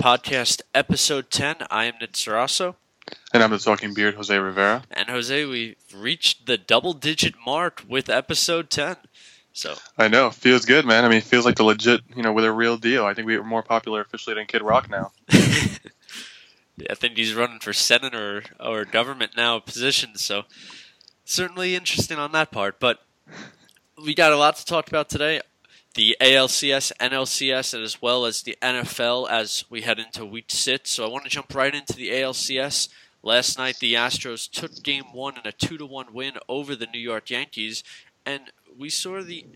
podcast 0.00 0.62
episode 0.74 1.30
10. 1.30 1.56
I 1.70 1.84
am 1.84 1.92
Nid 2.00 2.14
Sarasso. 2.14 2.76
And 3.34 3.42
I'm 3.42 3.50
the 3.50 3.58
talking 3.58 3.92
beard, 3.92 4.14
Jose 4.14 4.34
Rivera. 4.36 4.82
And 4.90 5.10
Jose, 5.10 5.44
we 5.44 5.76
reached 5.94 6.46
the 6.46 6.56
double 6.56 6.94
digit 6.94 7.34
mark 7.44 7.84
with 7.86 8.08
episode 8.08 8.70
10. 8.70 8.96
So 9.52 9.74
I 9.98 10.08
know, 10.08 10.30
feels 10.30 10.64
good, 10.64 10.86
man. 10.86 11.04
I 11.04 11.08
mean, 11.08 11.18
it 11.18 11.24
feels 11.24 11.44
like 11.44 11.56
the 11.56 11.64
legit, 11.64 12.00
you 12.16 12.22
know, 12.22 12.32
with 12.32 12.46
a 12.46 12.52
real 12.52 12.78
deal. 12.78 13.04
I 13.04 13.12
think 13.12 13.26
we 13.26 13.36
are 13.36 13.44
more 13.44 13.62
popular 13.62 14.00
officially 14.00 14.34
than 14.34 14.46
Kid 14.46 14.62
Rock 14.62 14.88
now. 14.88 15.12
I 15.30 16.94
think 16.94 17.18
he's 17.18 17.34
running 17.34 17.60
for 17.60 17.74
senate 17.74 18.14
or, 18.14 18.44
or 18.58 18.86
government 18.86 19.32
now 19.36 19.58
position, 19.58 20.16
so 20.16 20.44
certainly 21.26 21.74
interesting 21.74 22.16
on 22.16 22.32
that 22.32 22.50
part. 22.50 22.80
But 22.80 23.00
we 24.02 24.14
got 24.14 24.32
a 24.32 24.36
lot 24.36 24.56
to 24.56 24.64
talk 24.64 24.88
about 24.88 25.10
today 25.10 25.42
the 25.94 26.16
ALCS, 26.20 26.92
NLCS, 27.00 27.74
and 27.74 27.82
as 27.82 28.00
well 28.00 28.24
as 28.24 28.42
the 28.42 28.56
NFL 28.62 29.28
as 29.28 29.64
we 29.68 29.82
head 29.82 29.98
into 29.98 30.24
week 30.24 30.46
six. 30.48 30.90
So 30.90 31.04
I 31.04 31.08
want 31.08 31.24
to 31.24 31.30
jump 31.30 31.54
right 31.54 31.74
into 31.74 31.94
the 31.94 32.10
ALCS. 32.10 32.88
Last 33.22 33.58
night, 33.58 33.78
the 33.80 33.94
Astros 33.94 34.50
took 34.50 34.82
Game 34.82 35.12
One 35.12 35.34
in 35.36 35.46
a 35.46 35.52
two 35.52 35.76
to 35.76 35.86
one 35.86 36.14
win 36.14 36.34
over 36.48 36.74
the 36.74 36.86
New 36.86 37.00
York 37.00 37.30
Yankees, 37.30 37.84
and 38.24 38.52
we 38.78 38.88
saw 38.88 39.22
the 39.22 39.46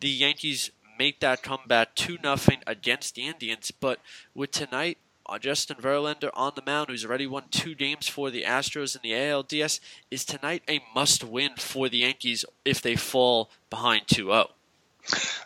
the 0.00 0.08
Yankees 0.08 0.70
make 0.98 1.20
that 1.20 1.42
comeback 1.42 1.94
two 1.94 2.18
nothing 2.22 2.58
against 2.66 3.14
the 3.14 3.26
Indians. 3.26 3.70
But 3.70 4.00
with 4.34 4.50
tonight, 4.50 4.98
uh, 5.26 5.38
Justin 5.38 5.76
Verlander 5.76 6.30
on 6.34 6.52
the 6.56 6.62
mound, 6.66 6.88
who's 6.88 7.04
already 7.04 7.26
won 7.26 7.44
two 7.50 7.74
games 7.74 8.08
for 8.08 8.30
the 8.30 8.42
Astros 8.42 8.96
in 8.96 9.02
the 9.02 9.16
ALDS, 9.16 9.78
is 10.10 10.24
tonight 10.24 10.62
a 10.68 10.82
must 10.94 11.22
win 11.22 11.52
for 11.56 11.88
the 11.88 11.98
Yankees 11.98 12.44
if 12.64 12.82
they 12.82 12.96
fall 12.96 13.50
behind 13.70 14.08
2 14.08 14.24
0. 14.24 14.50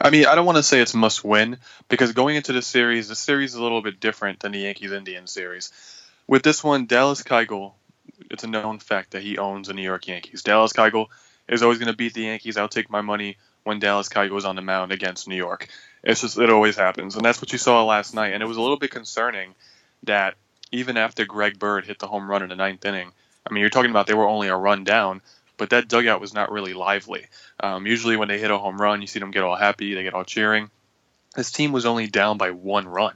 I 0.01 0.11
mean, 0.11 0.27
I 0.27 0.35
don't 0.35 0.47
want 0.47 0.57
to 0.57 0.63
say 0.63 0.81
it's 0.81 0.95
must 0.95 1.25
win 1.25 1.59
because 1.89 2.13
going 2.13 2.37
into 2.37 2.53
the 2.53 2.63
series, 2.63 3.09
the 3.09 3.17
series 3.17 3.51
is 3.51 3.57
a 3.57 3.63
little 3.63 3.83
bit 3.83 4.01
different 4.01 4.41
than 4.41 4.53
the 4.53 4.61
Yankees 4.61 4.93
Indians 4.93 5.31
series. 5.31 5.73
With 6.27 6.43
this 6.43 6.63
one, 6.63 6.87
Dallas 6.87 7.23
Keuchel, 7.23 7.73
it's 8.31 8.45
a 8.45 8.49
known 8.49 8.79
fact 8.79 9.13
that 9.13 9.23
he 9.23 9.39
owns 9.39 9.69
the 9.69 9.75
New 9.75 9.83
York 9.83 10.07
Yankees. 10.09 10.43
Dallas 10.43 10.73
Keuchel 10.73 11.07
is 11.49 11.63
always 11.63 11.79
going 11.79 11.91
to 11.91 11.97
beat 11.97 12.15
the 12.15 12.23
Yankees. 12.23 12.57
I'll 12.57 12.69
take 12.69 12.91
my 12.91 13.01
money 13.01 13.39
when 13.65 13.79
Dallas 13.79 14.09
Keuchel 14.09 14.37
is 14.37 14.45
on 14.45 14.57
the 14.57 14.63
mound 14.63 14.93
against 14.93 15.29
New 15.29 15.37
York. 15.37 15.69
It's 16.03 16.21
just 16.21 16.39
it 16.39 16.51
always 16.51 16.77
happens, 16.77 17.17
and 17.17 17.25
that's 17.25 17.41
what 17.41 17.53
you 17.53 17.59
saw 17.59 17.85
last 17.85 18.15
night. 18.15 18.33
And 18.33 18.43
it 18.43 18.47
was 18.47 18.57
a 18.57 18.63
little 18.63 18.79
bit 18.79 18.91
concerning 18.91 19.55
that 20.05 20.35
even 20.71 20.97
after 20.97 21.25
Greg 21.25 21.59
Bird 21.59 21.85
hit 21.85 21.99
the 21.99 22.07
home 22.07 22.31
run 22.31 22.43
in 22.43 22.49
the 22.49 22.57
ninth 22.57 22.85
inning, 22.85 23.11
I 23.49 23.53
mean, 23.53 23.61
you're 23.61 23.71
talking 23.71 23.91
about 23.91 24.07
they 24.07 24.15
were 24.15 24.29
only 24.29 24.49
a 24.49 24.57
run 24.57 24.85
down 24.85 25.21
but 25.57 25.71
that 25.71 25.89
dugout 25.89 26.21
was 26.21 26.35
not 26.35 26.51
really 26.51 26.75
lively. 26.75 27.27
Um, 27.61 27.87
usually, 27.87 28.17
when 28.17 28.29
they 28.29 28.39
hit 28.39 28.51
a 28.51 28.59
home 28.59 28.81
run, 28.81 29.01
you 29.01 29.07
see 29.07 29.21
them 29.21 29.31
get 29.31 29.43
all 29.43 29.57
happy, 29.57 29.95
they 29.95 30.03
get 30.03 30.15
all 30.15 30.25
cheering. 30.25 30.71
This 31.35 31.51
team 31.51 31.73
was 31.73 31.87
only 31.87 32.07
down 32.07 32.39
by 32.39 32.51
one 32.51 32.89
run. 32.89 33.15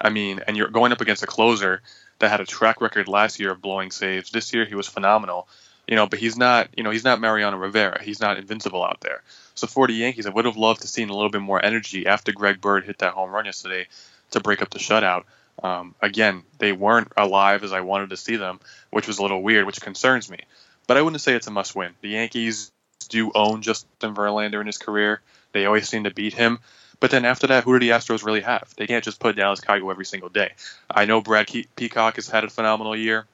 I 0.00 0.10
mean, 0.10 0.40
and 0.46 0.56
you're 0.56 0.68
going 0.68 0.92
up 0.92 1.00
against 1.00 1.22
a 1.22 1.26
closer 1.26 1.82
that 2.18 2.30
had 2.30 2.40
a 2.40 2.46
track 2.46 2.80
record 2.80 3.08
last 3.08 3.40
year 3.40 3.52
of 3.52 3.62
blowing 3.62 3.90
saves. 3.90 4.30
This 4.30 4.52
year, 4.52 4.64
he 4.64 4.74
was 4.74 4.88
phenomenal. 4.88 5.48
You 5.86 5.96
know, 5.96 6.06
but 6.06 6.18
he's 6.18 6.36
not. 6.36 6.68
You 6.76 6.82
know, 6.82 6.90
he's 6.90 7.04
not 7.04 7.20
Mariano 7.20 7.56
Rivera. 7.58 8.02
He's 8.02 8.20
not 8.20 8.38
invincible 8.38 8.84
out 8.84 9.00
there. 9.00 9.22
So 9.54 9.66
for 9.66 9.86
the 9.86 9.92
Yankees, 9.92 10.26
I 10.26 10.30
would 10.30 10.46
have 10.46 10.56
loved 10.56 10.82
to 10.82 10.88
seen 10.88 11.10
a 11.10 11.14
little 11.14 11.30
bit 11.30 11.42
more 11.42 11.62
energy 11.62 12.06
after 12.06 12.32
Greg 12.32 12.60
Bird 12.60 12.84
hit 12.84 12.98
that 12.98 13.12
home 13.12 13.30
run 13.30 13.44
yesterday 13.44 13.86
to 14.30 14.40
break 14.40 14.62
up 14.62 14.70
the 14.70 14.78
shutout. 14.78 15.24
Um, 15.62 15.94
again, 16.00 16.42
they 16.58 16.72
weren't 16.72 17.12
alive 17.16 17.62
as 17.62 17.72
I 17.72 17.80
wanted 17.80 18.10
to 18.10 18.16
see 18.16 18.36
them, 18.36 18.60
which 18.90 19.06
was 19.06 19.18
a 19.18 19.22
little 19.22 19.42
weird, 19.42 19.66
which 19.66 19.80
concerns 19.80 20.30
me 20.30 20.40
but 20.86 20.96
I 20.96 21.02
wouldn't 21.02 21.22
say 21.22 21.34
it's 21.34 21.46
a 21.46 21.50
must 21.50 21.74
win. 21.74 21.92
The 22.00 22.08
Yankees 22.08 22.72
do 23.08 23.32
own 23.34 23.62
Justin 23.62 24.14
Verlander 24.14 24.60
in 24.60 24.66
his 24.66 24.78
career. 24.78 25.20
They 25.52 25.66
always 25.66 25.88
seem 25.88 26.04
to 26.04 26.10
beat 26.10 26.34
him. 26.34 26.58
But 27.00 27.10
then 27.10 27.24
after 27.24 27.48
that, 27.48 27.64
who 27.64 27.78
do 27.78 27.84
the 27.84 27.92
Astros 27.92 28.24
really 28.24 28.40
have? 28.40 28.72
They 28.76 28.86
can't 28.86 29.04
just 29.04 29.20
put 29.20 29.36
Dallas 29.36 29.60
Keuchel 29.60 29.90
every 29.90 30.06
single 30.06 30.28
day. 30.28 30.52
I 30.90 31.04
know 31.04 31.20
Brad 31.20 31.48
Peacock 31.76 32.16
has 32.16 32.28
had 32.28 32.44
a 32.44 32.48
phenomenal 32.48 32.96
year. 32.96 33.26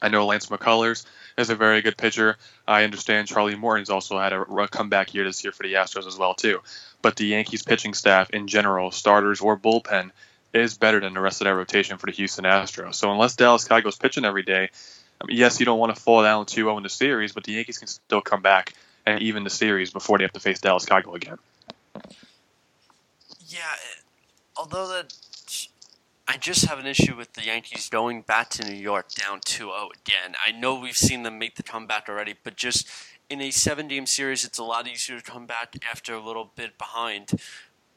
I 0.00 0.08
know 0.08 0.26
Lance 0.26 0.46
McCullers 0.46 1.04
is 1.36 1.50
a 1.50 1.56
very 1.56 1.82
good 1.82 1.96
pitcher. 1.96 2.36
I 2.66 2.84
understand 2.84 3.26
Charlie 3.26 3.56
Morton's 3.56 3.90
also 3.90 4.18
had 4.18 4.32
a 4.32 4.68
comeback 4.68 5.14
year 5.14 5.24
this 5.24 5.42
year 5.42 5.52
for 5.52 5.64
the 5.64 5.74
Astros 5.74 6.06
as 6.06 6.16
well 6.16 6.34
too. 6.34 6.60
But 7.02 7.16
the 7.16 7.26
Yankees 7.26 7.62
pitching 7.62 7.94
staff 7.94 8.30
in 8.30 8.46
general, 8.46 8.90
starters 8.92 9.40
or 9.40 9.56
bullpen, 9.56 10.10
is 10.54 10.78
better 10.78 11.00
than 11.00 11.14
the 11.14 11.20
rest 11.20 11.40
of 11.40 11.46
that 11.46 11.54
rotation 11.54 11.98
for 11.98 12.06
the 12.06 12.12
Houston 12.12 12.44
Astros. 12.44 12.94
So 12.94 13.10
unless 13.10 13.36
Dallas 13.36 13.66
Keuchel's 13.66 13.98
pitching 13.98 14.24
every 14.24 14.42
day, 14.42 14.70
I 15.20 15.26
mean, 15.26 15.36
yes, 15.36 15.58
you 15.58 15.66
don't 15.66 15.78
want 15.78 15.94
to 15.94 16.00
fall 16.00 16.22
down 16.22 16.46
2-0 16.46 16.76
in 16.76 16.82
the 16.82 16.88
series, 16.88 17.32
but 17.32 17.44
the 17.44 17.52
Yankees 17.52 17.78
can 17.78 17.88
still 17.88 18.20
come 18.20 18.42
back 18.42 18.74
and 19.04 19.22
even 19.22 19.44
the 19.44 19.50
series 19.50 19.90
before 19.90 20.18
they 20.18 20.24
have 20.24 20.32
to 20.32 20.40
face 20.40 20.60
Dallas 20.60 20.84
Keuchel 20.84 21.14
again. 21.14 21.38
Yeah, 23.46 23.60
uh, 23.60 24.60
although 24.60 24.88
that 24.88 25.14
I 26.30 26.36
just 26.36 26.66
have 26.66 26.78
an 26.78 26.86
issue 26.86 27.16
with 27.16 27.32
the 27.32 27.46
Yankees 27.46 27.88
going 27.88 28.20
back 28.20 28.50
to 28.50 28.70
New 28.70 28.76
York 28.76 29.12
down 29.14 29.40
2-0 29.40 29.88
again. 29.94 30.34
I 30.46 30.52
know 30.52 30.78
we've 30.78 30.96
seen 30.96 31.22
them 31.22 31.38
make 31.38 31.56
the 31.56 31.62
comeback 31.62 32.06
already, 32.08 32.34
but 32.44 32.56
just 32.56 32.86
in 33.30 33.40
a 33.40 33.50
seven-game 33.50 34.04
series, 34.04 34.44
it's 34.44 34.58
a 34.58 34.64
lot 34.64 34.86
easier 34.86 35.18
to 35.18 35.22
come 35.22 35.46
back 35.46 35.74
after 35.90 36.12
a 36.12 36.20
little 36.20 36.52
bit 36.54 36.76
behind. 36.76 37.30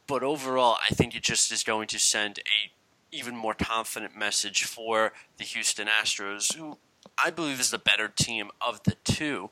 But 0.07 0.23
overall, 0.23 0.77
I 0.81 0.93
think 0.93 1.13
it 1.13 1.23
just 1.23 1.51
is 1.51 1.63
going 1.63 1.87
to 1.87 1.99
send 1.99 2.39
a 2.39 2.71
even 3.13 3.35
more 3.35 3.53
confident 3.53 4.15
message 4.15 4.63
for 4.63 5.11
the 5.37 5.43
Houston 5.43 5.87
Astros, 5.87 6.55
who 6.55 6.77
I 7.23 7.29
believe 7.29 7.59
is 7.59 7.71
the 7.71 7.77
better 7.77 8.07
team 8.07 8.49
of 8.65 8.83
the 8.83 8.95
two. 9.03 9.49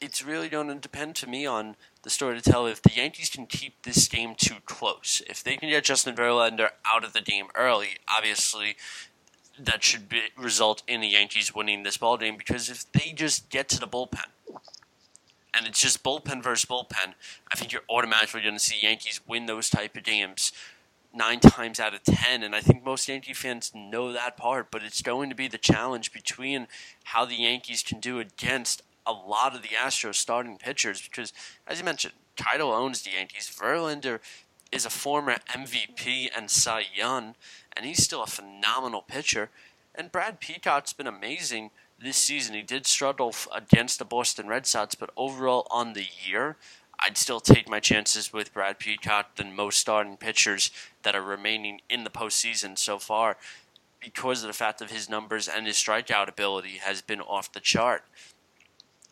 It's 0.00 0.24
really 0.24 0.48
going 0.48 0.68
to 0.68 0.74
depend 0.74 1.14
to 1.16 1.26
me 1.26 1.46
on 1.46 1.76
the 2.02 2.10
story 2.10 2.40
to 2.40 2.50
tell 2.50 2.66
if 2.66 2.82
the 2.82 2.92
Yankees 2.94 3.28
can 3.28 3.46
keep 3.46 3.82
this 3.82 4.08
game 4.08 4.34
too 4.34 4.56
close. 4.64 5.22
If 5.28 5.44
they 5.44 5.56
can 5.56 5.68
get 5.68 5.84
Justin 5.84 6.14
Verlander 6.14 6.70
out 6.86 7.04
of 7.04 7.12
the 7.12 7.20
game 7.20 7.46
early, 7.54 7.98
obviously 8.08 8.76
that 9.58 9.82
should 9.84 10.08
be, 10.08 10.22
result 10.38 10.82
in 10.88 11.00
the 11.00 11.08
Yankees 11.08 11.54
winning 11.54 11.82
this 11.82 11.98
ball 11.98 12.16
game 12.16 12.36
because 12.36 12.70
if 12.70 12.90
they 12.92 13.12
just 13.12 13.50
get 13.50 13.68
to 13.68 13.80
the 13.80 13.88
bullpen 13.88 14.24
and 15.52 15.66
it's 15.66 15.80
just 15.80 16.02
bullpen 16.02 16.42
versus 16.42 16.64
bullpen, 16.64 17.14
I 17.52 17.56
think 17.56 17.72
you're 17.72 17.82
automatically 17.90 18.40
going 18.40 18.54
to 18.54 18.60
see 18.60 18.78
Yankees 18.82 19.20
win 19.26 19.46
those 19.46 19.68
type 19.68 19.96
of 19.96 20.02
games 20.02 20.52
nine 21.12 21.40
times 21.40 21.80
out 21.80 21.94
of 21.94 22.02
ten, 22.02 22.42
and 22.42 22.54
I 22.54 22.60
think 22.60 22.84
most 22.84 23.08
Yankee 23.08 23.34
fans 23.34 23.72
know 23.74 24.12
that 24.12 24.36
part. 24.36 24.70
But 24.70 24.82
it's 24.82 25.02
going 25.02 25.28
to 25.30 25.36
be 25.36 25.48
the 25.48 25.58
challenge 25.58 26.12
between 26.12 26.68
how 27.04 27.24
the 27.24 27.36
Yankees 27.36 27.82
can 27.82 28.00
do 28.00 28.18
against 28.18 28.82
a 29.06 29.12
lot 29.12 29.54
of 29.54 29.62
the 29.62 29.68
Astros 29.68 30.16
starting 30.16 30.58
pitchers, 30.58 31.00
because 31.02 31.32
as 31.66 31.78
you 31.78 31.84
mentioned, 31.84 32.14
Keuchel 32.36 32.72
owns 32.72 33.02
the 33.02 33.10
Yankees. 33.10 33.50
Verlander 33.54 34.20
is 34.72 34.86
a 34.86 34.90
former 34.90 35.36
MVP 35.48 36.28
and 36.36 36.50
Cy 36.50 36.84
Young, 36.94 37.34
and 37.76 37.84
he's 37.84 38.02
still 38.02 38.22
a 38.22 38.26
phenomenal 38.26 39.02
pitcher. 39.02 39.50
And 39.94 40.12
Brad 40.12 40.40
Peacock's 40.40 40.92
been 40.92 41.06
amazing 41.06 41.70
this 42.02 42.16
season. 42.16 42.54
He 42.54 42.62
did 42.62 42.86
struggle 42.86 43.34
against 43.54 43.98
the 43.98 44.04
Boston 44.04 44.46
Red 44.46 44.66
Sox, 44.66 44.94
but 44.94 45.10
overall 45.16 45.66
on 45.70 45.92
the 45.92 46.06
year, 46.26 46.56
I'd 47.04 47.16
still 47.16 47.40
take 47.40 47.68
my 47.68 47.80
chances 47.80 48.32
with 48.32 48.52
Brad 48.52 48.78
Peacock 48.78 49.36
than 49.36 49.54
most 49.54 49.78
starting 49.78 50.16
pitchers 50.16 50.70
that 51.02 51.16
are 51.16 51.22
remaining 51.22 51.80
in 51.88 52.04
the 52.04 52.10
postseason 52.10 52.76
so 52.76 52.98
far 52.98 53.36
because 54.00 54.42
of 54.42 54.48
the 54.48 54.54
fact 54.54 54.80
of 54.80 54.90
his 54.90 55.08
numbers 55.08 55.48
and 55.48 55.66
his 55.66 55.76
strikeout 55.76 56.28
ability 56.28 56.78
has 56.82 57.00
been 57.02 57.20
off 57.20 57.52
the 57.52 57.60
chart. 57.60 58.04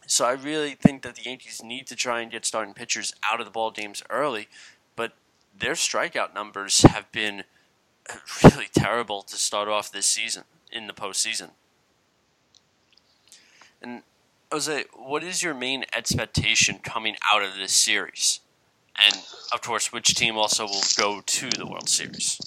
So 0.06 0.24
I 0.24 0.32
really 0.32 0.74
think 0.74 1.02
that 1.02 1.16
the 1.16 1.22
Yankees 1.22 1.62
need 1.62 1.86
to 1.88 1.96
try 1.96 2.20
and 2.20 2.30
get 2.30 2.46
starting 2.46 2.74
pitchers 2.74 3.14
out 3.22 3.40
of 3.40 3.46
the 3.46 3.52
ball 3.52 3.70
games 3.70 4.02
early, 4.08 4.48
but 4.96 5.12
their 5.58 5.74
strikeout 5.74 6.34
numbers 6.34 6.82
have 6.82 7.10
been 7.12 7.44
really 8.42 8.68
terrible 8.72 9.22
to 9.22 9.36
start 9.36 9.68
off 9.68 9.92
this 9.92 10.06
season 10.06 10.44
in 10.72 10.86
the 10.86 10.94
postseason. 10.94 11.50
And 13.82 14.02
Jose, 14.50 14.84
what 14.94 15.22
is 15.22 15.42
your 15.42 15.52
main 15.52 15.84
expectation 15.94 16.78
coming 16.78 17.16
out 17.30 17.42
of 17.42 17.56
this 17.56 17.72
series? 17.72 18.40
And 18.96 19.14
of 19.52 19.60
course, 19.60 19.92
which 19.92 20.14
team 20.14 20.38
also 20.38 20.64
will 20.64 20.82
go 20.96 21.20
to 21.20 21.50
the 21.50 21.66
World 21.66 21.88
Series? 21.88 22.38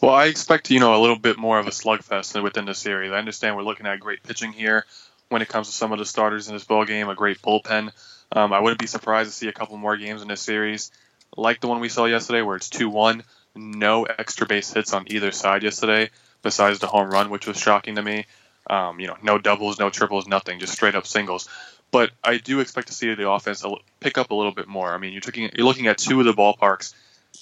Well, 0.00 0.14
I 0.14 0.26
expect 0.26 0.70
you 0.70 0.80
know 0.80 0.96
a 0.96 1.00
little 1.00 1.18
bit 1.18 1.38
more 1.38 1.60
of 1.60 1.68
a 1.68 1.70
slugfest 1.70 2.42
within 2.42 2.64
the 2.64 2.74
series. 2.74 3.12
I 3.12 3.18
understand 3.18 3.56
we're 3.56 3.62
looking 3.62 3.86
at 3.86 4.00
great 4.00 4.24
pitching 4.24 4.52
here 4.52 4.84
when 5.28 5.40
it 5.40 5.48
comes 5.48 5.68
to 5.68 5.72
some 5.72 5.92
of 5.92 6.00
the 6.00 6.04
starters 6.04 6.48
in 6.48 6.54
this 6.54 6.64
ball 6.64 6.84
game, 6.84 7.08
a 7.08 7.14
great 7.14 7.40
bullpen. 7.40 7.92
Um, 8.32 8.52
I 8.52 8.58
wouldn't 8.58 8.80
be 8.80 8.88
surprised 8.88 9.30
to 9.30 9.36
see 9.36 9.46
a 9.46 9.52
couple 9.52 9.76
more 9.76 9.96
games 9.96 10.22
in 10.22 10.28
this 10.28 10.40
series, 10.40 10.90
like 11.36 11.60
the 11.60 11.68
one 11.68 11.80
we 11.80 11.88
saw 11.88 12.06
yesterday, 12.06 12.42
where 12.42 12.56
it's 12.56 12.68
two-one, 12.68 13.22
no 13.54 14.04
extra 14.04 14.46
base 14.46 14.72
hits 14.72 14.92
on 14.92 15.04
either 15.06 15.30
side 15.30 15.62
yesterday, 15.62 16.10
besides 16.42 16.80
the 16.80 16.88
home 16.88 17.10
run, 17.10 17.30
which 17.30 17.46
was 17.46 17.58
shocking 17.58 17.94
to 17.94 18.02
me. 18.02 18.26
Um, 18.68 19.00
you 19.00 19.06
know, 19.06 19.16
no 19.22 19.38
doubles, 19.38 19.78
no 19.78 19.90
triples, 19.90 20.26
nothing, 20.26 20.60
just 20.60 20.74
straight 20.74 20.94
up 20.94 21.06
singles. 21.06 21.48
But 21.90 22.10
I 22.22 22.36
do 22.36 22.60
expect 22.60 22.88
to 22.88 22.94
see 22.94 23.14
the 23.14 23.30
offense 23.30 23.64
pick 24.00 24.18
up 24.18 24.30
a 24.30 24.34
little 24.34 24.52
bit 24.52 24.68
more. 24.68 24.92
I 24.92 24.98
mean, 24.98 25.12
you're 25.12 25.22
looking 25.24 25.50
you're 25.54 25.66
looking 25.66 25.86
at 25.86 25.98
two 25.98 26.20
of 26.20 26.26
the 26.26 26.34
ballparks 26.34 26.94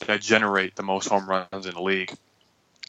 that 0.07 0.21
generate 0.21 0.77
the 0.77 0.83
most 0.83 1.09
home 1.09 1.29
runs 1.29 1.67
in 1.67 1.75
the 1.75 1.83
league. 1.83 2.13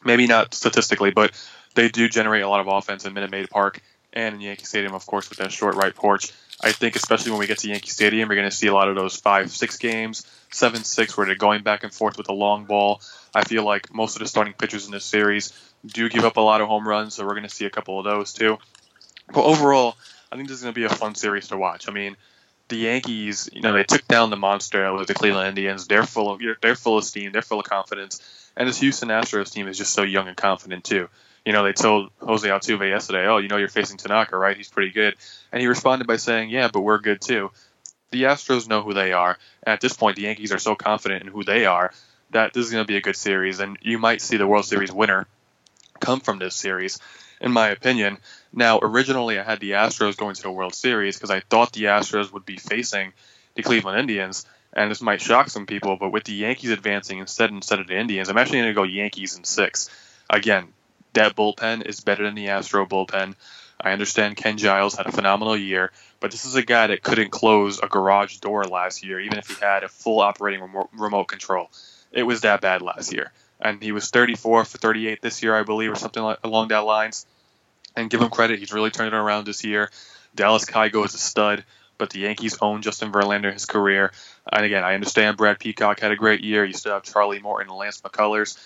Maybe 0.04 0.26
not 0.26 0.54
statistically, 0.54 1.10
but 1.10 1.32
they 1.74 1.88
do 1.88 2.08
generate 2.08 2.42
a 2.42 2.48
lot 2.48 2.60
of 2.60 2.68
offense 2.68 3.04
in 3.04 3.12
Minute 3.12 3.30
Maid 3.30 3.50
Park 3.50 3.80
and 4.12 4.36
in 4.36 4.40
Yankee 4.40 4.64
Stadium, 4.64 4.94
of 4.94 5.06
course, 5.06 5.28
with 5.28 5.38
that 5.38 5.52
short 5.52 5.74
right 5.74 5.94
porch. 5.94 6.32
I 6.60 6.72
think, 6.72 6.96
especially 6.96 7.30
when 7.30 7.40
we 7.40 7.46
get 7.46 7.58
to 7.58 7.68
Yankee 7.68 7.90
Stadium, 7.90 8.28
you're 8.28 8.36
going 8.36 8.50
to 8.50 8.56
see 8.56 8.66
a 8.66 8.74
lot 8.74 8.88
of 8.88 8.96
those 8.96 9.16
five, 9.16 9.50
six 9.50 9.76
games, 9.76 10.26
seven, 10.50 10.82
six, 10.82 11.16
where 11.16 11.26
they're 11.26 11.36
going 11.36 11.62
back 11.62 11.84
and 11.84 11.92
forth 11.92 12.16
with 12.16 12.26
the 12.26 12.32
long 12.32 12.64
ball. 12.64 13.00
I 13.34 13.44
feel 13.44 13.64
like 13.64 13.92
most 13.94 14.16
of 14.16 14.20
the 14.20 14.28
starting 14.28 14.54
pitchers 14.54 14.86
in 14.86 14.92
this 14.92 15.04
series 15.04 15.52
do 15.86 16.08
give 16.08 16.24
up 16.24 16.36
a 16.36 16.40
lot 16.40 16.60
of 16.60 16.68
home 16.68 16.86
runs, 16.86 17.14
so 17.14 17.24
we're 17.24 17.34
going 17.34 17.44
to 17.44 17.48
see 17.48 17.66
a 17.66 17.70
couple 17.70 17.98
of 17.98 18.04
those 18.04 18.32
too. 18.32 18.58
But 19.32 19.44
overall, 19.44 19.96
I 20.32 20.36
think 20.36 20.48
this 20.48 20.56
is 20.56 20.62
going 20.62 20.74
to 20.74 20.80
be 20.80 20.86
a 20.86 20.88
fun 20.88 21.14
series 21.14 21.48
to 21.48 21.56
watch. 21.56 21.88
I 21.88 21.92
mean, 21.92 22.16
the 22.68 22.76
Yankees, 22.76 23.48
you 23.52 23.60
know, 23.60 23.72
they 23.72 23.84
took 23.84 24.06
down 24.08 24.30
the 24.30 24.36
monster 24.36 24.92
with 24.94 25.06
the 25.06 25.14
Cleveland 25.14 25.48
Indians. 25.48 25.86
They're 25.86 26.04
full 26.04 26.30
of 26.30 26.40
they're 26.60 26.74
full 26.74 26.98
of 26.98 27.04
steam. 27.04 27.32
They're 27.32 27.42
full 27.42 27.60
of 27.60 27.66
confidence. 27.66 28.20
And 28.56 28.68
this 28.68 28.80
Houston 28.80 29.08
Astros 29.08 29.52
team 29.52 29.68
is 29.68 29.78
just 29.78 29.92
so 29.92 30.02
young 30.02 30.28
and 30.28 30.36
confident 30.36 30.84
too. 30.84 31.08
You 31.44 31.52
know, 31.52 31.64
they 31.64 31.72
told 31.72 32.10
Jose 32.20 32.46
Altuve 32.46 32.88
yesterday, 32.88 33.26
"Oh, 33.26 33.38
you 33.38 33.48
know, 33.48 33.56
you're 33.56 33.68
facing 33.68 33.96
Tanaka, 33.96 34.36
right? 34.36 34.56
He's 34.56 34.68
pretty 34.68 34.90
good." 34.90 35.14
And 35.52 35.60
he 35.60 35.66
responded 35.66 36.06
by 36.06 36.16
saying, 36.16 36.50
"Yeah, 36.50 36.68
but 36.72 36.80
we're 36.80 36.98
good 36.98 37.20
too." 37.20 37.50
The 38.10 38.24
Astros 38.24 38.68
know 38.68 38.82
who 38.82 38.94
they 38.94 39.12
are, 39.12 39.38
and 39.62 39.72
at 39.72 39.80
this 39.80 39.92
point, 39.92 40.16
the 40.16 40.22
Yankees 40.22 40.52
are 40.52 40.58
so 40.58 40.74
confident 40.74 41.22
in 41.22 41.28
who 41.28 41.44
they 41.44 41.66
are 41.66 41.92
that 42.30 42.52
this 42.52 42.66
is 42.66 42.72
going 42.72 42.84
to 42.84 42.88
be 42.88 42.96
a 42.96 43.02
good 43.02 43.16
series, 43.16 43.60
and 43.60 43.78
you 43.82 43.98
might 43.98 44.20
see 44.20 44.36
the 44.36 44.46
World 44.46 44.64
Series 44.64 44.92
winner 44.92 45.26
come 46.00 46.20
from 46.20 46.38
this 46.38 46.54
series, 46.54 46.98
in 47.40 47.52
my 47.52 47.68
opinion. 47.68 48.18
Now, 48.52 48.78
originally, 48.80 49.38
I 49.38 49.42
had 49.42 49.60
the 49.60 49.72
Astros 49.72 50.16
going 50.16 50.34
to 50.34 50.42
the 50.42 50.50
World 50.50 50.74
Series 50.74 51.16
because 51.16 51.30
I 51.30 51.40
thought 51.40 51.72
the 51.72 51.84
Astros 51.84 52.32
would 52.32 52.46
be 52.46 52.56
facing 52.56 53.12
the 53.54 53.62
Cleveland 53.62 53.98
Indians, 53.98 54.46
and 54.72 54.90
this 54.90 55.00
might 55.00 55.20
shock 55.20 55.48
some 55.48 55.66
people, 55.66 55.96
but 55.96 56.10
with 56.10 56.24
the 56.24 56.32
Yankees 56.32 56.70
advancing 56.70 57.18
instead 57.18 57.50
instead 57.50 57.80
of 57.80 57.86
the 57.86 57.96
Indians, 57.96 58.28
I'm 58.28 58.38
actually 58.38 58.60
going 58.60 58.70
to 58.70 58.74
go 58.74 58.84
Yankees 58.84 59.36
in 59.36 59.44
six. 59.44 59.90
Again, 60.30 60.68
that 61.14 61.36
bullpen 61.36 61.86
is 61.86 62.00
better 62.00 62.24
than 62.24 62.34
the 62.34 62.48
Astro 62.48 62.86
bullpen. 62.86 63.34
I 63.80 63.92
understand 63.92 64.36
Ken 64.36 64.58
Giles 64.58 64.96
had 64.96 65.06
a 65.06 65.12
phenomenal 65.12 65.56
year, 65.56 65.92
but 66.20 66.30
this 66.32 66.44
is 66.44 66.56
a 66.56 66.64
guy 66.64 66.88
that 66.88 67.02
couldn't 67.02 67.30
close 67.30 67.78
a 67.78 67.86
garage 67.86 68.38
door 68.38 68.64
last 68.64 69.04
year, 69.04 69.20
even 69.20 69.38
if 69.38 69.48
he 69.48 69.54
had 69.54 69.84
a 69.84 69.88
full 69.88 70.20
operating 70.20 70.60
remote, 70.60 70.88
remote 70.92 71.24
control. 71.24 71.70
It 72.10 72.24
was 72.24 72.40
that 72.40 72.60
bad 72.60 72.82
last 72.82 73.12
year, 73.12 73.32
and 73.60 73.82
he 73.82 73.92
was 73.92 74.10
34 74.10 74.64
for 74.64 74.78
38 74.78 75.22
this 75.22 75.42
year, 75.42 75.54
I 75.54 75.62
believe, 75.62 75.92
or 75.92 75.96
something 75.96 76.22
like, 76.22 76.38
along 76.42 76.68
that 76.68 76.84
lines. 76.84 77.26
And 77.94 78.10
give 78.10 78.20
him 78.20 78.30
credit, 78.30 78.58
he's 78.58 78.72
really 78.72 78.90
turned 78.90 79.12
it 79.12 79.16
around 79.16 79.46
this 79.46 79.64
year. 79.64 79.90
Dallas 80.34 80.64
Keuchel 80.64 81.04
is 81.04 81.14
a 81.14 81.18
stud, 81.18 81.64
but 81.98 82.10
the 82.10 82.20
Yankees 82.20 82.58
own 82.60 82.82
Justin 82.82 83.12
Verlander 83.12 83.52
his 83.52 83.66
career. 83.66 84.12
And 84.50 84.64
again, 84.64 84.84
I 84.84 84.94
understand 84.94 85.36
Brad 85.36 85.58
Peacock 85.58 86.00
had 86.00 86.12
a 86.12 86.16
great 86.16 86.42
year. 86.42 86.64
You 86.64 86.74
still 86.74 86.92
have 86.92 87.02
Charlie 87.02 87.40
Morton 87.40 87.68
and 87.68 87.76
Lance 87.76 88.00
McCullers. 88.00 88.56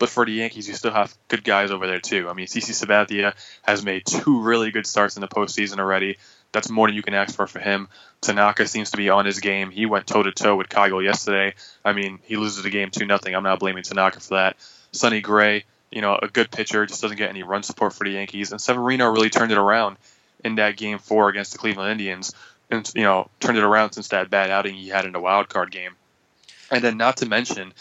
But 0.00 0.08
for 0.08 0.24
the 0.24 0.32
Yankees, 0.32 0.66
you 0.66 0.72
still 0.72 0.94
have 0.94 1.14
good 1.28 1.44
guys 1.44 1.70
over 1.70 1.86
there 1.86 2.00
too. 2.00 2.30
I 2.30 2.32
mean, 2.32 2.46
CC 2.46 2.70
Sabathia 2.70 3.34
has 3.62 3.84
made 3.84 4.06
two 4.06 4.40
really 4.40 4.70
good 4.70 4.86
starts 4.86 5.16
in 5.16 5.20
the 5.20 5.28
postseason 5.28 5.78
already. 5.78 6.16
That's 6.52 6.70
more 6.70 6.88
than 6.88 6.96
you 6.96 7.02
can 7.02 7.12
ask 7.12 7.36
for 7.36 7.46
for 7.46 7.58
him. 7.58 7.86
Tanaka 8.22 8.66
seems 8.66 8.92
to 8.92 8.96
be 8.96 9.10
on 9.10 9.26
his 9.26 9.40
game. 9.40 9.70
He 9.70 9.84
went 9.84 10.06
toe 10.06 10.22
to 10.22 10.32
toe 10.32 10.56
with 10.56 10.70
Keuchel 10.70 11.04
yesterday. 11.04 11.54
I 11.84 11.92
mean, 11.92 12.18
he 12.24 12.38
loses 12.38 12.62
the 12.62 12.70
game 12.70 12.88
two 12.90 13.04
nothing. 13.04 13.34
I'm 13.34 13.42
not 13.42 13.60
blaming 13.60 13.82
Tanaka 13.82 14.20
for 14.20 14.36
that. 14.36 14.56
Sonny 14.90 15.20
Gray, 15.20 15.64
you 15.90 16.00
know, 16.00 16.18
a 16.20 16.28
good 16.28 16.50
pitcher, 16.50 16.86
just 16.86 17.02
doesn't 17.02 17.18
get 17.18 17.28
any 17.28 17.42
run 17.42 17.62
support 17.62 17.92
for 17.92 18.04
the 18.04 18.12
Yankees. 18.12 18.52
And 18.52 18.60
Severino 18.60 19.10
really 19.10 19.28
turned 19.28 19.52
it 19.52 19.58
around 19.58 19.98
in 20.42 20.54
that 20.54 20.78
game 20.78 20.98
four 20.98 21.28
against 21.28 21.52
the 21.52 21.58
Cleveland 21.58 21.92
Indians, 21.92 22.34
and 22.70 22.90
you 22.94 23.02
know, 23.02 23.28
turned 23.38 23.58
it 23.58 23.64
around 23.64 23.92
since 23.92 24.08
that 24.08 24.30
bad 24.30 24.48
outing 24.48 24.76
he 24.76 24.88
had 24.88 25.04
in 25.04 25.12
the 25.12 25.20
wild 25.20 25.50
card 25.50 25.70
game. 25.70 25.92
And 26.70 26.82
then, 26.82 26.96
not 26.96 27.18
to 27.18 27.26
mention, 27.26 27.74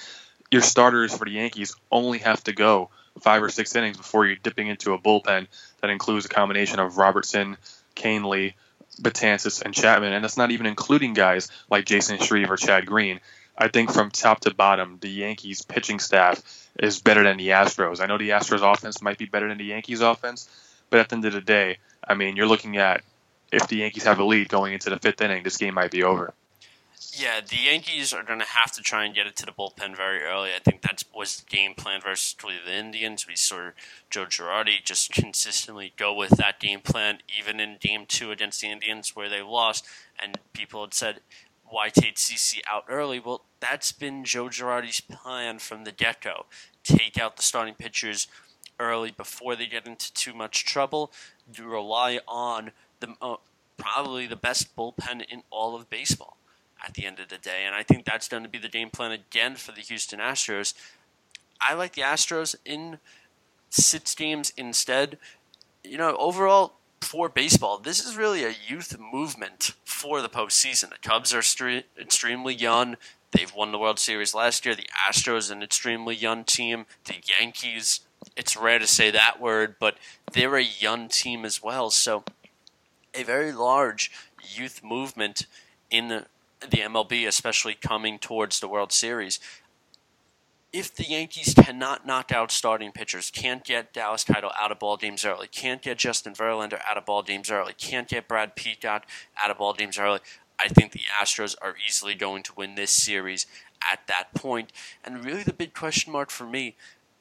your 0.52 0.62
starters 0.62 1.16
for 1.16 1.26
the 1.26 1.32
Yankees 1.32 1.76
only 1.92 2.20
have 2.20 2.44
to 2.46 2.54
go 2.54 2.90
five 3.20 3.44
or 3.44 3.50
six 3.50 3.76
innings 3.76 3.98
before 3.98 4.26
you're 4.26 4.36
dipping 4.36 4.68
into 4.68 4.94
a 4.94 5.00
bullpen 5.00 5.48
that 5.82 5.90
includes 5.90 6.26
a 6.26 6.30
combination 6.30 6.80
of 6.80 6.98
Robertson, 6.98 7.58
Kahnle, 7.96 8.54
Betances, 9.02 9.62
and 9.62 9.74
Chapman, 9.74 10.14
and 10.14 10.24
that's 10.24 10.38
not 10.38 10.52
even 10.52 10.66
including 10.66 11.14
guys 11.14 11.50
like 11.70 11.86
Chasen 11.86 12.22
Shreve 12.22 12.50
or 12.50 12.58
Chad 12.58 12.86
Green. 12.86 13.20
I 13.58 13.68
think 13.68 13.92
from 13.92 14.10
top 14.10 14.42
to 14.42 14.54
bottom, 14.54 14.98
the 15.02 15.10
Yankees 15.10 15.62
pitching 15.62 16.00
staff 16.00 16.42
is 16.80 17.02
better 17.02 17.24
than 17.24 17.38
the 17.38 17.50
Astros. 17.50 18.00
I 18.00 18.06
know 18.06 18.18
the 18.18 18.30
Astros 18.30 18.62
offense 18.62 19.02
might 19.02 19.18
be 19.18 19.26
better 19.26 19.50
than 19.50 19.58
the 19.58 19.66
Yankees 19.66 20.02
offense, 20.02 20.50
but 20.90 21.00
at 21.00 21.10
the 21.10 21.16
end 21.16 21.26
of 21.26 21.34
the 21.34 21.42
day, 21.42 21.78
I 22.08 22.14
mean, 22.14 22.36
you're 22.36 22.48
looking 22.48 22.78
at 22.78 23.04
if 23.52 23.68
the 23.68 23.78
Yankees 23.78 24.04
have 24.04 24.20
a 24.20 24.24
lead 24.24 24.48
going 24.48 24.74
into 24.74 24.90
the 24.90 24.98
fifth 24.98 25.22
inning, 25.22 25.44
this 25.44 25.58
game 25.58 25.74
might 25.74 25.92
be 25.92 26.04
over. 26.04 26.34
Yeah, 27.14 27.40
the 27.40 27.56
Yankees 27.56 28.14
are 28.14 28.24
going 28.24 28.40
to 28.40 28.46
have 28.46 28.74
to 28.74 28.82
try 28.82 29.06
and 29.06 29.16
get 29.16 29.26
it 29.26 29.38
to 29.38 29.46
the 29.46 29.54
bullpen 29.54 29.96
very 29.96 30.22
early. 30.22 30.52
I 30.54 30.60
think 30.60 30.82
that 30.82 31.02
was 31.16 31.38
the 31.38 31.46
game 31.46 31.74
plan 31.74 32.02
versus 32.02 32.36
the 32.42 32.74
Indians. 32.74 33.26
We 33.26 33.38
saw 33.38 33.72
Joe 34.10 34.26
Girardi 34.26 34.84
just 34.84 35.14
consistently 35.14 35.94
go 35.96 36.14
with 36.14 36.32
that 36.32 36.60
game 36.60 36.82
plan, 36.82 37.20
even 37.40 37.62
in 37.62 37.78
game 37.80 38.06
two 38.06 38.32
against 38.32 38.60
the 38.60 38.68
Indians 38.68 39.16
where 39.16 39.30
they 39.30 39.42
lost. 39.42 39.88
And 40.22 40.40
people 40.52 40.82
had 40.82 40.94
said, 40.94 41.22
why 41.64 41.88
take 41.88 42.16
CC 42.16 42.60
out 42.70 42.84
early? 42.90 43.22
Well, 43.22 43.46
that's 43.62 43.94
been 43.94 44.26
Joe 44.26 44.48
Girardi's 44.48 45.00
plan 45.00 45.60
from 45.60 45.86
the 45.86 45.94
get 45.94 46.20
go. 46.20 46.48
Take 46.84 47.18
out 47.18 47.38
the 47.38 47.44
starting 47.44 47.76
pitchers 47.76 48.28
early 48.78 49.12
before 49.12 49.56
they 49.56 49.68
get 49.68 49.88
into 49.88 50.14
too 50.14 50.34
much 50.34 50.66
trouble. 50.66 51.14
Rely 51.58 52.20
on 52.28 52.72
the 53.00 53.16
uh, 53.22 53.36
probably 53.78 54.28
the 54.28 54.36
best 54.36 54.76
bullpen 54.76 55.24
in 55.30 55.44
all 55.50 55.76
of 55.76 55.90
baseball 55.90 56.39
at 56.86 56.94
the 56.94 57.06
end 57.06 57.20
of 57.20 57.30
the 57.30 57.38
day. 57.38 57.64
And 57.66 57.76
I 57.76 57.84
think 57.84 58.06
that's 58.06 58.28
going 58.28 58.44
to 58.44 58.50
be 58.50 58.58
the 58.58 58.70
game 58.70 58.90
plan 58.90 59.12
again 59.12 59.56
for 59.56 59.72
the 59.72 59.82
Houston 59.82 60.20
Astros. 60.20 60.74
I 61.62 61.74
like 61.74 61.94
the 61.94 62.02
Astros 62.02 62.56
in 62.66 63.00
six 63.70 64.16
games 64.16 64.54
instead. 64.58 65.18
You 65.84 65.98
know, 65.98 66.16
overall, 66.18 66.74
for 67.02 67.30
baseball, 67.30 67.80
this 67.80 68.06
is 68.06 68.18
really 68.18 68.44
a 68.44 68.56
youth 68.68 68.98
movement 69.00 69.74
for 69.84 70.22
the 70.22 70.30
postseason. 70.30 70.90
The 70.90 70.98
Cubs 71.02 71.34
are 71.34 71.40
stre- 71.40 71.84
extremely 72.00 72.54
young. 72.54 72.98
They've 73.32 73.54
won 73.54 73.72
the 73.72 73.78
World 73.78 74.00
Series 74.00 74.34
last 74.34 74.66
year. 74.66 74.76
The 74.76 74.90
Astros, 75.10 75.52
an 75.52 75.62
extremely 75.62 76.16
young 76.16 76.44
team. 76.44 76.86
The 77.06 77.16
Yankees, 77.40 78.02
it's 78.36 78.58
rare 78.58 78.80
to 78.80 78.88
say 78.88 79.12
that 79.12 79.40
word, 79.40 79.76
but 79.80 79.98
they're 80.34 80.56
a 80.56 80.64
young 80.64 81.08
team 81.08 81.46
as 81.46 81.62
well. 81.62 81.90
So, 81.90 82.24
a 83.14 83.24
very 83.24 83.52
large 83.52 84.12
youth 84.42 84.84
movement 84.84 85.46
in 85.90 86.08
the 86.08 86.26
MLB, 86.68 87.28
especially 87.28 87.74
coming 87.74 88.20
towards 88.20 88.60
the 88.60 88.68
World 88.68 88.92
Series. 88.92 89.40
If 90.72 90.94
the 90.94 91.06
Yankees 91.06 91.56
cannot 91.56 92.06
knock 92.06 92.32
out 92.32 92.52
starting 92.52 92.92
pitchers, 92.92 93.32
can't 93.32 93.64
get 93.64 93.92
Dallas 93.92 94.24
Keuchel 94.24 94.52
out 94.60 94.72
of 94.72 94.78
ball 94.78 94.98
games 94.98 95.26
early, 95.26 95.48
can't 95.48 95.82
get 95.82 95.98
Justin 95.98 96.34
Verlander 96.34 96.80
out 96.88 96.98
of 96.98 97.06
ball 97.06 97.24
games 97.24 97.50
early, 97.50 97.74
can't 97.74 98.08
get 98.08 98.28
Brad 98.28 98.56
Peacock 98.56 99.08
out 99.42 99.50
of 99.50 99.58
ball 99.58 99.74
games 99.74 99.98
early, 99.98 100.20
I 100.60 100.68
think 100.68 100.92
the 100.92 101.02
Astros 101.22 101.56
are 101.62 101.76
easily 101.88 102.16
going 102.16 102.44
to 102.44 102.54
win 102.56 102.76
this 102.76 102.92
series 102.92 103.46
at 103.82 104.06
that 104.08 104.34
point. 104.36 104.74
And 105.04 105.24
really, 105.24 105.44
the 105.44 105.54
big 105.54 105.74
question 105.74 106.12
mark 106.12 106.30
for 106.30 106.46
me 106.46 106.76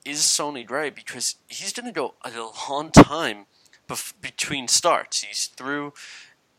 is 0.04 0.21
Sonny 0.25 0.64
Gray 0.64 0.90
because 0.90 1.37
he's 1.47 1.73
going 1.73 1.87
to 1.87 1.92
go 1.92 2.14
a 2.25 2.30
long 2.68 2.90
time 2.90 3.47
bef- 3.88 4.14
between 4.21 4.66
starts. 4.66 5.23
He's 5.23 5.47
through 5.47 5.92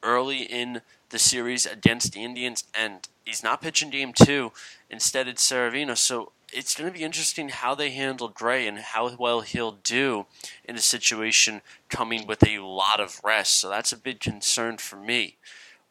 early 0.02 0.44
in 0.44 0.82
the 1.10 1.20
series 1.20 1.66
against 1.66 2.14
the 2.14 2.24
Indians, 2.24 2.64
and 2.74 3.08
he's 3.26 3.44
not 3.44 3.62
pitching 3.62 3.90
game 3.90 4.14
two. 4.14 4.52
Instead, 4.90 5.28
it's 5.28 5.44
Severino. 5.44 5.96
So 5.96 6.32
it's 6.52 6.76
going 6.76 6.92
to 6.92 6.98
be 6.98 7.06
interesting 7.06 7.50
how 7.50 7.76
they 7.76 7.92
handle 7.92 8.28
Gray 8.28 8.68
and 8.68 8.80
how 8.80 9.16
well 9.16 9.42
he'll 9.42 9.78
do 9.84 10.26
in 10.64 10.76
a 10.76 10.82
situation 10.82 11.62
coming 11.90 12.26
with 12.26 12.46
a 12.48 12.60
lot 12.60 13.00
of 13.00 13.22
rest. 13.24 13.60
So 13.60 13.70
that's 13.70 13.92
a 13.92 13.98
big 13.98 14.20
concern 14.20 14.78
for 14.78 14.96
me 14.96 15.38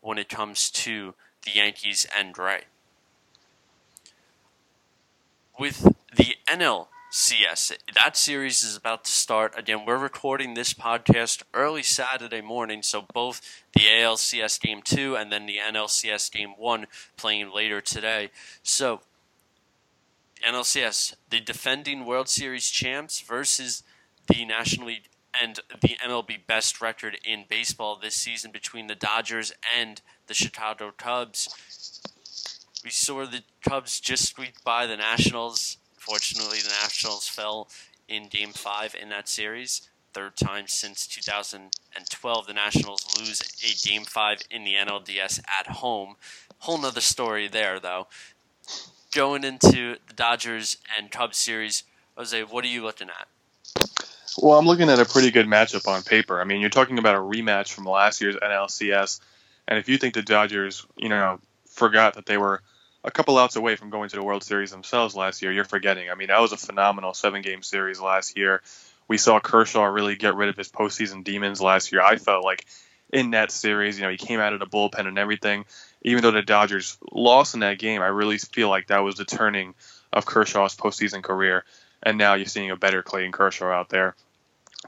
when 0.00 0.18
it 0.18 0.28
comes 0.28 0.70
to 0.70 1.14
the 1.44 1.52
Yankees 1.54 2.06
and 2.16 2.32
Gray. 2.32 2.62
With 5.58 5.94
the 6.16 6.36
NL 6.48 6.86
CS. 7.10 7.72
That 7.94 8.16
series 8.16 8.62
is 8.62 8.76
about 8.76 9.04
to 9.04 9.10
start. 9.10 9.54
Again, 9.56 9.86
we're 9.86 9.96
recording 9.96 10.52
this 10.52 10.74
podcast 10.74 11.42
early 11.54 11.82
Saturday 11.82 12.42
morning, 12.42 12.82
so 12.82 13.06
both 13.14 13.40
the 13.72 13.80
ALCS 13.80 14.60
Game 14.60 14.82
2 14.82 15.16
and 15.16 15.32
then 15.32 15.46
the 15.46 15.56
NLCS 15.56 16.30
Game 16.30 16.54
1 16.58 16.86
playing 17.16 17.50
later 17.50 17.80
today. 17.80 18.30
So, 18.62 19.00
NLCS, 20.46 21.14
the 21.30 21.40
defending 21.40 22.04
World 22.04 22.28
Series 22.28 22.68
champs 22.68 23.20
versus 23.20 23.82
the 24.26 24.44
National 24.44 24.88
League 24.88 25.08
and 25.40 25.60
the 25.80 25.96
MLB 26.06 26.46
best 26.46 26.82
record 26.82 27.18
in 27.24 27.44
baseball 27.48 27.96
this 27.96 28.16
season 28.16 28.50
between 28.52 28.86
the 28.86 28.94
Dodgers 28.94 29.52
and 29.78 30.02
the 30.26 30.34
Chicago 30.34 30.92
Cubs. 30.96 32.02
We 32.84 32.90
saw 32.90 33.24
the 33.24 33.42
Cubs 33.66 33.98
just 33.98 34.28
squeak 34.28 34.62
by 34.62 34.86
the 34.86 34.96
Nationals. 34.96 35.78
Fortunately, 36.08 36.58
the 36.60 36.72
Nationals 36.82 37.28
fell 37.28 37.68
in 38.08 38.28
Game 38.28 38.52
5 38.52 38.96
in 39.00 39.10
that 39.10 39.28
series. 39.28 39.90
Third 40.14 40.36
time 40.36 40.66
since 40.66 41.06
2012, 41.06 42.46
the 42.46 42.54
Nationals 42.54 43.06
lose 43.18 43.42
a 43.62 43.86
Game 43.86 44.04
5 44.04 44.38
in 44.50 44.64
the 44.64 44.72
NLDS 44.72 45.40
at 45.60 45.66
home. 45.66 46.16
Whole 46.60 46.78
nother 46.78 47.02
story 47.02 47.46
there, 47.46 47.78
though. 47.78 48.06
Going 49.12 49.44
into 49.44 49.96
the 50.06 50.14
Dodgers 50.14 50.78
and 50.96 51.10
Cubs 51.10 51.36
series, 51.36 51.84
Jose, 52.16 52.42
what 52.44 52.64
are 52.64 52.68
you 52.68 52.82
looking 52.82 53.10
at? 53.10 53.28
Well, 54.38 54.58
I'm 54.58 54.66
looking 54.66 54.88
at 54.88 54.98
a 54.98 55.04
pretty 55.04 55.30
good 55.30 55.46
matchup 55.46 55.86
on 55.86 56.02
paper. 56.02 56.40
I 56.40 56.44
mean, 56.44 56.62
you're 56.62 56.70
talking 56.70 56.98
about 56.98 57.16
a 57.16 57.20
rematch 57.20 57.70
from 57.70 57.84
last 57.84 58.22
year's 58.22 58.36
NLCS, 58.36 59.20
and 59.66 59.78
if 59.78 59.90
you 59.90 59.98
think 59.98 60.14
the 60.14 60.22
Dodgers, 60.22 60.86
you 60.96 61.10
know, 61.10 61.38
forgot 61.66 62.14
that 62.14 62.24
they 62.24 62.38
were 62.38 62.62
a 63.04 63.10
couple 63.10 63.38
outs 63.38 63.56
away 63.56 63.76
from 63.76 63.90
going 63.90 64.08
to 64.08 64.16
the 64.16 64.22
World 64.22 64.42
Series 64.42 64.70
themselves 64.70 65.14
last 65.14 65.42
year, 65.42 65.52
you're 65.52 65.64
forgetting. 65.64 66.10
I 66.10 66.14
mean, 66.14 66.28
that 66.28 66.40
was 66.40 66.52
a 66.52 66.56
phenomenal 66.56 67.14
seven-game 67.14 67.62
series 67.62 68.00
last 68.00 68.36
year. 68.36 68.62
We 69.06 69.18
saw 69.18 69.40
Kershaw 69.40 69.84
really 69.84 70.16
get 70.16 70.34
rid 70.34 70.48
of 70.48 70.56
his 70.56 70.68
postseason 70.68 71.24
demons 71.24 71.60
last 71.60 71.92
year. 71.92 72.02
I 72.02 72.16
felt 72.16 72.44
like 72.44 72.66
in 73.12 73.30
that 73.30 73.50
series, 73.50 73.98
you 73.98 74.04
know, 74.04 74.10
he 74.10 74.18
came 74.18 74.40
out 74.40 74.52
of 74.52 74.60
the 74.60 74.66
bullpen 74.66 75.06
and 75.06 75.18
everything. 75.18 75.64
Even 76.02 76.22
though 76.22 76.30
the 76.30 76.42
Dodgers 76.42 76.98
lost 77.10 77.54
in 77.54 77.60
that 77.60 77.78
game, 77.78 78.02
I 78.02 78.08
really 78.08 78.38
feel 78.38 78.68
like 78.68 78.88
that 78.88 78.98
was 78.98 79.16
the 79.16 79.24
turning 79.24 79.74
of 80.12 80.26
Kershaw's 80.26 80.76
postseason 80.76 81.22
career. 81.22 81.64
And 82.02 82.18
now 82.18 82.34
you're 82.34 82.46
seeing 82.46 82.70
a 82.70 82.76
better 82.76 83.02
Clayton 83.02 83.32
Kershaw 83.32 83.70
out 83.70 83.88
there. 83.88 84.14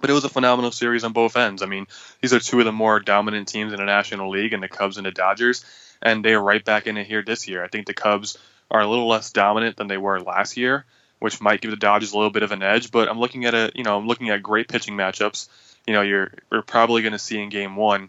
But 0.00 0.10
it 0.10 0.12
was 0.12 0.24
a 0.24 0.28
phenomenal 0.28 0.70
series 0.70 1.02
on 1.02 1.12
both 1.12 1.36
ends. 1.36 1.62
I 1.62 1.66
mean, 1.66 1.86
these 2.20 2.32
are 2.32 2.38
two 2.38 2.60
of 2.60 2.64
the 2.64 2.72
more 2.72 3.00
dominant 3.00 3.48
teams 3.48 3.72
in 3.72 3.78
the 3.78 3.84
National 3.84 4.30
League, 4.30 4.52
and 4.52 4.62
the 4.62 4.68
Cubs 4.68 4.98
and 4.98 5.06
the 5.06 5.10
Dodgers, 5.10 5.64
and 6.02 6.24
they 6.24 6.34
are 6.34 6.42
right 6.42 6.64
back 6.64 6.86
in 6.86 6.96
it 6.96 7.06
here 7.06 7.22
this 7.22 7.48
year. 7.48 7.64
I 7.64 7.68
think 7.68 7.86
the 7.86 7.94
Cubs 7.94 8.38
are 8.70 8.80
a 8.80 8.86
little 8.86 9.08
less 9.08 9.32
dominant 9.32 9.76
than 9.76 9.88
they 9.88 9.98
were 9.98 10.20
last 10.20 10.56
year, 10.56 10.84
which 11.18 11.40
might 11.40 11.60
give 11.60 11.70
the 11.70 11.76
Dodgers 11.76 12.12
a 12.12 12.16
little 12.16 12.30
bit 12.30 12.42
of 12.42 12.52
an 12.52 12.62
edge. 12.62 12.90
But 12.90 13.08
I'm 13.08 13.18
looking 13.18 13.44
at 13.44 13.54
a, 13.54 13.72
you 13.74 13.84
know, 13.84 13.98
I'm 13.98 14.06
looking 14.06 14.30
at 14.30 14.42
great 14.42 14.68
pitching 14.68 14.96
matchups. 14.96 15.48
You 15.86 15.94
know, 15.94 16.02
you're 16.02 16.32
you're 16.50 16.62
probably 16.62 17.02
going 17.02 17.12
to 17.12 17.18
see 17.18 17.40
in 17.40 17.48
Game 17.48 17.76
One. 17.76 18.08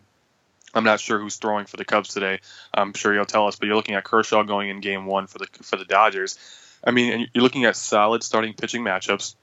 I'm 0.74 0.83
not 0.83 1.01
sure 1.01 1.19
who's 1.19 1.36
throwing 1.36 1.65
for 1.65 1.77
the 1.77 1.86
Cubs 1.86 2.13
today. 2.13 2.39
I'm 2.74 2.93
sure 2.93 3.13
you'll 3.13 3.25
tell 3.25 3.48
us, 3.48 3.57
but 3.57 3.65
you're 3.65 3.75
looking 3.75 3.95
at 3.95 4.05
Kershaw 4.05 4.43
going 4.43 4.69
in 4.69 4.79
Game 4.79 5.05
One 5.05 5.27
for 5.27 5.39
the 5.39 5.48
for 5.63 5.77
the 5.77 5.86
Dodgers. 5.86 6.38
I 6.83 6.91
mean, 6.91 7.27
you're 7.33 7.43
looking 7.43 7.65
at 7.65 7.75
solid 7.75 8.24
starting 8.24 8.53
pitching 8.53 8.83
matchups 8.83 9.36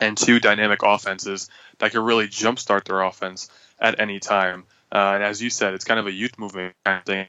and 0.00 0.16
two 0.16 0.38
dynamic 0.40 0.80
offenses 0.82 1.48
that 1.78 1.92
could 1.92 2.04
really 2.04 2.28
jumpstart 2.28 2.84
their 2.84 3.00
offense 3.02 3.48
at 3.80 4.00
any 4.00 4.20
time. 4.20 4.64
Uh, 4.92 5.12
and 5.14 5.22
as 5.22 5.42
you 5.42 5.50
said, 5.50 5.74
it's 5.74 5.84
kind 5.84 6.00
of 6.00 6.06
a 6.06 6.12
youth 6.12 6.38
movement 6.38 6.74
kind 6.84 6.98
of 6.98 7.04
thing. 7.04 7.28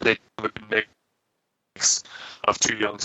They 0.00 0.18
have 0.38 0.50
a 0.54 0.84
mix 1.76 2.04
of 2.44 2.58
two 2.58 2.76
young 2.76 2.98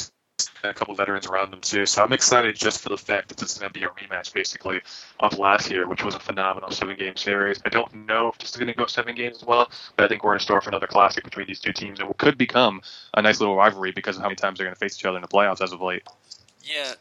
and 0.64 0.72
a 0.72 0.74
couple 0.74 0.94
veterans 0.96 1.28
around 1.28 1.52
them 1.52 1.62
too. 1.62 1.86
So 1.86 2.04
I'm 2.04 2.14
excited 2.14 2.56
just 2.56 2.82
for 2.82 2.90
the 2.90 2.98
fact 2.98 3.30
that 3.30 3.38
this 3.38 3.54
is 3.54 3.58
going 3.58 3.72
to 3.72 3.80
be 3.80 3.86
a 3.86 3.90
rematch, 3.90 4.34
basically, 4.34 4.82
of 5.20 5.40
last 5.40 5.70
year, 5.72 5.88
which 5.88 6.04
was 6.04 6.16
a 6.16 6.20
phenomenal 6.20 6.72
seven-game 6.72 7.16
series. 7.16 7.60
I 7.66 7.70
don't 7.70 8.08
know 8.08 8.30
if 8.30 8.38
this 8.38 8.52
is 8.52 8.58
going 8.58 8.68
to 8.68 8.74
go 8.74 8.86
seven 8.86 9.16
games 9.16 9.38
as 9.38 9.46
well, 9.46 9.72
but 9.96 10.06
I 10.06 10.08
think 10.08 10.24
we're 10.24 10.34
in 10.34 10.40
store 10.40 10.62
for 10.62 10.70
another 10.70 10.88
classic 10.88 11.24
between 11.24 11.48
these 11.48 11.60
two 11.60 11.74
teams. 11.74 12.00
It 12.00 12.18
could 12.18 12.38
become 12.38 12.82
a 13.14 13.22
nice 13.22 13.40
little 13.40 13.56
rivalry 13.56 13.92
because 13.92 14.16
of 14.16 14.22
how 14.22 14.28
many 14.28 14.36
times 14.36 14.58
they're 14.58 14.66
going 14.66 14.76
to 14.76 14.80
face 14.80 14.98
each 14.98 15.06
other 15.06 15.18
in 15.18 15.22
the 15.22 15.28
playoffs 15.28 15.62
as 15.62 15.72
of 15.72 15.82
late. 15.82 16.04
Yeah, 16.62 16.94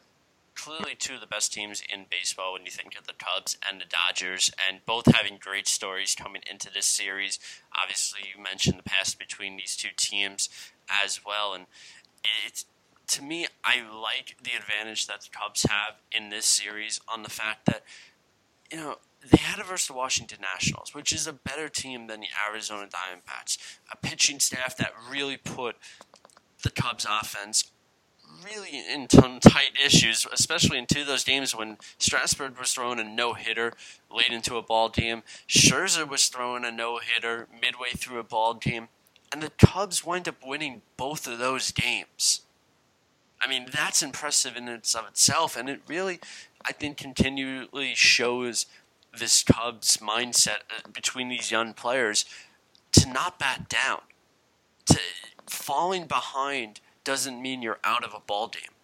clearly 0.56 0.94
two 0.98 1.14
of 1.14 1.20
the 1.20 1.26
best 1.26 1.52
teams 1.52 1.82
in 1.92 2.06
baseball 2.10 2.54
when 2.54 2.64
you 2.64 2.70
think 2.70 2.98
of 2.98 3.06
the 3.06 3.12
Cubs 3.12 3.56
and 3.68 3.80
the 3.80 3.84
Dodgers, 3.84 4.50
and 4.68 4.84
both 4.86 5.14
having 5.14 5.38
great 5.38 5.68
stories 5.68 6.14
coming 6.14 6.42
into 6.50 6.72
this 6.72 6.86
series. 6.86 7.38
Obviously, 7.80 8.20
you 8.34 8.42
mentioned 8.42 8.78
the 8.78 8.82
past 8.82 9.18
between 9.18 9.56
these 9.56 9.76
two 9.76 9.90
teams 9.96 10.48
as 11.04 11.20
well, 11.24 11.54
and 11.54 11.66
it's 12.46 12.66
to 13.08 13.22
me, 13.22 13.46
I 13.62 13.82
like 13.88 14.36
the 14.42 14.50
advantage 14.58 15.06
that 15.06 15.20
the 15.20 15.28
Cubs 15.30 15.64
have 15.64 15.94
in 16.10 16.30
this 16.30 16.46
series 16.46 17.00
on 17.06 17.22
the 17.22 17.30
fact 17.30 17.66
that 17.66 17.82
you 18.70 18.78
know 18.78 18.96
they 19.24 19.38
had 19.38 19.56
to 19.58 19.64
versus 19.64 19.88
the 19.88 19.94
Washington 19.94 20.38
Nationals, 20.40 20.94
which 20.94 21.12
is 21.12 21.26
a 21.26 21.32
better 21.32 21.68
team 21.68 22.06
than 22.06 22.20
the 22.20 22.28
Arizona 22.48 22.86
Diamondbacks, 22.86 23.78
a 23.92 23.96
pitching 23.96 24.40
staff 24.40 24.76
that 24.76 24.92
really 25.10 25.36
put 25.36 25.76
the 26.62 26.70
Cubs 26.70 27.06
offense 27.08 27.70
really 28.46 28.82
in 28.92 29.08
tight 29.08 29.72
issues, 29.84 30.26
especially 30.32 30.78
in 30.78 30.86
two 30.86 31.00
of 31.00 31.06
those 31.06 31.24
games 31.24 31.54
when 31.54 31.78
Strasburg 31.98 32.58
was 32.58 32.72
throwing 32.72 32.98
a 32.98 33.04
no 33.04 33.34
hitter 33.34 33.72
late 34.14 34.30
into 34.30 34.56
a 34.56 34.62
ball 34.62 34.88
game. 34.88 35.22
Scherzer 35.48 36.08
was 36.08 36.28
throwing 36.28 36.64
a 36.64 36.70
no 36.70 36.98
hitter 36.98 37.48
midway 37.60 37.90
through 37.96 38.18
a 38.18 38.24
ball 38.24 38.54
game, 38.54 38.88
and 39.32 39.42
the 39.42 39.50
Cubs 39.50 40.04
wind 40.04 40.28
up 40.28 40.36
winning 40.44 40.82
both 40.96 41.26
of 41.26 41.38
those 41.38 41.72
games. 41.72 42.42
I 43.40 43.48
mean, 43.48 43.66
that's 43.72 44.02
impressive 44.02 44.56
in 44.56 44.68
and 44.68 44.82
of 44.96 45.08
itself, 45.08 45.56
and 45.56 45.68
it 45.68 45.80
really, 45.88 46.20
I 46.64 46.72
think, 46.72 46.96
continually 46.96 47.94
shows 47.94 48.66
this 49.18 49.42
Cubs 49.42 49.96
mindset 49.98 50.62
uh, 50.70 50.88
between 50.92 51.28
these 51.28 51.50
young 51.50 51.72
players 51.72 52.24
to 52.92 53.08
not 53.08 53.38
bat 53.38 53.68
down, 53.68 54.00
to 54.86 54.98
falling 55.46 56.06
behind 56.06 56.80
doesn't 57.06 57.40
mean 57.40 57.62
you're 57.62 57.78
out 57.84 58.04
of 58.04 58.12
a 58.12 58.20
ball 58.20 58.48
game. 58.48 58.74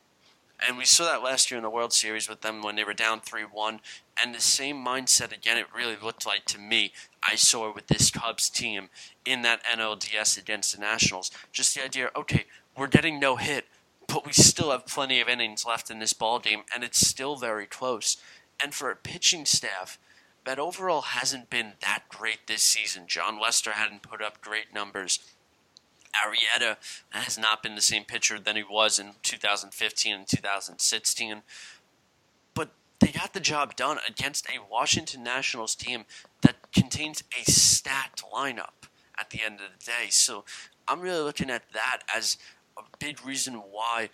And 0.67 0.79
we 0.79 0.85
saw 0.85 1.05
that 1.05 1.25
last 1.25 1.51
year 1.51 1.59
in 1.59 1.65
the 1.65 1.71
World 1.71 1.93
Series 1.93 2.29
with 2.29 2.43
them 2.43 2.63
when 2.63 2.77
they 2.77 2.85
were 2.85 2.95
down 2.95 3.21
3 3.21 3.43
1. 3.43 3.81
And 4.17 4.33
the 4.33 4.41
same 4.41 4.83
mindset, 4.83 5.37
again, 5.37 5.59
it 5.59 5.67
really 5.77 5.97
looked 6.01 6.25
like 6.25 6.45
to 6.47 6.59
me, 6.59 6.93
I 7.21 7.35
saw 7.35 7.75
with 7.75 7.89
this 7.89 8.13
Cubs 8.13 8.49
team 8.49 8.91
in 9.25 9.43
that 9.43 9.65
NLDS 9.65 10.39
against 10.39 10.73
the 10.73 10.81
Nationals. 10.81 11.33
Just 11.51 11.75
the 11.75 11.85
idea, 11.85 12.11
okay, 12.15 12.47
we're 12.77 12.87
getting 12.87 13.19
no 13.19 13.37
hit, 13.37 13.67
but 14.07 14.25
we 14.25 14.33
still 14.33 14.71
have 14.71 14.87
plenty 14.87 15.21
of 15.21 15.29
innings 15.29 15.67
left 15.67 15.91
in 15.91 15.99
this 15.99 16.13
ball 16.13 16.39
game, 16.39 16.63
and 16.73 16.85
it's 16.85 17.05
still 17.05 17.35
very 17.35 17.67
close. 17.67 18.19
And 18.63 18.73
for 18.73 18.89
a 18.91 18.97
pitching 18.97 19.47
staff 19.47 19.99
that 20.45 20.61
overall 20.61 21.03
hasn't 21.03 21.51
been 21.51 21.73
that 21.81 22.05
great 22.09 22.47
this 22.47 22.63
season, 22.63 23.05
Jon 23.09 23.41
Lester 23.41 23.73
hadn't 23.73 24.03
put 24.03 24.23
up 24.23 24.41
great 24.41 24.73
numbers. 24.73 25.19
Arrieta 26.15 26.77
has 27.11 27.39
not 27.39 27.63
been 27.63 27.75
the 27.75 27.81
same 27.81 28.05
pitcher 28.05 28.39
than 28.39 28.57
he 28.57 28.63
was 28.63 28.99
in 28.99 29.13
2015 29.23 30.15
and 30.15 30.27
2016. 30.27 31.43
But 32.55 32.71
they 33.01 33.09
got 33.09 33.33
the 33.33 33.41
job 33.41 33.77
done 33.77 33.99
against 34.07 34.47
a 34.49 34.63
Washington 34.71 35.23
Nationals 35.23 35.75
team 35.75 36.05
that 36.43 36.73
contains 36.73 37.23
a 37.41 37.51
stacked 37.51 38.23
lineup 38.33 38.89
at 39.19 39.31
the 39.31 39.41
end 39.45 39.61
of 39.61 39.67
the 39.79 39.85
day. 39.85 40.09
So 40.11 40.45
I'm 40.87 41.01
really 41.01 41.23
looking 41.23 41.51
at 41.51 41.73
that 41.73 42.01
as 42.15 42.37
a 42.77 42.83
big 42.99 43.25
reason 43.25 43.55
why 43.55 44.11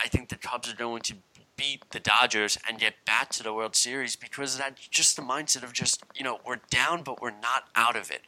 I 0.00 0.08
think 0.08 0.28
the 0.28 0.36
Cubs 0.36 0.72
are 0.72 0.76
going 0.76 1.02
to 1.02 1.14
beat 1.56 1.90
the 1.90 2.00
Dodgers 2.00 2.58
and 2.68 2.78
get 2.78 2.94
back 3.06 3.30
to 3.30 3.42
the 3.42 3.52
World 3.52 3.74
Series 3.74 4.14
because 4.14 4.58
that's 4.58 4.88
just 4.88 5.16
the 5.16 5.22
mindset 5.22 5.62
of 5.62 5.72
just, 5.72 6.04
you 6.14 6.22
know, 6.22 6.38
we're 6.44 6.60
down, 6.70 7.02
but 7.02 7.20
we're 7.20 7.30
not 7.30 7.64
out 7.74 7.96
of 7.96 8.10
it. 8.10 8.22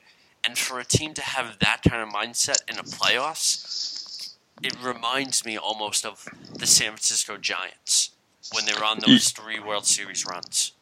And 0.45 0.57
for 0.57 0.79
a 0.79 0.85
team 0.85 1.15
to 1.15 1.23
have 1.23 1.59
that 1.61 1.83
kind 1.83 2.03
of 2.03 2.09
mindset 2.09 2.59
in 2.69 2.77
the 2.77 2.83
playoffs, 2.83 4.35
it 4.63 4.75
reminds 4.83 5.45
me 5.45 5.59
almost 5.59 6.07
of 6.07 6.27
the 6.55 6.67
San 6.67 6.89
Francisco 6.89 7.37
Giants 7.37 8.11
when 8.53 8.65
they 8.65 8.73
were 8.73 8.85
on 8.85 8.99
those 9.07 9.31
three 9.31 9.61
World 9.61 9.87
Series 9.87 10.25
runs. 10.27 10.73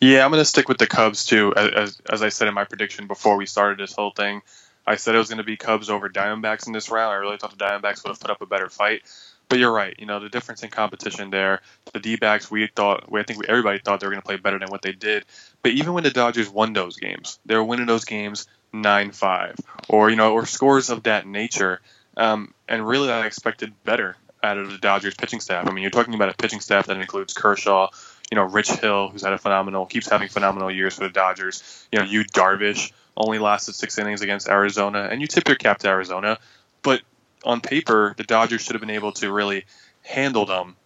Yeah, 0.00 0.24
I'm 0.24 0.30
going 0.30 0.40
to 0.40 0.44
stick 0.44 0.68
with 0.68 0.78
the 0.78 0.86
Cubs 0.86 1.24
too. 1.24 1.52
As, 1.56 2.00
as 2.08 2.22
I 2.22 2.28
said 2.28 2.48
in 2.48 2.54
my 2.54 2.64
prediction 2.64 3.06
before 3.06 3.36
we 3.36 3.46
started 3.46 3.78
this 3.78 3.94
whole 3.94 4.10
thing, 4.10 4.42
I 4.86 4.96
said 4.96 5.14
it 5.14 5.18
was 5.18 5.28
going 5.28 5.38
to 5.38 5.44
be 5.44 5.56
Cubs 5.56 5.90
over 5.90 6.08
Diamondbacks 6.08 6.66
in 6.66 6.72
this 6.72 6.90
round. 6.90 7.12
I 7.12 7.16
really 7.16 7.36
thought 7.36 7.56
the 7.56 7.64
Diamondbacks 7.64 8.04
would 8.04 8.10
have 8.10 8.20
put 8.20 8.30
up 8.30 8.42
a 8.42 8.46
better 8.46 8.68
fight. 8.68 9.02
But 9.48 9.58
you're 9.58 9.72
right. 9.72 9.94
You 9.98 10.06
know 10.06 10.20
the 10.20 10.30
difference 10.30 10.62
in 10.62 10.70
competition 10.70 11.30
there. 11.30 11.60
The 11.92 12.00
D-backs, 12.00 12.50
we 12.50 12.66
thought, 12.66 13.10
we, 13.10 13.20
I 13.20 13.24
think 13.24 13.40
we, 13.40 13.46
everybody 13.46 13.78
thought 13.78 14.00
they 14.00 14.06
were 14.06 14.12
going 14.12 14.22
to 14.22 14.26
play 14.26 14.36
better 14.36 14.58
than 14.58 14.68
what 14.68 14.82
they 14.82 14.92
did. 14.92 15.26
But 15.62 15.72
even 15.72 15.92
when 15.92 16.02
the 16.02 16.10
Dodgers 16.10 16.48
won 16.48 16.72
those 16.72 16.96
games, 16.96 17.38
they 17.44 17.54
were 17.54 17.64
winning 17.64 17.86
those 17.86 18.06
games 18.06 18.46
nine 18.74 19.12
five, 19.12 19.56
or 19.88 20.10
you 20.10 20.16
know, 20.16 20.34
or 20.34 20.46
scores 20.46 20.90
of 20.90 21.04
that 21.04 21.26
nature. 21.26 21.80
Um, 22.16 22.52
and 22.68 22.86
really, 22.86 23.10
I 23.10 23.26
expected 23.26 23.72
better 23.84 24.16
out 24.42 24.58
of 24.58 24.70
the 24.70 24.78
Dodgers 24.78 25.14
pitching 25.14 25.40
staff. 25.40 25.66
I 25.66 25.72
mean, 25.72 25.82
you're 25.82 25.90
talking 25.90 26.14
about 26.14 26.28
a 26.28 26.34
pitching 26.34 26.60
staff 26.60 26.86
that 26.86 26.98
includes 26.98 27.32
Kershaw, 27.32 27.88
you 28.30 28.36
know, 28.36 28.44
Rich 28.44 28.70
Hill, 28.72 29.08
who's 29.08 29.22
had 29.22 29.32
a 29.32 29.38
phenomenal, 29.38 29.86
keeps 29.86 30.08
having 30.08 30.28
phenomenal 30.28 30.70
years 30.70 30.94
for 30.94 31.04
the 31.04 31.10
Dodgers. 31.10 31.86
You 31.90 32.00
know, 32.00 32.04
Yu 32.04 32.24
Darvish 32.24 32.92
only 33.16 33.38
lasted 33.38 33.74
six 33.74 33.96
innings 33.98 34.20
against 34.20 34.48
Arizona, 34.48 35.08
and 35.10 35.20
you 35.20 35.26
tip 35.26 35.48
your 35.48 35.56
cap 35.56 35.78
to 35.78 35.88
Arizona, 35.88 36.38
but 36.82 37.00
on 37.44 37.60
paper, 37.60 38.14
the 38.16 38.24
Dodgers 38.24 38.62
should 38.62 38.74
have 38.74 38.80
been 38.80 38.90
able 38.90 39.12
to 39.12 39.32
really 39.32 39.64
handle 40.02 40.46
them 40.46 40.76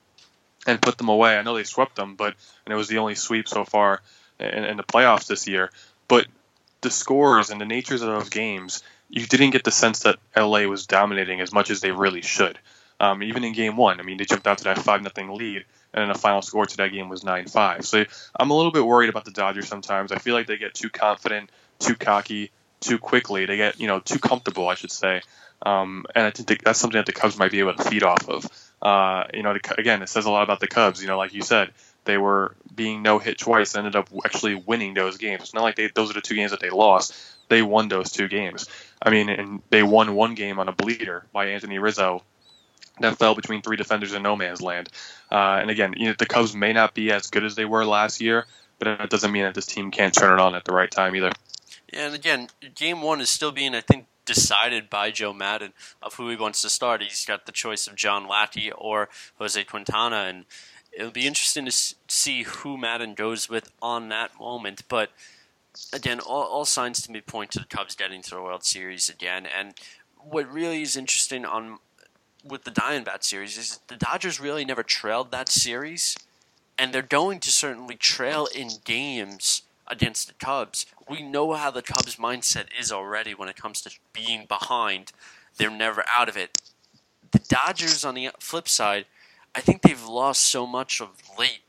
and 0.67 0.81
put 0.81 0.99
them 0.99 1.09
away. 1.09 1.37
I 1.37 1.43
know 1.43 1.55
they 1.55 1.65
swept 1.65 1.97
them, 1.97 2.17
but 2.17 2.35
and 2.65 2.73
it 2.73 2.77
was 2.77 2.89
the 2.89 2.99
only 2.99 3.15
sweep 3.15 3.49
so 3.49 3.65
far 3.65 4.03
in, 4.39 4.65
in 4.65 4.77
the 4.77 4.83
playoffs 4.83 5.27
this 5.27 5.47
year. 5.49 5.71
But 6.07 6.27
the 6.81 6.91
scores 6.91 7.51
and 7.51 7.61
the 7.61 7.65
natures 7.65 8.03
of 8.03 8.09
those 8.09 8.29
games, 8.29 8.83
you 9.09 9.27
didn't 9.27 9.51
get 9.51 9.65
the 9.65 9.71
sense 9.71 10.01
that 10.01 10.19
LA 10.37 10.63
was 10.63 10.87
dominating 10.87 11.41
as 11.41 11.53
much 11.53 11.71
as 11.71 11.81
they 11.81 11.91
really 11.91 12.23
should. 12.23 12.59
Um, 13.01 13.23
even 13.23 13.45
in 13.45 13.53
game 13.53 13.77
one, 13.77 14.01
I 14.01 14.03
mean, 14.03 14.19
they 14.19 14.25
jumped 14.25 14.47
out 14.47 14.59
to 14.59 14.65
that 14.65 14.79
five 14.79 15.03
nothing 15.03 15.33
lead, 15.33 15.65
and 15.95 16.11
the 16.11 16.19
final 16.19 16.43
score 16.43 16.67
to 16.67 16.77
that 16.79 16.93
game 16.93 17.09
was 17.09 17.23
nine 17.23 17.47
five. 17.47 17.87
So 17.87 18.05
I'm 18.39 18.51
a 18.51 18.57
little 18.57 18.73
bit 18.73 18.85
worried 18.85 19.09
about 19.09 19.25
the 19.25 19.31
Dodgers 19.31 19.69
sometimes. 19.69 20.11
I 20.11 20.19
feel 20.19 20.35
like 20.35 20.49
they 20.49 20.57
get 20.57 20.75
too 20.75 20.91
confident, 20.91 21.51
too 21.79 21.95
cocky, 21.95 22.51
too 22.81 22.99
quickly. 22.99 23.47
They 23.47 23.57
get 23.57 23.79
you 23.79 23.87
know 23.87 24.01
too 24.01 24.19
comfortable, 24.19 24.69
I 24.69 24.75
should 24.75 24.91
say. 24.91 25.23
Um, 25.63 26.07
and 26.15 26.27
I 26.27 26.31
think 26.31 26.63
that's 26.63 26.79
something 26.79 26.99
that 26.99 27.07
the 27.07 27.13
Cubs 27.13 27.39
might 27.39 27.51
be 27.51 27.61
able 27.61 27.75
to 27.75 27.85
feed 27.85 28.03
off 28.03 28.29
of. 28.29 28.47
Uh, 28.81 29.25
you 29.35 29.43
know, 29.43 29.57
again, 29.77 30.03
it 30.03 30.09
says 30.09 30.25
a 30.25 30.31
lot 30.31 30.43
about 30.43 30.61
the 30.61 30.69
Cubs. 30.69 31.01
You 31.01 31.09
know, 31.09 31.19
like 31.19 31.35
you 31.35 31.43
said, 31.43 31.71
they 32.09 32.19
were 32.19 32.57
being 32.75 33.03
no 33.03 33.19
hit 33.19 33.39
twice, 33.39 33.75
and 33.75 33.87
ended 33.87 33.97
up 33.97 34.09
actually 34.25 34.55
winning 34.55 34.95
those 34.95 35.19
games. 35.19 35.43
It's 35.43 35.55
not 35.55 35.63
like 35.63 35.77
they, 35.77 35.91
those 35.95 36.11
are 36.11 36.15
the 36.15 36.23
two 36.23 36.35
games 36.35 36.51
that 36.51 36.61
they 36.61 36.71
lost. 36.71 37.15
They 37.49 37.63
won 37.63 37.89
those 37.89 38.11
two 38.11 38.29
games. 38.29 38.67
I 39.01 39.11
mean, 39.11 39.29
and 39.29 39.63
they 39.71 39.83
won 39.83 40.15
one 40.15 40.35
game 40.35 40.59
on 40.59 40.69
a 40.69 40.73
bleeder 40.73 41.27
by 41.33 41.49
Anthony 41.49 41.79
Rizzo 41.79 42.23
that 43.01 43.19
fell 43.19 43.35
between 43.35 43.63
three 43.63 43.77
defenders 43.77 44.15
in 44.15 44.23
no 44.23 44.37
man's 44.37 44.63
land. 44.63 44.89
Uh, 45.31 45.59
and 45.61 45.71
again, 45.71 45.95
you 45.97 46.07
know, 46.07 46.15
the 46.19 46.27
Cubs 46.27 46.55
may 46.55 46.73
not 46.73 46.95
be 46.95 47.13
as 47.13 47.29
good 47.29 47.45
as 47.45 47.55
they 47.55 47.65
were 47.65 47.85
last 47.85 48.21
year, 48.21 48.47
but 48.79 48.99
that 48.99 49.11
doesn't 49.11 49.31
mean 49.31 49.45
that 49.45 49.55
this 49.55 49.67
team 49.67 49.91
can't 49.91 50.15
turn 50.15 50.39
it 50.39 50.43
on 50.43 50.55
at 50.55 50.65
the 50.65 50.73
right 50.73 50.91
time 50.91 51.15
either. 51.15 51.31
Yeah, 51.93 52.07
and 52.07 52.15
again, 52.15 52.49
game 52.75 53.03
one 53.03 53.21
is 53.21 53.31
still 53.31 53.53
being, 53.53 53.75
I 53.75 53.83
think, 53.83 54.07
decided 54.25 54.91
by 54.91 55.11
Joe 55.11 55.33
Maddon 55.33 55.73
of 56.03 56.15
who 56.15 56.29
he 56.29 56.37
wants 56.37 56.61
to 56.63 56.69
start. 56.69 57.03
He's 57.03 57.25
got 57.25 57.47
the 57.47 57.53
choice 57.53 57.87
of 57.87 57.97
John 57.97 58.29
Lackey 58.29 58.71
or 58.71 59.09
Jose 59.39 59.63
Quintana, 59.65 60.27
and 60.29 60.45
it'll 60.99 61.13
be 61.13 61.29
interesting 61.29 61.65
to 61.65 61.95
see 62.09 62.43
who 62.43 62.77
Maddon 62.77 63.15
goes 63.15 63.49
with 63.49 63.71
on 63.81 64.09
that 64.09 64.39
moment. 64.39 64.83
But 64.89 65.11
again, 65.93 66.19
all, 66.19 66.43
all 66.43 66.65
signs 66.65 67.01
to 67.03 67.13
me 67.13 67.21
point 67.21 67.53
to 67.53 67.61
the 67.61 67.67
Cubs 67.67 67.95
getting 67.95 68.21
to 68.23 68.31
the 68.31 68.43
World 68.43 68.65
Series 68.65 69.09
again. 69.09 69.47
And 69.47 69.75
what 70.19 70.53
really 70.53 70.83
is 70.83 70.97
interesting 70.97 71.45
on 71.45 71.79
with 72.45 72.65
the 72.65 72.73
Diamondback 72.73 73.23
series 73.23 73.57
is 73.57 73.79
the 73.87 73.97
Dodgers 73.97 74.41
really 74.41 74.65
never 74.65 74.83
trailed 74.83 75.31
that 75.31 75.49
series, 75.49 76.17
and 76.77 76.93
they're 76.93 77.03
going 77.03 77.39
to 77.41 77.51
certainly 77.51 77.95
trail 77.95 78.49
in 78.53 78.69
games 78.85 79.63
against 79.87 80.27
the 80.27 80.35
Cubs. 80.35 80.87
We 81.09 81.23
know 81.23 81.53
how 81.53 81.71
the 81.71 81.83
Cubs' 81.83 82.17
mindset 82.17 82.67
is 82.79 82.91
already 82.91 83.35
when 83.35 83.49
it 83.49 83.57
comes 83.57 83.81
to 83.83 83.91
being 84.13 84.47
behind. 84.47 85.13
They're 85.59 85.71
never 85.71 86.05
out 86.11 86.29
of 86.29 86.37
it. 86.37 86.61
The 87.31 87.39
Dodgers, 87.39 88.05
on 88.05 88.15
the 88.15 88.31
flip 88.41 88.69
side, 88.69 89.07
I 89.55 89.61
think 89.61 89.83
they've 89.83 90.07
lost 90.07 90.45
so 90.45 90.67
much 90.67 91.01
of 91.01 91.11
late, 91.39 91.61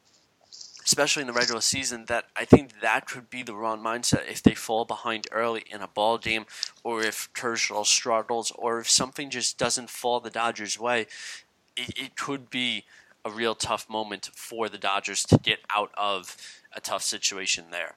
especially 0.85 1.21
in 1.21 1.27
the 1.27 1.33
regular 1.33 1.61
season, 1.61 2.05
that 2.05 2.25
I 2.35 2.45
think 2.45 2.81
that 2.81 3.07
could 3.07 3.29
be 3.29 3.43
the 3.43 3.55
wrong 3.55 3.83
mindset 3.83 4.29
if 4.29 4.43
they 4.43 4.53
fall 4.53 4.85
behind 4.85 5.27
early 5.31 5.63
in 5.69 5.81
a 5.81 5.87
ball 5.87 6.17
game, 6.17 6.45
or 6.83 7.01
if 7.01 7.29
Kershaw 7.33 7.83
struggles, 7.83 8.51
or 8.51 8.79
if 8.79 8.89
something 8.89 9.29
just 9.29 9.57
doesn't 9.57 9.89
fall 9.89 10.19
the 10.19 10.29
Dodgers' 10.29 10.79
way. 10.79 11.07
It, 11.75 11.97
it 11.97 12.15
could 12.15 12.49
be 12.49 12.85
a 13.25 13.29
real 13.29 13.55
tough 13.55 13.89
moment 13.89 14.29
for 14.33 14.69
the 14.69 14.77
Dodgers 14.77 15.23
to 15.25 15.37
get 15.37 15.59
out 15.75 15.91
of 15.97 16.37
a 16.73 16.81
tough 16.81 17.03
situation 17.03 17.65
there. 17.71 17.95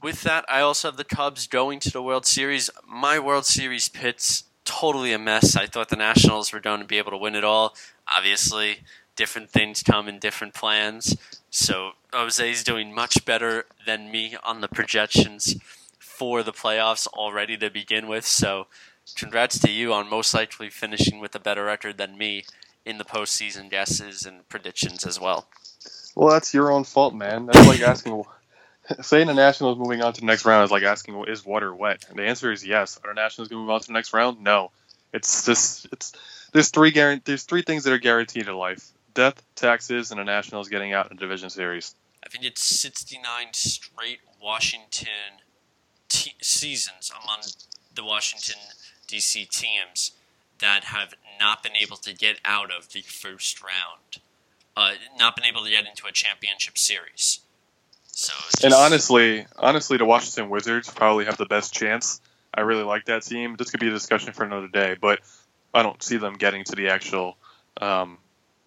With 0.00 0.22
that, 0.22 0.44
I 0.48 0.60
also 0.60 0.88
have 0.88 0.96
the 0.96 1.04
Cubs 1.04 1.48
going 1.48 1.80
to 1.80 1.90
the 1.90 2.02
World 2.02 2.24
Series. 2.24 2.70
My 2.86 3.18
World 3.18 3.46
Series 3.46 3.88
pits 3.88 4.44
totally 4.68 5.12
a 5.12 5.18
mess. 5.18 5.56
I 5.56 5.66
thought 5.66 5.88
the 5.88 5.96
Nationals 5.96 6.52
were 6.52 6.60
going 6.60 6.80
to 6.80 6.86
be 6.86 6.98
able 6.98 7.10
to 7.12 7.16
win 7.16 7.34
it 7.34 7.44
all. 7.44 7.74
Obviously, 8.14 8.80
different 9.16 9.50
things 9.50 9.82
come 9.82 10.08
in 10.08 10.18
different 10.18 10.54
plans. 10.54 11.16
So 11.50 11.92
Jose's 12.12 12.62
doing 12.62 12.94
much 12.94 13.24
better 13.24 13.64
than 13.86 14.10
me 14.10 14.36
on 14.44 14.60
the 14.60 14.68
projections 14.68 15.56
for 15.98 16.42
the 16.42 16.52
playoffs 16.52 17.06
already 17.06 17.56
to 17.56 17.70
begin 17.70 18.08
with. 18.08 18.26
So 18.26 18.66
congrats 19.16 19.58
to 19.60 19.70
you 19.70 19.92
on 19.92 20.10
most 20.10 20.34
likely 20.34 20.68
finishing 20.68 21.18
with 21.18 21.34
a 21.34 21.40
better 21.40 21.64
record 21.64 21.96
than 21.96 22.18
me 22.18 22.44
in 22.84 22.98
the 22.98 23.04
postseason 23.04 23.70
guesses 23.70 24.26
and 24.26 24.46
predictions 24.48 25.06
as 25.06 25.18
well. 25.18 25.48
Well, 26.14 26.28
that's 26.28 26.52
your 26.52 26.70
own 26.70 26.84
fault, 26.84 27.14
man. 27.14 27.46
That's 27.46 27.66
like 27.66 27.80
asking 27.80 28.24
saying 29.02 29.26
the 29.26 29.34
Nationals 29.34 29.78
moving 29.78 30.02
on 30.02 30.12
to 30.12 30.20
the 30.20 30.26
next 30.26 30.44
round 30.44 30.64
is 30.64 30.70
like 30.70 30.82
asking, 30.82 31.22
is 31.28 31.44
water 31.44 31.74
wet? 31.74 32.04
And 32.08 32.18
the 32.18 32.24
answer 32.24 32.52
is 32.52 32.66
yes. 32.66 32.98
Are 33.04 33.14
the 33.14 33.20
Nationals 33.20 33.48
going 33.48 33.60
to 33.60 33.62
move 33.62 33.70
on 33.70 33.80
to 33.80 33.86
the 33.86 33.92
next 33.92 34.12
round? 34.12 34.42
No. 34.42 34.70
It's 35.12 35.46
just 35.46 35.86
it's 35.92 36.12
there's 36.52 36.70
three 36.70 36.92
guarant- 36.92 37.24
there's 37.24 37.44
three 37.44 37.62
things 37.62 37.84
that 37.84 37.92
are 37.92 37.98
guaranteed 37.98 38.46
in 38.46 38.54
life: 38.54 38.90
death, 39.14 39.42
taxes, 39.54 40.10
and 40.10 40.20
the 40.20 40.24
Nationals 40.24 40.68
getting 40.68 40.92
out 40.92 41.10
in 41.10 41.16
the 41.16 41.20
division 41.20 41.48
series. 41.48 41.94
I 42.22 42.28
think 42.28 42.44
it's 42.44 42.62
69 42.62 43.22
straight 43.52 44.20
Washington 44.42 45.40
seasons 46.42 47.10
among 47.22 47.40
the 47.94 48.04
Washington 48.04 48.60
D.C. 49.06 49.46
teams 49.46 50.12
that 50.60 50.84
have 50.84 51.14
not 51.40 51.62
been 51.62 51.76
able 51.76 51.96
to 51.96 52.14
get 52.14 52.40
out 52.44 52.70
of 52.70 52.92
the 52.92 53.00
first 53.00 53.62
round, 53.62 54.20
uh, 54.76 54.92
not 55.18 55.36
been 55.36 55.44
able 55.44 55.64
to 55.64 55.70
get 55.70 55.86
into 55.86 56.06
a 56.06 56.12
championship 56.12 56.76
series. 56.76 57.40
So 58.18 58.32
just... 58.46 58.64
and 58.64 58.74
honestly, 58.74 59.46
honestly, 59.56 59.96
the 59.96 60.04
Washington 60.04 60.50
Wizards 60.50 60.90
probably 60.90 61.26
have 61.26 61.36
the 61.36 61.46
best 61.46 61.72
chance. 61.72 62.20
I 62.52 62.62
really 62.62 62.82
like 62.82 63.04
that 63.04 63.22
team. 63.22 63.54
This 63.56 63.70
could 63.70 63.78
be 63.78 63.86
a 63.86 63.92
discussion 63.92 64.32
for 64.32 64.42
another 64.42 64.66
day, 64.66 64.96
but 65.00 65.20
I 65.72 65.84
don't 65.84 66.02
see 66.02 66.16
them 66.16 66.34
getting 66.34 66.64
to 66.64 66.74
the 66.74 66.88
actual, 66.88 67.36
um, 67.80 68.18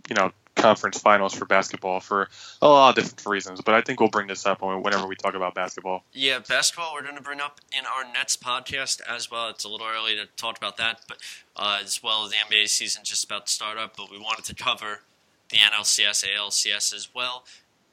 you 0.10 0.16
know, 0.16 0.32
conference 0.56 1.00
finals 1.02 1.34
for 1.34 1.44
basketball 1.44 2.00
for 2.00 2.30
a 2.62 2.68
lot 2.70 2.98
of 2.98 3.04
different 3.04 3.26
reasons. 3.26 3.60
But 3.60 3.76
I 3.76 3.82
think 3.82 4.00
we'll 4.00 4.08
bring 4.08 4.28
this 4.28 4.46
up 4.46 4.62
whenever 4.62 5.06
we 5.06 5.18
talk 5.18 5.34
about 5.34 5.54
basketball. 5.54 6.06
Yeah, 6.14 6.40
basketball 6.40 6.94
we're 6.94 7.04
going 7.04 7.18
to 7.18 7.22
bring 7.22 7.42
up 7.42 7.60
in 7.78 7.86
our 7.86 8.10
Nets 8.14 8.38
podcast 8.38 9.02
as 9.06 9.30
well. 9.30 9.50
It's 9.50 9.66
a 9.66 9.70
little 9.70 9.88
early 9.88 10.16
to 10.16 10.28
talk 10.38 10.58
about 10.58 10.78
that, 10.78 11.02
but 11.10 11.18
uh, 11.58 11.80
as 11.84 12.02
well 12.02 12.24
as 12.24 12.32
the 12.32 12.38
NBA 12.38 12.70
season 12.70 13.04
just 13.04 13.26
about 13.26 13.48
to 13.48 13.52
start 13.52 13.78
up. 13.78 13.98
But 13.98 14.12
we 14.12 14.18
wanted 14.18 14.46
to 14.46 14.56
cover 14.56 15.02
the 15.50 15.58
NLCS, 15.58 16.26
ALCS 16.26 16.96
as 16.96 17.10
well 17.14 17.44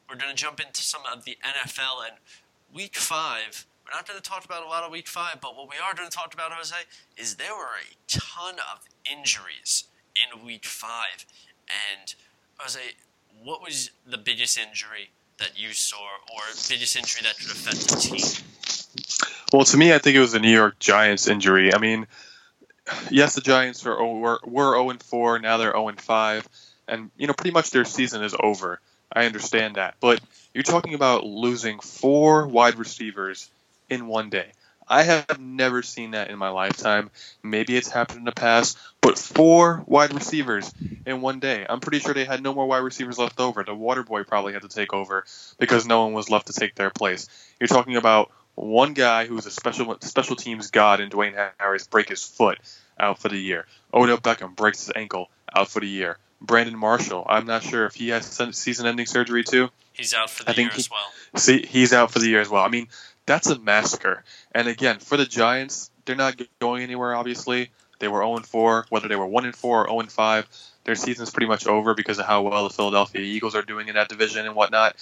we're 0.08 0.16
going 0.16 0.34
to 0.34 0.36
jump 0.36 0.60
into 0.60 0.82
some 0.82 1.02
of 1.12 1.24
the 1.24 1.36
NFL 1.44 2.06
and 2.06 2.16
week 2.74 2.96
five. 2.96 3.66
We're 3.84 3.96
not 3.96 4.06
going 4.06 4.20
to 4.20 4.28
talk 4.28 4.44
about 4.44 4.64
a 4.64 4.68
lot 4.68 4.84
of 4.84 4.90
week 4.90 5.06
five, 5.06 5.40
but 5.40 5.56
what 5.56 5.68
we 5.68 5.76
are 5.76 5.94
going 5.94 6.08
to 6.08 6.16
talk 6.16 6.34
about, 6.34 6.52
Jose, 6.52 6.74
is 7.16 7.36
there 7.36 7.54
were 7.54 7.76
a 7.80 7.94
ton 8.06 8.56
of 8.72 8.84
injuries 9.10 9.84
in 10.14 10.44
week 10.44 10.64
five. 10.64 11.24
And, 11.68 12.14
Jose, 12.58 12.80
what 13.42 13.62
was 13.62 13.90
the 14.06 14.18
biggest 14.18 14.58
injury 14.58 15.10
that 15.38 15.58
you 15.58 15.72
saw 15.72 16.02
or 16.02 16.42
biggest 16.68 16.96
injury 16.96 17.22
that 17.22 17.38
could 17.38 17.50
affect 17.50 17.88
the 17.88 17.96
team? 17.96 18.44
Well, 19.52 19.64
to 19.64 19.76
me, 19.76 19.94
I 19.94 19.98
think 19.98 20.16
it 20.16 20.20
was 20.20 20.32
the 20.32 20.40
New 20.40 20.52
York 20.52 20.78
Giants 20.78 21.28
injury. 21.28 21.72
I 21.72 21.78
mean, 21.78 22.06
yes, 23.10 23.34
the 23.34 23.40
Giants 23.40 23.86
are, 23.86 24.04
were, 24.04 24.40
were 24.44 24.74
0 24.74 24.92
4, 25.02 25.38
now 25.38 25.56
they're 25.56 25.72
0 25.72 25.92
5, 25.96 26.48
and, 26.88 27.10
you 27.16 27.26
know, 27.26 27.32
pretty 27.32 27.52
much 27.52 27.70
their 27.70 27.84
season 27.84 28.22
is 28.22 28.34
over. 28.38 28.80
I 29.12 29.26
understand 29.26 29.76
that. 29.76 29.96
But 30.00 30.20
you're 30.54 30.62
talking 30.62 30.94
about 30.94 31.24
losing 31.24 31.80
four 31.80 32.46
wide 32.46 32.76
receivers 32.76 33.50
in 33.88 34.06
one 34.06 34.30
day. 34.30 34.52
I 34.90 35.02
have 35.02 35.38
never 35.38 35.82
seen 35.82 36.12
that 36.12 36.30
in 36.30 36.38
my 36.38 36.48
lifetime. 36.48 37.10
Maybe 37.42 37.76
it's 37.76 37.90
happened 37.90 38.20
in 38.20 38.24
the 38.24 38.32
past, 38.32 38.78
but 39.02 39.18
four 39.18 39.84
wide 39.86 40.14
receivers 40.14 40.72
in 41.04 41.20
one 41.20 41.40
day. 41.40 41.66
I'm 41.68 41.80
pretty 41.80 41.98
sure 41.98 42.14
they 42.14 42.24
had 42.24 42.42
no 42.42 42.54
more 42.54 42.66
wide 42.66 42.78
receivers 42.78 43.18
left 43.18 43.38
over. 43.38 43.62
The 43.62 43.74
water 43.74 44.02
boy 44.02 44.24
probably 44.24 44.54
had 44.54 44.62
to 44.62 44.68
take 44.68 44.94
over 44.94 45.24
because 45.58 45.86
no 45.86 46.04
one 46.04 46.14
was 46.14 46.30
left 46.30 46.46
to 46.46 46.54
take 46.54 46.74
their 46.74 46.90
place. 46.90 47.28
You're 47.60 47.68
talking 47.68 47.96
about 47.96 48.32
one 48.54 48.94
guy 48.94 49.26
who's 49.26 49.46
a 49.46 49.50
special 49.50 49.96
special 50.00 50.36
teams 50.36 50.70
god 50.70 51.00
in 51.00 51.10
Dwayne 51.10 51.50
Harris 51.58 51.86
break 51.86 52.08
his 52.08 52.24
foot 52.24 52.58
out 52.98 53.18
for 53.18 53.28
the 53.28 53.38
year. 53.38 53.66
Odell 53.92 54.18
Beckham 54.18 54.56
breaks 54.56 54.86
his 54.86 54.92
ankle 54.96 55.30
out 55.54 55.68
for 55.68 55.80
the 55.80 55.86
year. 55.86 56.18
Brandon 56.40 56.78
Marshall. 56.78 57.26
I'm 57.28 57.46
not 57.46 57.62
sure 57.62 57.86
if 57.86 57.94
he 57.94 58.08
has 58.10 58.26
season-ending 58.52 59.06
surgery 59.06 59.44
too. 59.44 59.70
He's 59.92 60.14
out 60.14 60.30
for 60.30 60.44
the 60.44 60.50
I 60.50 60.54
year 60.54 60.70
he, 60.70 60.78
as 60.78 60.90
well. 60.90 61.06
See, 61.36 61.66
he's 61.66 61.92
out 61.92 62.10
for 62.10 62.20
the 62.20 62.28
year 62.28 62.40
as 62.40 62.48
well. 62.48 62.62
I 62.62 62.68
mean, 62.68 62.88
that's 63.26 63.48
a 63.48 63.58
massacre. 63.58 64.24
And 64.52 64.68
again, 64.68 65.00
for 65.00 65.16
the 65.16 65.26
Giants, 65.26 65.90
they're 66.04 66.16
not 66.16 66.40
going 66.60 66.82
anywhere. 66.82 67.14
Obviously, 67.14 67.70
they 67.98 68.08
were 68.08 68.20
0 68.20 68.38
4. 68.38 68.86
Whether 68.88 69.08
they 69.08 69.16
were 69.16 69.26
1 69.26 69.52
4 69.52 69.88
or 69.88 70.02
0 70.02 70.08
5, 70.08 70.48
their 70.84 70.94
season's 70.94 71.30
pretty 71.30 71.48
much 71.48 71.66
over 71.66 71.94
because 71.94 72.18
of 72.18 72.26
how 72.26 72.42
well 72.42 72.64
the 72.64 72.74
Philadelphia 72.74 73.20
Eagles 73.20 73.54
are 73.54 73.62
doing 73.62 73.88
in 73.88 73.94
that 73.96 74.08
division 74.08 74.46
and 74.46 74.54
whatnot. 74.54 74.96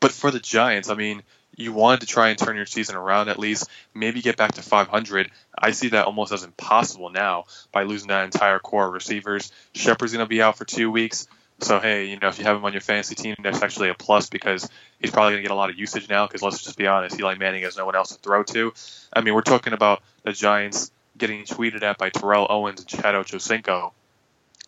But 0.00 0.12
for 0.12 0.30
the 0.30 0.40
Giants, 0.40 0.88
I 0.88 0.94
mean, 0.94 1.22
you 1.56 1.72
wanted 1.72 2.00
to 2.00 2.06
try 2.06 2.28
and 2.28 2.38
turn 2.38 2.56
your 2.56 2.66
season 2.66 2.96
around 2.96 3.28
at 3.28 3.38
least, 3.38 3.68
maybe 3.94 4.22
get 4.22 4.36
back 4.36 4.52
to 4.52 4.62
500. 4.62 5.30
I 5.58 5.70
see 5.72 5.88
that 5.88 6.06
almost 6.06 6.32
as 6.32 6.44
impossible 6.44 7.10
now 7.10 7.46
by 7.72 7.84
losing 7.84 8.08
that 8.08 8.24
entire 8.24 8.58
core 8.58 8.86
of 8.86 8.92
receivers. 8.92 9.50
Shepard's 9.74 10.12
going 10.12 10.24
to 10.24 10.28
be 10.28 10.42
out 10.42 10.58
for 10.58 10.64
two 10.64 10.90
weeks. 10.90 11.26
So, 11.60 11.80
hey, 11.80 12.04
you 12.06 12.18
know, 12.18 12.28
if 12.28 12.38
you 12.38 12.44
have 12.44 12.56
him 12.56 12.64
on 12.66 12.72
your 12.72 12.82
fantasy 12.82 13.14
team, 13.14 13.34
that's 13.42 13.62
actually 13.62 13.88
a 13.88 13.94
plus 13.94 14.28
because 14.28 14.68
he's 15.00 15.10
probably 15.10 15.32
going 15.32 15.42
to 15.42 15.48
get 15.48 15.52
a 15.52 15.56
lot 15.56 15.70
of 15.70 15.78
usage 15.78 16.08
now 16.08 16.26
because 16.26 16.42
let's 16.42 16.62
just 16.62 16.76
be 16.76 16.86
honest, 16.86 17.18
Eli 17.18 17.36
Manning 17.36 17.62
has 17.62 17.78
no 17.78 17.86
one 17.86 17.96
else 17.96 18.10
to 18.10 18.18
throw 18.20 18.42
to. 18.42 18.74
I 19.10 19.22
mean, 19.22 19.34
we're 19.34 19.40
talking 19.40 19.72
about 19.72 20.02
the 20.22 20.32
Giants 20.32 20.90
getting 21.16 21.44
tweeted 21.44 21.82
at 21.82 21.96
by 21.96 22.10
Terrell 22.10 22.46
Owens 22.50 22.80
and 22.80 22.88
Chad 22.88 23.14
Ochocinco 23.14 23.92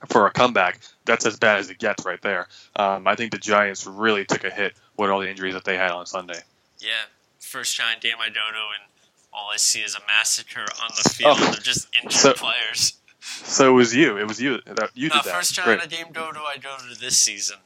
for 0.07 0.27
a 0.27 0.31
comeback, 0.31 0.81
that's 1.05 1.27
as 1.27 1.39
bad 1.39 1.59
as 1.59 1.71
it 1.71 1.79
gets 1.79 2.05
right 2.07 2.21
there. 2.23 2.47
Um, 2.77 3.07
I 3.07 3.17
think 3.17 3.33
the 3.33 3.39
Giants 3.39 3.87
really 3.87 4.25
took 4.25 4.45
a 4.45 4.51
hit 4.51 4.75
with 4.97 5.11
all 5.11 5.21
the 5.21 5.29
injuries 5.29 5.55
that 5.55 5.65
they 5.65 5.77
had 5.77 5.91
on 5.91 6.07
Sunday. 6.07 6.39
Yeah, 6.81 7.11
first 7.41 7.77
giant 7.77 8.01
game 8.01 8.17
I 8.21 8.29
dodo, 8.29 8.71
and 8.75 8.91
all 9.33 9.51
I 9.53 9.57
see 9.57 9.81
is 9.81 9.95
a 9.95 10.01
massacre 10.07 10.67
on 10.83 10.91
the 11.03 11.09
field 11.09 11.39
oh, 11.41 11.51
of 11.51 11.63
just 11.63 11.89
injured 11.97 12.13
so, 12.13 12.33
players. 12.35 12.95
So 13.21 13.71
it 13.71 13.75
was 13.75 13.95
you. 13.95 14.17
It 14.17 14.27
was 14.27 14.41
you 14.41 14.61
that 14.67 14.91
you 14.95 15.09
did 15.09 15.19
uh, 15.19 15.23
that. 15.23 15.35
First 15.35 15.55
giant 15.55 15.81
Great. 15.81 15.91
game 15.91 16.13
dodo 16.13 16.41
I 16.41 16.57
dodo 16.57 16.95
this 16.95 17.17
season. 17.17 17.59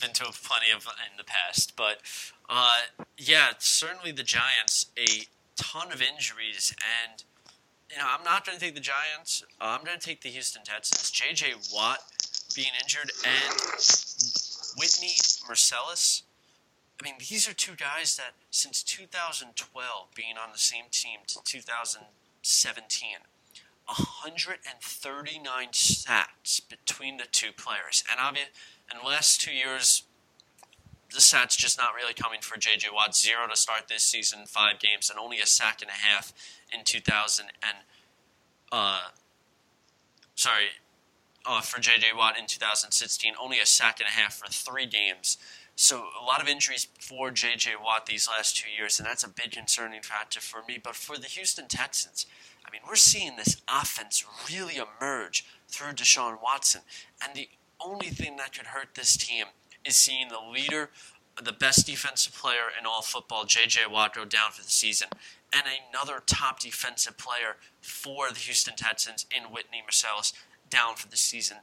Been 0.00 0.12
to 0.14 0.24
plenty 0.24 0.70
of 0.74 0.86
in 0.86 1.16
the 1.16 1.24
past, 1.24 1.76
but 1.76 1.98
uh, 2.50 2.80
yeah, 3.16 3.52
certainly 3.58 4.12
the 4.12 4.22
Giants 4.22 4.86
a 4.98 5.26
ton 5.56 5.92
of 5.92 6.02
injuries 6.02 6.74
and 7.06 7.24
you 7.90 7.98
know, 7.98 8.08
I'm 8.08 8.24
not 8.24 8.44
going 8.44 8.58
to 8.58 8.64
take 8.64 8.74
the 8.74 8.80
Giants. 8.80 9.44
Uh, 9.60 9.76
I'm 9.78 9.84
going 9.84 9.98
to 9.98 10.04
take 10.04 10.20
the 10.22 10.28
Houston 10.28 10.64
Texans. 10.64 11.10
J.J. 11.12 11.54
Watt 11.72 12.00
being 12.56 12.72
injured 12.82 13.12
and 13.24 13.54
Whitney 14.76 15.14
Mercilus. 15.48 16.22
I 17.00 17.04
mean, 17.04 17.14
these 17.18 17.48
are 17.48 17.54
two 17.54 17.74
guys 17.76 18.16
that 18.16 18.34
since 18.50 18.82
2012 18.82 20.08
being 20.14 20.36
on 20.42 20.52
the 20.52 20.58
same 20.58 20.84
team 20.90 21.20
to 21.26 21.40
2017, 21.44 23.08
139 23.86 25.68
stats 25.72 26.60
between 26.68 27.16
the 27.16 27.26
two 27.30 27.52
players. 27.52 28.04
And 28.10 28.20
obviously, 28.20 28.52
in 28.90 28.98
the 29.02 29.06
last 29.06 29.40
two 29.40 29.52
years, 29.52 30.04
the 31.12 31.18
stats 31.20 31.56
just 31.56 31.78
not 31.78 31.94
really 31.94 32.14
coming 32.14 32.40
for 32.40 32.58
J.J. 32.58 32.88
Watt. 32.92 33.14
Zero 33.14 33.46
to 33.48 33.56
start 33.56 33.88
this 33.88 34.02
season, 34.02 34.46
five 34.46 34.78
games, 34.78 35.10
and 35.10 35.18
only 35.18 35.38
a 35.40 35.46
sack 35.46 35.82
and 35.82 35.90
a 35.90 35.94
half 35.94 36.32
in 36.72 36.84
2000 36.84 37.46
and 37.62 37.78
uh, 38.72 39.08
sorry, 40.34 40.64
uh, 41.46 41.60
for 41.60 41.80
J.J. 41.80 42.08
Watt 42.16 42.38
in 42.38 42.46
2016, 42.46 43.34
only 43.40 43.60
a 43.60 43.66
sack 43.66 44.00
and 44.00 44.08
a 44.08 44.10
half 44.10 44.34
for 44.34 44.46
three 44.46 44.86
games. 44.86 45.38
So 45.76 46.04
a 46.20 46.24
lot 46.24 46.40
of 46.40 46.48
injuries 46.48 46.86
for 47.00 47.30
J.J. 47.30 47.72
Watt 47.82 48.06
these 48.06 48.28
last 48.28 48.56
two 48.56 48.70
years, 48.70 48.98
and 48.98 49.06
that's 49.06 49.24
a 49.24 49.28
big 49.28 49.50
concerning 49.52 50.02
factor 50.02 50.40
for 50.40 50.60
me. 50.68 50.78
But 50.82 50.94
for 50.94 51.18
the 51.18 51.26
Houston 51.26 51.66
Texans, 51.66 52.26
I 52.64 52.70
mean, 52.70 52.82
we're 52.86 52.94
seeing 52.94 53.36
this 53.36 53.60
offense 53.68 54.24
really 54.48 54.76
emerge 54.76 55.44
through 55.68 55.92
Deshaun 55.92 56.40
Watson, 56.40 56.82
and 57.22 57.34
the 57.34 57.48
only 57.84 58.08
thing 58.08 58.36
that 58.36 58.56
could 58.56 58.66
hurt 58.66 58.94
this 58.94 59.16
team 59.16 59.46
is 59.84 59.96
seeing 59.96 60.28
the 60.28 60.38
leader, 60.38 60.90
the 61.42 61.52
best 61.52 61.86
defensive 61.86 62.34
player 62.34 62.70
in 62.78 62.86
all 62.86 63.02
football, 63.02 63.44
J.J. 63.44 63.80
Watt, 63.90 64.14
go 64.14 64.24
down 64.24 64.52
for 64.52 64.62
the 64.62 64.70
season, 64.70 65.08
and 65.52 65.64
another 65.90 66.22
top 66.24 66.60
defensive 66.60 67.18
player 67.18 67.56
for 67.80 68.30
the 68.30 68.38
Houston 68.38 68.76
Texans 68.76 69.26
in 69.36 69.52
Whitney 69.52 69.82
Mercilus 69.84 70.32
down 70.70 70.94
for 70.94 71.08
the 71.08 71.16
season. 71.16 71.58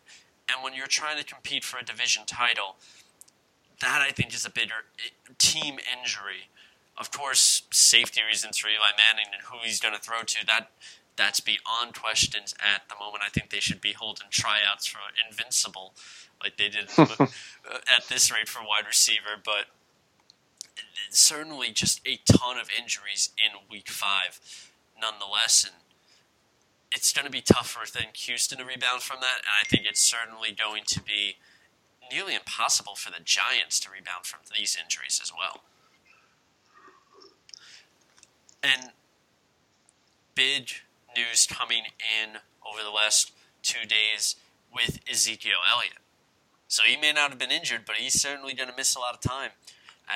And 0.49 0.61
when 0.63 0.73
you're 0.73 0.87
trying 0.87 1.17
to 1.17 1.23
compete 1.23 1.63
for 1.63 1.79
a 1.79 1.85
division 1.85 2.23
title, 2.25 2.75
that 3.81 4.01
I 4.01 4.11
think 4.11 4.33
is 4.33 4.45
a 4.45 4.49
bigger 4.49 4.85
team 5.37 5.77
injury. 5.99 6.49
Of 6.97 7.11
course, 7.11 7.63
safety 7.71 8.21
reasons 8.27 8.57
for 8.57 8.67
Eli 8.67 8.91
Manning 8.97 9.27
and 9.33 9.41
who 9.43 9.57
he's 9.63 9.79
going 9.79 9.93
to 9.93 9.99
throw 9.99 10.21
to, 10.23 10.45
that 10.45 10.71
that's 11.17 11.39
beyond 11.39 11.93
questions 11.93 12.55
at 12.59 12.87
the 12.89 12.95
moment. 12.99 13.23
I 13.25 13.29
think 13.29 13.49
they 13.49 13.59
should 13.59 13.81
be 13.81 13.93
holding 13.93 14.27
tryouts 14.29 14.85
for 14.85 14.99
Invincible 15.29 15.93
like 16.41 16.57
they 16.57 16.69
did 16.69 16.89
uh, 16.97 17.27
at 17.87 18.07
this 18.09 18.31
rate 18.31 18.47
for 18.47 18.61
wide 18.61 18.85
receiver. 18.87 19.37
But 19.43 19.65
certainly 21.09 21.71
just 21.71 22.01
a 22.07 22.19
ton 22.25 22.57
of 22.57 22.69
injuries 22.77 23.29
in 23.37 23.59
week 23.69 23.89
five, 23.89 24.39
nonetheless. 24.99 25.63
And 25.63 25.75
it's 26.93 27.13
going 27.13 27.25
to 27.25 27.31
be 27.31 27.41
tougher 27.41 27.85
than 27.91 28.07
Houston 28.13 28.57
to 28.59 28.65
rebound 28.65 29.01
from 29.01 29.17
that. 29.21 29.39
And 29.39 29.55
I 29.59 29.63
think 29.67 29.85
it's 29.85 30.01
certainly 30.01 30.51
going 30.51 30.83
to 30.87 31.01
be 31.01 31.35
nearly 32.11 32.35
impossible 32.35 32.95
for 32.95 33.11
the 33.11 33.23
Giants 33.23 33.79
to 33.81 33.89
rebound 33.89 34.25
from 34.25 34.41
these 34.57 34.77
injuries 34.81 35.19
as 35.21 35.31
well. 35.31 35.61
And 38.63 38.91
big 40.35 40.69
news 41.15 41.47
coming 41.47 41.83
in 41.99 42.37
over 42.67 42.83
the 42.83 42.91
last 42.91 43.31
two 43.63 43.87
days 43.87 44.35
with 44.73 44.99
Ezekiel 45.09 45.59
Elliott. 45.69 45.97
So 46.67 46.83
he 46.83 46.95
may 46.95 47.11
not 47.11 47.31
have 47.31 47.39
been 47.39 47.51
injured, 47.51 47.81
but 47.85 47.97
he's 47.97 48.21
certainly 48.21 48.53
going 48.53 48.69
to 48.69 48.75
miss 48.75 48.95
a 48.95 48.99
lot 48.99 49.13
of 49.13 49.19
time 49.19 49.51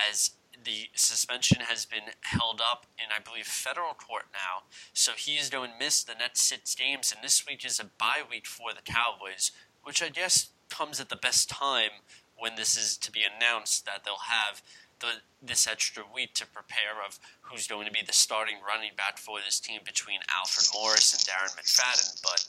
as 0.09 0.31
the 0.63 0.89
suspension 0.95 1.59
has 1.61 1.85
been 1.85 2.13
held 2.21 2.61
up 2.61 2.85
in, 2.97 3.05
I 3.15 3.19
believe, 3.21 3.45
federal 3.45 3.93
court 3.93 4.23
now. 4.33 4.63
So 4.93 5.11
he 5.17 5.33
is 5.33 5.49
going 5.49 5.71
to 5.71 5.77
miss 5.77 6.03
the 6.03 6.15
next 6.17 6.41
six 6.41 6.73
games, 6.73 7.13
and 7.13 7.23
this 7.23 7.45
week 7.45 7.65
is 7.65 7.79
a 7.79 7.85
bye 7.85 8.23
week 8.29 8.47
for 8.47 8.73
the 8.73 8.81
Cowboys, 8.81 9.51
which 9.83 10.01
I 10.01 10.09
guess 10.09 10.49
comes 10.75 10.99
at 10.99 11.09
the 11.09 11.15
best 11.15 11.49
time 11.49 11.91
when 12.37 12.55
this 12.55 12.77
is 12.77 12.97
to 12.97 13.11
be 13.11 13.21
announced 13.23 13.85
that 13.85 14.03
they'll 14.03 14.27
have 14.27 14.61
the, 14.99 15.07
this 15.41 15.67
extra 15.67 16.03
week 16.13 16.33
to 16.33 16.45
prepare 16.47 17.03
of 17.05 17.19
who's 17.41 17.67
going 17.67 17.85
to 17.85 17.91
be 17.91 18.01
the 18.05 18.13
starting 18.13 18.55
running 18.67 18.91
back 18.97 19.17
for 19.17 19.39
this 19.45 19.59
team 19.59 19.81
between 19.85 20.19
Alfred 20.29 20.67
Morris 20.73 21.13
and 21.13 21.21
Darren 21.23 21.55
McFadden. 21.57 22.21
But 22.21 22.47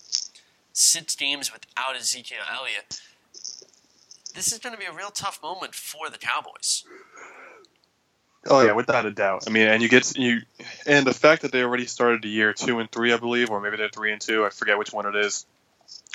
six 0.72 1.14
games 1.14 1.52
without 1.52 1.96
Ezekiel 1.96 2.38
Elliott, 2.52 3.00
this 4.34 4.52
is 4.52 4.58
going 4.58 4.74
to 4.74 4.78
be 4.78 4.86
a 4.86 4.92
real 4.92 5.10
tough 5.10 5.40
moment 5.42 5.74
for 5.74 6.10
the 6.10 6.18
Cowboys. 6.18 6.84
Oh 8.48 8.64
yeah, 8.64 8.72
without 8.72 9.06
a 9.06 9.10
doubt. 9.10 9.44
I 9.48 9.50
mean, 9.50 9.66
and 9.66 9.82
you 9.82 9.88
get 9.88 10.16
you, 10.16 10.40
and 10.86 11.04
the 11.04 11.14
fact 11.14 11.42
that 11.42 11.50
they 11.50 11.62
already 11.62 11.86
started 11.86 12.22
the 12.22 12.28
year 12.28 12.52
two 12.52 12.78
and 12.78 12.90
three, 12.92 13.12
I 13.12 13.16
believe, 13.16 13.50
or 13.50 13.60
maybe 13.60 13.76
they're 13.76 13.88
three 13.88 14.12
and 14.12 14.20
two. 14.20 14.44
I 14.44 14.50
forget 14.50 14.78
which 14.78 14.92
one 14.92 15.06
it 15.06 15.16
is. 15.16 15.46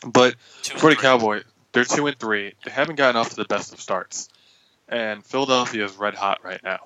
But 0.05 0.35
for 0.61 0.89
the 0.89 0.95
Cowboy, 0.95 1.43
they're 1.71 1.85
two 1.85 2.07
and 2.07 2.17
three. 2.17 2.53
They 2.65 2.71
haven't 2.71 2.95
gotten 2.95 3.15
off 3.15 3.29
to 3.29 3.35
the 3.35 3.45
best 3.45 3.73
of 3.73 3.81
starts, 3.81 4.29
and 4.87 5.25
Philadelphia 5.25 5.85
is 5.85 5.95
red 5.95 6.15
hot 6.15 6.43
right 6.43 6.61
now. 6.63 6.79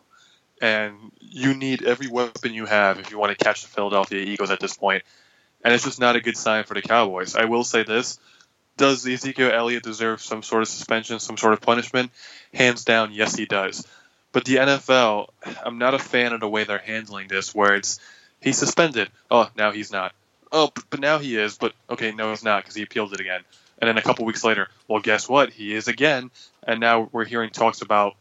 And 0.62 1.12
you 1.20 1.54
need 1.54 1.84
every 1.84 2.08
weapon 2.08 2.54
you 2.54 2.66
have 2.66 3.00
if 3.00 3.12
you 3.12 3.18
want 3.18 3.38
to 3.38 3.44
catch 3.44 3.64
the 3.64 3.68
Philadelphia 3.68 4.22
Eagles 4.22 4.52
at 4.52 4.60
this 4.60 4.78
point. 4.78 5.04
And 5.64 5.74
it's 5.74 5.84
just 5.84 6.00
not 6.00 6.16
a 6.16 6.22
good 6.22 6.38
sign 6.38 6.64
for 6.64 6.76
the 6.76 6.82
Cowboys. 6.82 7.36
I 7.36 7.46
will 7.46 7.64
say 7.64 7.84
this: 7.84 8.20
Does 8.78 9.06
Ezekiel 9.06 9.52
Elliott 9.52 9.84
deserve 9.84 10.22
some 10.22 10.44
sort 10.44 10.62
of 10.62 10.68
suspension, 10.68 11.20
some 11.20 11.38
sort 11.38 11.54
of 11.54 11.62
punishment? 11.62 12.12
Hands 12.54 12.84
down, 12.86 13.12
yes, 13.12 13.36
he 13.36 13.46
does. 13.46 13.86
But 14.32 14.44
the 14.44 14.58
NFL, 14.58 15.30
I'm 15.64 15.78
not 15.78 15.94
a 15.94 16.00
fan 16.00 16.34
of 16.34 16.42
the 16.42 16.50
way 16.50 16.66
they're 16.66 16.78
handling 16.78 17.30
this, 17.30 17.56
where 17.56 17.74
it's 17.74 18.00
he's 18.42 18.58
suspended. 18.58 19.10
Oh, 19.32 19.50
now 19.58 19.72
he's 19.72 19.92
not. 19.92 20.14
Oh, 20.52 20.72
but, 20.90 21.00
now 21.00 21.20
he 21.20 21.38
is. 21.38 21.58
But 21.58 21.74
okay, 21.90 22.12
no, 22.12 22.32
he's 22.32 22.44
not 22.44 22.64
because 22.64 22.76
he 22.76 22.84
appealed 22.84 23.14
it 23.14 23.22
again. 23.22 23.42
And 23.80 23.88
then 23.88 23.98
a 23.98 24.02
couple 24.02 24.26
weeks 24.26 24.44
later, 24.44 24.70
well, 24.88 25.02
guess 25.02 25.28
what? 25.28 25.52
He 25.52 25.74
is 25.74 25.88
again. 25.88 26.32
And 26.64 26.80
now 26.80 27.10
we're 27.12 27.26
hearing 27.26 27.50
talks 27.50 27.82
about 27.82 28.16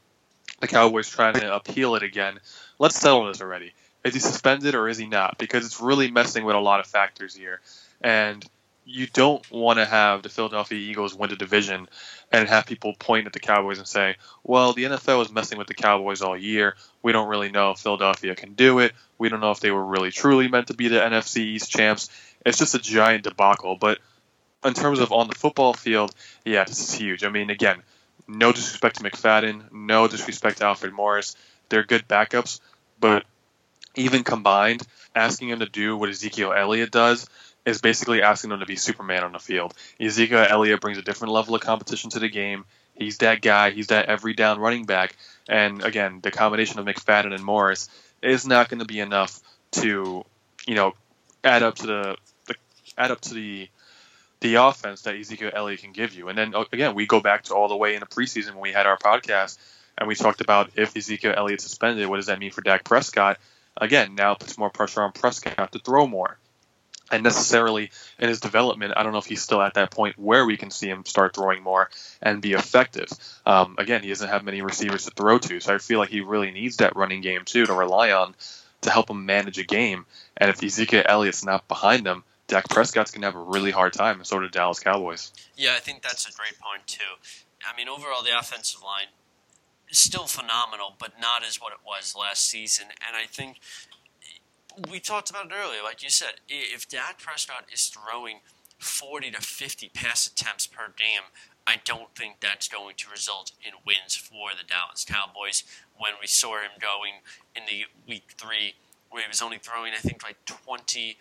the 0.61 0.69
Cowboys 0.69 1.09
trying 1.09 1.35
to 1.35 1.55
appeal 1.55 1.95
it 1.95 2.03
again. 2.03 2.39
Let's 2.79 2.99
settle 2.99 3.27
this 3.27 3.41
already. 3.41 3.73
Is 4.05 4.15
he 4.15 4.21
suspended 4.21 4.75
or 4.75 4.89
is 4.89 4.99
he 4.99 5.07
not? 5.07 5.39
Because 5.39 5.65
it's 5.65 5.81
really 5.81 6.11
messing 6.11 6.45
with 6.45 6.57
a 6.57 6.61
lot 6.61 6.81
of 6.81 6.87
factors 6.87 7.35
here. 7.35 7.61
And 8.01 8.45
you 8.85 9.07
don't 9.07 9.49
want 9.51 9.79
to 9.79 9.85
have 9.85 10.23
the 10.23 10.29
Philadelphia 10.29 10.79
Eagles 10.79 11.15
win 11.15 11.31
the 11.31 11.37
division 11.37 11.89
and 12.31 12.49
have 12.49 12.67
people 12.67 12.95
point 12.99 13.27
at 13.27 13.33
the 13.33 13.41
Cowboys 13.41 13.79
and 13.79 13.89
say, 13.89 14.17
well, 14.43 14.73
the 14.73 14.85
NFL 14.85 15.19
was 15.19 15.33
messing 15.33 15.57
with 15.57 15.69
the 15.69 15.75
Cowboys 15.75 16.21
all 16.21 16.37
year. 16.37 16.77
We 17.03 17.13
don't 17.13 17.29
really 17.29 17.51
know 17.51 17.71
if 17.71 17.79
Philadelphia 17.79 18.35
can 18.35 18.55
do 18.55 18.81
it. 18.81 18.93
We 19.17 19.29
don't 19.29 19.41
know 19.41 19.53
if 19.53 19.61
they 19.61 19.71
were 19.71 19.85
really 19.85 20.11
truly 20.11 20.49
meant 20.49 20.67
to 20.67 20.75
be 20.75 20.89
the 20.89 21.01
NFC 21.01 21.39
East 21.39 21.71
champs. 21.71 22.11
It's 22.45 22.59
just 22.59 22.75
a 22.75 22.79
giant 22.79 23.25
debacle. 23.25 23.77
But 23.77 24.01
in 24.65 24.75
terms 24.75 25.01
of 25.01 25.13
on 25.13 25.29
the 25.29 25.35
football 25.35 25.75
field, 25.75 26.15
yeah, 26.45 26.65
this 26.65 26.81
is 26.81 26.93
huge. 26.95 27.25
I 27.25 27.29
mean, 27.29 27.51
again, 27.51 27.83
no 28.27 28.53
disrespect 28.53 28.97
to 28.97 29.03
McFadden, 29.03 29.73
no 29.73 30.09
disrespect 30.09 30.59
to 30.59 30.65
Alfred 30.65 30.93
Morris. 30.93 31.37
They're 31.69 31.85
good 31.85 32.07
backups, 32.09 32.61
but 32.99 33.25
even 33.95 34.25
combined, 34.25 34.83
asking 35.15 35.51
him 35.51 35.61
to 35.61 35.67
do 35.67 35.97
what 35.97 36.09
Ezekiel 36.09 36.53
Elliott 36.53 36.91
does– 36.91 37.29
is 37.65 37.81
basically 37.81 38.23
asking 38.23 38.51
them 38.51 38.61
to 38.61 38.67
be 38.67 38.77
Superman 38.77 39.25
on 39.25 39.33
the 39.33 39.39
field. 39.39 39.75
Ezekiel 39.99 40.47
Elliott 40.49 40.81
brings 40.81 40.99
a 40.99 41.03
different 41.03 41.33
level 41.33 41.55
of 41.55 41.63
competition 41.63 42.11
to 42.11 42.19
the 42.19 42.29
game. 42.29 42.65
He's 42.95 43.19
that 43.19 43.41
guy. 43.41 43.71
He's 43.71 43.89
that 43.89 44.07
every 44.07 44.35
down 44.35 44.59
running 44.59 44.85
back. 44.85 45.17
And 45.49 45.83
again, 45.83 46.21
the 46.23 46.31
combination 46.31 46.79
of 46.79 46.87
McFadden 46.87 47.35
and 47.35 47.45
Morris 47.45 47.89
is 48.23 48.47
not 48.47 48.69
going 48.69 48.81
to 48.81 48.85
be 48.85 49.01
enough 49.01 49.41
to, 49.73 50.25
you 50.67 50.75
know, 50.75 50.95
add 51.43 51.63
up 51.63 51.77
to 51.77 51.87
the, 51.87 52.17
the 52.47 52.55
add 52.97 53.11
up 53.11 53.21
to 53.23 53.35
the 53.35 53.69
the 54.45 54.57
offense 54.57 55.03
that 55.03 55.17
Ezekiel 55.17 55.51
Elliott 55.55 55.81
can 55.81 55.93
give 55.93 56.15
you. 56.15 56.29
And 56.29 56.37
then 56.37 56.53
again, 56.71 56.95
we 56.95 57.07
go 57.07 57.21
back 57.21 57.45
to 57.45 57.55
all 57.55 57.69
the 57.69 57.77
way 57.77 57.95
in 57.95 58.01
the 58.01 58.07
preseason 58.07 58.51
when 58.51 58.61
we 58.61 58.73
had 58.73 58.87
our 58.87 58.99
podcast 58.99 59.57
and 59.97 60.07
we 60.07 60.15
talked 60.15 60.43
about 60.43 60.71
if 60.77 60.95
Ezekiel 60.95 61.33
Elliott 61.35 61.63
suspended, 61.63 62.07
what 62.09 62.17
does 62.17 62.27
that 62.27 62.39
mean 62.39 62.51
for 62.51 62.61
Dak 62.61 62.85
Prescott? 62.85 63.39
Again, 63.75 64.15
now 64.15 64.35
puts 64.35 64.59
more 64.59 64.69
pressure 64.69 65.01
on 65.03 65.13
Prescott 65.13 65.73
to 65.73 65.79
throw 65.79 66.07
more 66.07 66.37
and 67.11 67.23
necessarily 67.23 67.91
in 68.19 68.29
his 68.29 68.41
development, 68.41 68.95
I 68.97 69.03
don't 69.03 69.13
know 69.13 69.19
if 69.19 69.27
he's 69.27 69.43
still 69.43 69.63
at 69.63 69.75
that 69.75 69.91
point 69.91 70.19
where 70.19 70.45
we 70.45 70.57
can 70.57 70.71
see 70.71 70.89
him 70.89 71.05
start 71.05 71.35
throwing 71.35 71.63
more 71.63 71.91
and 72.21 72.43
be 72.43 72.53
effective. 72.53 73.09
Um, 73.47 73.77
again, 73.79 74.03
he 74.03 74.09
doesn't 74.09 74.29
have 74.29 74.45
many 74.45 74.63
receivers 74.63 75.05
to 75.05 75.11
throw 75.11 75.39
to, 75.39 75.61
so 75.61 75.75
I 75.75 75.79
feel 75.79 75.99
like 75.99 76.09
he 76.09 76.21
really 76.21 76.51
needs 76.51 76.79
that 76.79 76.97
running 76.97 77.21
game 77.21 77.43
too 77.45 77.67
to 77.67 77.73
rely 77.73 78.13
on 78.13 78.35
to 78.83 78.91
help 78.91 79.11
him 79.11 79.27
manage 79.27 79.59
a 79.59 79.65
game. 79.65 80.07
And 80.37 80.51
if 80.51 80.63
Ezekiel 80.63 81.03
Elliott's 81.07 81.45
not 81.45 81.69
behind 81.69 82.05
them, 82.05 82.25
Dak 82.47 82.69
Prescott's 82.69 83.11
gonna 83.11 83.27
have 83.27 83.37
a 83.37 83.43
really 83.43 83.71
hard 83.71 83.93
time, 83.93 84.17
and 84.17 84.27
so 84.27 84.39
do 84.39 84.49
Dallas 84.49 84.81
Cowboys. 84.81 85.33
Yeah, 85.57 85.75
I 85.77 85.81
think 85.81 86.03
that's 86.03 86.29
a 86.29 86.33
great 86.33 86.59
point 86.61 86.87
too. 86.87 87.19
I 87.67 87.77
mean, 87.77 87.89
overall, 87.89 88.23
the 88.23 88.39
offensive 88.39 88.83
line 88.83 89.09
is 89.89 89.99
still 89.99 90.27
phenomenal, 90.27 90.95
but 90.99 91.13
not 91.21 91.45
as 91.45 91.61
what 91.61 91.73
it 91.73 91.79
was 91.87 92.15
last 92.19 92.49
season. 92.49 92.87
And 93.07 93.17
I 93.17 93.27
think 93.27 93.61
we 94.91 95.01
talked 95.01 95.31
about 95.31 95.47
it 95.47 95.53
earlier. 95.55 95.83
Like 95.83 96.03
you 96.03 96.11
said, 96.11 96.35
if 96.49 96.89
Dak 96.89 97.19
Prescott 97.19 97.67
is 97.73 97.87
throwing 97.87 98.41
40 98.79 99.31
to 99.33 99.41
50 99.41 99.89
pass 99.91 100.27
attempts 100.27 100.67
per 100.67 100.93
game, 100.97 101.23
I 101.67 101.77
don't 101.85 102.15
think 102.15 102.41
that's 102.41 102.69
going 102.69 102.97
to 102.97 103.11
result 103.11 103.53
in 103.65 103.73
wins 103.87 104.15
for 104.15 104.51
the 104.51 104.67
Dallas 104.67 105.07
Cowboys. 105.09 105.65
When 105.97 106.13
we 106.21 106.27
saw 106.27 106.57
him 106.57 106.73
going 106.81 107.23
in 107.57 107.63
the 107.67 107.87
week 108.07 108.35
three, 108.37 108.75
where 109.11 109.23
he 109.23 109.29
was 109.29 109.41
only 109.41 109.59
throwing, 109.59 109.95
I 109.95 109.99
think, 109.99 110.23
like 110.23 110.45
20 110.45 111.17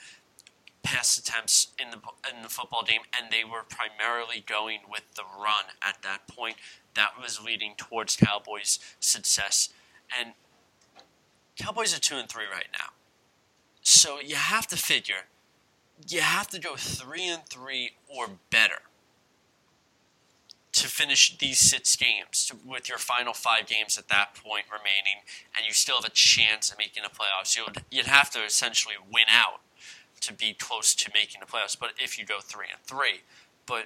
pass 0.83 1.17
attempts 1.17 1.69
in 1.79 1.91
the 1.91 1.97
in 2.29 2.43
the 2.43 2.49
football 2.49 2.83
game, 2.83 3.01
and 3.17 3.31
they 3.31 3.43
were 3.43 3.63
primarily 3.63 4.43
going 4.45 4.79
with 4.89 5.03
the 5.15 5.23
run 5.23 5.65
at 5.81 6.01
that 6.03 6.27
point. 6.27 6.57
That 6.93 7.13
was 7.19 7.43
leading 7.43 7.73
towards 7.75 8.15
Cowboys' 8.15 8.79
success, 8.99 9.69
and 10.17 10.33
Cowboys 11.57 11.95
are 11.95 11.99
two 11.99 12.15
and 12.15 12.29
three 12.29 12.45
right 12.51 12.67
now. 12.73 12.89
So 13.81 14.19
you 14.19 14.35
have 14.35 14.67
to 14.67 14.77
figure, 14.77 15.27
you 16.07 16.21
have 16.21 16.47
to 16.49 16.59
go 16.59 16.75
three 16.75 17.27
and 17.27 17.45
three 17.45 17.91
or 18.07 18.27
better 18.49 18.81
to 20.73 20.87
finish 20.87 21.37
these 21.37 21.59
six 21.59 21.95
games 21.95 22.51
with 22.65 22.89
your 22.89 22.97
final 22.97 23.33
five 23.33 23.67
games 23.67 23.97
at 23.97 24.07
that 24.07 24.33
point 24.33 24.65
remaining, 24.71 25.21
and 25.55 25.65
you 25.65 25.73
still 25.73 25.97
have 25.97 26.05
a 26.05 26.09
chance 26.09 26.71
of 26.71 26.77
making 26.77 27.03
the 27.03 27.09
playoffs. 27.09 27.55
You'd, 27.55 27.83
you'd 27.91 28.07
have 28.07 28.31
to 28.31 28.43
essentially 28.43 28.95
win 29.11 29.25
out 29.29 29.61
to 30.23 30.33
be 30.33 30.53
close 30.53 30.93
to 30.95 31.11
making 31.13 31.41
the 31.41 31.45
playoffs. 31.45 31.77
But 31.79 31.91
if 31.97 32.17
you 32.17 32.25
go 32.25 32.39
three 32.39 32.67
and 32.71 32.81
three, 32.83 33.21
but 33.65 33.85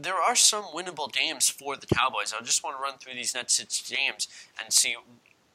there 0.00 0.16
are 0.16 0.36
some 0.36 0.64
winnable 0.64 1.12
games 1.12 1.48
for 1.48 1.76
the 1.76 1.86
Cowboys. 1.86 2.32
I 2.32 2.42
just 2.42 2.64
want 2.64 2.76
to 2.76 2.82
run 2.82 2.98
through 2.98 3.14
these 3.14 3.34
next 3.34 3.54
six 3.54 3.88
games 3.88 4.28
and 4.62 4.72
see 4.72 4.96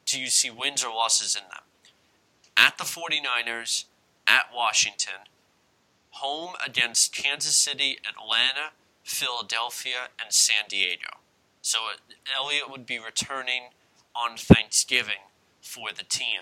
do 0.06 0.20
you 0.20 0.28
see 0.28 0.52
wins 0.52 0.84
or 0.84 0.90
losses 0.90 1.36
in 1.36 1.44
them? 1.50 1.64
At 2.56 2.78
the 2.78 2.84
49ers, 2.84 3.86
at 4.28 4.46
Washington, 4.54 5.26
home 6.12 6.54
against 6.66 7.14
Kansas 7.14 7.58
City, 7.58 7.98
Atlanta, 8.08 8.72
Philadelphia, 9.04 10.10
and 10.24 10.32
San 10.32 10.66
Diego. 10.70 11.18
So 11.62 11.80
uh, 11.80 12.14
Elliott 12.38 12.70
would 12.70 12.86
be 12.86 13.00
returning 13.00 13.70
on 14.16 14.38
Thanksgiving 14.38 15.26
for 15.62 15.90
the 15.96 16.04
team. 16.04 16.42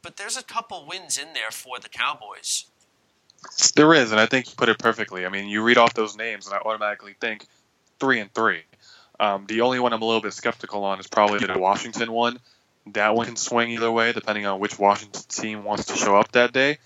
But 0.00 0.16
there's 0.16 0.36
a 0.36 0.42
couple 0.42 0.86
wins 0.86 1.18
in 1.18 1.34
there 1.34 1.50
for 1.50 1.78
the 1.78 1.88
Cowboys. 1.88 2.66
There 3.74 3.94
is, 3.94 4.12
and 4.12 4.20
I 4.20 4.26
think 4.26 4.48
you 4.48 4.54
put 4.56 4.68
it 4.68 4.78
perfectly. 4.78 5.26
I 5.26 5.28
mean, 5.28 5.48
you 5.48 5.62
read 5.62 5.78
off 5.78 5.94
those 5.94 6.16
names, 6.16 6.46
and 6.46 6.54
I 6.54 6.58
automatically 6.58 7.14
think 7.20 7.46
three 7.98 8.20
and 8.20 8.32
three. 8.32 8.62
Um, 9.18 9.46
the 9.46 9.60
only 9.60 9.78
one 9.78 9.92
I'm 9.92 10.02
a 10.02 10.04
little 10.04 10.20
bit 10.20 10.32
skeptical 10.32 10.84
on 10.84 11.00
is 11.00 11.06
probably 11.06 11.46
the 11.46 11.58
Washington 11.58 12.12
one. 12.12 12.38
That 12.86 13.14
one 13.14 13.26
can 13.26 13.36
swing 13.36 13.70
either 13.70 13.90
way, 13.90 14.12
depending 14.12 14.46
on 14.46 14.58
which 14.58 14.78
Washington 14.78 15.22
team 15.28 15.64
wants 15.64 15.86
to 15.86 15.96
show 15.96 16.16
up 16.16 16.32
that 16.32 16.52
day. 16.52 16.78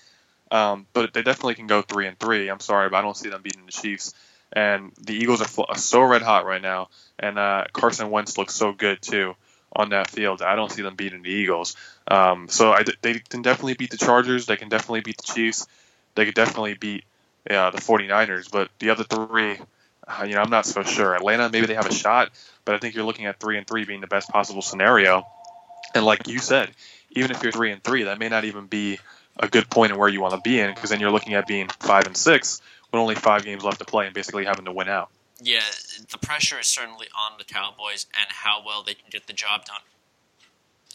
Um, 0.51 0.87
but 0.93 1.13
they 1.15 1.23
definitely 1.23 1.55
can 1.55 1.67
go 1.67 1.83
three 1.83 2.07
and 2.07 2.19
three. 2.19 2.49
I'm 2.49 2.61
sorry, 2.61 2.89
but 2.89 2.99
I 2.99 3.03
don't 3.03 3.17
see 3.17 3.31
them 3.31 3.43
beating 3.43 3.67
the 3.67 3.73
Chiefs. 3.73 4.15
And 4.53 4.93
the 5.01 5.15
Eagles 5.15 5.41
are 5.59 5.77
so 5.77 6.03
red 6.03 6.23
hot 6.23 6.47
right 6.47 6.63
now, 6.63 6.89
and 7.19 7.39
uh, 7.39 7.65
Carson 7.73 8.11
Wentz 8.11 8.39
looks 8.39 8.55
so 8.55 8.73
good 8.73 9.03
too 9.03 9.35
on 9.75 9.91
that 9.91 10.09
field. 10.09 10.41
I 10.43 10.57
don't 10.57 10.71
see 10.71 10.83
them 10.83 10.95
beating 10.95 11.23
the 11.23 11.31
Eagles. 11.31 11.75
Um, 12.09 12.49
so 12.49 12.73
I, 12.73 12.85
they 13.03 13.15
can 13.15 13.43
definitely 13.43 13.75
beat 13.75 13.91
the 13.91 13.97
Chargers. 13.97 14.47
They 14.47 14.57
can 14.57 14.69
definitely 14.69 15.01
beat 15.01 15.17
the 15.19 15.33
Chiefs 15.33 15.67
they 16.17 16.25
could 16.25 16.35
definitely 16.35 16.75
beat 16.75 17.05
uh, 17.49 17.71
the 17.71 17.79
49ers. 17.79 18.51
But 18.51 18.71
the 18.81 18.91
other 18.91 19.05
three, 19.05 19.59
uh, 20.07 20.25
you 20.25 20.35
know, 20.35 20.41
I'm 20.41 20.51
not 20.51 20.67
so 20.67 20.83
sure. 20.83 21.15
Atlanta, 21.15 21.49
maybe 21.49 21.67
they 21.67 21.75
have 21.75 21.87
a 21.87 21.95
shot, 21.95 22.31
but 22.65 22.75
I 22.75 22.79
think 22.79 22.95
you're 22.95 23.05
looking 23.05 23.27
at 23.27 23.39
three 23.39 23.57
and 23.57 23.67
three 23.67 23.85
being 23.85 24.01
the 24.01 24.07
best 24.07 24.29
possible 24.29 24.63
scenario. 24.63 25.27
And 25.95 26.05
like 26.05 26.27
you 26.27 26.39
said, 26.39 26.71
even 27.13 27.31
if 27.31 27.43
you're 27.43 27.53
three 27.53 27.71
and 27.71 27.83
three, 27.83 28.05
that 28.05 28.19
may 28.19 28.29
not 28.29 28.45
even 28.45 28.67
be 28.67 28.99
a 29.39 29.49
good 29.49 29.71
point 29.71 29.93
in 29.93 29.99
where 29.99 30.09
you 30.09 30.21
want 30.21 30.35
to 30.35 30.41
be 30.41 30.59
in, 30.59 30.75
because 30.75 30.91
then 30.91 31.01
you're 31.01 31.11
looking 31.11 31.35
at 31.35 31.47
being 31.47 31.69
five 31.81 32.07
and 32.07 32.17
six 32.17 32.61
with 32.91 32.99
only 32.99 33.15
five 33.15 33.45
games 33.45 33.63
left 33.63 33.79
to 33.79 33.85
play 33.85 34.07
and 34.07 34.15
basically 34.15 34.45
having 34.45 34.65
to 34.65 34.73
win 34.73 34.89
out. 34.89 35.11
Yeah, 35.41 35.61
the 36.11 36.19
pressure 36.19 36.59
is 36.59 36.67
certainly 36.67 37.09
on 37.19 37.37
the 37.39 37.45
Cowboys 37.45 38.07
and 38.19 38.27
how 38.31 38.63
well 38.65 38.83
they 38.83 38.95
can 38.95 39.05
get 39.11 39.27
the 39.27 39.35
job 39.35 39.67
done. 39.67 39.81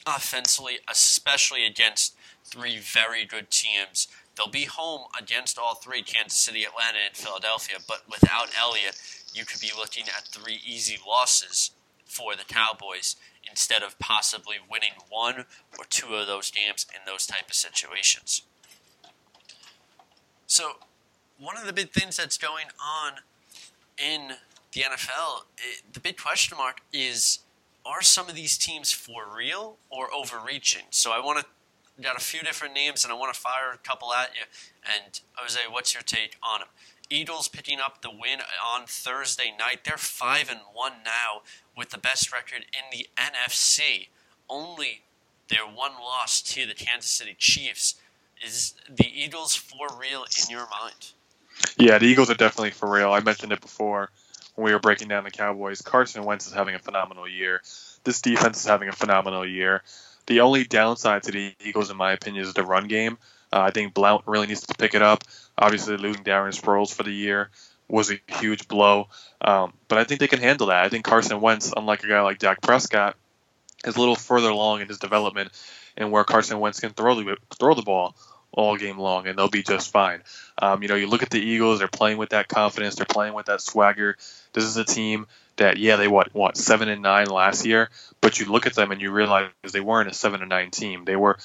Offensively, 0.07 0.79
especially 0.89 1.63
against 1.63 2.15
three 2.43 2.79
very 2.79 3.23
good 3.23 3.51
teams 3.51 4.07
They'll 4.41 4.51
be 4.51 4.65
home 4.65 5.01
against 5.19 5.59
all 5.59 5.75
three 5.75 6.01
Kansas 6.01 6.39
City, 6.39 6.63
Atlanta, 6.63 6.97
and 7.05 7.15
Philadelphia, 7.15 7.77
but 7.87 8.01
without 8.09 8.49
Elliott, 8.59 8.99
you 9.35 9.45
could 9.45 9.61
be 9.61 9.71
looking 9.77 10.05
at 10.05 10.27
three 10.29 10.59
easy 10.65 10.97
losses 11.07 11.71
for 12.05 12.35
the 12.35 12.43
Cowboys 12.43 13.17
instead 13.47 13.83
of 13.83 13.99
possibly 13.99 14.55
winning 14.67 14.93
one 15.09 15.45
or 15.77 15.85
two 15.89 16.15
of 16.15 16.25
those 16.25 16.49
games 16.49 16.87
in 16.91 17.01
those 17.05 17.27
type 17.27 17.49
of 17.49 17.53
situations. 17.53 18.41
So, 20.47 20.71
one 21.37 21.55
of 21.55 21.67
the 21.67 21.73
big 21.73 21.91
things 21.91 22.17
that's 22.17 22.39
going 22.39 22.67
on 22.83 23.13
in 23.99 24.37
the 24.71 24.81
NFL, 24.81 25.43
it, 25.57 25.61
eh, 25.61 25.81
the 25.93 25.99
big 25.99 26.17
question 26.17 26.57
mark 26.57 26.81
is 26.91 27.39
are 27.85 28.01
some 28.01 28.27
of 28.27 28.33
these 28.33 28.57
teams 28.57 28.91
for 28.91 29.25
real 29.31 29.77
or 29.91 30.11
overreaching? 30.11 30.85
So, 30.89 31.11
I 31.11 31.19
want 31.19 31.39
to 31.39 31.45
got 31.99 32.15
a 32.15 32.23
few 32.23 32.41
different 32.41 32.73
names, 32.73 33.03
and 33.03 33.11
I 33.11 33.15
want 33.15 33.33
to 33.33 33.39
fire 33.39 33.71
a 33.73 33.77
couple 33.77 34.13
at 34.13 34.31
you. 34.33 34.45
And 34.85 35.19
Jose, 35.35 35.59
what's 35.69 35.93
your 35.93 36.03
take 36.03 36.37
on 36.43 36.59
them? 36.59 36.69
Eagles 37.09 37.47
picking 37.47 37.79
up 37.79 38.01
the 38.01 38.09
win 38.09 38.39
on 38.73 38.85
Thursday 38.87 39.53
night. 39.57 39.81
They're 39.83 39.97
five 39.97 40.49
and 40.49 40.61
one 40.73 41.03
now, 41.03 41.41
with 41.75 41.89
the 41.89 41.97
best 41.97 42.31
record 42.31 42.65
in 42.73 42.97
the 42.97 43.07
NFC. 43.17 44.07
Only 44.49 45.01
their 45.49 45.65
one 45.65 45.93
loss 45.99 46.41
to 46.41 46.65
the 46.65 46.73
Kansas 46.73 47.11
City 47.11 47.35
Chiefs. 47.37 47.95
Is 48.43 48.73
the 48.89 49.07
Eagles 49.07 49.55
for 49.55 49.87
real 49.99 50.23
in 50.23 50.49
your 50.49 50.67
mind? 50.69 51.11
Yeah, 51.77 51.97
the 51.97 52.05
Eagles 52.05 52.31
are 52.31 52.35
definitely 52.35 52.71
for 52.71 52.89
real. 52.89 53.11
I 53.11 53.19
mentioned 53.19 53.51
it 53.51 53.61
before 53.61 54.09
when 54.55 54.65
we 54.65 54.73
were 54.73 54.79
breaking 54.79 55.09
down 55.09 55.23
the 55.23 55.31
Cowboys. 55.31 55.81
Carson 55.81 56.23
Wentz 56.23 56.47
is 56.47 56.53
having 56.53 56.75
a 56.75 56.79
phenomenal 56.79 57.27
year. 57.27 57.61
This 58.03 58.21
defense 58.21 58.57
is 58.57 58.65
having 58.65 58.89
a 58.89 58.93
phenomenal 58.93 59.45
year. 59.45 59.83
The 60.27 60.41
only 60.41 60.63
downside 60.63 61.23
to 61.23 61.31
the 61.31 61.53
Eagles, 61.63 61.89
in 61.89 61.97
my 61.97 62.13
opinion, 62.13 62.45
is 62.45 62.53
the 62.53 62.63
run 62.63 62.87
game. 62.87 63.17
Uh, 63.51 63.59
I 63.61 63.71
think 63.71 63.93
Blount 63.93 64.23
really 64.27 64.47
needs 64.47 64.65
to 64.67 64.75
pick 64.75 64.93
it 64.93 65.01
up. 65.01 65.23
Obviously, 65.57 65.97
losing 65.97 66.23
Darren 66.23 66.57
Sproles 66.57 66.93
for 66.93 67.03
the 67.03 67.11
year 67.11 67.49
was 67.87 68.11
a 68.11 68.19
huge 68.39 68.67
blow, 68.67 69.09
um, 69.41 69.73
but 69.89 69.97
I 69.97 70.05
think 70.05 70.21
they 70.21 70.27
can 70.27 70.39
handle 70.39 70.67
that. 70.67 70.85
I 70.85 70.89
think 70.89 71.03
Carson 71.03 71.41
Wentz, 71.41 71.73
unlike 71.75 72.03
a 72.03 72.07
guy 72.07 72.21
like 72.21 72.39
Dak 72.39 72.61
Prescott, 72.61 73.17
is 73.83 73.97
a 73.97 73.99
little 73.99 74.15
further 74.15 74.49
along 74.49 74.81
in 74.81 74.87
his 74.87 74.99
development, 74.99 75.51
and 75.97 76.11
where 76.11 76.23
Carson 76.23 76.59
Wentz 76.59 76.79
can 76.79 76.91
throw 76.91 77.15
the 77.15 77.37
throw 77.59 77.73
the 77.73 77.81
ball 77.81 78.15
all 78.53 78.77
game 78.77 78.97
long, 78.97 79.27
and 79.27 79.37
they'll 79.37 79.49
be 79.49 79.63
just 79.63 79.91
fine. 79.91 80.21
Um, 80.61 80.81
you 80.81 80.87
know, 80.87 80.95
you 80.95 81.07
look 81.07 81.23
at 81.23 81.29
the 81.29 81.41
Eagles; 81.41 81.79
they're 81.79 81.89
playing 81.89 82.17
with 82.17 82.29
that 82.29 82.47
confidence, 82.47 82.95
they're 82.95 83.05
playing 83.05 83.33
with 83.33 83.47
that 83.47 83.61
swagger. 83.61 84.15
This 84.53 84.63
is 84.63 84.77
a 84.77 84.85
team 84.85 85.27
that 85.57 85.77
yeah 85.77 85.95
they 85.95 86.07
what 86.07 86.33
what 86.33 86.57
seven 86.57 86.89
and 86.89 87.01
nine 87.01 87.27
last 87.27 87.65
year, 87.65 87.89
but 88.21 88.39
you 88.39 88.51
look 88.51 88.65
at 88.65 88.73
them 88.73 88.91
and 88.91 89.01
you 89.01 89.11
realize 89.11 89.49
they 89.71 89.79
weren't 89.79 90.09
a 90.09 90.13
seven 90.13 90.41
and 90.41 90.49
nine 90.49 90.71
team. 90.71 91.05
They 91.05 91.15
were 91.15 91.37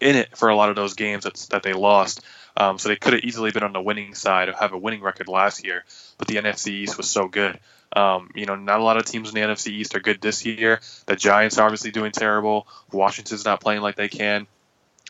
in 0.00 0.16
it 0.16 0.36
for 0.36 0.48
a 0.48 0.56
lot 0.56 0.70
of 0.70 0.76
those 0.76 0.94
games 0.94 1.24
that 1.24 1.34
that 1.50 1.62
they 1.62 1.72
lost. 1.72 2.22
Um, 2.56 2.78
so 2.78 2.88
they 2.88 2.96
could 2.96 3.12
have 3.12 3.22
easily 3.22 3.52
been 3.52 3.62
on 3.62 3.72
the 3.72 3.80
winning 3.80 4.14
side 4.14 4.48
of 4.48 4.56
have 4.56 4.72
a 4.72 4.78
winning 4.78 5.02
record 5.02 5.28
last 5.28 5.64
year, 5.64 5.84
but 6.18 6.28
the 6.28 6.36
NFC 6.36 6.68
East 6.68 6.96
was 6.96 7.08
so 7.08 7.28
good. 7.28 7.58
Um, 7.94 8.30
you 8.34 8.46
know, 8.46 8.54
not 8.54 8.80
a 8.80 8.82
lot 8.82 8.96
of 8.96 9.04
teams 9.04 9.28
in 9.28 9.34
the 9.34 9.40
NFC 9.40 9.68
East 9.68 9.94
are 9.94 10.00
good 10.00 10.20
this 10.20 10.44
year. 10.44 10.80
The 11.06 11.16
Giants 11.16 11.58
are 11.58 11.64
obviously 11.64 11.90
doing 11.90 12.12
terrible. 12.12 12.66
Washington's 12.92 13.44
not 13.44 13.60
playing 13.60 13.82
like 13.82 13.96
they 13.96 14.08
can. 14.08 14.46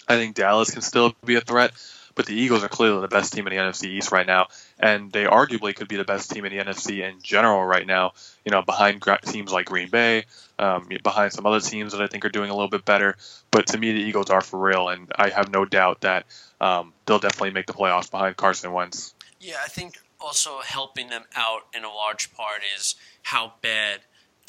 I 0.08 0.16
think 0.16 0.34
Dallas 0.34 0.70
can 0.70 0.82
still 0.82 1.14
be 1.24 1.36
a 1.36 1.40
threat, 1.40 1.72
but 2.20 2.26
the 2.26 2.34
Eagles 2.34 2.62
are 2.62 2.68
clearly 2.68 3.00
the 3.00 3.08
best 3.08 3.32
team 3.32 3.46
in 3.46 3.56
the 3.56 3.58
NFC 3.58 3.84
East 3.84 4.12
right 4.12 4.26
now, 4.26 4.48
and 4.78 5.10
they 5.10 5.24
arguably 5.24 5.74
could 5.74 5.88
be 5.88 5.96
the 5.96 6.04
best 6.04 6.30
team 6.30 6.44
in 6.44 6.54
the 6.54 6.62
NFC 6.62 7.00
in 7.00 7.18
general 7.22 7.64
right 7.64 7.86
now. 7.86 8.12
You 8.44 8.52
know, 8.52 8.60
behind 8.60 9.02
teams 9.22 9.50
like 9.50 9.64
Green 9.64 9.88
Bay, 9.88 10.26
um, 10.58 10.86
behind 11.02 11.32
some 11.32 11.46
other 11.46 11.60
teams 11.60 11.92
that 11.92 12.02
I 12.02 12.08
think 12.08 12.26
are 12.26 12.28
doing 12.28 12.50
a 12.50 12.52
little 12.52 12.68
bit 12.68 12.84
better. 12.84 13.16
But 13.50 13.68
to 13.68 13.78
me, 13.78 13.92
the 13.92 14.00
Eagles 14.00 14.28
are 14.28 14.42
for 14.42 14.60
real, 14.60 14.90
and 14.90 15.10
I 15.16 15.30
have 15.30 15.50
no 15.50 15.64
doubt 15.64 16.02
that 16.02 16.26
um, 16.60 16.92
they'll 17.06 17.18
definitely 17.18 17.52
make 17.52 17.64
the 17.64 17.72
playoffs 17.72 18.10
behind 18.10 18.36
Carson 18.36 18.70
Wentz. 18.70 19.14
Yeah, 19.40 19.56
I 19.64 19.68
think 19.68 19.94
also 20.20 20.58
helping 20.58 21.08
them 21.08 21.22
out 21.34 21.62
in 21.74 21.84
a 21.84 21.90
large 21.90 22.34
part 22.34 22.60
is 22.76 22.96
how 23.22 23.54
bad 23.62 24.00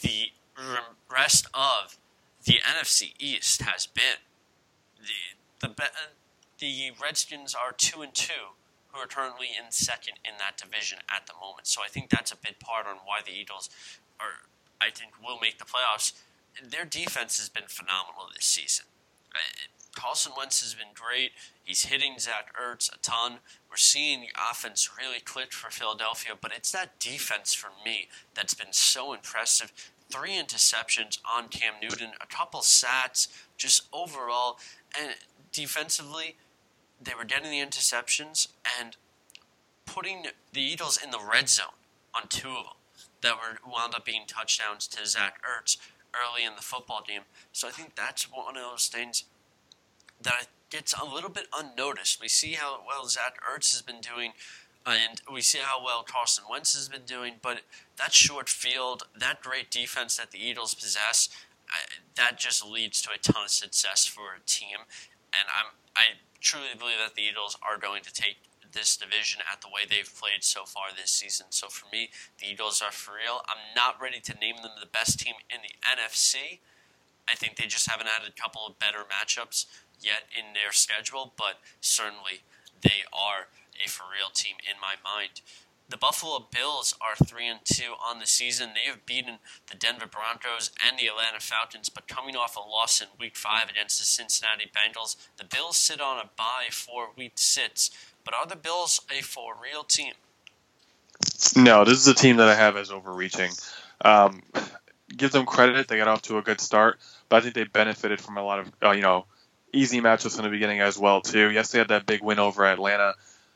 the 0.02 0.32
rest 1.10 1.48
of 1.54 1.98
the 2.44 2.56
NFC 2.56 3.14
East 3.18 3.62
has 3.62 3.86
been. 3.86 4.20
The 5.00 5.68
the 5.70 5.74
the 6.62 6.92
Redskins 7.02 7.56
are 7.56 7.74
two 7.74 8.02
and 8.02 8.14
two, 8.14 8.56
who 8.90 9.00
are 9.00 9.08
currently 9.08 9.48
in 9.48 9.72
second 9.72 10.14
in 10.24 10.38
that 10.38 10.58
division 10.58 11.00
at 11.10 11.26
the 11.26 11.34
moment. 11.42 11.68
So 11.68 11.82
I 11.84 11.88
think 11.90 12.10
that's 12.10 12.32
a 12.32 12.38
big 12.38 12.60
part 12.60 12.86
on 12.86 12.98
why 13.04 13.20
the 13.26 13.34
Eagles 13.34 13.70
are, 14.20 14.48
I 14.80 14.92
think, 14.92 15.12
will 15.22 15.40
make 15.42 15.58
the 15.58 15.66
playoffs. 15.66 16.14
Their 16.64 16.86
defense 16.86 17.40
has 17.40 17.50
been 17.50 17.68
phenomenal 17.68 18.30
this 18.34 18.46
season. 18.46 18.86
Uh, 19.34 19.40
Carson 19.96 20.34
Wentz 20.38 20.62
has 20.62 20.74
been 20.74 20.94
great. 20.94 21.32
He's 21.64 21.86
hitting 21.86 22.20
Zach 22.20 22.54
Ertz 22.56 22.94
a 22.94 22.98
ton. 23.00 23.40
We're 23.70 23.78
seeing 23.78 24.22
the 24.22 24.30
offense 24.50 24.90
really 24.98 25.20
click 25.20 25.52
for 25.54 25.72
Philadelphia, 25.72 26.34
but 26.40 26.52
it's 26.56 26.72
that 26.72 27.00
defense 27.00 27.54
for 27.54 27.72
me 27.84 28.08
that's 28.36 28.54
been 28.54 28.72
so 28.72 29.14
impressive. 29.14 29.74
Three 30.10 30.32
interceptions 30.32 31.20
on 31.30 31.48
Cam 31.48 31.74
Newton, 31.82 32.12
a 32.22 32.28
couple 32.28 32.62
sacks, 32.62 33.28
just 33.58 33.88
overall, 33.94 34.60
and 35.00 35.16
defensively, 35.52 36.36
they 37.04 37.14
were 37.18 37.26
getting 37.26 37.52
the 37.52 37.66
interceptions 37.66 38.48
and 38.80 38.96
putting 39.86 40.26
the 40.54 40.62
Eagles 40.62 41.00
in 41.04 41.12
the 41.12 41.20
red 41.20 41.50
zone 41.50 41.78
on 42.14 42.28
two 42.28 42.50
of 42.50 42.64
them 42.64 42.74
that 43.22 43.36
were 43.36 43.58
wound 43.70 43.94
up 43.96 44.06
being 44.06 44.24
touchdowns 44.28 44.88
to 44.88 45.06
Zach 45.06 45.42
Ertz 45.44 45.78
early 46.14 46.46
in 46.46 46.56
the 46.56 46.62
football 46.62 47.04
game. 47.08 47.22
So 47.52 47.68
I 47.68 47.72
think 47.72 47.96
that's 47.96 48.24
one 48.32 48.58
of 48.58 48.64
those 48.64 48.88
things 48.88 49.24
that 50.22 50.48
gets 50.70 50.94
a 50.94 51.06
little 51.06 51.30
bit 51.30 51.48
unnoticed. 51.56 52.22
We 52.22 52.28
see 52.28 52.54
how 52.54 52.82
well 52.88 53.08
Zach 53.08 53.38
Ertz 53.42 53.72
has 53.74 53.82
been 53.82 54.02
doing, 54.02 54.34
and 54.86 55.22
we 55.32 55.42
see 55.42 55.60
how 55.60 55.84
well 55.84 56.04
Carson 56.04 56.46
Wentz 56.50 56.76
has 56.76 56.90
been 56.90 57.06
doing. 57.06 57.36
But 57.42 57.62
that 57.98 58.14
short 58.14 58.50
field, 58.50 59.04
that 59.18 59.42
great 59.42 59.70
defense 59.70 60.18
that 60.18 60.32
the 60.32 60.44
Eagles 60.44 60.74
possess, 60.74 61.30
that 62.16 62.38
just 62.38 62.66
leads 62.66 63.02
to 63.04 63.10
a 63.14 63.18
ton 63.18 63.46
of 63.46 63.52
success 63.52 64.06
for 64.06 64.36
a 64.36 64.40
team. 64.46 64.78
And 65.34 65.48
I'm 65.56 65.72
I 65.96 66.04
truly 66.42 66.74
believe 66.78 66.98
that 67.00 67.16
the 67.16 67.22
Eagles 67.22 67.58
are 67.62 67.78
going 67.78 68.04
to 68.04 68.14
take 68.14 68.38
this 68.74 68.98
division 68.98 69.42
at 69.52 69.62
the 69.62 69.68
way 69.68 69.82
they've 69.88 70.10
played 70.20 70.44
so 70.44 70.64
far 70.66 70.86
this 70.96 71.12
season. 71.12 71.48
So 71.50 71.68
for 71.68 71.86
me, 71.92 72.10
the 72.40 72.48
Eagles 72.52 72.82
are 72.82 72.92
for 72.92 73.16
real. 73.16 73.42
I'm 73.48 73.76
not 73.76 74.02
ready 74.02 74.20
to 74.22 74.34
name 74.34 74.58
them 74.62 74.72
the 74.80 74.88
best 74.88 75.20
team 75.20 75.36
in 75.50 75.60
the 75.62 75.76
NFC. 75.86 76.60
I 77.30 77.36
think 77.36 77.56
they 77.56 77.68
just 77.68 77.90
haven't 77.90 78.08
had 78.08 78.28
a 78.28 78.32
couple 78.32 78.66
of 78.66 78.80
better 78.80 79.04
matchups 79.08 79.66
yet 80.00 80.24
in 80.38 80.54
their 80.54 80.72
schedule, 80.72 81.34
but 81.38 81.60
certainly 81.80 82.42
they 82.82 83.06
are 83.14 83.48
a 83.84 83.88
for 83.88 84.04
real 84.04 84.30
team 84.34 84.56
in 84.66 84.80
my 84.82 84.96
mind. 85.04 85.42
The 85.92 85.98
Buffalo 85.98 86.48
Bills 86.50 86.96
are 87.02 87.22
3 87.22 87.50
and 87.50 87.60
2 87.66 87.84
on 88.02 88.20
the 88.20 88.26
season. 88.26 88.70
They 88.74 88.90
have 88.90 89.06
beaten 89.06 89.40
the 89.70 89.76
Denver 89.76 90.08
Broncos 90.08 90.72
and 90.88 90.98
the 90.98 91.08
Atlanta 91.08 91.42
Falcons, 91.42 91.90
but 91.90 92.08
coming 92.08 92.34
off 92.34 92.56
a 92.56 92.62
loss 92.62 93.02
in 93.02 93.10
week 93.20 93.36
5 93.36 93.70
against 93.70 94.00
the 94.00 94.06
Cincinnati 94.06 94.72
Bengals, 94.74 95.18
the 95.36 95.44
Bills 95.44 95.76
sit 95.76 96.00
on 96.00 96.18
a 96.18 96.30
bye 96.38 96.70
for 96.72 97.10
week 97.18 97.34
6. 97.36 97.90
But 98.24 98.34
are 98.34 98.46
the 98.46 98.56
Bills 98.56 99.02
a 99.12 99.22
for 99.22 99.54
real 99.62 99.84
team? 99.84 100.14
No, 101.58 101.84
this 101.84 101.98
is 101.98 102.08
a 102.08 102.16
team 102.16 102.38
that 102.38 102.48
I 102.48 102.56
have 102.56 102.78
as 102.78 102.90
overreaching. 102.90 103.52
Um, 104.00 104.44
give 105.18 105.34
them 105.34 105.46
credit; 105.46 105.90
they 105.90 105.98
got 105.98 106.08
off 106.08 106.22
to 106.24 106.38
a 106.38 106.42
good 106.42 106.62
start, 106.62 107.00
but 107.28 107.36
I 107.36 107.42
think 107.42 107.54
they 107.54 107.66
benefited 107.66 108.22
from 108.22 108.38
a 108.38 108.44
lot 108.44 108.60
of 108.60 108.72
uh, 108.82 108.92
you 108.92 109.02
know 109.02 109.26
easy 109.74 110.00
matchups 110.00 110.38
in 110.38 110.46
the 110.46 110.50
beginning 110.50 110.80
as 110.80 110.98
well 110.98 111.20
too. 111.20 111.52
Yes, 111.52 111.72
they 111.72 111.80
had 111.80 111.90
that 111.90 112.06
big 112.06 112.24
win 112.24 112.40
over 112.40 112.66
Atlanta, 112.66 113.16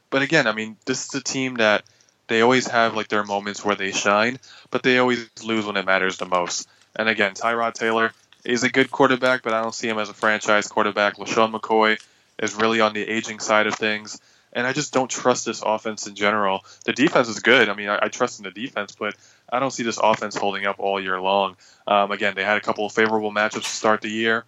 but 0.09 0.21
again, 0.21 0.47
I 0.47 0.51
mean, 0.51 0.77
this 0.85 1.05
is 1.05 1.15
a 1.15 1.23
team 1.23 1.55
that 1.55 1.83
they 2.27 2.41
always 2.41 2.67
have 2.67 2.95
like 2.95 3.07
their 3.07 3.23
moments 3.23 3.63
where 3.63 3.75
they 3.75 3.91
shine, 3.91 4.39
but 4.71 4.83
they 4.83 4.97
always 4.97 5.27
lose 5.43 5.65
when 5.65 5.77
it 5.77 5.85
matters 5.85 6.17
the 6.17 6.25
most. 6.25 6.67
And 6.95 7.09
again, 7.09 7.33
Tyrod 7.33 7.73
Taylor 7.73 8.11
is 8.43 8.63
a 8.63 8.69
good 8.69 8.91
quarterback, 8.91 9.43
but 9.43 9.53
I 9.53 9.61
don't 9.61 9.75
see 9.75 9.87
him 9.87 9.99
as 9.99 10.09
a 10.09 10.13
franchise 10.13 10.67
quarterback. 10.67 11.17
LeSean 11.17 11.53
McCoy 11.53 11.99
is 12.39 12.55
really 12.55 12.81
on 12.81 12.93
the 12.93 13.01
aging 13.01 13.39
side 13.39 13.67
of 13.67 13.75
things. 13.75 14.19
And 14.53 14.65
I 14.65 14.71
just 14.71 14.93
don't 14.93 15.11
trust 15.11 15.45
this 15.45 15.61
offense 15.61 16.07
in 16.07 16.15
general. 16.15 16.63
The 16.85 16.93
defense 16.93 17.27
is 17.27 17.39
good. 17.39 17.67
I 17.67 17.75
mean, 17.75 17.89
I, 17.89 17.99
I 18.03 18.07
trust 18.07 18.39
in 18.39 18.45
the 18.45 18.51
defense, 18.51 18.95
but 18.97 19.15
I 19.51 19.59
don't 19.59 19.71
see 19.71 19.83
this 19.83 19.97
offense 19.97 20.35
holding 20.35 20.65
up 20.65 20.79
all 20.79 21.01
year 21.01 21.19
long. 21.19 21.57
Um, 21.85 22.11
again, 22.11 22.35
they 22.35 22.43
had 22.43 22.57
a 22.57 22.61
couple 22.61 22.85
of 22.85 22.93
favorable 22.93 23.33
matchups 23.33 23.63
to 23.63 23.69
start 23.69 24.01
the 24.01 24.09
year. 24.09 24.45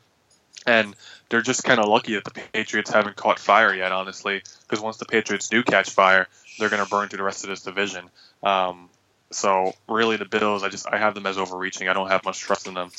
And 0.65 0.95
they're 1.29 1.41
just 1.41 1.63
kind 1.63 1.79
of 1.79 1.87
lucky 1.87 2.15
that 2.15 2.23
the 2.23 2.31
Patriots 2.31 2.89
haven't 2.89 3.17
caught 3.17 3.37
fire 3.37 3.73
yet, 3.73 3.91
honestly, 3.91 4.43
because 4.61 4.81
once 4.81 4.97
the 4.97 5.05
Patriots 5.05 5.49
do 5.49 5.61
catch 5.63 5.89
fire, 5.89 6.27
they're 6.57 6.69
going 6.69 6.83
to 6.83 6.89
burn 6.89 7.09
through 7.09 7.17
the 7.17 7.23
rest 7.23 7.43
of 7.43 7.49
this 7.49 7.61
division. 7.61 8.09
Um, 8.43 8.89
so 9.31 9.73
really, 9.87 10.17
the 10.17 10.25
Bills, 10.25 10.63
I 10.63 10.69
just 10.69 10.87
I 10.87 10.97
have 10.97 11.15
them 11.15 11.25
as 11.25 11.37
overreaching. 11.37 11.87
I 11.89 11.93
don't 11.93 12.09
have 12.09 12.23
much 12.23 12.39
trust 12.39 12.67
in 12.67 12.73
them. 12.73 12.91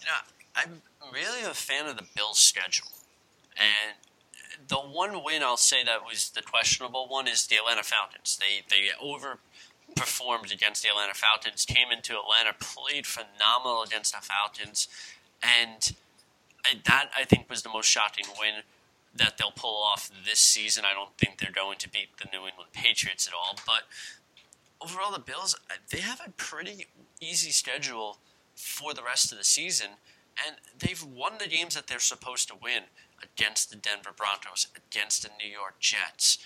You 0.00 0.06
know, 0.06 0.12
I'm 0.56 0.82
really 1.12 1.42
a 1.42 1.54
fan 1.54 1.86
of 1.86 1.96
the 1.96 2.04
Bills' 2.14 2.38
schedule, 2.38 2.88
and 3.56 3.94
the 4.68 4.76
one 4.76 5.22
win 5.22 5.42
I'll 5.42 5.56
say 5.56 5.84
that 5.84 6.04
was 6.04 6.30
the 6.30 6.42
questionable 6.42 7.06
one 7.08 7.28
is 7.28 7.46
the 7.46 7.56
Atlanta 7.56 7.84
Falcons. 7.84 8.38
They 8.38 8.64
they 8.68 8.88
overperformed 9.00 10.52
against 10.52 10.82
the 10.82 10.88
Atlanta 10.88 11.14
Falcons. 11.14 11.64
Came 11.64 11.92
into 11.92 12.14
Atlanta, 12.18 12.56
played 12.58 13.06
phenomenal 13.06 13.82
against 13.82 14.12
the 14.12 14.20
Falcons, 14.20 14.88
and 15.42 15.94
that 16.84 17.10
I 17.16 17.24
think 17.24 17.48
was 17.48 17.62
the 17.62 17.68
most 17.68 17.86
shocking 17.86 18.26
win 18.40 18.62
that 19.18 19.38
they'll 19.38 19.50
pull 19.50 19.82
off 19.82 20.10
this 20.24 20.40
season. 20.40 20.84
I 20.84 20.94
don't 20.94 21.16
think 21.18 21.38
they're 21.38 21.50
going 21.52 21.78
to 21.78 21.88
beat 21.88 22.08
the 22.18 22.28
New 22.32 22.46
England 22.46 22.72
Patriots 22.72 23.26
at 23.26 23.34
all, 23.34 23.56
but 23.66 23.82
overall, 24.80 25.12
the 25.12 25.18
Bills 25.18 25.56
uh, 25.70 25.74
they 25.90 26.00
have 26.00 26.20
a 26.24 26.30
pretty 26.30 26.86
easy 27.20 27.50
schedule 27.50 28.18
for 28.54 28.94
the 28.94 29.02
rest 29.02 29.32
of 29.32 29.38
the 29.38 29.44
season, 29.44 29.88
and 30.46 30.56
they've 30.78 31.02
won 31.04 31.34
the 31.38 31.48
games 31.48 31.74
that 31.74 31.86
they're 31.86 31.98
supposed 31.98 32.48
to 32.48 32.54
win 32.60 32.84
against 33.22 33.70
the 33.70 33.76
Denver 33.76 34.10
Broncos, 34.16 34.68
against 34.76 35.22
the 35.22 35.30
New 35.42 35.50
York 35.50 35.78
Jets. 35.80 36.38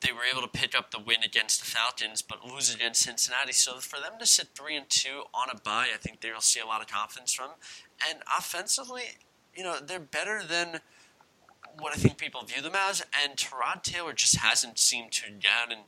They 0.00 0.12
were 0.12 0.24
able 0.30 0.42
to 0.42 0.48
pick 0.48 0.76
up 0.76 0.90
the 0.90 0.98
win 0.98 1.22
against 1.24 1.60
the 1.60 1.66
Falcons, 1.66 2.22
but 2.22 2.44
lose 2.44 2.74
against 2.74 3.02
Cincinnati. 3.02 3.52
So 3.52 3.78
for 3.78 4.00
them 4.00 4.18
to 4.18 4.26
sit 4.26 4.48
three 4.54 4.76
and 4.76 4.88
two 4.88 5.22
on 5.32 5.48
a 5.48 5.54
bye, 5.54 5.88
I 5.94 5.96
think 5.96 6.20
they'll 6.20 6.40
see 6.40 6.60
a 6.60 6.66
lot 6.66 6.80
of 6.80 6.88
confidence 6.88 7.32
from. 7.32 7.50
And 8.08 8.18
offensively, 8.36 9.02
you 9.54 9.62
know, 9.62 9.76
they're 9.80 10.00
better 10.00 10.42
than 10.42 10.80
what 11.78 11.92
I 11.92 11.96
think 11.96 12.18
people 12.18 12.42
view 12.42 12.62
them 12.62 12.74
as. 12.76 13.04
And 13.22 13.36
Tyrod 13.36 13.82
Taylor 13.82 14.12
just 14.12 14.36
hasn't 14.36 14.78
seemed 14.78 15.12
to 15.12 15.30
get 15.30 15.70
in 15.70 15.78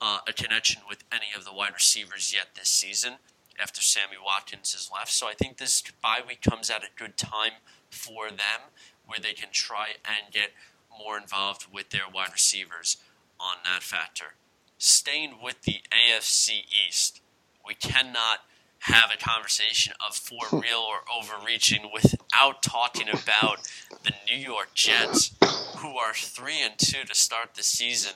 uh, 0.00 0.18
a 0.28 0.32
connection 0.32 0.82
with 0.88 1.04
any 1.12 1.26
of 1.36 1.44
the 1.44 1.52
wide 1.52 1.74
receivers 1.74 2.32
yet 2.34 2.48
this 2.54 2.68
season 2.68 3.14
after 3.60 3.80
Sammy 3.80 4.16
Watkins 4.22 4.72
has 4.72 4.90
left. 4.92 5.10
So 5.10 5.26
I 5.26 5.34
think 5.34 5.56
this 5.56 5.82
bye 6.02 6.20
week 6.26 6.42
comes 6.42 6.70
at 6.70 6.82
a 6.82 6.88
good 6.96 7.16
time 7.16 7.52
for 7.90 8.28
them 8.28 8.70
where 9.06 9.18
they 9.20 9.32
can 9.32 9.48
try 9.52 9.90
and 10.04 10.32
get 10.32 10.50
more 10.98 11.16
involved 11.16 11.66
with 11.72 11.90
their 11.90 12.08
wide 12.12 12.32
receivers 12.32 12.96
on 13.38 13.56
that 13.64 13.82
factor. 13.82 14.34
Staying 14.78 15.36
with 15.42 15.62
the 15.62 15.80
AFC 15.90 16.64
East, 16.86 17.20
we 17.66 17.74
cannot 17.74 18.40
have 18.80 19.10
a 19.12 19.16
conversation 19.16 19.92
of 20.06 20.14
for 20.14 20.42
real 20.52 20.78
or 20.78 20.98
overreaching 21.12 21.90
without 21.92 22.62
talking 22.62 23.08
about 23.08 23.58
the 24.04 24.12
New 24.30 24.36
York 24.36 24.74
Jets, 24.74 25.32
who 25.78 25.96
are 25.96 26.14
three 26.14 26.62
and 26.62 26.78
two 26.78 27.04
to 27.04 27.14
start 27.14 27.54
the 27.54 27.62
season 27.62 28.12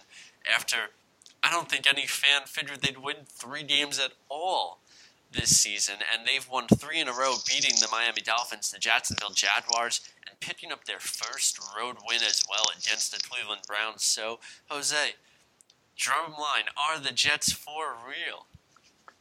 after 0.51 0.90
I 1.42 1.51
don't 1.51 1.68
think 1.68 1.87
any 1.87 2.07
fan 2.07 2.42
figured 2.46 2.83
they'd 2.83 2.99
win 2.99 3.16
three 3.27 3.62
games 3.62 3.99
at 3.99 4.12
all 4.29 4.79
this 5.33 5.57
season, 5.57 5.96
and 6.12 6.27
they've 6.27 6.49
won 6.49 6.66
three 6.66 7.01
in 7.01 7.09
a 7.09 7.12
row, 7.12 7.37
beating 7.46 7.75
the 7.81 7.88
Miami 7.90 8.20
Dolphins, 8.20 8.70
the 8.70 8.79
Jacksonville 8.79 9.31
Jaguars, 9.31 10.01
and 10.29 10.38
picking 10.40 10.73
up 10.73 10.85
their 10.85 10.99
first 10.99 11.59
road 11.77 11.96
win 12.07 12.23
as 12.23 12.42
well 12.49 12.64
against 12.77 13.12
the 13.12 13.23
Cleveland 13.23 13.62
Browns. 13.66 14.03
So, 14.03 14.40
Jose, 14.68 15.14
drum 15.96 16.33
line, 16.33 16.64
are 16.77 16.99
the 16.99 17.12
Jets 17.12 17.53
for 17.53 17.94
real? 18.07 18.46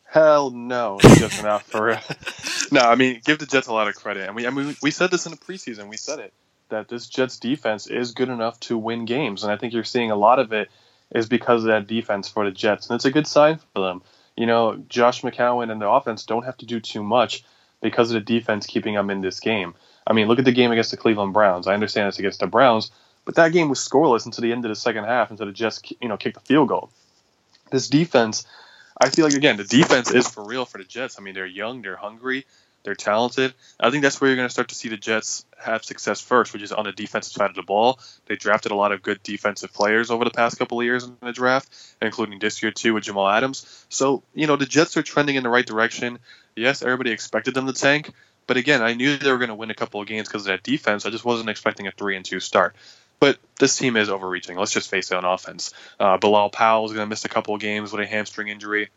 Hell 0.09 0.49
no, 0.49 0.99
just 1.01 1.39
enough 1.39 1.63
for 1.63 1.85
real. 1.85 1.99
no, 2.71 2.81
I 2.81 2.95
mean, 2.95 3.21
give 3.23 3.39
the 3.39 3.45
Jets 3.45 3.67
a 3.67 3.73
lot 3.73 3.87
of 3.87 3.95
credit, 3.95 4.25
and 4.25 4.35
we, 4.35 4.47
I 4.47 4.49
mean, 4.49 4.75
we 4.81 4.91
said 4.91 5.11
this 5.11 5.25
in 5.25 5.31
the 5.31 5.37
preseason. 5.37 5.87
We 5.87 5.97
said 5.97 6.19
it 6.19 6.33
that 6.69 6.87
this 6.87 7.07
Jets 7.07 7.37
defense 7.37 7.87
is 7.87 8.11
good 8.11 8.29
enough 8.29 8.59
to 8.61 8.77
win 8.77 9.05
games, 9.05 9.43
and 9.43 9.51
I 9.51 9.57
think 9.57 9.73
you're 9.73 9.83
seeing 9.83 10.11
a 10.11 10.15
lot 10.15 10.39
of 10.39 10.51
it 10.53 10.69
is 11.13 11.27
because 11.27 11.63
of 11.63 11.67
that 11.67 11.87
defense 11.87 12.27
for 12.27 12.45
the 12.45 12.51
Jets, 12.51 12.89
and 12.89 12.95
it's 12.95 13.05
a 13.05 13.11
good 13.11 13.27
sign 13.27 13.59
for 13.73 13.81
them 13.81 14.01
you 14.39 14.45
know, 14.45 14.81
Josh 14.87 15.21
McCown 15.21 15.69
and 15.69 15.81
the 15.81 15.89
offense 15.89 16.23
don't 16.23 16.45
have 16.45 16.55
to 16.59 16.65
do 16.65 16.79
too 16.79 17.03
much 17.03 17.43
because 17.81 18.09
of 18.09 18.13
the 18.13 18.39
defense 18.39 18.65
keeping 18.65 18.93
them 18.93 19.09
in 19.09 19.19
this 19.19 19.41
game. 19.41 19.75
I 20.07 20.13
mean, 20.13 20.29
look 20.29 20.39
at 20.39 20.45
the 20.45 20.53
game 20.53 20.71
against 20.71 20.91
the 20.91 20.97
Cleveland 20.97 21.33
Browns. 21.33 21.67
I 21.67 21.73
understand 21.73 22.07
it's 22.07 22.19
against 22.19 22.39
the 22.39 22.47
Browns, 22.47 22.89
but 23.25 23.35
that 23.35 23.51
game 23.51 23.67
was 23.67 23.79
scoreless 23.79 24.25
until 24.25 24.43
the 24.43 24.53
end 24.53 24.63
of 24.63 24.69
the 24.69 24.77
second 24.77 25.03
half 25.03 25.29
until 25.29 25.45
the 25.45 25.51
Jets, 25.51 25.81
you 25.99 26.07
know, 26.07 26.15
kicked 26.15 26.35
the 26.35 26.45
field 26.45 26.69
goal. 26.69 26.89
This 27.69 27.89
defense, 27.89 28.47
I 28.99 29.09
feel 29.09 29.25
like 29.25 29.33
again, 29.33 29.57
the 29.57 29.63
defense 29.63 30.11
is 30.11 30.27
for 30.27 30.43
real 30.43 30.65
for 30.65 30.77
the 30.77 30.83
Jets. 30.83 31.17
I 31.17 31.21
mean, 31.21 31.33
they're 31.33 31.45
young, 31.45 31.81
they're 31.81 31.95
hungry, 31.95 32.45
they're 32.83 32.95
talented. 32.95 33.53
I 33.79 33.91
think 33.91 34.03
that's 34.03 34.19
where 34.19 34.29
you're 34.29 34.35
going 34.35 34.47
to 34.47 34.53
start 34.53 34.69
to 34.69 34.75
see 34.75 34.89
the 34.89 34.97
Jets 34.97 35.45
have 35.57 35.83
success 35.83 36.19
first, 36.21 36.53
which 36.53 36.61
is 36.61 36.71
on 36.71 36.85
the 36.85 36.91
defensive 36.91 37.33
side 37.33 37.49
of 37.49 37.55
the 37.55 37.63
ball. 37.63 37.99
They 38.25 38.35
drafted 38.35 38.71
a 38.71 38.75
lot 38.75 38.91
of 38.91 39.01
good 39.01 39.23
defensive 39.23 39.73
players 39.73 40.11
over 40.11 40.25
the 40.25 40.31
past 40.31 40.57
couple 40.59 40.79
of 40.79 40.85
years 40.85 41.03
in 41.05 41.15
the 41.21 41.31
draft, 41.31 41.69
including 42.01 42.39
this 42.39 42.61
year 42.61 42.71
too 42.71 42.93
with 42.93 43.03
Jamal 43.03 43.29
Adams. 43.29 43.85
So 43.89 44.23
you 44.33 44.47
know 44.47 44.57
the 44.57 44.65
Jets 44.65 44.97
are 44.97 45.03
trending 45.03 45.35
in 45.35 45.43
the 45.43 45.49
right 45.49 45.65
direction. 45.65 46.19
Yes, 46.55 46.81
everybody 46.81 47.11
expected 47.11 47.53
them 47.53 47.67
to 47.67 47.73
tank, 47.73 48.11
but 48.47 48.57
again, 48.57 48.81
I 48.81 48.95
knew 48.95 49.15
they 49.15 49.31
were 49.31 49.37
going 49.37 49.49
to 49.49 49.55
win 49.55 49.69
a 49.69 49.75
couple 49.75 50.01
of 50.01 50.07
games 50.07 50.27
because 50.27 50.41
of 50.41 50.47
that 50.47 50.63
defense. 50.63 51.05
I 51.05 51.11
just 51.11 51.23
wasn't 51.23 51.49
expecting 51.49 51.87
a 51.87 51.91
three 51.91 52.15
and 52.15 52.25
two 52.25 52.39
start. 52.39 52.75
But 53.19 53.37
this 53.59 53.77
team 53.77 53.97
is 53.97 54.09
overreaching. 54.09 54.57
Let's 54.57 54.71
just 54.71 54.89
face 54.89 55.11
it 55.11 55.15
on 55.15 55.25
offense. 55.25 55.73
Uh, 55.99 56.17
Bilal 56.17 56.49
Powell 56.49 56.85
is 56.85 56.93
going 56.93 57.05
to 57.05 57.09
miss 57.09 57.25
a 57.25 57.29
couple 57.29 57.55
of 57.55 57.61
games 57.61 57.91
with 57.91 58.01
a 58.01 58.05
hamstring 58.05 58.47
injury. 58.47 58.89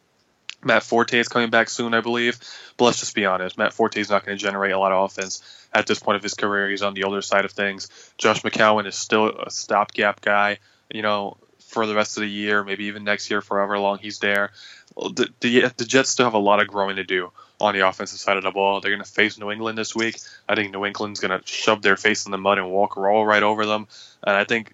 Matt 0.65 0.85
Forte 0.85 1.19
is 1.19 1.29
coming 1.29 1.51
back 1.51 1.69
soon, 1.69 1.93
I 1.93 2.01
believe. 2.01 2.39
But 2.77 2.85
let's 2.87 3.01
just 3.01 3.15
be 3.15 3.27
honest, 3.27 3.59
Matt 3.59 3.73
Forte 3.73 4.01
is 4.01 4.11
not 4.11 4.25
going 4.25 4.39
to 4.39 4.43
generate 4.43 4.73
a 4.73 4.79
lot 4.79 4.93
of 4.93 5.05
offense 5.05 5.43
at 5.73 5.87
this 5.87 5.99
point 5.99 6.17
of 6.17 6.23
his 6.23 6.35
career. 6.35 6.71
He's 6.71 6.83
on 6.83 6.95
the 6.95 7.05
older 7.05 7.23
side 7.23 7.45
of 7.45 7.53
things. 7.53 7.89
Josh 8.17 8.43
McCown 8.43 8.87
is 8.87 8.95
still 8.95 9.29
a 9.29 9.51
stopgap 9.51 10.21
guy. 10.21 10.59
You 10.89 11.03
know, 11.03 11.39
for 11.59 11.87
the 11.87 11.95
rest 11.95 12.17
of 12.17 12.21
the 12.21 12.29
year, 12.29 12.63
maybe 12.63 12.85
even 12.85 13.03
next 13.03 13.31
year, 13.31 13.41
for 13.41 13.59
however 13.59 13.79
long 13.79 13.99
he's 13.99 14.19
there. 14.19 14.53
The, 14.97 15.29
the, 15.41 15.73
the 15.77 15.85
Jets 15.85 16.11
still 16.11 16.27
have 16.27 16.35
a 16.35 16.39
lot 16.39 16.61
of 16.61 16.69
growing 16.69 16.97
to 16.97 17.05
do 17.05 17.33
on 17.61 17.75
the 17.75 17.87
offensive 17.87 18.19
side 18.19 18.37
of 18.37 18.43
the 18.43 18.51
ball. 18.51 18.81
They're 18.81 18.91
going 18.91 19.05
to 19.05 19.11
face 19.11 19.39
New 19.39 19.51
England 19.51 19.79
this 19.79 19.95
week. 19.95 20.19
I 20.49 20.55
think 20.55 20.73
New 20.73 20.85
England's 20.85 21.21
going 21.21 21.39
to 21.39 21.47
shove 21.47 21.83
their 21.83 21.97
face 21.97 22.27
in 22.27 22.33
the 22.33 22.39
mud 22.39 22.59
and 22.59 22.71
walk 22.71 22.97
roll 22.97 23.25
right 23.25 23.43
over 23.43 23.65
them. 23.65 23.87
And 24.23 24.37
I 24.37 24.45
think 24.45 24.73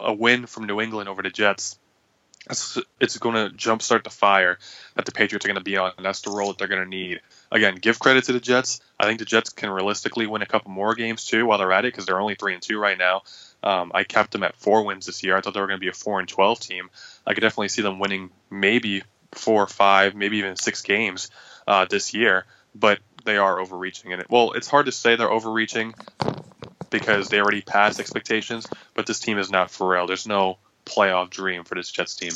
a 0.00 0.12
win 0.12 0.46
from 0.46 0.66
New 0.66 0.80
England 0.80 1.08
over 1.08 1.22
the 1.22 1.30
Jets 1.30 1.78
it's, 2.48 2.78
it's 2.98 3.18
going 3.18 3.34
to 3.34 3.54
jumpstart 3.54 4.04
the 4.04 4.10
fire 4.10 4.58
that 4.94 5.04
the 5.04 5.12
Patriots 5.12 5.44
are 5.44 5.48
going 5.48 5.56
to 5.56 5.64
be 5.64 5.76
on, 5.76 5.92
and 5.96 6.06
that's 6.06 6.22
the 6.22 6.30
role 6.30 6.48
that 6.48 6.58
they're 6.58 6.68
going 6.68 6.82
to 6.82 6.88
need. 6.88 7.20
Again, 7.52 7.76
give 7.76 7.98
credit 7.98 8.24
to 8.24 8.32
the 8.32 8.40
Jets. 8.40 8.80
I 8.98 9.04
think 9.04 9.18
the 9.18 9.24
Jets 9.24 9.50
can 9.50 9.70
realistically 9.70 10.26
win 10.26 10.42
a 10.42 10.46
couple 10.46 10.70
more 10.70 10.94
games 10.94 11.24
too 11.24 11.46
while 11.46 11.58
they're 11.58 11.72
at 11.72 11.84
it 11.84 11.92
because 11.92 12.06
they're 12.06 12.20
only 12.20 12.36
three 12.36 12.54
and 12.54 12.62
two 12.62 12.78
right 12.78 12.98
now. 12.98 13.22
Um, 13.62 13.92
I 13.94 14.04
kept 14.04 14.32
them 14.32 14.42
at 14.42 14.56
four 14.56 14.84
wins 14.84 15.06
this 15.06 15.22
year. 15.22 15.36
I 15.36 15.40
thought 15.40 15.54
they 15.54 15.60
were 15.60 15.66
going 15.66 15.78
to 15.78 15.84
be 15.84 15.88
a 15.88 15.92
four 15.92 16.18
and 16.18 16.28
twelve 16.28 16.60
team. 16.60 16.88
I 17.26 17.34
could 17.34 17.42
definitely 17.42 17.68
see 17.68 17.82
them 17.82 17.98
winning 17.98 18.30
maybe 18.50 19.02
four 19.32 19.66
five, 19.66 20.14
maybe 20.14 20.38
even 20.38 20.56
six 20.56 20.82
games 20.82 21.30
uh, 21.66 21.86
this 21.88 22.14
year. 22.14 22.46
But 22.74 23.00
they 23.24 23.36
are 23.36 23.58
overreaching 23.58 24.12
in 24.12 24.20
it. 24.20 24.26
Well, 24.30 24.52
it's 24.52 24.68
hard 24.68 24.86
to 24.86 24.92
say 24.92 25.16
they're 25.16 25.30
overreaching 25.30 25.94
because 26.90 27.28
they 27.28 27.40
already 27.40 27.62
passed 27.62 28.00
expectations. 28.00 28.66
But 28.94 29.06
this 29.06 29.20
team 29.20 29.38
is 29.38 29.50
not 29.50 29.70
for 29.70 29.90
real. 29.90 30.06
There's 30.06 30.26
no 30.26 30.58
playoff 30.84 31.30
dream 31.30 31.64
for 31.64 31.74
this 31.74 31.90
Jets 31.90 32.14
team. 32.14 32.32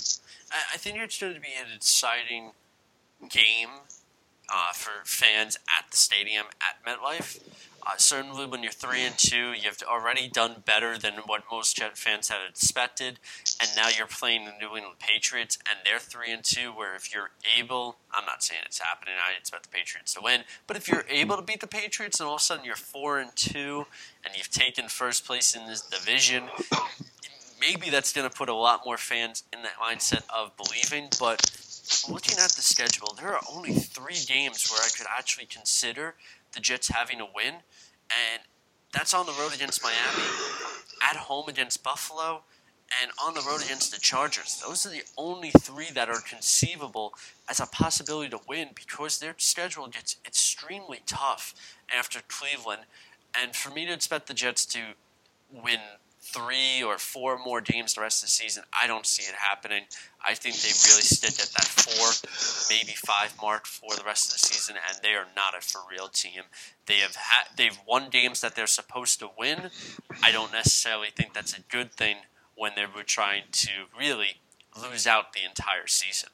I 0.72 0.76
think 0.76 0.98
it's 0.98 1.18
going 1.18 1.34
to 1.34 1.40
be 1.40 1.48
an 1.58 1.74
exciting 1.74 2.52
game 3.28 3.68
uh, 4.52 4.72
for 4.72 5.04
fans 5.04 5.56
at 5.78 5.90
the 5.90 5.96
stadium 5.96 6.46
at 6.60 6.84
MetLife. 6.84 7.40
Uh, 7.86 7.90
certainly, 7.98 8.46
when 8.46 8.62
you're 8.62 8.72
three 8.72 9.02
and 9.02 9.18
two, 9.18 9.52
you've 9.52 9.82
already 9.86 10.26
done 10.26 10.62
better 10.64 10.96
than 10.96 11.14
what 11.26 11.42
most 11.52 11.76
Jet 11.76 11.98
fans 11.98 12.30
had 12.30 12.38
expected, 12.48 13.18
and 13.60 13.68
now 13.76 13.88
you're 13.88 14.06
playing 14.06 14.46
the 14.46 14.52
New 14.58 14.74
England 14.74 14.98
Patriots, 14.98 15.58
and 15.68 15.78
they're 15.84 15.98
three 15.98 16.32
and 16.32 16.42
two. 16.42 16.70
Where 16.70 16.94
if 16.94 17.12
you're 17.12 17.30
able, 17.58 17.96
I'm 18.10 18.24
not 18.24 18.42
saying 18.42 18.62
it's 18.64 18.78
happening, 18.78 19.14
I 19.16 19.38
expect 19.38 19.64
the 19.64 19.68
Patriots 19.68 20.14
to 20.14 20.20
win, 20.22 20.44
but 20.66 20.78
if 20.78 20.88
you're 20.88 21.04
able 21.10 21.36
to 21.36 21.42
beat 21.42 21.60
the 21.60 21.66
Patriots, 21.66 22.20
and 22.20 22.26
all 22.26 22.36
of 22.36 22.40
a 22.40 22.44
sudden 22.44 22.64
you're 22.64 22.74
four 22.74 23.18
and 23.18 23.36
two, 23.36 23.84
and 24.24 24.34
you've 24.34 24.50
taken 24.50 24.88
first 24.88 25.26
place 25.26 25.54
in 25.54 25.66
this 25.66 25.82
division, 25.82 26.44
maybe 27.60 27.90
that's 27.90 28.14
going 28.14 28.28
to 28.28 28.34
put 28.34 28.48
a 28.48 28.54
lot 28.54 28.80
more 28.86 28.96
fans 28.96 29.44
in 29.52 29.62
that 29.62 29.74
mindset 29.78 30.22
of 30.34 30.56
believing. 30.56 31.08
But 31.18 31.50
looking 32.08 32.38
at 32.38 32.50
the 32.50 32.62
schedule, 32.62 33.14
there 33.18 33.34
are 33.34 33.42
only 33.52 33.72
three 33.72 34.18
games 34.26 34.70
where 34.70 34.80
I 34.80 34.88
could 34.96 35.06
actually 35.10 35.46
consider 35.46 36.14
the 36.52 36.60
Jets 36.60 36.88
having 36.88 37.20
a 37.20 37.26
win, 37.26 37.54
and 37.54 38.42
that's 38.92 39.12
on 39.12 39.26
the 39.26 39.32
road 39.32 39.54
against 39.54 39.82
Miami, 39.82 40.28
at 41.02 41.16
home 41.16 41.48
against 41.48 41.82
Buffalo, 41.82 42.42
and 43.02 43.10
on 43.22 43.34
the 43.34 43.40
road 43.40 43.62
against 43.62 43.92
the 43.92 44.00
Chargers. 44.00 44.62
Those 44.64 44.86
are 44.86 44.90
the 44.90 45.02
only 45.16 45.50
three 45.50 45.90
that 45.94 46.08
are 46.08 46.20
conceivable 46.20 47.14
as 47.48 47.60
a 47.60 47.66
possibility 47.66 48.30
to 48.30 48.40
win 48.48 48.68
because 48.74 49.18
their 49.18 49.34
schedule 49.38 49.88
gets 49.88 50.16
extremely 50.24 51.00
tough 51.06 51.54
after 51.94 52.20
Cleveland. 52.28 52.82
And 53.36 53.56
for 53.56 53.70
me 53.70 53.86
to 53.86 53.92
expect 53.92 54.28
the 54.28 54.34
Jets 54.34 54.64
to 54.66 54.80
win 55.50 55.80
three 56.34 56.82
or 56.82 56.98
four 56.98 57.38
more 57.38 57.60
games 57.60 57.94
the 57.94 58.00
rest 58.00 58.22
of 58.22 58.26
the 58.26 58.30
season. 58.30 58.64
I 58.72 58.86
don't 58.86 59.06
see 59.06 59.22
it 59.22 59.34
happening. 59.36 59.84
I 60.26 60.34
think 60.34 60.56
they 60.56 60.68
really 60.90 61.02
stick 61.02 61.34
at 61.40 61.50
that 61.52 61.64
four, 61.64 62.74
maybe 62.74 62.92
five 62.92 63.34
mark 63.40 63.66
for 63.66 63.94
the 63.94 64.02
rest 64.04 64.26
of 64.26 64.32
the 64.32 64.38
season, 64.40 64.76
and 64.88 64.98
they 65.02 65.14
are 65.14 65.26
not 65.36 65.56
a 65.56 65.60
for 65.60 65.80
real 65.90 66.08
team. 66.08 66.42
They 66.86 66.96
have 66.96 67.14
had 67.14 67.44
they've 67.56 67.78
won 67.86 68.10
games 68.10 68.40
that 68.40 68.56
they're 68.56 68.66
supposed 68.66 69.20
to 69.20 69.30
win. 69.38 69.70
I 70.22 70.32
don't 70.32 70.52
necessarily 70.52 71.08
think 71.14 71.34
that's 71.34 71.56
a 71.56 71.62
good 71.70 71.92
thing 71.92 72.16
when 72.56 72.72
they 72.74 72.84
were 72.84 73.04
trying 73.04 73.44
to 73.52 73.70
really 73.98 74.40
lose 74.80 75.06
out 75.06 75.32
the 75.32 75.44
entire 75.44 75.86
season. 75.86 76.30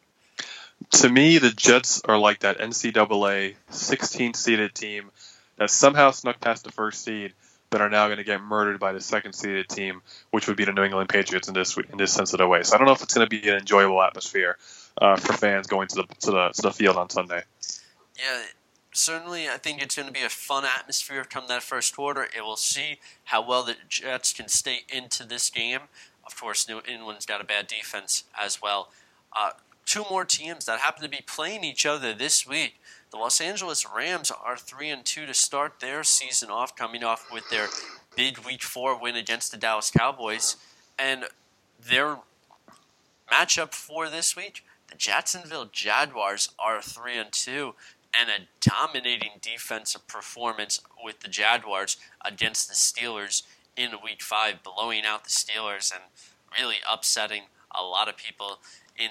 To 0.91 1.09
me, 1.09 1.39
the 1.39 1.51
Jets 1.51 2.01
are 2.05 2.19
like 2.19 2.41
that 2.41 2.59
NCAA 2.59 3.55
16 3.69 4.35
seeded 4.35 4.75
team 4.75 5.11
that 5.57 5.71
somehow 5.71 6.11
snuck 6.11 6.41
past 6.41 6.65
the 6.65 6.73
first 6.73 7.05
seed 7.05 7.35
that 7.71 7.81
are 7.81 7.91
now 7.91 8.07
going 8.07 8.19
to 8.19 8.25
get 8.25 8.43
murdered 8.43 8.81
by 8.81 8.93
the 8.93 9.01
second 9.01 9.33
seeded 9.33 9.69
team, 9.69 10.03
which 10.31 10.49
would 10.49 10.57
be 10.57 10.65
the 10.65 10.73
New 10.73 10.83
England 10.83 11.09
Patriots 11.09 11.49
in 11.49 11.55
this 11.55 11.77
in 11.77 11.99
this 11.99 12.13
sensitive 12.13 12.49
way. 12.49 12.63
So 12.63 12.75
I 12.75 12.79
don't 12.79 12.87
know 12.87 12.93
if 12.93 13.03
it's 13.03 13.15
going 13.15 13.29
to 13.29 13.31
be 13.31 13.49
an 13.49 13.57
enjoyable 13.57 14.03
atmosphere 14.03 14.57
uh, 15.01 15.17
for 15.17 15.33
fans 15.33 15.67
going 15.67 15.89
to 15.89 15.97
the 15.97 16.05
to 16.21 16.31
the 16.31 16.49
to 16.55 16.63
the 16.63 16.73
field 16.73 16.97
on 16.97 17.11
Sunday. 17.11 17.43
Yeah, 18.19 18.43
certainly. 18.93 19.49
I 19.49 19.57
think 19.57 19.83
it's 19.83 19.95
going 19.95 20.09
to 20.09 20.13
be 20.13 20.23
a 20.23 20.29
fun 20.29 20.65
atmosphere 20.65 21.25
come 21.25 21.45
that 21.49 21.63
first 21.63 21.95
quarter. 21.95 22.25
It 22.37 22.43
will 22.43 22.57
see 22.57 22.99
how 23.25 23.47
well 23.47 23.63
the 23.63 23.77
Jets 23.89 24.33
can 24.33 24.49
stay 24.49 24.81
into 24.89 25.27
this 25.27 25.49
game. 25.49 25.83
Of 26.27 26.39
course, 26.39 26.69
New 26.69 26.81
England's 26.87 27.27
got 27.27 27.41
a 27.41 27.45
bad 27.45 27.67
defense 27.67 28.25
as 28.41 28.61
well. 28.61 28.91
Uh, 29.37 29.51
two 29.91 30.05
more 30.09 30.25
teams 30.25 30.67
that 30.67 30.79
happen 30.79 31.03
to 31.03 31.09
be 31.09 31.21
playing 31.27 31.65
each 31.65 31.85
other 31.85 32.15
this 32.15 32.47
week. 32.47 32.77
The 33.11 33.17
Los 33.17 33.41
Angeles 33.41 33.85
Rams 33.85 34.31
are 34.31 34.57
three 34.57 34.89
and 34.89 35.05
two 35.05 35.27
to 35.27 35.35
start 35.35 35.81
their 35.81 36.05
season 36.05 36.49
off, 36.49 36.77
coming 36.77 37.03
off 37.03 37.27
with 37.33 37.51
their 37.51 37.67
big 38.15 38.39
Week 38.39 38.63
Four 38.63 38.97
win 38.97 39.17
against 39.17 39.51
the 39.51 39.57
Dallas 39.57 39.91
Cowboys, 39.91 40.55
and 40.97 41.25
their 41.85 42.19
matchup 43.33 43.75
for 43.75 44.09
this 44.09 44.37
week, 44.37 44.65
the 44.89 44.95
Jacksonville 44.95 45.69
Jaguars 45.73 46.51
are 46.57 46.81
three 46.81 47.19
and 47.19 47.33
two, 47.33 47.75
and 48.17 48.31
a 48.31 48.47
dominating 48.61 49.41
defensive 49.43 50.07
performance 50.07 50.81
with 51.03 51.19
the 51.19 51.29
Jaguars 51.29 51.97
against 52.25 52.69
the 52.69 52.77
Steelers 52.77 53.43
in 53.77 53.91
Week 54.05 54.23
Five, 54.23 54.63
blowing 54.63 55.05
out 55.05 55.25
the 55.25 55.31
Steelers 55.31 55.93
and 55.93 56.05
really 56.57 56.77
upsetting 56.89 57.43
a 57.77 57.83
lot 57.83 58.09
of 58.09 58.17
people 58.17 58.61
in 58.97 59.11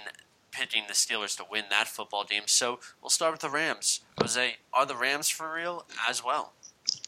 picking 0.52 0.84
the 0.88 0.94
Steelers 0.94 1.38
to 1.38 1.46
win 1.50 1.66
that 1.70 1.88
football 1.88 2.24
game. 2.24 2.44
So 2.46 2.80
we'll 3.02 3.10
start 3.10 3.34
with 3.34 3.42
the 3.42 3.50
Rams. 3.50 4.02
Jose, 4.22 4.56
are 4.74 4.86
the 4.86 4.96
Rams 4.96 5.30
for 5.30 5.52
real 5.54 5.86
as 6.10 6.24
well? 6.24 6.54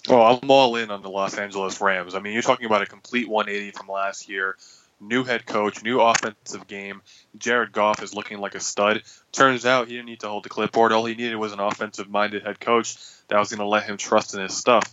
Oh, 0.10 0.22
I'm 0.22 0.50
all 0.50 0.76
in 0.76 0.90
on 0.92 1.02
the 1.02 1.10
Los 1.10 1.38
Angeles 1.38 1.80
Rams. 1.80 2.16
I 2.16 2.20
mean, 2.20 2.34
you're 2.34 2.42
talking 2.42 2.66
about 2.66 2.82
a 2.82 2.88
complete 2.88 3.30
180 3.30 3.72
from 3.72 3.88
last 3.88 4.28
year. 4.30 4.58
New 5.00 5.24
head 5.24 5.46
coach, 5.46 5.84
new 5.84 6.00
offensive 6.00 6.68
game. 6.68 7.02
Jared 7.38 7.72
Goff 7.72 8.04
is 8.04 8.14
looking 8.14 8.40
like 8.40 8.56
a 8.56 8.60
stud. 8.60 9.02
Turns 9.32 9.66
out 9.66 9.88
he 9.88 9.96
didn't 9.96 10.08
need 10.08 10.20
to 10.20 10.28
hold 10.28 10.44
the 10.44 10.50
clipboard. 10.50 10.92
All 10.92 11.06
he 11.06 11.16
needed 11.16 11.36
was 11.36 11.54
an 11.54 11.60
offensive 11.60 12.10
minded 12.10 12.44
head 12.44 12.60
coach 12.60 12.96
that 13.28 13.40
was 13.40 13.50
going 13.50 13.60
to 13.60 13.66
let 13.66 13.84
him 13.84 13.98
trust 13.98 14.36
in 14.36 14.42
his 14.42 14.56
stuff. 14.56 14.84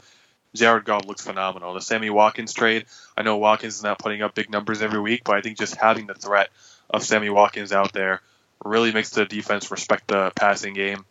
Jared 0.55 0.85
Goff 0.85 1.05
looks 1.07 1.25
phenomenal. 1.25 1.75
The 1.75 1.81
Sammy 1.81 2.11
Watkins 2.11 2.55
trade, 2.55 2.87
I 3.17 3.23
know 3.23 3.37
Watkins 3.37 3.77
is 3.77 3.83
not 3.83 3.99
putting 3.99 4.23
up 4.23 4.35
big 4.35 4.51
numbers 4.51 4.81
every 4.81 5.01
week, 5.01 5.23
but 5.25 5.37
I 5.37 5.43
think 5.43 5.59
just 5.59 5.77
having 5.77 6.07
the 6.07 6.15
threat 6.15 6.49
of 6.89 7.03
Sammy 7.03 7.29
Watkins 7.29 7.73
out 7.73 7.93
there 7.93 8.23
really 8.65 8.93
makes 8.93 9.11
the 9.11 9.25
defense 9.25 9.71
respect 9.71 10.09
the 10.09 10.33
passing 10.35 10.75
game. 10.75 11.05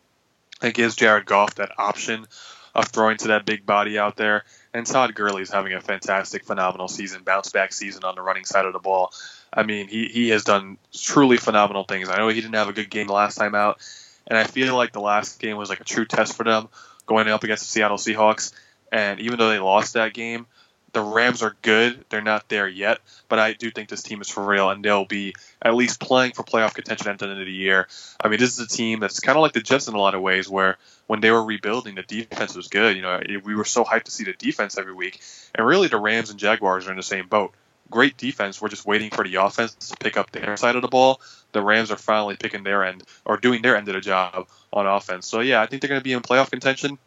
It 0.62 0.74
gives 0.74 0.96
Jared 0.96 1.26
Goff 1.26 1.56
that 1.56 1.72
option 1.78 2.26
of 2.74 2.86
throwing 2.88 3.16
to 3.18 3.28
that 3.28 3.46
big 3.46 3.64
body 3.66 3.98
out 3.98 4.16
there. 4.16 4.44
And 4.74 4.86
Todd 4.86 5.14
Gurley 5.14 5.42
is 5.42 5.50
having 5.50 5.72
a 5.72 5.80
fantastic, 5.80 6.44
phenomenal 6.44 6.88
season, 6.88 7.22
bounce 7.22 7.50
back 7.50 7.72
season 7.72 8.04
on 8.04 8.14
the 8.14 8.22
running 8.22 8.44
side 8.44 8.66
of 8.66 8.72
the 8.72 8.78
ball. 8.78 9.12
I 9.52 9.62
mean, 9.62 9.88
he, 9.88 10.06
he 10.08 10.28
has 10.30 10.44
done 10.44 10.78
truly 10.92 11.38
phenomenal 11.38 11.84
things. 11.84 12.08
I 12.08 12.18
know 12.18 12.28
he 12.28 12.40
didn't 12.40 12.54
have 12.54 12.68
a 12.68 12.72
good 12.72 12.90
game 12.90 13.06
the 13.06 13.14
last 13.14 13.36
time 13.36 13.54
out, 13.54 13.80
and 14.26 14.38
I 14.38 14.44
feel 14.44 14.76
like 14.76 14.92
the 14.92 15.00
last 15.00 15.40
game 15.40 15.56
was 15.56 15.70
like 15.70 15.80
a 15.80 15.84
true 15.84 16.04
test 16.04 16.36
for 16.36 16.44
them 16.44 16.68
going 17.06 17.28
up 17.28 17.44
against 17.44 17.64
the 17.64 17.68
Seattle 17.68 17.96
Seahawks. 17.96 18.52
And 18.92 19.20
even 19.20 19.38
though 19.38 19.48
they 19.48 19.58
lost 19.58 19.94
that 19.94 20.14
game, 20.14 20.46
the 20.92 21.02
Rams 21.02 21.42
are 21.42 21.56
good. 21.62 22.04
They're 22.08 22.22
not 22.22 22.48
there 22.48 22.68
yet, 22.68 23.00
but 23.28 23.38
I 23.38 23.52
do 23.52 23.70
think 23.70 23.88
this 23.88 24.02
team 24.02 24.20
is 24.20 24.28
for 24.28 24.44
real, 24.44 24.70
and 24.70 24.84
they'll 24.84 25.04
be 25.04 25.34
at 25.60 25.74
least 25.74 26.00
playing 26.00 26.32
for 26.32 26.42
playoff 26.42 26.74
contention 26.74 27.08
at 27.08 27.18
the 27.18 27.28
end 27.28 27.40
of 27.40 27.46
the 27.46 27.52
year. 27.52 27.88
I 28.20 28.28
mean, 28.28 28.40
this 28.40 28.58
is 28.58 28.60
a 28.60 28.68
team 28.68 29.00
that's 29.00 29.20
kind 29.20 29.36
of 29.36 29.42
like 29.42 29.52
the 29.52 29.60
Jets 29.60 29.88
in 29.88 29.94
a 29.94 29.98
lot 29.98 30.14
of 30.14 30.22
ways, 30.22 30.48
where 30.48 30.78
when 31.06 31.20
they 31.20 31.30
were 31.30 31.44
rebuilding, 31.44 31.94
the 31.94 32.02
defense 32.02 32.54
was 32.54 32.68
good. 32.68 32.96
You 32.96 33.02
know, 33.02 33.20
we 33.44 33.54
were 33.54 33.64
so 33.64 33.84
hyped 33.84 34.04
to 34.04 34.10
see 34.10 34.24
the 34.24 34.32
defense 34.32 34.78
every 34.78 34.94
week, 34.94 35.20
and 35.54 35.66
really 35.66 35.88
the 35.88 35.98
Rams 35.98 36.30
and 36.30 36.38
Jaguars 36.38 36.86
are 36.86 36.90
in 36.90 36.96
the 36.96 37.02
same 37.02 37.28
boat. 37.28 37.54
Great 37.90 38.16
defense. 38.18 38.60
We're 38.60 38.68
just 38.68 38.86
waiting 38.86 39.10
for 39.10 39.24
the 39.24 39.36
offense 39.36 39.74
to 39.74 39.96
pick 39.96 40.18
up 40.18 40.30
their 40.30 40.56
side 40.58 40.76
of 40.76 40.82
the 40.82 40.88
ball. 40.88 41.20
The 41.52 41.62
Rams 41.62 41.90
are 41.90 41.96
finally 41.96 42.36
picking 42.36 42.62
their 42.62 42.84
end 42.84 43.02
or 43.24 43.38
doing 43.38 43.62
their 43.62 43.76
end 43.76 43.88
of 43.88 43.94
the 43.94 44.00
job 44.02 44.46
on 44.72 44.86
offense. 44.86 45.26
So 45.26 45.40
yeah, 45.40 45.62
I 45.62 45.66
think 45.66 45.80
they're 45.80 45.88
going 45.88 46.00
to 46.00 46.04
be 46.04 46.12
in 46.12 46.20
playoff 46.20 46.50
contention. 46.50 46.98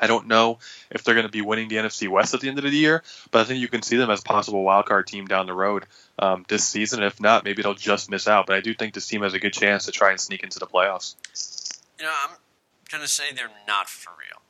I 0.00 0.06
don't 0.06 0.26
know 0.26 0.58
if 0.90 1.04
they're 1.04 1.14
going 1.14 1.26
to 1.26 1.32
be 1.32 1.42
winning 1.42 1.68
the 1.68 1.76
NFC 1.76 2.08
West 2.08 2.34
at 2.34 2.40
the 2.40 2.48
end 2.48 2.58
of 2.58 2.64
the 2.64 2.70
year, 2.70 3.02
but 3.30 3.40
I 3.40 3.44
think 3.44 3.60
you 3.60 3.68
can 3.68 3.82
see 3.82 3.96
them 3.96 4.10
as 4.10 4.20
possible 4.20 4.64
wildcard 4.64 5.06
team 5.06 5.26
down 5.26 5.46
the 5.46 5.54
road 5.54 5.86
um, 6.18 6.44
this 6.48 6.64
season. 6.64 7.02
If 7.02 7.20
not, 7.20 7.44
maybe 7.44 7.62
they'll 7.62 7.74
just 7.74 8.10
miss 8.10 8.28
out. 8.28 8.46
But 8.46 8.56
I 8.56 8.60
do 8.60 8.74
think 8.74 8.94
this 8.94 9.06
team 9.06 9.22
has 9.22 9.34
a 9.34 9.38
good 9.38 9.52
chance 9.52 9.86
to 9.86 9.92
try 9.92 10.10
and 10.10 10.20
sneak 10.20 10.42
into 10.42 10.58
the 10.58 10.66
playoffs. 10.66 11.14
You 11.98 12.06
know, 12.06 12.12
I'm 12.24 12.36
going 12.90 13.02
to 13.02 13.08
say 13.08 13.32
they're 13.34 13.50
not 13.66 13.88
for 13.88 14.10
real. 14.10 14.42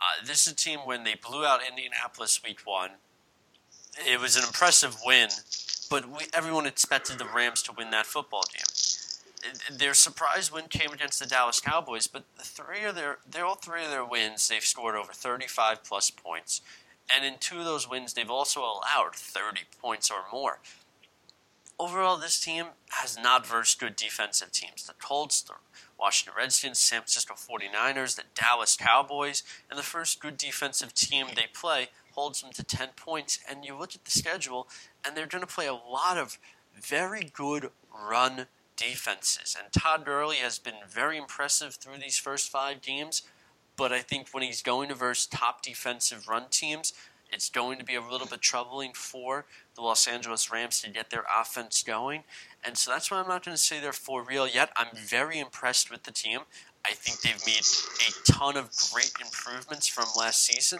Uh, 0.00 0.24
this 0.24 0.46
is 0.46 0.52
a 0.52 0.56
team 0.56 0.80
when 0.84 1.04
they 1.04 1.14
blew 1.14 1.44
out 1.44 1.60
Indianapolis 1.68 2.40
week 2.44 2.60
one. 2.64 2.90
It 4.06 4.20
was 4.20 4.36
an 4.36 4.44
impressive 4.44 4.96
win, 5.04 5.28
but 5.90 6.08
we, 6.08 6.26
everyone 6.32 6.66
expected 6.66 7.18
the 7.18 7.24
Rams 7.24 7.62
to 7.62 7.72
win 7.72 7.90
that 7.90 8.06
football 8.06 8.44
game. 8.52 8.62
Their 9.70 9.94
surprise 9.94 10.52
win 10.52 10.64
came 10.68 10.92
against 10.92 11.18
the 11.20 11.26
Dallas 11.26 11.60
Cowboys, 11.60 12.06
but 12.06 12.24
three 12.38 12.84
of 12.84 12.94
their, 12.94 13.18
their 13.28 13.44
all 13.44 13.54
three 13.54 13.84
of 13.84 13.90
their 13.90 14.04
wins, 14.04 14.48
they've 14.48 14.64
scored 14.64 14.94
over 14.94 15.12
35 15.12 15.84
plus 15.84 16.10
points, 16.10 16.60
and 17.14 17.24
in 17.24 17.34
two 17.38 17.58
of 17.58 17.64
those 17.64 17.88
wins, 17.88 18.12
they've 18.12 18.30
also 18.30 18.60
allowed 18.60 19.14
30 19.14 19.62
points 19.80 20.10
or 20.10 20.24
more. 20.32 20.58
Overall, 21.80 22.16
this 22.16 22.40
team 22.40 22.66
has 22.90 23.16
not 23.16 23.46
versed 23.46 23.78
good 23.78 23.94
defensive 23.94 24.50
teams. 24.50 24.84
The 24.84 24.94
Colts, 24.94 25.40
the 25.42 25.54
Washington 25.98 26.34
Redskins, 26.36 26.80
San 26.80 27.00
Francisco 27.00 27.34
49ers, 27.34 28.16
the 28.16 28.24
Dallas 28.34 28.76
Cowboys, 28.76 29.44
and 29.70 29.78
the 29.78 29.84
first 29.84 30.20
good 30.20 30.36
defensive 30.36 30.92
team 30.92 31.28
they 31.36 31.46
play 31.52 31.88
holds 32.12 32.42
them 32.42 32.50
to 32.52 32.64
10 32.64 32.88
points. 32.96 33.38
And 33.48 33.64
you 33.64 33.78
look 33.78 33.94
at 33.94 34.04
the 34.04 34.10
schedule, 34.10 34.66
and 35.04 35.16
they're 35.16 35.26
going 35.26 35.44
to 35.44 35.46
play 35.46 35.68
a 35.68 35.72
lot 35.72 36.18
of 36.18 36.38
very 36.74 37.30
good 37.32 37.70
run 37.94 38.46
defenses. 38.78 39.56
And 39.60 39.70
Todd 39.72 40.06
Gurley 40.06 40.36
has 40.36 40.58
been 40.58 40.74
very 40.88 41.18
impressive 41.18 41.74
through 41.74 41.98
these 41.98 42.18
first 42.18 42.48
five 42.48 42.80
games, 42.80 43.22
but 43.76 43.92
I 43.92 44.00
think 44.00 44.28
when 44.30 44.42
he's 44.42 44.62
going 44.62 44.88
to 44.88 44.94
verse 44.94 45.26
top 45.26 45.62
defensive 45.62 46.28
run 46.28 46.44
teams, 46.50 46.94
it's 47.30 47.50
going 47.50 47.78
to 47.78 47.84
be 47.84 47.94
a 47.94 48.00
little 48.00 48.26
bit 48.26 48.40
troubling 48.40 48.92
for 48.94 49.44
the 49.74 49.82
Los 49.82 50.06
Angeles 50.06 50.50
Rams 50.50 50.80
to 50.80 50.90
get 50.90 51.10
their 51.10 51.24
offense 51.38 51.82
going. 51.82 52.24
And 52.64 52.78
so 52.78 52.90
that's 52.90 53.10
why 53.10 53.18
I'm 53.18 53.28
not 53.28 53.44
going 53.44 53.54
to 53.54 53.62
say 53.62 53.80
they're 53.80 53.92
for 53.92 54.22
real 54.22 54.48
yet. 54.48 54.70
I'm 54.76 54.96
very 54.96 55.38
impressed 55.38 55.90
with 55.90 56.04
the 56.04 56.10
team. 56.10 56.40
I 56.86 56.92
think 56.92 57.20
they've 57.20 57.46
made 57.46 57.66
a 58.08 58.32
ton 58.32 58.56
of 58.56 58.70
great 58.92 59.12
improvements 59.20 59.88
from 59.88 60.06
last 60.16 60.42
season, 60.44 60.78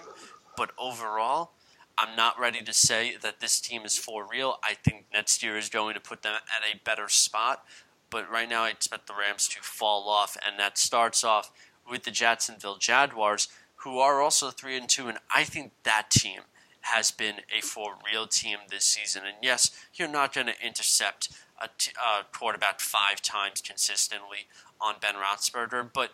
but 0.57 0.71
overall, 0.79 1.51
I'm 1.99 2.17
not 2.17 2.39
ready 2.39 2.63
to 2.63 2.73
say 2.73 3.17
that 3.23 3.41
this 3.41 3.61
team 3.61 3.83
is 3.85 3.99
for 3.99 4.25
real. 4.25 4.59
I 4.63 4.75
think 4.75 5.07
next 5.13 5.43
year 5.43 5.57
is 5.57 5.69
going 5.69 5.95
to 5.95 6.01
put 6.01 6.23
them 6.23 6.35
at 6.35 6.75
a 6.75 6.79
better 6.85 7.09
spot, 7.09 7.65
but 8.11 8.31
right 8.31 8.49
now 8.49 8.65
I 8.65 8.71
expect 8.71 9.07
the 9.07 9.15
Rams 9.15 9.49
to 9.49 9.63
fall 9.63 10.09
off, 10.09 10.37
and 10.45 10.59
that 10.59 10.79
starts 10.79 11.25
off 11.25 11.51
with 11.89 12.05
the 12.05 12.11
Jacksonville 12.11 12.77
Jaguars, 12.77 13.49
who 13.77 13.99
are 13.99 14.21
also 14.21 14.51
three 14.51 14.77
and 14.77 14.89
two, 14.89 15.09
and 15.09 15.19
I 15.35 15.45
think 15.45 15.73
that 15.85 16.11
team 16.11 16.43
has 16.83 17.11
been 17.11 17.37
a 17.57 17.61
for 17.61 17.97
real 18.11 18.27
team 18.27 18.59
this 18.71 18.85
season. 18.85 19.23
And 19.27 19.37
yes, 19.43 19.71
you're 19.95 20.09
not 20.09 20.33
going 20.33 20.47
to 20.47 20.67
intercept 20.67 21.31
a, 21.61 21.69
t- 21.77 21.93
a 21.97 22.25
quarterback 22.37 22.81
five 22.81 23.21
times 23.21 23.61
consistently 23.61 24.47
on 24.81 24.97
Ben 25.01 25.15
Roethlisberger, 25.15 25.91
but 25.93 26.11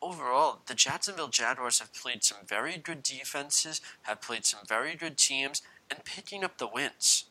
overall, 0.00 0.60
the 0.66 0.74
Jacksonville 0.74 1.28
Jaguars 1.28 1.78
have 1.78 1.94
played 1.94 2.24
some 2.24 2.38
very 2.46 2.76
good 2.76 3.02
defenses, 3.02 3.80
have 4.02 4.20
played 4.20 4.44
some 4.44 4.60
very 4.66 4.96
good 4.96 5.16
teams, 5.16 5.62
and 5.90 6.04
picking 6.04 6.44
up 6.44 6.58
the 6.58 6.66
wins 6.66 7.26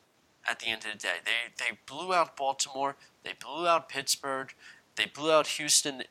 at 0.49 0.59
the 0.59 0.67
end 0.67 0.85
of 0.85 0.91
the 0.91 0.97
day. 0.97 1.15
They 1.23 1.53
they 1.57 1.77
blew 1.85 2.13
out 2.13 2.35
Baltimore, 2.35 2.95
they 3.23 3.33
blew 3.39 3.67
out 3.67 3.89
Pittsburgh, 3.89 4.53
they 4.95 5.05
blew 5.05 5.31
out 5.31 5.47
Houston. 5.47 6.03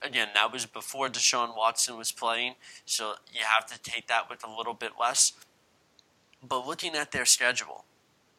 Again, 0.00 0.28
that 0.34 0.52
was 0.52 0.66
before 0.66 1.08
Deshaun 1.08 1.56
Watson 1.56 1.96
was 1.96 2.10
playing, 2.10 2.54
so 2.84 3.14
you 3.32 3.42
have 3.44 3.66
to 3.66 3.80
take 3.80 4.08
that 4.08 4.28
with 4.28 4.44
a 4.44 4.50
little 4.50 4.74
bit 4.74 4.92
less. 5.00 5.32
But 6.42 6.66
looking 6.66 6.96
at 6.96 7.12
their 7.12 7.24
schedule, 7.24 7.84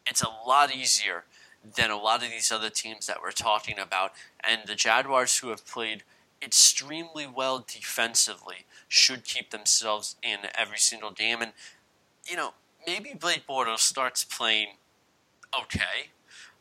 it's 0.06 0.22
a 0.22 0.28
lot 0.46 0.76
easier 0.76 1.24
than 1.64 1.90
a 1.90 1.98
lot 1.98 2.24
of 2.24 2.30
these 2.30 2.52
other 2.52 2.70
teams 2.70 3.08
that 3.08 3.22
we're 3.22 3.32
talking 3.32 3.80
about. 3.80 4.12
And 4.42 4.62
the 4.66 4.76
Jaguars, 4.76 5.38
who 5.38 5.50
have 5.50 5.66
played 5.66 6.04
extremely 6.42 7.26
well 7.26 7.66
defensively, 7.66 8.66
should 8.90 9.24
keep 9.24 9.52
themselves 9.52 10.18
in 10.22 10.40
every 10.56 10.78
single 10.78 11.12
game. 11.12 11.42
And, 11.42 11.54
you 12.30 12.36
know, 12.36 12.54
maybe 12.86 13.14
Blake 13.18 13.48
Bortles 13.48 13.80
starts 13.80 14.26
playing 14.26 14.76
okay, 15.62 16.12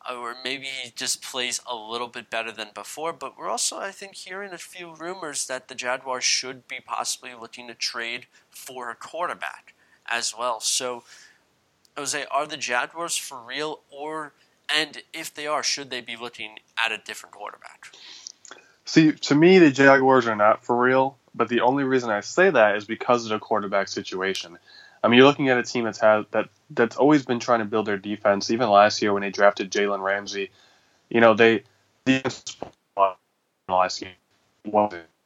uh, 0.08 0.16
or 0.16 0.34
maybe 0.44 0.66
he 0.66 0.90
just 0.94 1.22
plays 1.22 1.60
a 1.70 1.74
little 1.74 2.08
bit 2.08 2.30
better 2.30 2.52
than 2.52 2.68
before. 2.74 3.12
But 3.12 3.38
we're 3.38 3.48
also, 3.48 3.78
I 3.78 3.90
think, 3.90 4.14
hearing 4.14 4.52
a 4.52 4.58
few 4.58 4.94
rumors 4.94 5.46
that 5.46 5.68
the 5.68 5.74
Jaguars 5.74 6.24
should 6.24 6.68
be 6.68 6.80
possibly 6.84 7.34
looking 7.34 7.68
to 7.68 7.74
trade 7.74 8.26
for 8.50 8.90
a 8.90 8.94
quarterback 8.94 9.74
as 10.10 10.34
well. 10.36 10.60
So, 10.60 11.04
Jose, 11.96 12.24
are 12.30 12.46
the 12.46 12.56
Jaguars 12.56 13.16
for 13.16 13.38
real, 13.38 13.80
or 13.90 14.32
and 14.74 15.02
if 15.12 15.32
they 15.34 15.46
are, 15.46 15.62
should 15.62 15.90
they 15.90 16.00
be 16.00 16.16
looking 16.16 16.58
at 16.82 16.92
a 16.92 16.98
different 16.98 17.34
quarterback? 17.34 17.92
See, 18.84 19.12
to 19.12 19.34
me, 19.34 19.58
the 19.58 19.70
Jaguars 19.70 20.26
are 20.26 20.36
not 20.36 20.64
for 20.64 20.76
real. 20.76 21.16
But 21.34 21.48
the 21.48 21.60
only 21.60 21.84
reason 21.84 22.10
I 22.10 22.20
say 22.20 22.50
that 22.50 22.76
is 22.76 22.84
because 22.84 23.24
of 23.24 23.30
the 23.30 23.38
quarterback 23.38 23.88
situation. 23.88 24.58
I 25.02 25.08
mean, 25.08 25.18
you're 25.18 25.26
looking 25.26 25.48
at 25.48 25.58
a 25.58 25.62
team 25.62 25.84
that's 25.84 26.00
had 26.00 26.26
that 26.30 26.48
that's 26.70 26.96
always 26.96 27.24
been 27.24 27.40
trying 27.40 27.58
to 27.58 27.64
build 27.64 27.86
their 27.86 27.96
defense. 27.96 28.50
Even 28.50 28.68
last 28.70 29.02
year 29.02 29.12
when 29.12 29.22
they 29.22 29.30
drafted 29.30 29.70
Jalen 29.70 30.00
Ramsey, 30.00 30.50
you 31.08 31.20
know 31.20 31.34
they 31.34 31.64
the 32.04 32.22
last 33.68 34.02
year 34.02 34.12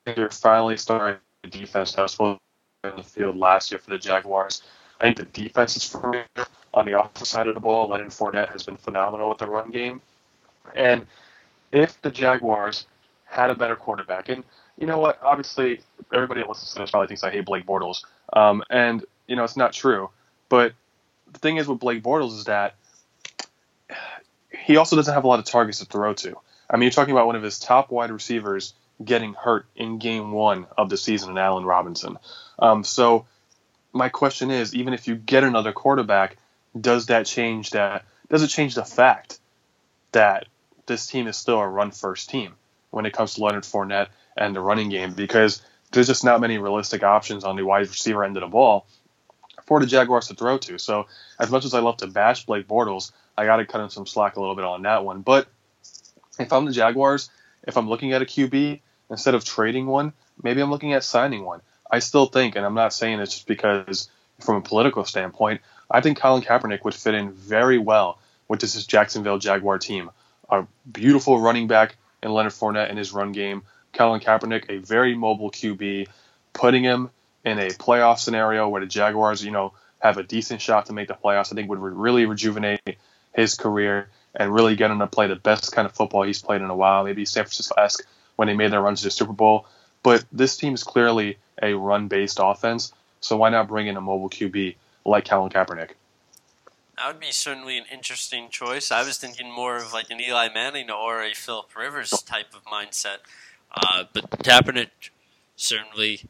they're 0.04 0.30
finally 0.30 0.76
starting 0.76 1.20
the 1.42 1.50
defense 1.50 1.92
that 1.92 2.02
was 2.02 2.12
supposed 2.12 2.38
to 2.82 2.90
be 2.90 2.90
in 2.90 2.96
the 2.96 3.02
field 3.02 3.36
last 3.36 3.70
year 3.70 3.78
for 3.78 3.90
the 3.90 3.98
Jaguars. 3.98 4.62
I 5.00 5.04
think 5.04 5.16
the 5.18 5.42
defense 5.42 5.76
is 5.76 5.84
for 5.84 6.24
on 6.72 6.86
the 6.86 6.98
offensive 6.98 7.28
side 7.28 7.48
of 7.48 7.54
the 7.54 7.60
ball. 7.60 7.88
Leonard 7.88 8.08
Fournette 8.08 8.50
has 8.50 8.62
been 8.62 8.76
phenomenal 8.76 9.28
with 9.28 9.38
the 9.38 9.46
run 9.46 9.70
game, 9.70 10.00
and 10.74 11.06
if 11.72 12.00
the 12.00 12.10
Jaguars 12.10 12.86
had 13.26 13.50
a 13.50 13.54
better 13.54 13.76
quarterback. 13.76 14.28
And 14.28 14.42
you 14.78 14.86
know 14.86 14.98
what? 14.98 15.20
Obviously, 15.22 15.80
everybody 16.12 16.40
that 16.40 16.48
listens 16.48 16.72
to 16.72 16.78
this 16.78 16.90
probably 16.90 17.08
thinks 17.08 17.22
I 17.22 17.30
hate 17.30 17.44
Blake 17.44 17.66
Bortles. 17.66 18.04
Um, 18.32 18.62
and 18.70 19.04
you 19.26 19.36
know 19.36 19.44
it's 19.44 19.56
not 19.56 19.72
true. 19.72 20.10
But 20.48 20.72
the 21.30 21.38
thing 21.38 21.56
is 21.56 21.68
with 21.68 21.80
Blake 21.80 22.02
Bortles 22.02 22.38
is 22.38 22.44
that 22.44 22.76
he 24.50 24.76
also 24.76 24.96
doesn't 24.96 25.12
have 25.12 25.24
a 25.24 25.28
lot 25.28 25.38
of 25.38 25.44
targets 25.44 25.78
to 25.80 25.84
throw 25.84 26.14
to. 26.14 26.36
I 26.68 26.76
mean, 26.76 26.82
you're 26.82 26.90
talking 26.90 27.12
about 27.12 27.26
one 27.26 27.36
of 27.36 27.42
his 27.42 27.58
top 27.58 27.90
wide 27.90 28.10
receivers 28.10 28.74
getting 29.04 29.34
hurt 29.34 29.66
in 29.76 29.98
game 29.98 30.32
one 30.32 30.66
of 30.76 30.88
the 30.88 30.96
season 30.96 31.30
in 31.30 31.38
Allen 31.38 31.64
Robinson. 31.64 32.18
Um, 32.58 32.82
so 32.82 33.26
my 33.92 34.08
question 34.08 34.50
is, 34.50 34.74
even 34.74 34.94
if 34.94 35.06
you 35.06 35.14
get 35.14 35.44
another 35.44 35.72
quarterback, 35.72 36.36
does 36.78 37.06
that 37.06 37.26
change 37.26 37.70
that? 37.70 38.04
Does 38.28 38.42
it 38.42 38.48
change 38.48 38.74
the 38.74 38.84
fact 38.84 39.38
that 40.12 40.46
this 40.86 41.06
team 41.06 41.26
is 41.26 41.36
still 41.36 41.58
a 41.58 41.68
run 41.68 41.90
first 41.90 42.30
team? 42.30 42.54
when 42.96 43.04
it 43.04 43.12
comes 43.12 43.34
to 43.34 43.44
Leonard 43.44 43.64
Fournette 43.64 44.08
and 44.38 44.56
the 44.56 44.60
running 44.60 44.88
game 44.88 45.12
because 45.12 45.62
there's 45.92 46.06
just 46.06 46.24
not 46.24 46.40
many 46.40 46.56
realistic 46.56 47.02
options 47.02 47.44
on 47.44 47.54
the 47.54 47.62
wide 47.62 47.86
receiver 47.86 48.24
end 48.24 48.38
of 48.38 48.40
the 48.40 48.46
ball 48.46 48.86
for 49.66 49.80
the 49.80 49.86
Jaguars 49.86 50.28
to 50.28 50.34
throw 50.34 50.58
to. 50.58 50.78
So 50.78 51.06
as 51.38 51.50
much 51.50 51.64
as 51.64 51.74
I 51.74 51.80
love 51.80 51.98
to 51.98 52.06
bash 52.06 52.46
Blake 52.46 52.66
Bortles, 52.66 53.10
I 53.36 53.44
got 53.44 53.56
to 53.56 53.66
cut 53.66 53.80
him 53.80 53.90
some 53.90 54.06
slack 54.06 54.36
a 54.36 54.40
little 54.40 54.54
bit 54.54 54.64
on 54.64 54.82
that 54.82 55.04
one. 55.04 55.22
But 55.22 55.48
if 56.38 56.52
I'm 56.52 56.64
the 56.64 56.72
Jaguars, 56.72 57.30
if 57.66 57.76
I'm 57.76 57.88
looking 57.88 58.12
at 58.12 58.22
a 58.22 58.26
QB 58.26 58.80
instead 59.10 59.34
of 59.34 59.44
trading 59.44 59.86
one, 59.86 60.12
maybe 60.42 60.60
I'm 60.60 60.70
looking 60.70 60.92
at 60.92 61.04
signing 61.04 61.44
one. 61.44 61.60
I 61.90 61.98
still 61.98 62.26
think, 62.26 62.56
and 62.56 62.64
I'm 62.64 62.74
not 62.74 62.92
saying 62.92 63.18
this 63.18 63.30
just 63.30 63.46
because 63.46 64.08
from 64.40 64.56
a 64.56 64.60
political 64.60 65.04
standpoint, 65.04 65.60
I 65.90 66.00
think 66.00 66.18
Colin 66.18 66.42
Kaepernick 66.42 66.84
would 66.84 66.94
fit 66.94 67.14
in 67.14 67.32
very 67.32 67.78
well 67.78 68.18
with 68.48 68.60
this 68.60 68.84
Jacksonville 68.86 69.38
Jaguar 69.38 69.78
team. 69.78 70.10
A 70.50 70.66
beautiful 70.90 71.40
running 71.40 71.66
back 71.66 71.96
and 72.22 72.32
Leonard 72.32 72.52
Fournette 72.52 72.90
in 72.90 72.96
his 72.96 73.12
run 73.12 73.32
game. 73.32 73.62
Colin 73.92 74.20
Kaepernick, 74.20 74.66
a 74.68 74.78
very 74.78 75.14
mobile 75.14 75.50
QB, 75.50 76.08
putting 76.52 76.84
him 76.84 77.10
in 77.46 77.60
a 77.60 77.68
playoff 77.68 78.18
scenario 78.18 78.68
where 78.68 78.80
the 78.80 78.86
Jaguars, 78.86 79.42
you 79.42 79.52
know, 79.52 79.72
have 80.00 80.18
a 80.18 80.22
decent 80.22 80.60
shot 80.60 80.86
to 80.86 80.92
make 80.92 81.08
the 81.08 81.14
playoffs, 81.14 81.52
I 81.52 81.54
think 81.54 81.70
would 81.70 81.78
really 81.78 82.26
rejuvenate 82.26 82.98
his 83.32 83.54
career 83.54 84.08
and 84.34 84.52
really 84.52 84.76
get 84.76 84.90
him 84.90 84.98
to 84.98 85.06
play 85.06 85.28
the 85.28 85.36
best 85.36 85.72
kind 85.72 85.86
of 85.86 85.92
football 85.92 86.24
he's 86.24 86.42
played 86.42 86.60
in 86.60 86.68
a 86.68 86.76
while. 86.76 87.04
Maybe 87.04 87.24
San 87.24 87.44
Francisco-esque 87.44 88.04
when 88.34 88.48
they 88.48 88.54
made 88.54 88.72
their 88.72 88.82
runs 88.82 89.00
to 89.00 89.06
the 89.06 89.10
Super 89.10 89.32
Bowl. 89.32 89.66
But 90.02 90.24
this 90.32 90.56
team 90.56 90.74
is 90.74 90.84
clearly 90.84 91.38
a 91.62 91.72
run-based 91.72 92.38
offense, 92.42 92.92
so 93.20 93.36
why 93.36 93.48
not 93.48 93.68
bring 93.68 93.86
in 93.86 93.96
a 93.96 94.00
mobile 94.00 94.28
QB 94.28 94.74
like 95.04 95.28
Colin 95.28 95.50
Kaepernick? 95.50 95.92
That 96.96 97.08
would 97.08 97.20
be 97.20 97.30
certainly 97.30 97.78
an 97.78 97.84
interesting 97.92 98.48
choice. 98.50 98.90
I 98.90 99.02
was 99.02 99.18
thinking 99.18 99.50
more 99.50 99.76
of 99.76 99.92
like 99.92 100.10
an 100.10 100.20
Eli 100.20 100.48
Manning 100.52 100.90
or 100.90 101.22
a 101.22 101.34
Philip 101.34 101.76
Rivers 101.76 102.10
type 102.26 102.54
of 102.54 102.64
mindset. 102.64 103.18
Uh, 103.72 104.04
but 104.12 104.30
Kaepernick 104.30 105.10
certainly, 105.56 106.22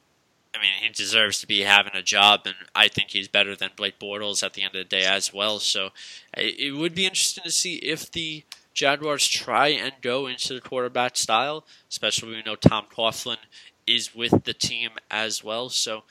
I 0.57 0.63
mean, 0.63 0.73
he 0.81 0.89
deserves 0.89 1.41
to 1.41 1.47
be 1.47 1.63
having 1.63 1.95
a 1.95 2.03
job, 2.03 2.43
and 2.47 2.55
I 2.75 2.89
think 2.89 3.11
he's 3.11 3.29
better 3.29 3.55
than 3.55 3.71
Blake 3.77 3.99
Bortles 3.99 4.43
at 4.43 4.55
the 4.55 4.63
end 4.63 4.75
of 4.75 4.89
the 4.89 4.97
day 4.97 5.05
as 5.05 5.33
well. 5.33 5.59
So 5.59 5.91
it 6.37 6.75
would 6.75 6.95
be 6.95 7.05
interesting 7.05 7.45
to 7.45 7.51
see 7.51 7.77
if 7.77 8.11
the 8.11 8.45
Jaguars 8.73 9.27
try 9.27 9.69
and 9.69 9.93
go 10.01 10.27
into 10.27 10.55
the 10.55 10.61
quarterback 10.61 11.17
style, 11.17 11.65
especially 11.91 12.29
when 12.29 12.39
we 12.39 12.43
know 12.43 12.57
Tom 12.57 12.87
Coughlin 12.95 13.39
is 13.87 14.15
with 14.15 14.45
the 14.45 14.55
team 14.55 14.91
as 15.11 15.45
well. 15.45 15.69
So, 15.69 16.05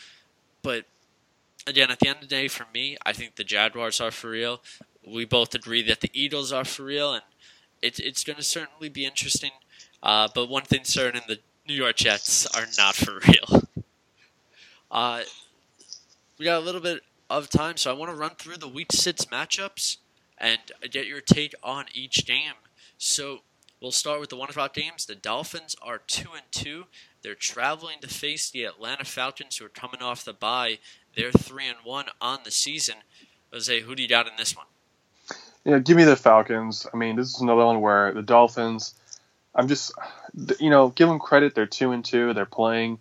but 0.61 0.85
again, 1.67 1.91
at 1.91 1.99
the 1.99 2.07
end 2.07 2.17
of 2.17 2.21
the 2.21 2.35
day, 2.35 2.47
for 2.47 2.65
me, 2.73 2.97
I 3.05 3.13
think 3.13 3.35
the 3.35 3.43
Jaguars 3.43 4.01
are 4.01 4.11
for 4.11 4.31
real. 4.31 4.61
We 5.05 5.25
both 5.25 5.53
agree 5.53 5.83
that 5.83 6.01
the 6.01 6.11
Eagles 6.13 6.51
are 6.51 6.65
for 6.65 6.83
real, 6.83 7.13
and 7.13 7.23
it's 7.81 7.99
it's 7.99 8.23
going 8.23 8.37
to 8.37 8.43
certainly 8.43 8.89
be 8.89 9.05
interesting. 9.05 9.51
Uh, 10.01 10.27
but 10.33 10.49
one 10.49 10.63
thing 10.63 10.83
certain, 10.83 11.21
the 11.27 11.39
New 11.67 11.75
York 11.75 11.97
Jets 11.97 12.45
are 12.55 12.65
not 12.77 12.95
for 12.95 13.19
real. 13.27 13.63
Uh, 14.95 15.21
we 16.39 16.45
got 16.45 16.57
a 16.57 16.65
little 16.65 16.81
bit 16.81 17.03
of 17.29 17.49
time, 17.49 17.77
so 17.77 17.91
I 17.91 17.93
want 17.93 18.11
to 18.11 18.17
run 18.17 18.31
through 18.31 18.57
the 18.57 18.67
Week 18.67 18.91
Six 18.91 19.25
matchups 19.25 19.97
and 20.37 20.59
get 20.89 21.05
your 21.05 21.21
take 21.21 21.53
on 21.61 21.85
each 21.93 22.25
game. 22.25 22.53
So 22.97 23.41
We'll 23.81 23.91
start 23.91 24.19
with 24.19 24.29
the 24.29 24.35
one 24.35 24.49
o'clock 24.49 24.73
games. 24.73 25.05
The 25.05 25.13
Dolphins 25.13 25.75
are 25.81 25.99
two 25.99 26.29
and 26.33 26.41
two. 26.49 26.85
They're 27.21 27.35
traveling 27.35 27.99
to 28.01 28.07
face 28.07 28.49
the 28.49 28.63
Atlanta 28.63 29.03
Falcons, 29.03 29.57
who 29.57 29.65
are 29.65 29.69
coming 29.69 30.01
off 30.01 30.25
the 30.25 30.33
bye. 30.33 30.79
They're 31.15 31.31
three 31.31 31.67
and 31.67 31.77
one 31.83 32.05
on 32.21 32.39
the 32.45 32.49
season. 32.49 32.95
Jose, 33.53 33.81
who 33.81 33.93
do 33.93 34.01
you 34.01 34.09
got 34.09 34.27
in 34.27 34.33
this 34.37 34.55
one? 34.55 34.65
Yeah, 35.65 35.77
give 35.77 35.97
me 35.97 36.03
the 36.03 36.15
Falcons. 36.15 36.87
I 36.93 36.97
mean, 36.97 37.15
this 37.15 37.35
is 37.35 37.41
another 37.41 37.65
one 37.65 37.79
where 37.81 38.11
the 38.11 38.23
Dolphins. 38.23 38.95
I'm 39.53 39.67
just, 39.67 39.93
you 40.59 40.71
know, 40.71 40.89
give 40.89 41.07
them 41.07 41.19
credit. 41.19 41.53
They're 41.53 41.65
two 41.65 41.91
and 41.91 42.03
two. 42.03 42.33
They're 42.33 42.45
playing 42.45 42.99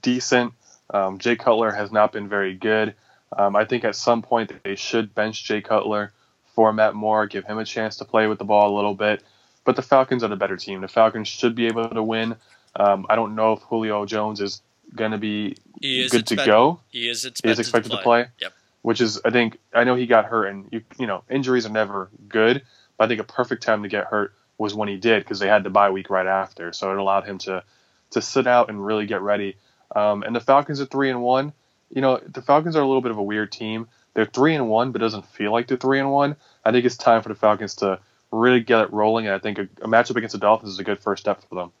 decent. 0.00 0.54
Um, 0.90 1.18
Jay 1.18 1.36
Cutler 1.36 1.72
has 1.72 1.90
not 1.90 2.12
been 2.12 2.28
very 2.28 2.54
good. 2.54 2.94
Um, 3.36 3.56
I 3.56 3.64
think 3.64 3.84
at 3.84 3.96
some 3.96 4.22
point 4.22 4.52
they 4.62 4.76
should 4.76 5.14
bench 5.14 5.44
Jay 5.44 5.60
Cutler 5.60 6.12
for 6.54 6.72
Matt 6.72 6.94
Moore, 6.94 7.26
give 7.26 7.44
him 7.44 7.58
a 7.58 7.64
chance 7.64 7.96
to 7.96 8.04
play 8.04 8.26
with 8.26 8.38
the 8.38 8.44
ball 8.44 8.74
a 8.74 8.76
little 8.76 8.94
bit. 8.94 9.22
But 9.64 9.76
the 9.76 9.82
Falcons 9.82 10.22
are 10.22 10.28
the 10.28 10.36
better 10.36 10.56
team. 10.56 10.80
The 10.80 10.88
Falcons 10.88 11.28
should 11.28 11.54
be 11.54 11.66
able 11.66 11.88
to 11.88 12.02
win. 12.02 12.36
Um, 12.76 13.06
I 13.10 13.16
don't 13.16 13.34
know 13.34 13.54
if 13.54 13.62
Julio 13.62 14.06
Jones 14.06 14.40
is 14.40 14.62
going 14.94 15.10
to 15.10 15.18
be 15.18 15.56
good 15.80 16.20
expect- 16.22 16.28
to 16.28 16.36
go. 16.36 16.80
He 16.88 17.08
is 17.08 17.24
expected, 17.24 17.48
He 17.48 17.52
is 17.52 17.58
expected 17.58 17.92
to 17.92 17.98
play. 17.98 18.26
Yep. 18.40 18.52
Which 18.82 19.00
is, 19.00 19.20
I 19.24 19.30
think, 19.30 19.58
I 19.74 19.82
know 19.82 19.96
he 19.96 20.06
got 20.06 20.26
hurt, 20.26 20.46
and 20.46 20.68
you, 20.70 20.82
you 20.96 21.08
know, 21.08 21.24
injuries 21.28 21.66
are 21.66 21.70
never 21.70 22.08
good. 22.28 22.62
But 22.96 23.04
I 23.04 23.08
think 23.08 23.20
a 23.20 23.24
perfect 23.24 23.64
time 23.64 23.82
to 23.82 23.88
get 23.88 24.04
hurt 24.04 24.32
was 24.58 24.74
when 24.74 24.88
he 24.88 24.96
did, 24.96 25.24
because 25.24 25.40
they 25.40 25.48
had 25.48 25.64
the 25.64 25.70
bye 25.70 25.90
week 25.90 26.08
right 26.08 26.26
after, 26.26 26.72
so 26.72 26.92
it 26.92 26.98
allowed 26.98 27.24
him 27.24 27.38
to 27.38 27.64
to 28.12 28.22
sit 28.22 28.46
out 28.46 28.68
and 28.68 28.86
really 28.86 29.06
get 29.06 29.20
ready. 29.20 29.56
Um, 29.94 30.22
and 30.22 30.34
the 30.34 30.40
Falcons 30.40 30.80
are 30.80 30.86
three 30.86 31.10
and 31.10 31.22
one. 31.22 31.52
You 31.90 32.00
know, 32.00 32.18
the 32.18 32.42
Falcons 32.42 32.76
are 32.76 32.82
a 32.82 32.86
little 32.86 33.02
bit 33.02 33.10
of 33.10 33.18
a 33.18 33.22
weird 33.22 33.52
team. 33.52 33.88
They're 34.14 34.26
three 34.26 34.54
and 34.54 34.68
one, 34.68 34.92
but 34.92 35.02
it 35.02 35.04
doesn't 35.04 35.26
feel 35.26 35.52
like 35.52 35.68
they're 35.68 35.76
three 35.76 36.00
and 36.00 36.10
one. 36.10 36.36
I 36.64 36.72
think 36.72 36.84
it's 36.84 36.96
time 36.96 37.22
for 37.22 37.28
the 37.28 37.34
Falcons 37.34 37.74
to 37.76 38.00
really 38.32 38.60
get 38.60 38.80
it 38.80 38.92
rolling, 38.92 39.26
and 39.26 39.34
I 39.34 39.38
think 39.38 39.58
a, 39.58 39.62
a 39.82 39.88
matchup 39.88 40.16
against 40.16 40.32
the 40.32 40.38
Dolphins 40.38 40.72
is 40.72 40.78
a 40.78 40.84
good 40.84 40.98
first 40.98 41.22
step 41.22 41.42
for 41.48 41.54
them. 41.54 41.72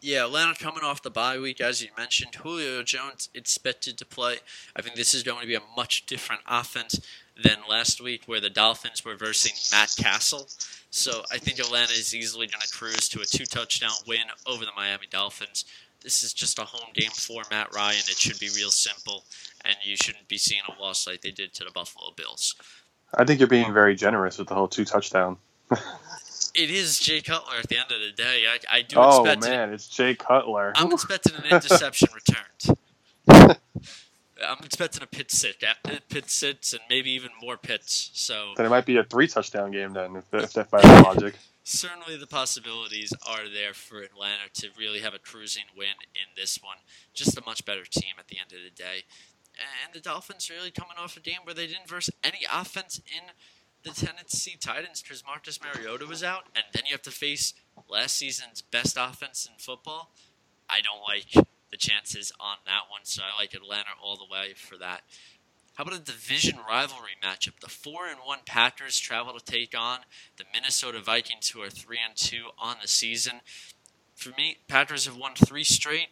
Yeah, 0.00 0.26
Atlanta 0.26 0.54
coming 0.54 0.84
off 0.84 1.02
the 1.02 1.10
bye 1.10 1.38
week, 1.38 1.60
as 1.60 1.82
you 1.82 1.88
mentioned. 1.96 2.34
Julio 2.36 2.82
Jones 2.84 3.28
expected 3.34 3.98
to 3.98 4.06
play. 4.06 4.36
I 4.76 4.82
think 4.82 4.94
this 4.94 5.12
is 5.12 5.24
going 5.24 5.40
to 5.40 5.46
be 5.46 5.56
a 5.56 5.62
much 5.76 6.06
different 6.06 6.42
offense 6.46 7.00
than 7.42 7.58
last 7.68 8.00
week, 8.00 8.22
where 8.26 8.40
the 8.40 8.50
Dolphins 8.50 9.04
were 9.04 9.16
versing 9.16 9.54
Matt 9.76 9.94
Cassel. 9.98 10.48
So 10.90 11.24
I 11.32 11.38
think 11.38 11.58
Atlanta 11.58 11.92
is 11.92 12.14
easily 12.14 12.46
going 12.46 12.60
to 12.60 12.68
cruise 12.68 13.08
to 13.10 13.20
a 13.20 13.24
two 13.24 13.44
touchdown 13.44 13.90
win 14.06 14.26
over 14.46 14.64
the 14.64 14.70
Miami 14.76 15.06
Dolphins. 15.10 15.64
This 16.08 16.22
is 16.22 16.32
just 16.32 16.58
a 16.58 16.62
home 16.62 16.88
game 16.94 17.10
for 17.10 17.42
Matt 17.50 17.74
Ryan. 17.74 17.98
It 17.98 18.16
should 18.16 18.40
be 18.40 18.48
real 18.56 18.70
simple, 18.70 19.24
and 19.62 19.76
you 19.84 19.94
shouldn't 19.94 20.26
be 20.26 20.38
seeing 20.38 20.62
a 20.66 20.80
loss 20.82 21.06
like 21.06 21.20
they 21.20 21.30
did 21.30 21.52
to 21.52 21.64
the 21.64 21.70
Buffalo 21.70 22.12
Bills. 22.16 22.54
I 23.12 23.26
think 23.26 23.40
you're 23.40 23.46
being 23.46 23.74
very 23.74 23.94
generous 23.94 24.38
with 24.38 24.48
the 24.48 24.54
whole 24.54 24.68
two 24.68 24.86
touchdown. 24.86 25.36
It 26.54 26.70
is 26.70 26.98
Jay 26.98 27.20
Cutler 27.20 27.58
at 27.58 27.68
the 27.68 27.76
end 27.76 27.92
of 27.92 28.00
the 28.00 28.12
day. 28.12 28.44
I, 28.48 28.78
I 28.78 28.80
do 28.80 28.96
Oh 28.98 29.20
expect 29.20 29.44
it. 29.44 29.50
man, 29.50 29.74
it's 29.74 29.86
Jay 29.86 30.14
Cutler. 30.14 30.72
I'm 30.76 30.90
expecting 30.92 31.34
an 31.34 31.44
interception 31.44 32.08
returned. 32.14 32.78
I'm 34.46 34.64
expecting 34.64 35.02
a 35.02 35.06
pick 35.06 35.30
six, 35.30 35.56
pit 36.08 36.30
sits, 36.30 36.72
and 36.72 36.82
maybe 36.88 37.10
even 37.10 37.30
more 37.42 37.56
pits. 37.56 38.10
So 38.14 38.52
then 38.56 38.66
it 38.66 38.70
might 38.70 38.86
be 38.86 38.96
a 38.96 39.04
three 39.04 39.26
touchdown 39.26 39.70
game 39.70 39.92
then, 39.92 40.16
if, 40.16 40.32
if 40.32 40.52
that 40.52 40.70
by 40.70 40.80
logic. 40.80 41.34
certainly 41.68 42.16
the 42.16 42.26
possibilities 42.26 43.12
are 43.26 43.48
there 43.48 43.74
for 43.74 44.00
Atlanta 44.00 44.48
to 44.54 44.68
really 44.78 45.00
have 45.00 45.12
a 45.12 45.18
cruising 45.18 45.64
win 45.76 46.00
in 46.14 46.34
this 46.34 46.58
one. 46.62 46.78
Just 47.12 47.36
a 47.36 47.42
much 47.44 47.64
better 47.64 47.84
team 47.84 48.14
at 48.18 48.28
the 48.28 48.38
end 48.38 48.52
of 48.52 48.64
the 48.64 48.74
day. 48.74 49.04
And 49.84 49.92
the 49.92 50.00
Dolphins 50.00 50.50
really 50.50 50.70
coming 50.70 50.96
off 50.98 51.16
a 51.16 51.20
game 51.20 51.40
where 51.44 51.54
they 51.54 51.66
didn't 51.66 51.88
verse 51.88 52.08
any 52.24 52.40
offense 52.50 52.98
in 52.98 53.32
the 53.82 53.90
Tennessee 53.90 54.56
Titans 54.58 55.02
because 55.02 55.22
Marcus 55.26 55.60
Mariota 55.62 56.06
was 56.06 56.22
out, 56.22 56.44
and 56.54 56.64
then 56.72 56.84
you 56.86 56.92
have 56.92 57.02
to 57.02 57.10
face 57.10 57.54
last 57.88 58.16
season's 58.16 58.62
best 58.62 58.96
offense 58.98 59.48
in 59.50 59.58
football. 59.58 60.12
I 60.70 60.80
don't 60.80 61.02
like 61.02 61.46
the 61.70 61.76
chances 61.76 62.32
on 62.40 62.56
that 62.66 62.82
one, 62.90 63.02
so 63.04 63.22
I 63.22 63.40
like 63.40 63.54
Atlanta 63.54 63.90
all 64.02 64.16
the 64.16 64.30
way 64.30 64.54
for 64.54 64.76
that. 64.78 65.02
How 65.74 65.84
about 65.84 66.00
a 66.00 66.02
division 66.02 66.56
rivalry 66.68 67.12
matchup? 67.22 67.60
The 67.60 67.68
four 67.68 68.06
and 68.08 68.18
one 68.24 68.40
Packers 68.44 68.98
travel 68.98 69.38
to 69.38 69.44
take 69.44 69.78
on 69.78 70.00
the 70.36 70.44
Minnesota 70.52 71.00
Vikings, 71.00 71.50
who 71.50 71.62
are 71.62 71.70
three 71.70 71.98
and 72.04 72.16
two 72.16 72.46
on 72.58 72.78
the 72.82 72.88
season. 72.88 73.42
For 74.16 74.30
me, 74.30 74.58
Packers 74.66 75.06
have 75.06 75.16
won 75.16 75.34
three 75.36 75.62
straight. 75.62 76.08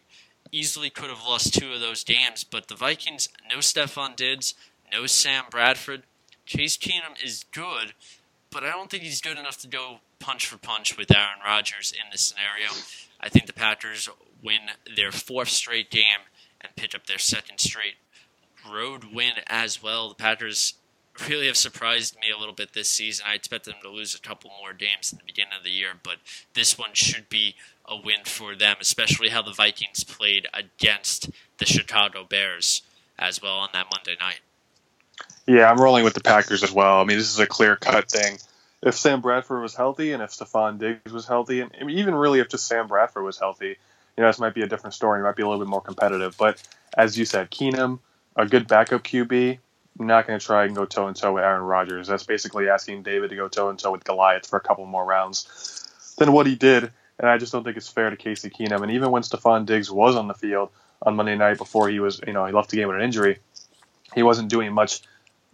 Easily 0.53 0.89
could 0.89 1.09
have 1.09 1.25
lost 1.25 1.53
two 1.53 1.73
of 1.73 1.81
those 1.81 2.05
games, 2.05 2.45
but 2.45 2.69
the 2.69 2.75
Vikings, 2.75 3.27
no 3.49 3.57
Stefon 3.57 4.15
Diggs, 4.15 4.53
no 4.93 5.05
Sam 5.05 5.43
Bradford. 5.51 6.03
Case 6.45 6.77
Keenum 6.77 7.21
is 7.21 7.43
good, 7.51 7.93
but 8.49 8.63
I 8.63 8.69
don't 8.69 8.89
think 8.89 9.03
he's 9.03 9.19
good 9.19 9.37
enough 9.37 9.57
to 9.59 9.67
go 9.67 9.99
punch 10.19 10.47
for 10.47 10.57
punch 10.57 10.97
with 10.97 11.13
Aaron 11.13 11.39
Rodgers 11.45 11.91
in 11.91 12.09
this 12.09 12.21
scenario. 12.21 12.69
I 13.19 13.27
think 13.27 13.47
the 13.47 13.53
Packers 13.53 14.07
win 14.47 14.95
their 14.95 15.11
fourth 15.11 15.49
straight 15.49 15.91
game 15.91 16.23
and 16.61 16.75
pick 16.77 16.95
up 16.95 17.05
their 17.05 17.17
second 17.17 17.59
straight 17.59 17.95
road 18.71 19.13
win 19.13 19.33
as 19.47 19.83
well. 19.83 20.07
The 20.09 20.15
Packers 20.15 20.75
really 21.27 21.47
have 21.47 21.57
surprised 21.57 22.15
me 22.15 22.31
a 22.35 22.39
little 22.39 22.53
bit 22.53 22.73
this 22.73 22.89
season. 22.89 23.25
I 23.27 23.33
expect 23.33 23.65
them 23.65 23.75
to 23.83 23.89
lose 23.89 24.15
a 24.15 24.19
couple 24.19 24.51
more 24.61 24.73
games 24.73 25.11
in 25.11 25.17
the 25.17 25.25
beginning 25.25 25.53
of 25.57 25.63
the 25.63 25.69
year, 25.69 25.89
but 26.01 26.17
this 26.53 26.77
one 26.77 26.93
should 26.93 27.27
be 27.27 27.55
a 27.85 27.95
win 27.95 28.23
for 28.25 28.55
them, 28.55 28.77
especially 28.79 29.29
how 29.29 29.41
the 29.41 29.53
Vikings 29.53 30.03
played 30.03 30.47
against 30.53 31.29
the 31.57 31.65
Chicago 31.65 32.23
Bears 32.23 32.83
as 33.19 33.41
well 33.41 33.57
on 33.57 33.69
that 33.73 33.87
Monday 33.91 34.15
night. 34.19 34.39
Yeah, 35.47 35.69
I'm 35.69 35.79
rolling 35.79 36.03
with 36.03 36.13
the 36.13 36.21
Packers 36.21 36.63
as 36.63 36.71
well. 36.71 37.01
I 37.01 37.03
mean, 37.03 37.17
this 37.17 37.33
is 37.33 37.39
a 37.39 37.47
clear 37.47 37.75
cut 37.75 38.09
thing. 38.09 38.37
If 38.83 38.95
Sam 38.95 39.21
Bradford 39.21 39.61
was 39.61 39.75
healthy 39.75 40.11
and 40.11 40.21
if 40.21 40.31
Stefon 40.31 40.77
Diggs 40.77 41.11
was 41.11 41.25
healthy, 41.25 41.61
and 41.61 41.71
even 41.89 42.13
really 42.13 42.39
if 42.39 42.49
just 42.49 42.67
Sam 42.67 42.87
Bradford 42.87 43.23
was 43.23 43.39
healthy, 43.39 43.77
you 44.17 44.23
know, 44.23 44.29
this 44.29 44.39
might 44.39 44.55
be 44.55 44.63
a 44.63 44.67
different 44.67 44.95
story. 44.95 45.19
It 45.19 45.23
might 45.23 45.35
be 45.35 45.43
a 45.43 45.47
little 45.47 45.63
bit 45.63 45.69
more 45.69 45.81
competitive. 45.81 46.35
But 46.37 46.61
as 46.97 47.17
you 47.17 47.25
said, 47.25 47.51
Keenum, 47.51 47.99
a 48.35 48.47
good 48.47 48.67
backup 48.67 49.03
QB, 49.03 49.59
not 49.99 50.27
going 50.27 50.39
to 50.39 50.45
try 50.45 50.65
and 50.65 50.75
go 50.75 50.85
toe 50.85 51.07
and 51.07 51.15
toe 51.15 51.33
with 51.33 51.43
Aaron 51.43 51.61
Rodgers. 51.61 52.07
That's 52.07 52.23
basically 52.23 52.67
asking 52.67 53.03
David 53.03 53.29
to 53.29 53.35
go 53.35 53.47
toe 53.47 53.69
and 53.69 53.77
toe 53.77 53.91
with 53.91 54.03
Goliath 54.03 54.47
for 54.47 54.57
a 54.57 54.61
couple 54.61 54.85
more 54.85 55.05
rounds 55.05 56.15
than 56.17 56.31
what 56.31 56.47
he 56.47 56.55
did. 56.55 56.91
And 57.19 57.29
I 57.29 57.37
just 57.37 57.51
don't 57.51 57.63
think 57.63 57.77
it's 57.77 57.89
fair 57.89 58.09
to 58.09 58.15
Casey 58.15 58.49
Keenum. 58.49 58.81
And 58.81 58.91
even 58.91 59.11
when 59.11 59.21
Stefon 59.21 59.65
Diggs 59.65 59.91
was 59.91 60.15
on 60.15 60.27
the 60.27 60.33
field 60.33 60.69
on 61.03 61.15
Monday 61.15 61.35
night 61.35 61.57
before 61.57 61.89
he 61.89 61.99
was, 61.99 62.19
you 62.25 62.33
know, 62.33 62.45
he 62.45 62.53
left 62.53 62.71
the 62.71 62.77
game 62.77 62.87
with 62.87 62.97
an 62.97 63.03
injury, 63.03 63.39
he 64.15 64.23
wasn't 64.23 64.49
doing 64.49 64.73
much 64.73 65.01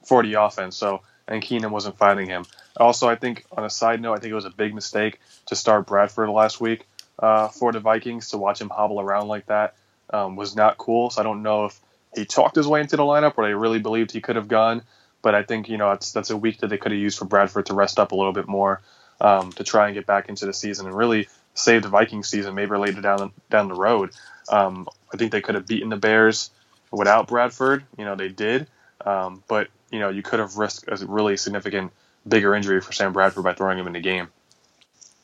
for 0.06 0.24
the 0.24 0.34
offense. 0.36 0.78
So, 0.78 1.02
and 1.28 1.42
Keenum 1.42 1.72
wasn't 1.72 1.98
finding 1.98 2.28
him. 2.28 2.46
Also, 2.78 3.08
I 3.10 3.16
think 3.16 3.46
on 3.52 3.64
a 3.64 3.70
side 3.70 4.02
note, 4.02 4.14
I 4.14 4.18
think 4.18 4.32
it 4.32 4.36
was 4.36 4.46
a 4.46 4.50
big 4.50 4.74
mistake 4.74 5.20
to 5.48 5.56
start 5.56 5.88
Bradford 5.88 6.30
last 6.30 6.60
week 6.60 6.86
uh, 7.20 7.48
for 7.50 7.72
the 7.72 7.80
Vikings 7.80 8.30
to 8.30 8.38
watch 8.38 8.60
him 8.60 8.70
hobble 8.70 9.00
around 9.00 9.28
like 9.28 9.46
that 9.48 9.76
um, 10.12 10.36
was 10.36 10.56
not 10.56 10.78
cool. 10.78 11.10
So 11.10 11.22
I 11.22 11.24
don't 11.24 11.44
know 11.44 11.66
if 11.66 11.80
he 12.16 12.26
talked 12.26 12.56
his 12.56 12.68
way 12.68 12.82
into 12.82 12.98
the 12.98 13.04
lineup 13.04 13.34
or 13.38 13.46
they 13.46 13.54
really 13.54 13.80
believed 13.80 14.12
he 14.12 14.22
could 14.22 14.36
have 14.36 14.48
gone. 14.48 14.84
But 15.22 15.36
I 15.36 15.44
think 15.44 15.70
you 15.70 15.78
know 15.78 15.96
that's 15.96 16.30
a 16.30 16.38
week 16.38 16.60
that 16.60 16.68
they 16.68 16.78
could 16.78 16.92
have 16.92 17.00
used 17.00 17.18
for 17.18 17.26
Bradford 17.26 17.68
to 17.68 17.74
rest 17.74 17.98
up 17.98 18.12
a 18.12 18.16
little 18.16 18.34
bit 18.34 18.48
more 18.48 18.82
um, 19.22 19.52
to 19.54 19.64
try 19.64 19.88
and 19.88 19.96
get 19.96 20.06
back 20.06 20.28
into 20.28 20.46
the 20.46 20.54
season 20.54 20.86
and 20.86 20.96
really 20.96 21.30
save 21.54 21.84
the 21.84 21.88
Vikings 21.88 22.28
season 22.28 22.56
maybe 22.56 22.76
later 22.76 23.02
down 23.02 23.32
down 23.50 23.70
the 23.70 23.76
road. 23.76 24.12
Um, 24.50 24.88
I 25.14 25.18
think 25.18 25.32
they 25.32 25.42
could 25.42 25.56
have 25.56 25.66
beaten 25.66 25.90
the 25.90 25.98
Bears 25.98 26.52
without 26.92 27.28
Bradford. 27.28 27.86
You 27.98 28.04
know 28.04 28.16
they 28.16 28.28
did, 28.28 28.68
um, 29.06 29.44
but 29.48 29.70
you 29.92 30.00
know 30.00 30.10
you 30.10 30.24
could 30.24 30.40
have 30.40 30.58
risked 30.58 30.90
a 30.90 31.06
really 31.06 31.38
significant 31.38 31.94
bigger 32.28 32.54
injury 32.54 32.82
for 32.82 32.92
Sam 32.92 33.14
Bradford 33.14 33.46
by 33.46 33.54
throwing 33.54 33.80
him 33.80 33.88
in 33.88 33.94
the 33.94 34.02
game. 34.02 34.28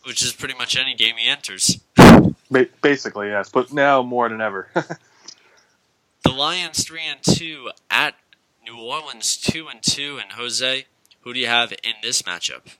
Which 0.10 0.24
is 0.24 0.34
pretty 0.34 0.55
much 0.55 0.76
any 0.76 0.95
game 0.95 1.16
he 1.18 1.30
enters. 1.30 1.80
Ba- 2.51 2.68
basically, 2.82 3.28
yes, 3.30 3.49
but 3.49 3.72
now 3.72 4.01
more 4.01 4.28
than 4.28 4.41
ever. 4.41 4.68
the 6.24 6.32
Lions 6.32 6.84
three 6.84 7.03
and 7.03 7.22
two 7.24 7.70
at 7.89 8.16
New 8.66 8.78
Orleans 8.78 9.38
two 9.38 9.68
and 9.68 9.82
two, 9.82 10.18
and 10.18 10.34
Jose, 10.34 10.86
who 11.22 11.34
do 11.34 11.39
you 11.39 11.47
have 11.47 11.72
in 11.72 11.93
this 12.01 12.24
matchup? 12.24 12.76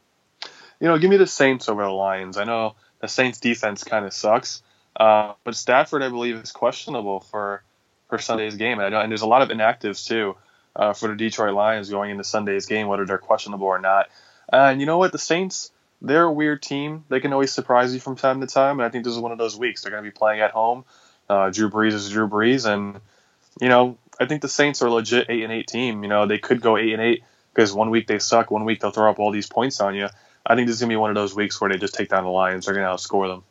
you 0.80 0.88
know, 0.88 0.98
give 0.98 1.10
me 1.10 1.18
the 1.18 1.28
Saints 1.28 1.70
over 1.70 1.84
the 1.84 1.90
Lions. 1.90 2.38
I 2.38 2.46
know 2.46 2.76
the 3.02 3.08
Saints 3.08 3.40
defense 3.40 3.84
kind 3.84 4.06
of 4.06 4.14
sucks, 4.14 4.62
uh, 4.96 5.34
but 5.44 5.56
Stafford, 5.56 6.04
I 6.04 6.10
believe, 6.10 6.36
is 6.36 6.52
questionable 6.52 7.20
for 7.20 7.64
for 8.08 8.18
Sunday's 8.18 8.56
game, 8.56 8.80
and, 8.80 8.88
I 8.88 8.90
know, 8.90 9.02
and 9.02 9.12
there's 9.12 9.22
a 9.22 9.28
lot 9.28 9.44
of 9.44 9.50
inactives 9.50 10.08
too 10.08 10.36
uh, 10.76 10.94
for 10.94 11.10
the 11.10 11.16
Detroit 11.16 11.54
Lions 11.54 11.92
going 11.92 12.10
into 12.10 12.24
Sunday's 12.24 12.66
game, 12.66 12.88
whether 12.88 13.06
they're 13.06 13.20
questionable 13.20 13.68
or 13.68 13.80
not. 13.80 14.10
And 14.52 14.80
you 14.80 14.88
know 14.88 14.98
what, 14.98 15.12
the 15.12 15.20
Saints, 15.20 15.72
they're 16.02 16.24
a 16.24 16.32
weird 16.32 16.62
team. 16.62 17.06
They 17.10 17.20
can 17.20 17.34
always 17.34 17.52
surprise 17.52 17.94
you 17.94 18.00
from 18.00 18.16
time 18.16 18.42
to 18.42 18.48
time, 18.48 18.80
and 18.80 18.86
I 18.86 18.90
think 18.90 19.04
this 19.04 19.14
is 19.14 19.20
one 19.20 19.32
of 19.32 19.38
those 19.38 19.58
weeks. 19.58 19.82
They're 19.82 19.92
going 19.92 20.04
to 20.04 20.10
be 20.10 20.16
playing 20.16 20.42
at 20.42 20.52
home. 20.52 20.86
Uh, 21.28 21.50
Drew 21.50 21.70
Brees 21.70 21.94
is 21.94 22.10
Drew 22.10 22.28
Brees, 22.28 22.66
and 22.66 23.02
you 23.62 23.70
know, 23.70 23.98
I 24.20 24.26
think 24.26 24.42
the 24.42 24.50
Saints 24.50 24.82
are 24.82 24.90
legit 24.90 25.28
eight 25.30 25.44
and 25.44 25.54
eight 25.54 25.68
team. 25.68 26.04
You 26.04 26.10
know, 26.10 26.26
they 26.26 26.40
could 26.40 26.62
go 26.62 26.78
eight 26.78 26.94
and 26.94 27.02
eight 27.02 27.24
because 27.54 27.74
one 27.74 27.90
week 27.90 28.08
they 28.08 28.20
suck, 28.20 28.50
one 28.52 28.66
week 28.66 28.80
they'll 28.80 28.92
throw 28.92 29.10
up 29.10 29.20
all 29.20 29.32
these 29.32 29.48
points 29.48 29.80
on 29.82 29.96
you. 29.96 30.08
I 30.46 30.56
think 30.56 30.68
this 30.68 30.76
is 30.76 30.82
gonna 30.82 30.90
be 30.90 30.96
one 30.96 31.12
of 31.12 31.16
those 31.16 31.36
weeks 31.36 31.60
where 31.60 31.70
they 31.70 31.78
just 31.78 31.94
take 31.94 32.10
down 32.10 32.24
the 32.24 32.30
Lions. 32.30 32.66
They're 32.66 32.76
gonna 32.76 32.88
outscore 32.88 33.28
them. 33.28 33.44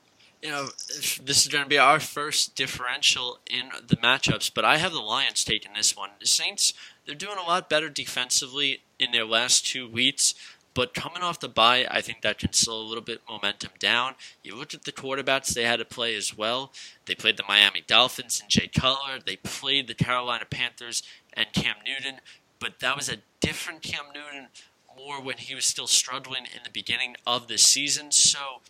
You 0.42 0.50
know, 0.50 0.66
this 0.66 1.42
is 1.42 1.48
going 1.48 1.64
to 1.64 1.68
be 1.68 1.78
our 1.78 1.98
first 1.98 2.54
differential 2.54 3.40
in 3.50 3.70
the 3.88 3.96
matchups, 3.96 4.52
but 4.54 4.64
I 4.64 4.76
have 4.76 4.92
the 4.92 5.00
Lions 5.00 5.42
taking 5.42 5.72
this 5.72 5.96
one. 5.96 6.10
The 6.20 6.26
Saints, 6.26 6.74
they're 7.04 7.16
doing 7.16 7.38
a 7.38 7.42
lot 7.42 7.68
better 7.68 7.88
defensively 7.88 8.82
in 9.00 9.10
their 9.10 9.24
last 9.24 9.66
two 9.66 9.88
weeks, 9.88 10.34
But 10.74 10.94
coming 10.94 11.22
off 11.22 11.40
the 11.40 11.48
bye, 11.48 11.86
I 11.90 12.00
think 12.00 12.22
that 12.22 12.38
can 12.38 12.52
slow 12.52 12.80
a 12.80 12.86
little 12.86 13.02
bit 13.02 13.20
momentum 13.28 13.70
down. 13.78 14.14
You 14.44 14.54
look 14.54 14.74
at 14.74 14.84
the 14.84 14.92
quarterbacks 14.92 15.52
they 15.52 15.64
had 15.64 15.80
to 15.80 15.84
play 15.84 16.14
as 16.14 16.36
well. 16.36 16.72
They 17.06 17.14
played 17.14 17.36
the 17.36 17.44
Miami 17.48 17.82
Dolphins 17.86 18.40
and 18.40 18.48
Jay 18.48 18.68
Cutler. 18.68 19.18
They 19.24 19.36
played 19.36 19.88
the 19.88 19.94
Carolina 19.94 20.44
Panthers 20.48 21.02
and 21.32 21.52
Cam 21.52 21.76
Newton. 21.84 22.20
But 22.60 22.80
that 22.80 22.96
was 22.96 23.08
a 23.08 23.18
different 23.40 23.82
Cam 23.82 24.06
Newton 24.14 24.48
more 24.96 25.20
when 25.20 25.38
he 25.38 25.54
was 25.54 25.64
still 25.64 25.86
struggling 25.86 26.44
in 26.44 26.62
the 26.64 26.70
beginning 26.70 27.16
of 27.26 27.48
the 27.48 27.58
season. 27.58 28.10
So 28.10 28.60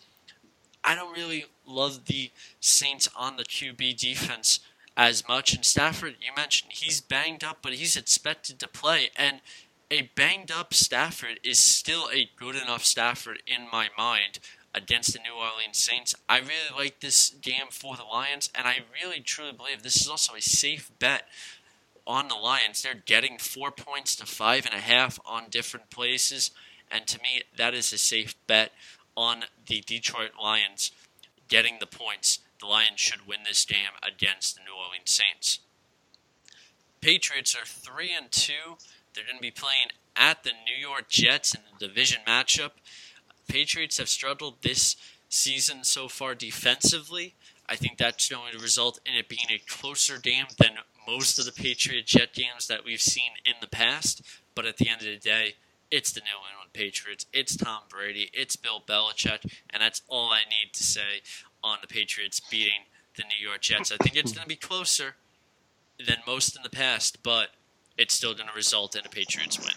I 0.83 0.95
don't 0.95 1.15
really 1.15 1.45
love 1.65 2.05
the 2.05 2.31
Saints 2.59 3.09
on 3.15 3.37
the 3.37 3.43
QB 3.43 3.97
defense 3.97 4.59
as 4.95 5.27
much. 5.27 5.53
And 5.53 5.65
Stafford, 5.65 6.15
you 6.21 6.31
mentioned 6.35 6.73
he's 6.73 7.01
banged 7.01 7.43
up, 7.43 7.59
but 7.61 7.73
he's 7.73 7.95
expected 7.95 8.59
to 8.59 8.67
play. 8.67 9.09
And 9.15 9.41
a 9.91 10.09
banged 10.15 10.51
up 10.51 10.73
Stafford 10.73 11.39
is 11.43 11.59
still 11.59 12.09
a 12.13 12.29
good 12.35 12.55
enough 12.55 12.85
Stafford 12.85 13.41
in 13.47 13.67
my 13.71 13.89
mind 13.97 14.39
against 14.73 15.13
the 15.13 15.19
New 15.19 15.33
Orleans 15.33 15.77
Saints. 15.77 16.15
I 16.27 16.39
really 16.39 16.75
like 16.75 16.99
this 16.99 17.31
game 17.41 17.67
for 17.71 17.95
the 17.95 18.03
Lions, 18.03 18.51
and 18.53 18.67
I 18.67 18.79
really 18.93 19.19
truly 19.19 19.51
believe 19.51 19.81
this 19.81 19.99
is 19.99 20.07
also 20.07 20.35
a 20.35 20.41
safe 20.41 20.91
bet 20.99 21.23
on 22.05 22.27
the 22.27 22.35
Lions. 22.35 22.81
They're 22.81 22.93
getting 22.93 23.37
four 23.39 23.71
points 23.71 24.15
to 24.17 24.25
five 24.25 24.65
and 24.65 24.75
a 24.75 24.81
half 24.81 25.19
on 25.25 25.45
different 25.49 25.89
places, 25.89 26.51
and 26.91 27.07
to 27.07 27.19
me, 27.19 27.41
that 27.57 27.73
is 27.73 27.91
a 27.91 27.97
safe 27.97 28.35
bet 28.45 28.71
on 29.17 29.45
the 29.65 29.81
Detroit 29.81 30.31
Lions 30.41 30.91
getting 31.47 31.77
the 31.79 31.87
points. 31.87 32.39
The 32.59 32.67
Lions 32.67 32.99
should 32.99 33.27
win 33.27 33.39
this 33.45 33.65
game 33.65 33.97
against 34.03 34.55
the 34.55 34.61
New 34.61 34.77
Orleans 34.77 35.09
Saints. 35.09 35.59
Patriots 37.01 37.55
are 37.55 37.65
three 37.65 38.11
and 38.15 38.31
two. 38.31 38.77
They're 39.13 39.25
going 39.25 39.37
to 39.37 39.41
be 39.41 39.51
playing 39.51 39.87
at 40.15 40.43
the 40.43 40.51
New 40.51 40.75
York 40.79 41.09
Jets 41.09 41.55
in 41.55 41.61
the 41.79 41.87
division 41.87 42.19
matchup. 42.27 42.71
Patriots 43.47 43.97
have 43.97 44.09
struggled 44.09 44.61
this 44.61 44.95
season 45.29 45.83
so 45.83 46.07
far 46.07 46.35
defensively. 46.35 47.35
I 47.67 47.75
think 47.75 47.97
that's 47.97 48.29
going 48.29 48.53
to 48.53 48.59
result 48.59 48.99
in 49.05 49.15
it 49.15 49.29
being 49.29 49.47
a 49.49 49.61
closer 49.67 50.17
game 50.17 50.45
than 50.57 50.71
most 51.07 51.39
of 51.39 51.45
the 51.45 51.51
Patriot 51.51 52.05
Jet 52.05 52.33
games 52.33 52.67
that 52.67 52.83
we've 52.83 53.01
seen 53.01 53.31
in 53.45 53.53
the 53.61 53.67
past. 53.67 54.21
But 54.55 54.65
at 54.65 54.77
the 54.77 54.89
end 54.89 55.01
of 55.01 55.07
the 55.07 55.17
day, 55.17 55.55
it's 55.91 56.11
the 56.11 56.21
New 56.21 56.37
England 56.51 56.73
Patriots. 56.73 57.25
It's 57.33 57.55
Tom 57.55 57.81
Brady. 57.89 58.29
It's 58.33 58.55
Bill 58.55 58.81
Belichick. 58.85 59.51
And 59.69 59.81
that's 59.81 60.01
all 60.07 60.29
I 60.29 60.41
need 60.49 60.73
to 60.73 60.83
say 60.83 61.21
on 61.63 61.77
the 61.81 61.87
Patriots 61.87 62.39
beating 62.39 62.85
the 63.15 63.23
New 63.23 63.47
York 63.47 63.61
Jets. 63.61 63.91
I 63.91 63.97
think 63.97 64.15
it's 64.15 64.31
going 64.31 64.43
to 64.43 64.49
be 64.49 64.55
closer 64.55 65.15
than 66.05 66.17
most 66.25 66.55
in 66.55 66.63
the 66.63 66.69
past, 66.69 67.21
but 67.23 67.49
it's 67.99 68.13
still 68.13 68.33
going 68.33 68.47
to 68.47 68.55
result 68.55 68.95
in 68.95 69.05
a 69.05 69.09
Patriots 69.09 69.59
win. 69.59 69.75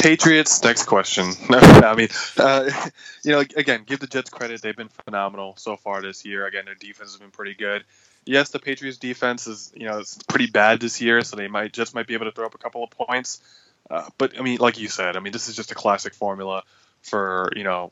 Patriots. 0.00 0.62
Next 0.62 0.84
question. 0.84 1.32
I 1.50 1.94
mean, 1.96 2.08
uh, 2.36 2.70
you 3.24 3.32
know, 3.32 3.40
again, 3.40 3.82
give 3.84 3.98
the 3.98 4.06
Jets 4.06 4.30
credit. 4.30 4.62
They've 4.62 4.76
been 4.76 4.90
phenomenal 5.04 5.54
so 5.56 5.76
far 5.76 6.02
this 6.02 6.24
year. 6.24 6.46
Again, 6.46 6.66
their 6.66 6.74
defense 6.74 7.12
has 7.12 7.20
been 7.20 7.30
pretty 7.30 7.54
good. 7.54 7.84
Yes, 8.24 8.50
the 8.50 8.58
Patriots 8.58 8.98
defense 8.98 9.46
is 9.46 9.72
you 9.74 9.86
know 9.86 9.98
it's 9.98 10.18
pretty 10.24 10.48
bad 10.48 10.80
this 10.80 11.00
year, 11.00 11.22
so 11.22 11.36
they 11.36 11.48
might 11.48 11.72
just 11.72 11.94
might 11.94 12.06
be 12.06 12.14
able 12.14 12.26
to 12.26 12.32
throw 12.32 12.44
up 12.44 12.54
a 12.54 12.58
couple 12.58 12.84
of 12.84 12.90
points. 12.90 13.40
Uh, 13.90 14.06
but 14.18 14.38
I 14.38 14.42
mean, 14.42 14.58
like 14.58 14.78
you 14.78 14.88
said, 14.88 15.16
I 15.16 15.20
mean, 15.20 15.32
this 15.32 15.48
is 15.48 15.56
just 15.56 15.72
a 15.72 15.74
classic 15.74 16.12
formula 16.12 16.62
for 17.02 17.50
you 17.56 17.64
know, 17.64 17.90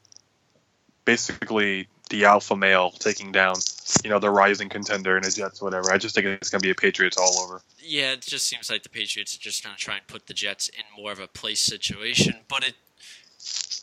basically 1.07 1.89
the 2.11 2.25
alpha 2.25 2.55
male 2.55 2.91
taking 2.91 3.33
down 3.33 3.57
you 4.05 4.11
know 4.11 4.19
the 4.19 4.31
rising 4.31 4.69
contender 4.69 5.17
in 5.17 5.23
the 5.23 5.31
Jets, 5.31 5.61
whatever. 5.61 5.91
I 5.91 5.99
just 5.99 6.15
think 6.15 6.27
it's 6.27 6.51
going 6.51 6.61
to 6.61 6.67
be 6.67 6.71
a 6.71 6.75
Patriots 6.75 7.17
all 7.17 7.39
over. 7.39 7.61
Yeah, 7.79 8.13
it 8.13 8.23
just 8.23 8.47
seems 8.47 8.71
like 8.71 8.83
the 8.83 8.89
Patriots 8.89 9.37
are 9.37 9.41
just 9.41 9.65
going 9.65 9.77
to 9.77 9.81
try 9.81 9.97
and 9.97 10.07
put 10.07 10.27
the 10.27 10.35
Jets 10.35 10.69
in 10.69 10.85
more 10.97 11.13
of 11.13 11.21
a 11.21 11.27
place 11.27 11.61
situation, 11.61 12.35
but 12.49 12.67
it 12.67 12.75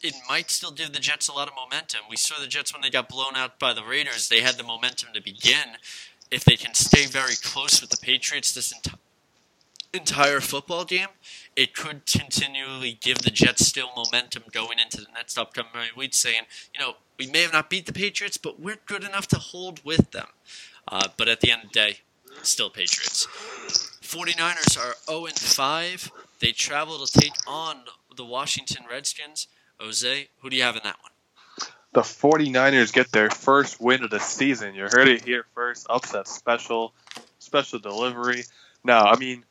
it 0.01 0.15
might 0.27 0.51
still 0.51 0.71
give 0.71 0.91
the 0.91 0.99
Jets 0.99 1.29
a 1.29 1.33
lot 1.33 1.47
of 1.47 1.53
momentum. 1.55 2.01
We 2.09 2.17
saw 2.17 2.39
the 2.39 2.47
Jets 2.47 2.73
when 2.73 2.81
they 2.81 2.89
got 2.89 3.07
blown 3.07 3.35
out 3.35 3.59
by 3.59 3.73
the 3.73 3.83
Raiders; 3.83 4.29
they 4.29 4.41
had 4.41 4.55
the 4.55 4.63
momentum 4.63 5.09
to 5.13 5.21
begin. 5.21 5.77
If 6.31 6.43
they 6.43 6.55
can 6.55 6.73
stay 6.73 7.05
very 7.05 7.35
close 7.35 7.79
with 7.79 7.91
the 7.91 7.97
Patriots 7.97 8.53
this 8.53 8.73
enti- 8.73 8.97
entire 9.93 10.39
football 10.39 10.85
game, 10.85 11.07
it 11.55 11.75
could 11.75 12.05
continually 12.05 12.97
give 12.99 13.19
the 13.19 13.29
Jets 13.29 13.67
still 13.67 13.89
momentum 13.95 14.43
going 14.51 14.79
into 14.79 14.97
the 14.97 15.07
next 15.13 15.37
upcoming 15.37 15.89
week, 15.95 16.13
saying, 16.15 16.43
you 16.73 16.79
know, 16.79 16.95
we 17.19 17.27
may 17.27 17.43
have 17.43 17.53
not 17.53 17.69
beat 17.69 17.85
the 17.85 17.93
Patriots, 17.93 18.37
but 18.37 18.59
we're 18.59 18.79
good 18.87 19.03
enough 19.03 19.27
to 19.27 19.37
hold 19.37 19.83
with 19.85 20.11
them. 20.11 20.27
Uh, 20.87 21.09
but 21.15 21.27
at 21.27 21.41
the 21.41 21.51
end 21.51 21.63
of 21.65 21.67
the 21.69 21.73
day, 21.73 21.97
still 22.41 22.71
Patriots. 22.71 23.27
49ers 24.01 24.77
are 24.77 24.95
0 25.07 25.27
5. 25.35 26.11
They 26.39 26.51
travel 26.51 27.05
to 27.05 27.19
take 27.19 27.33
on 27.47 27.77
the 28.15 28.25
Washington 28.25 28.85
Redskins. 28.89 29.47
Jose, 29.79 30.27
who 30.39 30.49
do 30.49 30.55
you 30.55 30.63
have 30.63 30.75
in 30.75 30.81
that 30.83 30.97
one? 31.01 31.11
The 31.93 32.01
49ers 32.01 32.91
get 32.91 33.11
their 33.11 33.29
first 33.29 33.79
win 33.79 34.03
of 34.03 34.09
the 34.09 34.19
season. 34.19 34.73
You 34.73 34.87
heard 34.91 35.07
it 35.07 35.23
here 35.23 35.45
first. 35.53 35.85
Upset 35.89 36.27
special, 36.27 36.93
special 37.37 37.77
delivery. 37.77 38.43
Now, 38.83 39.05
I 39.05 39.17
mean, 39.17 39.45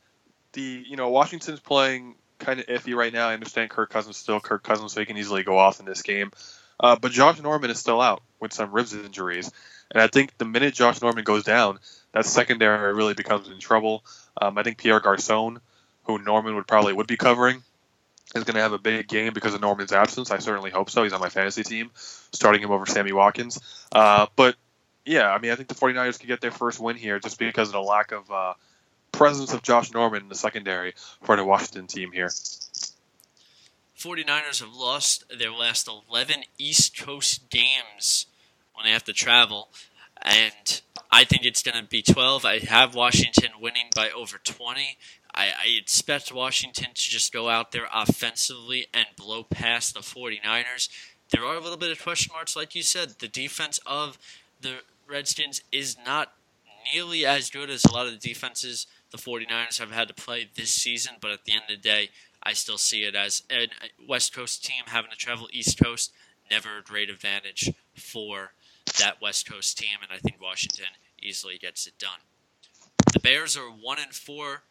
the 0.53 0.85
you 0.87 0.97
know 0.97 1.11
Washington's 1.11 1.61
playing 1.61 2.15
kind 2.39 2.61
of 2.61 2.67
iffy 2.67 2.95
right 2.95 3.13
now. 3.13 3.29
I 3.29 3.35
understand 3.35 3.71
Kirk 3.71 3.91
Cousins 3.91 4.17
still 4.17 4.41
Kirk 4.41 4.63
Cousins, 4.63 4.93
so 4.93 5.01
he 5.01 5.07
can 5.07 5.17
easily 5.17 5.43
go 5.43 5.59
off 5.59 5.81
in 5.81 5.87
this 5.87 6.03
game. 6.03 6.33
Uh, 6.81 6.97
but 6.97 7.13
Josh 7.13 7.41
Norman 7.41 7.71
is 7.71 7.79
still 7.79 8.01
out 8.01 8.23
with 8.41 8.53
some 8.53 8.73
ribs 8.73 8.93
injuries, 8.93 9.51
and 9.91 10.03
I 10.03 10.09
think 10.09 10.37
the 10.39 10.45
minute 10.45 10.75
Josh 10.75 11.01
Norman 11.01 11.25
goes 11.25 11.45
down, 11.45 11.79
that 12.13 12.27
secondary 12.27 12.93
really 12.95 13.15
becomes 13.15 13.49
in 13.49 13.59
trouble. 13.59 14.05
Um, 14.41 14.59
I 14.59 14.63
think 14.63 14.79
Pierre 14.79 15.01
Garcon, 15.01 15.61
who 16.05 16.19
Norman 16.19 16.57
would 16.57 16.67
probably 16.67 16.93
would 16.93 17.07
be 17.07 17.17
covering, 17.17 17.63
is 18.35 18.45
going 18.45 18.55
to 18.55 18.63
have 18.63 18.73
a 18.73 18.79
big 18.79 19.07
game 19.07 19.33
because 19.33 19.55
of 19.55 19.61
Norman's 19.61 19.93
absence. 19.93 20.31
I 20.31 20.39
certainly 20.39 20.71
hope 20.71 20.91
so. 20.91 21.03
He's 21.03 21.13
on 21.13 21.21
my 21.21 21.29
fantasy 21.29 21.63
team, 21.63 21.91
starting 21.95 22.63
him 22.63 22.71
over 22.71 22.87
Sammy 22.87 23.13
Watkins. 23.13 23.61
Uh, 23.93 24.27
but 24.37 24.57
yeah, 25.05 25.29
I 25.31 25.39
mean, 25.39 25.51
I 25.51 25.57
think 25.57 25.69
the 25.69 25.75
49ers 25.75 26.19
could 26.19 26.29
get 26.29 26.41
their 26.41 26.51
first 26.51 26.81
win 26.81 26.97
here 26.97 27.19
just 27.19 27.39
because 27.39 27.69
of 27.69 27.73
the 27.73 27.83
lack 27.83 28.13
of 28.13 28.31
uh, 28.31 28.55
presence 29.23 29.53
of 29.53 29.63
Josh 29.63 29.93
Norman 29.93 30.23
in 30.23 30.29
the 30.29 30.35
secondary 30.35 30.95
for 31.23 31.37
the 31.37 31.45
Washington 31.45 31.87
team 31.87 32.11
here. 32.11 32.27
49ers 33.97 34.59
have 34.59 34.75
lost 34.75 35.23
their 35.39 35.53
last 35.53 35.89
11 36.11 36.43
East 36.59 36.99
Coast 36.99 37.49
games 37.49 38.27
when 38.75 38.85
they 38.85 38.91
have 38.91 39.05
to 39.05 39.13
travel. 39.13 39.69
And 40.21 40.83
I 41.13 41.23
think 41.23 41.45
it's 41.45 41.63
going 41.63 41.81
to 41.81 41.89
be 41.89 42.03
12. 42.03 42.45
I 42.45 42.59
have 42.59 42.97
Washington 42.97 43.53
winning 43.61 43.91
by 43.95 44.11
over 44.11 44.39
20. 44.39 44.99
I, 45.33 45.45
I, 45.45 45.79
expect 45.81 46.33
Washington 46.33 46.89
to 46.93 46.95
just 46.95 47.33
go 47.33 47.49
out 47.49 47.71
there 47.71 47.87
offensively 47.95 48.89
and 48.93 49.07
blow 49.17 49.45
past 49.45 49.95
the 49.95 50.01
49ers. 50.01 50.89
There 51.31 51.45
are 51.45 51.55
a 51.55 51.61
little 51.61 51.79
bit 51.79 51.93
of 51.93 52.03
question 52.03 52.33
marks, 52.35 52.57
like 52.57 52.75
you 52.75 52.83
said. 52.83 53.11
The 53.21 53.29
defense 53.29 53.79
of 53.87 54.19
the 54.61 54.81
Redskins 55.09 55.63
is 55.71 55.97
not 56.05 56.33
nearly 56.93 57.25
as 57.25 57.51
good 57.51 57.71
as 57.71 57.85
a 57.85 57.93
lot 57.93 58.07
of 58.07 58.13
the 58.13 58.29
defenses 58.29 58.89
the 59.13 59.19
49ers 59.19 59.79
have 59.79 59.93
had 59.93 60.09
to 60.09 60.15
play 60.15 60.49
this 60.55 60.71
season, 60.71 61.15
but 61.21 61.31
at 61.31 61.45
the 61.45 61.53
end 61.53 61.63
of 61.69 61.77
the 61.77 61.77
day, 61.77 62.11
I 62.43 62.55
still 62.55 62.79
see 62.79 63.05
it 63.05 63.15
as 63.15 63.43
a 63.51 63.69
West 64.09 64.35
Coast 64.35 64.65
team 64.65 64.85
having 64.87 65.11
to 65.11 65.17
travel 65.17 65.49
East 65.53 65.79
Coast. 65.83 66.13
Never 66.51 66.79
a 66.79 66.83
great 66.83 67.11
advantage 67.11 67.73
for 67.95 68.53
that 68.99 69.21
West 69.21 69.49
Coast 69.49 69.79
team, 69.79 69.99
and 70.03 70.11
I 70.11 70.19
think 70.19 70.41
Washington 70.41 70.87
easily 71.21 71.59
gets 71.59 71.87
it 71.87 71.99
done. 71.99 72.21
The 73.13 73.21
Bears 73.21 73.57
are 73.57 73.69
one 73.69 73.99
and 74.01 74.13
four 74.13 74.63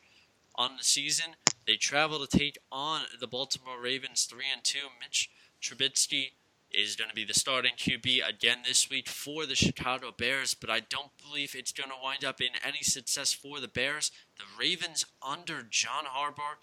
on 0.56 0.76
the 0.78 0.84
season. 0.84 1.36
They 1.66 1.76
travel 1.76 2.26
to 2.26 2.38
take 2.38 2.58
on 2.72 3.02
the 3.20 3.28
Baltimore 3.28 3.80
Ravens 3.82 4.26
three 4.26 4.46
and 4.52 4.64
two. 4.64 4.89
Mitch 5.00 5.30
Trubisky 5.62 6.32
is 6.74 6.95
going 6.95 7.09
to 7.09 7.15
be 7.15 7.26
the 7.26 7.34
starting 7.34 7.74
QB 7.78 8.28
again 8.28 8.59
this 8.65 8.89
week 8.89 9.09
for 9.09 9.45
the 9.45 9.55
Chicago 9.55 10.13
Bears, 10.15 10.53
but 10.53 10.69
I 10.69 10.80
don't 10.80 11.11
believe 11.22 11.55
it's 11.55 11.72
going 11.72 11.89
to 11.89 11.95
wind 12.01 12.24
up 12.24 12.41
in 12.41 12.49
any 12.63 12.82
success 12.82 13.34
for 13.34 13.59
the 13.59 13.67
Bears. 13.67 14.11
The 14.38 14.43
Ravens 14.59 15.05
under 15.26 15.63
John 15.63 16.05
Harbaugh 16.05 16.57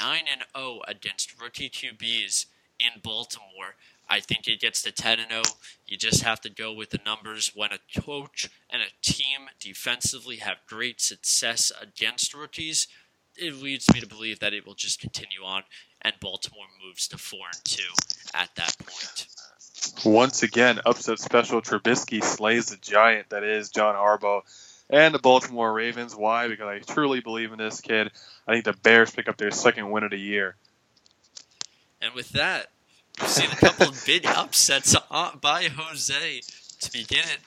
9 0.00 0.24
and 0.30 0.44
0 0.56 0.80
against 0.86 1.40
rookie 1.40 1.70
QBs 1.70 2.46
in 2.78 3.00
Baltimore. 3.02 3.76
I 4.08 4.20
think 4.20 4.46
it 4.46 4.60
gets 4.60 4.82
to 4.82 4.92
10 4.92 5.20
and 5.20 5.30
0. 5.30 5.42
You 5.86 5.96
just 5.96 6.22
have 6.22 6.40
to 6.42 6.50
go 6.50 6.72
with 6.72 6.90
the 6.90 7.00
numbers. 7.04 7.52
When 7.54 7.70
a 7.72 8.00
coach 8.00 8.50
and 8.68 8.82
a 8.82 8.92
team 9.02 9.48
defensively 9.60 10.36
have 10.36 10.58
great 10.68 11.00
success 11.00 11.72
against 11.80 12.34
rookies, 12.34 12.88
it 13.36 13.54
leads 13.54 13.92
me 13.92 14.00
to 14.00 14.06
believe 14.06 14.40
that 14.40 14.52
it 14.52 14.66
will 14.66 14.74
just 14.74 15.00
continue 15.00 15.42
on 15.44 15.64
and 16.04 16.14
Baltimore 16.20 16.66
moves 16.84 17.08
to 17.08 17.18
4 17.18 17.40
and 17.54 17.64
2 17.64 17.82
at 18.34 18.54
that 18.56 18.76
point. 18.78 19.26
Once 20.04 20.42
again, 20.42 20.80
upset 20.86 21.18
special 21.18 21.60
Trubisky 21.62 22.22
slays 22.22 22.66
the 22.66 22.76
giant 22.76 23.30
that 23.30 23.42
is 23.44 23.70
John 23.70 23.94
Harbaugh 23.94 24.42
and 24.90 25.14
the 25.14 25.18
Baltimore 25.18 25.72
Ravens. 25.72 26.14
Why? 26.14 26.48
Because 26.48 26.66
I 26.66 26.78
truly 26.92 27.20
believe 27.20 27.52
in 27.52 27.58
this 27.58 27.80
kid. 27.80 28.10
I 28.46 28.52
think 28.52 28.64
the 28.64 28.72
Bears 28.72 29.10
pick 29.10 29.28
up 29.28 29.36
their 29.36 29.50
second 29.50 29.90
win 29.90 30.04
of 30.04 30.10
the 30.10 30.18
year. 30.18 30.56
And 32.00 32.14
with 32.14 32.30
that, 32.30 32.66
we've 33.20 33.30
seen 33.30 33.50
a 33.50 33.56
couple 33.56 33.88
of 33.88 34.04
big 34.06 34.26
upsets 34.26 34.94
uh, 35.10 35.36
by 35.36 35.68
Jose 35.74 36.42
to 36.80 36.92
begin 36.92 37.20
it. 37.20 37.40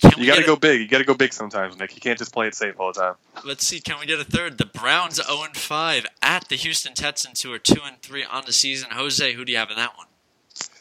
Can 0.00 0.18
You 0.18 0.26
got 0.26 0.36
to 0.36 0.44
go 0.44 0.56
big. 0.56 0.80
You 0.80 0.88
got 0.88 0.98
to 0.98 1.04
go 1.04 1.14
big 1.14 1.32
sometimes, 1.32 1.78
Nick. 1.78 1.94
You 1.94 2.00
can't 2.00 2.18
just 2.18 2.32
play 2.32 2.46
it 2.46 2.54
safe 2.54 2.78
all 2.78 2.92
the 2.92 3.00
time. 3.00 3.14
Let's 3.44 3.66
see. 3.66 3.80
Can 3.80 4.00
we 4.00 4.06
get 4.06 4.18
a 4.18 4.24
third? 4.24 4.56
The 4.56 4.64
Browns 4.64 5.22
0 5.22 5.42
and 5.42 5.56
5 5.56 6.06
at 6.22 6.48
the 6.48 6.56
Houston 6.56 6.94
Texans, 6.94 7.42
who 7.42 7.52
are 7.52 7.58
2 7.58 7.80
and 7.84 8.00
3 8.00 8.24
on 8.24 8.44
the 8.46 8.52
season. 8.52 8.90
Jose, 8.92 9.32
who 9.34 9.44
do 9.44 9.52
you 9.52 9.58
have 9.58 9.70
in 9.70 9.76
that 9.76 9.96
one? 9.96 10.06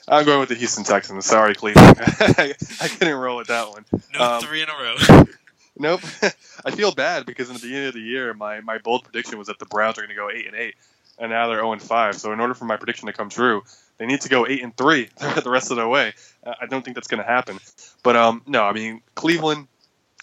I'm 0.10 0.26
going 0.26 0.39
with 0.39 0.49
the 0.49 0.55
Houston 0.55 0.84
Texans. 0.84 1.26
Sorry, 1.26 1.53
Cleveland. 1.55 1.97
I 1.99 2.88
couldn't 2.97 3.16
roll 3.16 3.38
with 3.38 3.47
that 3.47 3.70
one. 3.70 3.86
No 4.14 4.20
Um, 4.20 4.41
three 4.41 4.62
in 4.62 4.70
a 4.70 4.74
row. 4.74 5.24
Nope. 5.82 6.01
I 6.66 6.72
feel 6.72 6.91
bad 6.91 7.26
because 7.26 7.47
in 7.47 7.53
the 7.53 7.62
beginning 7.62 7.88
of 7.88 7.93
the 7.93 8.01
year, 8.01 8.34
my, 8.34 8.60
my 8.60 8.80
bold 8.80 9.05
prediction 9.05 9.38
was 9.38 9.47
that 9.47 9.60
the 9.60 9.66
Browns 9.66 9.97
are 9.97 10.01
going 10.01 10.10
to 10.10 10.16
go 10.16 10.30
eight 10.30 10.45
and 10.45 10.53
eight, 10.53 10.76
and 11.18 11.32
now 11.32 11.47
they're 11.47 11.60
zero 11.60 11.72
and 11.72 11.82
five. 11.82 12.16
So 12.16 12.34
in 12.34 12.41
order 12.41 12.53
for 12.53 12.66
my 12.66 12.76
prediction 12.76 13.07
to 13.07 13.14
come 13.14 13.30
true, 13.30 13.64
they 13.97 14.05
need 14.05 14.20
to 14.22 14.30
go 14.30 14.45
eight 14.45 14.62
and 14.62 14.76
three 14.76 15.07
the 15.20 15.49
rest 15.49 15.72
of 15.72 15.78
the 15.78 15.88
way. 15.88 16.14
I 16.45 16.66
don't 16.66 16.84
think 16.84 16.95
that's 16.95 17.07
going 17.07 17.24
to 17.24 17.26
happen. 17.26 17.60
But 18.03 18.18
um, 18.18 18.41
no, 18.45 18.64
I 18.64 18.74
mean 18.74 19.01
Cleveland 19.16 19.68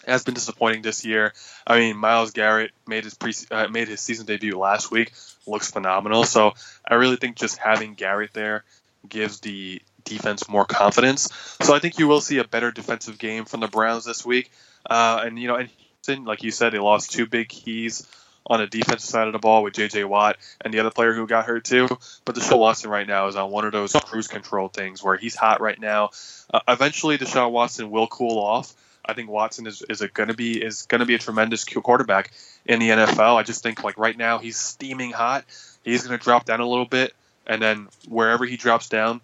has 0.05 0.23
been 0.23 0.35
disappointing 0.35 0.83
this 0.83 1.03
year. 1.03 1.33
I 1.65 1.79
mean 1.79 1.97
Myles 1.97 2.31
Garrett 2.31 2.69
made 2.87 3.03
his 3.05 3.15
pre 3.15 3.33
uh, 3.49 3.67
made 3.67 3.87
his 3.87 3.99
season 3.99 4.27
debut 4.27 4.59
last 4.59 4.91
week, 4.91 5.11
looks 5.47 5.71
phenomenal. 5.71 6.23
So 6.25 6.53
I 6.87 6.95
really 6.95 7.15
think 7.15 7.35
just 7.35 7.57
having 7.57 7.95
Garrett 7.95 8.31
there 8.33 8.63
gives 9.09 9.39
the 9.39 9.81
defense 10.03 10.47
more 10.47 10.65
confidence. 10.65 11.29
So 11.61 11.75
I 11.75 11.79
think 11.79 11.99
you 11.99 12.07
will 12.07 12.21
see 12.21 12.37
a 12.37 12.43
better 12.43 12.71
defensive 12.71 13.17
game 13.17 13.45
from 13.45 13.59
the 13.59 13.67
Browns 13.67 14.05
this 14.05 14.25
week. 14.25 14.51
Uh, 14.89 15.21
and 15.25 15.39
you 15.39 15.47
know, 15.47 15.55
and 15.55 15.69
Houston, 16.05 16.25
like 16.25 16.43
you 16.43 16.51
said, 16.51 16.73
they 16.73 16.79
lost 16.79 17.11
two 17.11 17.25
big 17.25 17.49
keys 17.49 18.07
on 18.49 18.59
the 18.59 18.67
defensive 18.67 19.09
side 19.09 19.27
of 19.27 19.33
the 19.33 19.39
ball 19.39 19.61
with 19.61 19.73
J.J. 19.73 20.05
Watt 20.05 20.37
and 20.61 20.73
the 20.73 20.79
other 20.79 20.89
player 20.89 21.13
who 21.13 21.27
got 21.27 21.45
hurt 21.45 21.65
too. 21.65 21.87
But 22.23 22.35
Deshaun 22.35 22.59
Watson 22.59 22.89
right 22.89 23.07
now 23.07 23.27
is 23.27 23.35
on 23.35 23.51
one 23.51 23.65
of 23.65 23.73
those 23.73 23.91
cruise 23.91 24.27
control 24.27 24.69
things 24.69 25.03
where 25.03 25.17
he's 25.17 25.35
hot 25.35 25.59
right 25.59 25.79
now. 25.79 26.11
Uh, 26.53 26.61
eventually, 26.67 27.17
Deshaun 27.17 27.51
Watson 27.51 27.91
will 27.91 28.07
cool 28.07 28.39
off. 28.39 28.73
I 29.05 29.13
think 29.13 29.29
Watson 29.29 29.67
is 29.67 29.81
is 29.89 30.01
going 30.13 30.29
to 30.29 30.35
be 30.35 30.61
is 30.61 30.83
going 30.83 30.99
to 30.99 31.05
be 31.05 31.15
a 31.15 31.19
tremendous 31.19 31.63
quarterback 31.63 32.31
in 32.65 32.79
the 32.79 32.89
NFL. 32.89 33.35
I 33.35 33.43
just 33.43 33.63
think 33.63 33.83
like 33.83 33.97
right 33.97 34.17
now 34.17 34.37
he's 34.37 34.57
steaming 34.57 35.11
hot. 35.11 35.45
He's 35.83 36.05
going 36.05 36.17
to 36.17 36.23
drop 36.23 36.45
down 36.45 36.59
a 36.59 36.67
little 36.67 36.85
bit, 36.85 37.13
and 37.47 37.61
then 37.61 37.87
wherever 38.07 38.45
he 38.45 38.57
drops 38.57 38.89
down, 38.89 39.21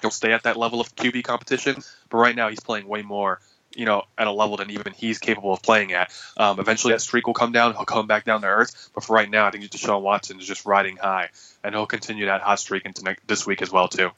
he'll 0.00 0.10
stay 0.10 0.32
at 0.32 0.44
that 0.44 0.56
level 0.56 0.80
of 0.80 0.94
QB 0.94 1.24
competition. 1.24 1.82
But 2.08 2.18
right 2.18 2.36
now, 2.36 2.48
he's 2.48 2.60
playing 2.60 2.86
way 2.86 3.02
more, 3.02 3.40
you 3.74 3.84
know, 3.84 4.04
at 4.16 4.26
a 4.26 4.32
level 4.32 4.56
than 4.56 4.70
even 4.70 4.92
he's 4.92 5.18
capable 5.18 5.52
of 5.52 5.60
playing 5.60 5.92
at. 5.92 6.12
Um, 6.36 6.60
eventually, 6.60 6.92
that 6.92 7.00
streak 7.00 7.26
will 7.26 7.34
come 7.34 7.52
down. 7.52 7.74
He'll 7.74 7.84
come 7.84 8.06
back 8.06 8.24
down 8.24 8.40
to 8.42 8.46
earth. 8.46 8.90
But 8.94 9.04
for 9.04 9.14
right 9.14 9.28
now, 9.28 9.46
I 9.46 9.50
think 9.50 9.64
Deshaun 9.64 10.02
Watson 10.02 10.38
is 10.38 10.46
just 10.46 10.64
riding 10.64 10.96
high, 10.96 11.30
and 11.62 11.74
he'll 11.74 11.86
continue 11.86 12.26
that 12.26 12.40
hot 12.40 12.60
streak 12.60 12.86
into 12.86 13.02
next, 13.02 13.26
this 13.26 13.46
week 13.46 13.60
as 13.60 13.72
well 13.72 13.88
too. 13.88 14.10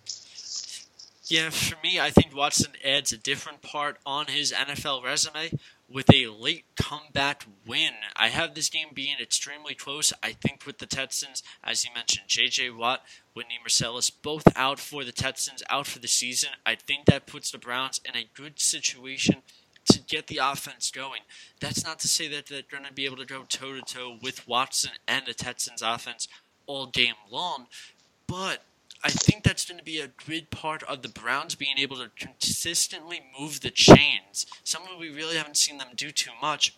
Yeah, 1.29 1.51
for 1.51 1.77
me, 1.83 1.99
I 1.99 2.11
think 2.11 2.37
Watson 2.37 2.73
adds 2.85 3.13
a 3.13 3.17
different 3.17 3.61
part 3.61 3.97
on 4.07 4.27
his 4.27 4.53
NFL 4.53 5.03
resume 5.03 5.51
with 5.89 6.13
a 6.13 6.27
late 6.27 6.65
comeback 6.77 7.45
win. 7.67 7.93
I 8.17 8.29
have 8.29 8.55
this 8.55 8.69
game 8.69 8.89
being 8.93 9.17
extremely 9.21 9.75
close. 9.75 10.13
I 10.23 10.33
think 10.33 10.67
with 10.67 10.79
the 10.79 10.87
Texans, 10.87 11.43
as 11.63 11.85
you 11.85 11.91
mentioned, 11.95 12.27
J.J. 12.29 12.71
Watt, 12.71 13.05
Whitney 13.35 13.59
Mercilus, 13.65 14.11
both 14.11 14.45
out 14.57 14.81
for 14.81 15.05
the 15.05 15.13
Texans, 15.13 15.63
out 15.71 15.87
for 15.87 16.01
the 16.01 16.09
season. 16.09 16.51
I 16.65 16.75
think 16.75 17.07
that 17.07 17.27
puts 17.27 17.51
the 17.51 17.59
Browns 17.59 18.01
in 18.05 18.17
a 18.17 18.29
good 18.35 18.59
situation 18.61 19.43
to 19.91 20.01
get 20.01 20.27
the 20.27 20.41
offense 20.43 20.91
going. 20.91 21.23
That's 21.61 21.85
not 21.85 22.01
to 22.01 22.09
say 22.09 22.27
that 22.29 22.47
they're 22.47 22.63
going 22.69 22.85
to 22.85 22.93
be 22.93 23.05
able 23.05 23.19
to 23.19 23.25
go 23.25 23.45
toe 23.49 23.75
to 23.75 23.83
toe 23.83 24.19
with 24.21 24.47
Watson 24.49 24.93
and 25.07 25.27
the 25.27 25.35
Texans 25.35 25.83
offense 25.83 26.27
all 26.67 26.87
game 26.87 27.15
long, 27.31 27.67
but 28.27 28.65
I 29.05 29.11
think 29.11 29.43
that's 29.43 29.65
going 29.65 29.79
to 29.79 29.85
be 29.85 30.01
a 30.01 30.09
good 30.27 30.51
part 30.51 30.83
of 30.85 31.03
the 31.03 31.09
Browns 31.09 31.55
being 31.55 31.79
able 31.79 31.97
to 31.97 32.11
consistently 32.17 33.23
move 33.39 33.61
the 33.61 33.71
chains. 33.71 34.47
Something 34.65 34.99
we 34.99 35.11
really 35.11 35.37
haven't 35.37 35.57
seen 35.57 35.79
them 35.79 35.89
do 35.95 36.11
too 36.11 36.33
much. 36.41 36.75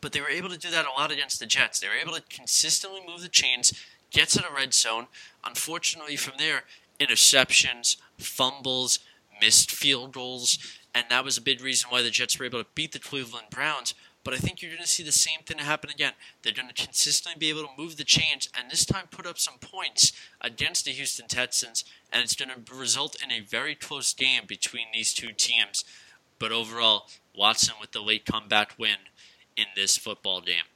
But 0.00 0.12
they 0.12 0.20
were 0.20 0.28
able 0.28 0.50
to 0.50 0.58
do 0.58 0.70
that 0.70 0.86
a 0.86 0.98
lot 0.98 1.10
against 1.10 1.40
the 1.40 1.46
Jets. 1.46 1.80
They 1.80 1.88
were 1.88 1.94
able 1.94 2.14
to 2.14 2.22
consistently 2.22 3.00
move 3.06 3.22
the 3.22 3.28
chains, 3.28 3.72
get 4.10 4.28
to 4.30 4.38
the 4.38 4.54
red 4.54 4.72
zone. 4.72 5.08
Unfortunately, 5.44 6.16
from 6.16 6.34
there, 6.38 6.62
interceptions, 7.00 7.96
fumbles, 8.18 8.98
missed 9.40 9.70
field 9.70 10.12
goals, 10.12 10.58
and 10.94 11.06
that 11.10 11.24
was 11.24 11.36
a 11.36 11.42
big 11.42 11.60
reason 11.60 11.90
why 11.90 12.02
the 12.02 12.10
Jets 12.10 12.38
were 12.38 12.46
able 12.46 12.62
to 12.62 12.70
beat 12.74 12.92
the 12.92 12.98
Cleveland 12.98 13.48
Browns. 13.50 13.94
But 14.26 14.34
I 14.34 14.38
think 14.38 14.60
you're 14.60 14.72
going 14.72 14.82
to 14.82 14.88
see 14.88 15.04
the 15.04 15.12
same 15.12 15.42
thing 15.46 15.58
happen 15.58 15.88
again. 15.88 16.14
They're 16.42 16.52
going 16.52 16.66
to 16.66 16.74
consistently 16.74 17.38
be 17.38 17.48
able 17.48 17.62
to 17.62 17.80
move 17.80 17.96
the 17.96 18.02
chains 18.02 18.48
and 18.58 18.68
this 18.68 18.84
time 18.84 19.04
put 19.08 19.24
up 19.24 19.38
some 19.38 19.54
points 19.60 20.10
against 20.40 20.84
the 20.84 20.90
Houston 20.90 21.28
Texans, 21.28 21.84
and 22.12 22.24
it's 22.24 22.34
going 22.34 22.48
to 22.48 22.74
result 22.74 23.16
in 23.22 23.30
a 23.30 23.38
very 23.38 23.76
close 23.76 24.12
game 24.12 24.42
between 24.48 24.86
these 24.92 25.14
two 25.14 25.30
teams. 25.30 25.84
But 26.40 26.50
overall, 26.50 27.06
Watson 27.38 27.76
with 27.80 27.92
the 27.92 28.00
late 28.00 28.26
comeback 28.26 28.76
win 28.76 28.96
in 29.56 29.66
this 29.76 29.96
football 29.96 30.40
game. 30.40 30.66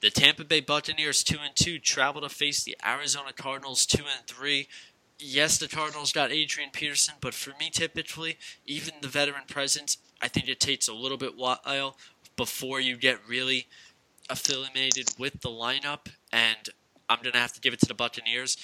The 0.00 0.10
Tampa 0.10 0.44
Bay 0.44 0.60
Buccaneers 0.60 1.24
2 1.24 1.38
and 1.44 1.56
2 1.56 1.80
travel 1.80 2.20
to 2.20 2.28
face 2.28 2.62
the 2.62 2.76
Arizona 2.86 3.32
Cardinals 3.36 3.84
2 3.84 4.04
and 4.04 4.28
3. 4.28 4.68
Yes, 5.18 5.58
the 5.58 5.66
Cardinals 5.66 6.12
got 6.12 6.30
Adrian 6.30 6.70
Peterson, 6.72 7.16
but 7.20 7.34
for 7.34 7.50
me 7.58 7.68
typically, 7.68 8.38
even 8.64 8.94
the 9.02 9.08
veteran 9.08 9.46
presence, 9.48 9.98
I 10.22 10.28
think 10.28 10.48
it 10.48 10.60
takes 10.60 10.86
a 10.86 10.94
little 10.94 11.18
bit 11.18 11.36
while 11.36 11.60
before 12.36 12.80
you 12.80 12.96
get 12.96 13.18
really 13.28 13.66
affiliated 14.28 15.08
with 15.18 15.40
the 15.40 15.48
lineup, 15.48 16.06
and 16.32 16.68
I'm 17.08 17.18
going 17.22 17.32
to 17.32 17.38
have 17.38 17.52
to 17.54 17.60
give 17.60 17.74
it 17.74 17.80
to 17.80 17.86
the 17.86 17.94
Buccaneers. 17.94 18.56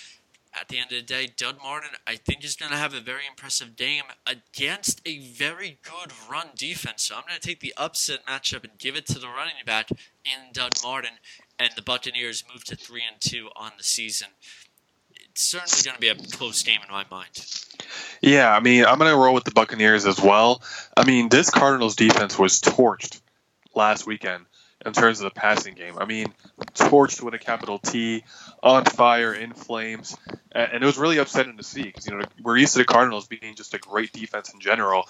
At 0.59 0.69
the 0.69 0.79
end 0.79 0.91
of 0.91 0.97
the 0.97 1.03
day, 1.03 1.29
Doug 1.37 1.57
Martin, 1.63 1.91
I 2.07 2.17
think, 2.17 2.43
is 2.43 2.57
going 2.57 2.71
to 2.71 2.79
have 2.79 2.95
a 2.95 3.01
very 3.01 3.27
impressive 3.29 3.77
game 3.77 4.05
against 4.27 5.03
a 5.05 5.19
very 5.19 5.79
good 5.83 6.13
run 6.31 6.49
defense. 6.57 7.03
So 7.03 7.17
I'm 7.17 7.25
going 7.29 7.39
to 7.39 7.47
take 7.47 7.61
the 7.61 7.75
upset 7.77 8.25
matchup 8.25 8.65
and 8.65 8.79
give 8.79 8.97
it 8.97 9.05
to 9.09 9.19
the 9.19 9.27
running 9.27 9.55
back 9.67 9.91
in 9.91 10.53
Doug 10.53 10.73
Martin, 10.83 11.11
and 11.59 11.71
the 11.77 11.83
Buccaneers 11.83 12.45
move 12.51 12.65
to 12.65 12.77
three 12.77 13.03
and 13.07 13.21
two 13.21 13.51
on 13.55 13.73
the 13.77 13.85
season. 13.85 14.29
It's 15.13 15.43
certainly 15.43 15.83
going 15.85 15.97
to 15.97 16.01
be 16.01 16.09
a 16.09 16.37
close 16.37 16.63
game 16.63 16.81
in 16.83 16.91
my 16.91 17.05
mind. 17.11 17.45
Yeah, 18.23 18.57
I 18.57 18.61
mean, 18.61 18.87
I'm 18.87 18.99
going 18.99 19.11
to 19.11 19.17
roll 19.17 19.35
with 19.35 19.45
the 19.45 19.51
Buccaneers 19.51 20.07
as 20.07 20.19
well. 20.19 20.63
I 20.97 21.05
mean, 21.05 21.29
this 21.29 21.51
Cardinals 21.51 21.97
defense 21.97 22.39
was 22.39 22.61
torched 22.63 23.21
last 23.77 24.07
weekend 24.07 24.45
in 24.85 24.93
terms 24.93 25.21
of 25.21 25.25
the 25.25 25.39
passing 25.39 25.75
game. 25.75 25.99
I 25.99 26.05
mean, 26.05 26.33
torched 26.75 27.23
with 27.23 27.35
a 27.35 27.39
capital 27.39 27.79
T, 27.79 28.25
on 28.63 28.85
fire, 28.85 29.33
in 29.33 29.53
flames, 29.53 30.17
and 30.53 30.83
it 30.83 30.87
was 30.87 30.99
really 30.99 31.19
upsetting 31.19 31.57
to 31.57 31.63
see 31.63 31.83
because 31.83 32.07
you 32.07 32.17
know 32.17 32.25
we're 32.43 32.57
used 32.57 32.73
to 32.75 32.79
the 32.79 32.85
Cardinals 32.85 33.27
being 33.27 33.55
just 33.55 33.75
a 33.75 33.79
great 33.79 34.13
defense 34.13 34.53
in 34.53 34.61
general, 34.61 35.09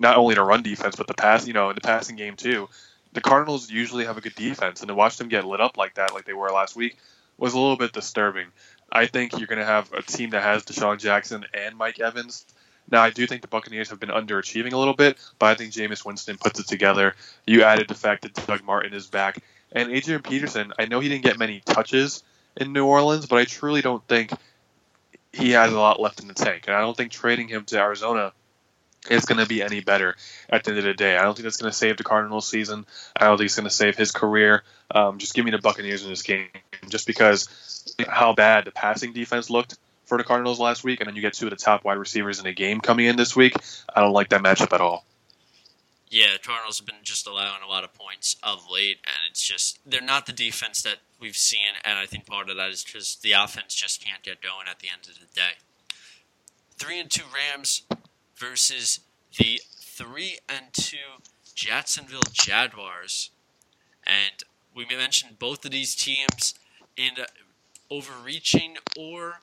not 0.00 0.16
only 0.16 0.34
the 0.34 0.42
run 0.42 0.62
defense 0.62 0.96
but 0.96 1.06
the 1.06 1.14
pass, 1.14 1.46
you 1.46 1.52
know, 1.52 1.70
in 1.70 1.74
the 1.74 1.80
passing 1.80 2.16
game 2.16 2.36
too. 2.36 2.68
The 3.14 3.20
Cardinals 3.22 3.70
usually 3.70 4.04
have 4.04 4.18
a 4.18 4.20
good 4.20 4.34
defense, 4.34 4.80
and 4.80 4.88
to 4.88 4.94
watch 4.94 5.16
them 5.16 5.28
get 5.28 5.46
lit 5.46 5.60
up 5.60 5.76
like 5.76 5.94
that, 5.94 6.12
like 6.12 6.24
they 6.24 6.34
were 6.34 6.50
last 6.50 6.76
week, 6.76 6.98
was 7.38 7.54
a 7.54 7.58
little 7.58 7.76
bit 7.76 7.92
disturbing. 7.92 8.48
I 8.90 9.06
think 9.06 9.38
you're 9.38 9.46
going 9.46 9.60
to 9.60 9.64
have 9.64 9.92
a 9.92 10.02
team 10.02 10.30
that 10.30 10.42
has 10.42 10.64
DeSean 10.64 10.98
Jackson 10.98 11.44
and 11.54 11.76
Mike 11.76 12.00
Evans. 12.00 12.44
Now, 12.90 13.02
I 13.02 13.10
do 13.10 13.26
think 13.26 13.42
the 13.42 13.48
Buccaneers 13.48 13.90
have 13.90 14.00
been 14.00 14.08
underachieving 14.08 14.72
a 14.72 14.78
little 14.78 14.94
bit, 14.94 15.18
but 15.38 15.46
I 15.46 15.54
think 15.54 15.72
Jameis 15.72 16.04
Winston 16.04 16.38
puts 16.38 16.58
it 16.58 16.66
together. 16.66 17.14
You 17.46 17.62
added 17.62 17.88
the 17.88 17.94
fact 17.94 18.22
that 18.22 18.46
Doug 18.46 18.64
Martin 18.64 18.94
is 18.94 19.06
back. 19.06 19.38
And 19.72 19.92
Adrian 19.92 20.22
Peterson, 20.22 20.72
I 20.78 20.86
know 20.86 21.00
he 21.00 21.08
didn't 21.08 21.24
get 21.24 21.38
many 21.38 21.60
touches 21.60 22.22
in 22.56 22.72
New 22.72 22.86
Orleans, 22.86 23.26
but 23.26 23.38
I 23.38 23.44
truly 23.44 23.82
don't 23.82 24.06
think 24.06 24.32
he 25.32 25.50
has 25.50 25.72
a 25.72 25.78
lot 25.78 26.00
left 26.00 26.20
in 26.20 26.28
the 26.28 26.34
tank. 26.34 26.64
And 26.66 26.74
I 26.74 26.80
don't 26.80 26.96
think 26.96 27.12
trading 27.12 27.48
him 27.48 27.64
to 27.66 27.78
Arizona 27.78 28.32
is 29.10 29.26
going 29.26 29.38
to 29.38 29.46
be 29.46 29.62
any 29.62 29.80
better 29.80 30.16
at 30.48 30.64
the 30.64 30.70
end 30.70 30.78
of 30.78 30.84
the 30.84 30.94
day. 30.94 31.16
I 31.16 31.22
don't 31.22 31.34
think 31.34 31.44
that's 31.44 31.58
going 31.58 31.70
to 31.70 31.76
save 31.76 31.98
the 31.98 32.04
Cardinals 32.04 32.48
season. 32.48 32.86
I 33.14 33.26
don't 33.26 33.36
think 33.36 33.46
it's 33.46 33.56
going 33.56 33.68
to 33.68 33.74
save 33.74 33.96
his 33.96 34.10
career. 34.10 34.64
Um, 34.90 35.18
just 35.18 35.34
give 35.34 35.44
me 35.44 35.50
the 35.50 35.58
Buccaneers 35.58 36.02
in 36.02 36.10
this 36.10 36.22
game, 36.22 36.48
just 36.88 37.06
because 37.06 37.94
how 38.08 38.32
bad 38.32 38.64
the 38.64 38.70
passing 38.70 39.12
defense 39.12 39.50
looked 39.50 39.78
for 40.08 40.18
the 40.18 40.24
Cardinals 40.24 40.58
last 40.58 40.82
week, 40.82 41.00
and 41.00 41.06
then 41.06 41.14
you 41.14 41.22
get 41.22 41.34
two 41.34 41.46
of 41.46 41.50
the 41.50 41.56
top 41.56 41.84
wide 41.84 41.98
receivers 41.98 42.40
in 42.40 42.46
a 42.46 42.52
game 42.52 42.80
coming 42.80 43.06
in 43.06 43.16
this 43.16 43.36
week. 43.36 43.54
I 43.94 44.00
don't 44.00 44.12
like 44.12 44.30
that 44.30 44.42
matchup 44.42 44.72
at 44.72 44.80
all. 44.80 45.04
Yeah, 46.10 46.32
the 46.32 46.38
Cardinals 46.38 46.78
have 46.78 46.86
been 46.86 46.96
just 47.02 47.26
allowing 47.26 47.62
a 47.62 47.68
lot 47.68 47.84
of 47.84 47.92
points 47.92 48.36
of 48.42 48.64
late, 48.70 48.98
and 49.04 49.16
it's 49.30 49.42
just 49.42 49.78
they're 49.84 50.00
not 50.00 50.24
the 50.24 50.32
defense 50.32 50.80
that 50.82 50.96
we've 51.20 51.36
seen, 51.36 51.76
and 51.84 51.98
I 51.98 52.06
think 52.06 52.24
part 52.24 52.48
of 52.48 52.56
that 52.56 52.70
is 52.70 52.82
because 52.82 53.16
the 53.16 53.32
offense 53.32 53.74
just 53.74 54.02
can't 54.02 54.22
get 54.22 54.40
going 54.40 54.66
at 54.70 54.78
the 54.78 54.88
end 54.88 55.02
of 55.02 55.20
the 55.20 55.34
day. 55.34 55.58
Three 56.76 56.98
and 56.98 57.10
two 57.10 57.24
Rams 57.34 57.82
versus 58.34 59.00
the 59.36 59.60
three 59.78 60.38
and 60.48 60.66
two 60.72 61.22
Jacksonville 61.54 62.22
Jaguars, 62.32 63.30
and 64.06 64.42
we 64.74 64.86
mentioned 64.86 65.38
both 65.38 65.66
of 65.66 65.72
these 65.72 65.94
teams 65.94 66.54
in 66.96 67.12
overreaching 67.90 68.76
or 68.96 69.40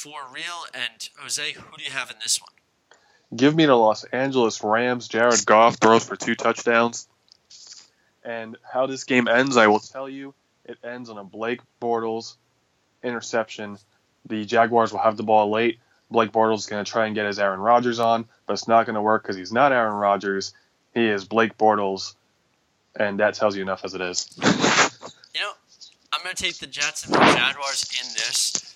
for 0.00 0.18
real. 0.32 0.64
And 0.72 1.08
Jose, 1.18 1.52
who 1.52 1.76
do 1.76 1.84
you 1.84 1.90
have 1.90 2.10
in 2.10 2.16
this 2.22 2.40
one? 2.40 2.50
Give 3.36 3.54
me 3.54 3.66
the 3.66 3.76
Los 3.76 4.04
Angeles 4.04 4.64
Rams. 4.64 5.08
Jared 5.08 5.44
Goff 5.44 5.76
throws 5.76 6.04
for 6.04 6.16
two 6.16 6.34
touchdowns. 6.34 7.06
And 8.24 8.56
how 8.62 8.86
this 8.86 9.04
game 9.04 9.28
ends, 9.28 9.58
I 9.58 9.66
will 9.66 9.78
tell 9.78 10.08
you. 10.08 10.34
It 10.64 10.78
ends 10.82 11.10
on 11.10 11.18
a 11.18 11.24
Blake 11.24 11.60
Bortles 11.82 12.36
interception. 13.02 13.76
The 14.26 14.44
Jaguars 14.44 14.92
will 14.92 15.00
have 15.00 15.16
the 15.16 15.22
ball 15.22 15.50
late. 15.50 15.78
Blake 16.10 16.32
Bortles 16.32 16.60
is 16.60 16.66
going 16.66 16.84
to 16.84 16.90
try 16.90 17.06
and 17.06 17.14
get 17.14 17.26
his 17.26 17.38
Aaron 17.38 17.60
Rodgers 17.60 18.00
on, 18.00 18.26
but 18.46 18.54
it's 18.54 18.66
not 18.66 18.86
going 18.86 18.94
to 18.94 19.02
work 19.02 19.22
because 19.22 19.36
he's 19.36 19.52
not 19.52 19.72
Aaron 19.72 19.94
Rodgers. 19.94 20.54
He 20.94 21.06
is 21.06 21.24
Blake 21.24 21.56
Bortles, 21.56 22.14
and 22.96 23.20
that 23.20 23.34
tells 23.34 23.54
you 23.54 23.62
enough 23.62 23.84
as 23.84 23.94
it 23.94 24.00
is. 24.00 24.28
You 24.38 25.40
know, 25.40 25.52
I'm 26.12 26.22
going 26.24 26.34
to 26.34 26.42
take 26.42 26.58
the 26.58 26.66
Jets 26.66 27.06
and 27.06 27.14
the 27.14 27.18
Jaguars 27.18 27.88
in 28.02 28.08
this. 28.14 28.69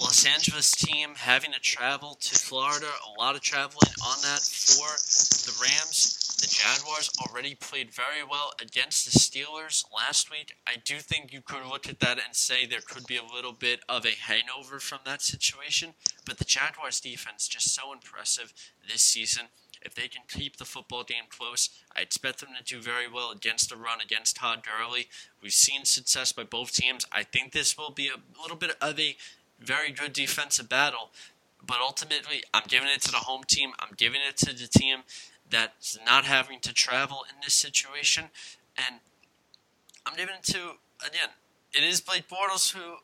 Los 0.00 0.26
Angeles 0.26 0.72
team 0.72 1.14
having 1.16 1.52
to 1.52 1.60
travel 1.60 2.16
to 2.20 2.34
Florida, 2.34 2.86
a 2.86 3.20
lot 3.20 3.34
of 3.34 3.40
traveling 3.40 3.92
on 4.06 4.20
that 4.22 4.40
for 4.40 4.86
the 5.46 5.56
Rams. 5.62 6.36
The 6.38 6.48
Jaguars 6.48 7.10
already 7.18 7.54
played 7.54 7.90
very 7.90 8.22
well 8.22 8.52
against 8.60 9.06
the 9.06 9.18
Steelers 9.18 9.84
last 9.94 10.30
week. 10.30 10.54
I 10.66 10.74
do 10.84 10.98
think 10.98 11.32
you 11.32 11.40
could 11.40 11.64
look 11.66 11.88
at 11.88 12.00
that 12.00 12.18
and 12.18 12.36
say 12.36 12.66
there 12.66 12.82
could 12.86 13.06
be 13.06 13.16
a 13.16 13.24
little 13.24 13.54
bit 13.54 13.80
of 13.88 14.04
a 14.04 14.10
hangover 14.10 14.78
from 14.78 14.98
that 15.06 15.22
situation, 15.22 15.94
but 16.26 16.36
the 16.36 16.44
Jaguars 16.44 17.00
defense 17.00 17.48
just 17.48 17.74
so 17.74 17.90
impressive 17.92 18.52
this 18.86 19.02
season. 19.02 19.46
If 19.80 19.94
they 19.94 20.08
can 20.08 20.22
keep 20.28 20.56
the 20.56 20.64
football 20.64 21.04
game 21.04 21.24
close, 21.30 21.70
I 21.96 22.00
expect 22.00 22.40
them 22.40 22.50
to 22.58 22.64
do 22.64 22.82
very 22.82 23.08
well 23.08 23.30
against 23.30 23.70
the 23.70 23.76
run 23.76 24.00
against 24.04 24.36
Todd 24.36 24.62
Gurley. 24.62 25.08
We've 25.40 25.52
seen 25.52 25.84
success 25.84 26.32
by 26.32 26.44
both 26.44 26.72
teams. 26.72 27.06
I 27.12 27.22
think 27.22 27.52
this 27.52 27.78
will 27.78 27.92
be 27.92 28.08
a 28.08 28.40
little 28.42 28.56
bit 28.56 28.76
of 28.80 28.98
a 28.98 29.16
very 29.60 29.90
good 29.92 30.12
defensive 30.12 30.68
battle, 30.68 31.10
but 31.64 31.78
ultimately, 31.80 32.42
I'm 32.54 32.64
giving 32.68 32.88
it 32.88 33.00
to 33.02 33.10
the 33.10 33.18
home 33.18 33.44
team. 33.44 33.72
I'm 33.78 33.94
giving 33.96 34.20
it 34.26 34.36
to 34.38 34.54
the 34.54 34.68
team 34.68 34.98
that's 35.48 35.98
not 36.04 36.24
having 36.24 36.60
to 36.60 36.72
travel 36.72 37.24
in 37.28 37.36
this 37.42 37.54
situation, 37.54 38.26
and 38.76 39.00
I'm 40.06 40.16
giving 40.16 40.34
it 40.36 40.44
to 40.44 40.76
again. 41.04 41.30
It 41.72 41.82
is 41.82 42.00
Blake 42.00 42.28
Bortles 42.28 42.72
who 42.74 42.96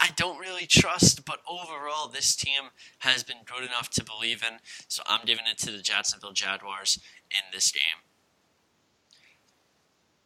I 0.00 0.10
don't 0.14 0.38
really 0.38 0.66
trust, 0.66 1.24
but 1.24 1.40
overall, 1.48 2.08
this 2.08 2.36
team 2.36 2.70
has 2.98 3.24
been 3.24 3.38
good 3.44 3.64
enough 3.64 3.90
to 3.90 4.04
believe 4.04 4.44
in. 4.48 4.58
So 4.86 5.02
I'm 5.06 5.24
giving 5.24 5.44
it 5.50 5.58
to 5.58 5.72
the 5.72 5.78
Jacksonville 5.82 6.32
Jaguars 6.32 7.00
in 7.30 7.40
this 7.52 7.72
game. 7.72 7.82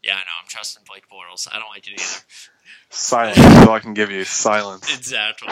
Yeah, 0.03 0.15
I 0.15 0.19
know. 0.19 0.37
I'm 0.43 0.49
trusting 0.49 0.85
Blake 0.87 1.09
Bortles. 1.09 1.49
I 1.51 1.59
don't 1.59 1.71
like 1.71 1.87
it 1.87 1.93
either. 1.93 2.21
Silence. 2.91 3.39
All 3.39 3.75
I 3.75 3.81
can 3.81 3.95
give 3.95 4.11
you. 4.11 4.25
Silence. 4.25 4.95
Exactly. 4.97 5.49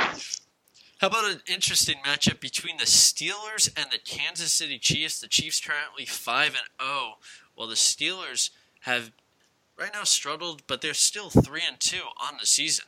How 1.01 1.07
about 1.07 1.31
an 1.31 1.41
interesting 1.47 1.97
matchup 2.05 2.41
between 2.41 2.77
the 2.77 2.85
Steelers 2.85 3.71
and 3.75 3.91
the 3.91 3.99
Kansas 3.99 4.53
City 4.53 4.79
Chiefs? 4.79 5.21
The 5.21 5.29
Chiefs 5.29 5.61
currently 5.61 6.05
five 6.05 6.49
and 6.49 6.57
zero, 6.79 6.91
oh, 6.91 7.13
while 7.55 7.69
the 7.69 7.75
Steelers 7.75 8.51
have 8.81 9.11
right 9.79 9.91
now 9.95 10.05
struggled, 10.05 10.63
but 10.67 10.83
they're 10.83 10.93
still 10.93 11.31
three 11.31 11.63
and 11.67 11.81
two 11.81 12.03
on 12.23 12.35
the 12.39 12.47
season. 12.47 12.85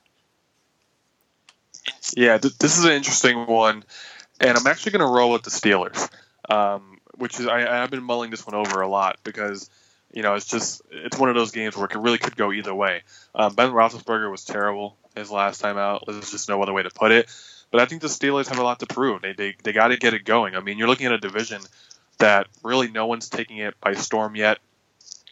Yeah, 2.15 2.37
th- 2.37 2.59
this 2.59 2.79
is 2.79 2.85
an 2.85 2.93
interesting 2.93 3.47
one, 3.47 3.83
and 4.41 4.59
I'm 4.59 4.67
actually 4.67 4.93
going 4.93 5.09
to 5.09 5.13
roll 5.13 5.31
with 5.33 5.43
the 5.43 5.51
Steelers, 5.51 6.11
um, 6.51 6.99
which 7.17 7.41
is 7.41 7.47
I, 7.47 7.83
I've 7.83 7.91
been 7.91 8.03
mulling 8.03 8.31
this 8.31 8.47
one 8.47 8.55
over 8.55 8.83
a 8.83 8.89
lot 8.89 9.19
because 9.25 9.71
you 10.13 10.23
know 10.23 10.35
it's 10.35 10.47
just 10.47 10.83
it's 10.91 11.19
one 11.19 11.29
of 11.29 11.35
those 11.35 11.51
games 11.51 11.77
where 11.77 11.87
it 11.87 11.95
really 11.97 12.19
could 12.19 12.37
go 12.37 12.53
either 12.53 12.75
way. 12.75 13.03
Um, 13.35 13.55
ben 13.55 13.71
Roethlisberger 13.71 14.31
was 14.31 14.45
terrible 14.45 14.97
his 15.17 15.31
last 15.31 15.61
time 15.61 15.79
out. 15.79 16.05
There's 16.07 16.31
just 16.31 16.49
no 16.49 16.63
other 16.63 16.73
way 16.73 16.83
to 16.83 16.91
put 16.91 17.13
it. 17.13 17.29
But 17.71 17.81
I 17.81 17.87
think 17.87 18.03
the 18.03 18.09
Steelers 18.09 18.49
have 18.49 18.59
a 18.59 18.63
lot 18.63 18.81
to 18.81 18.87
prove. 18.87 19.23
They 19.23 19.33
they, 19.33 19.57
they 19.63 19.73
got 19.73 19.89
to 19.89 19.97
get 19.97 20.15
it 20.15 20.25
going. 20.25 20.55
I 20.55 20.61
mean, 20.61 20.79
you're 20.79 20.89
looking 20.89 21.07
at 21.07 21.13
a 21.13 21.19
division 21.19 21.63
that 22.19 22.47
really 22.63 22.91
no 22.91 23.07
one's 23.07 23.29
taking 23.29 23.59
it 23.59 23.75
by 23.81 23.95
storm 23.95 24.37
yet. 24.37 24.59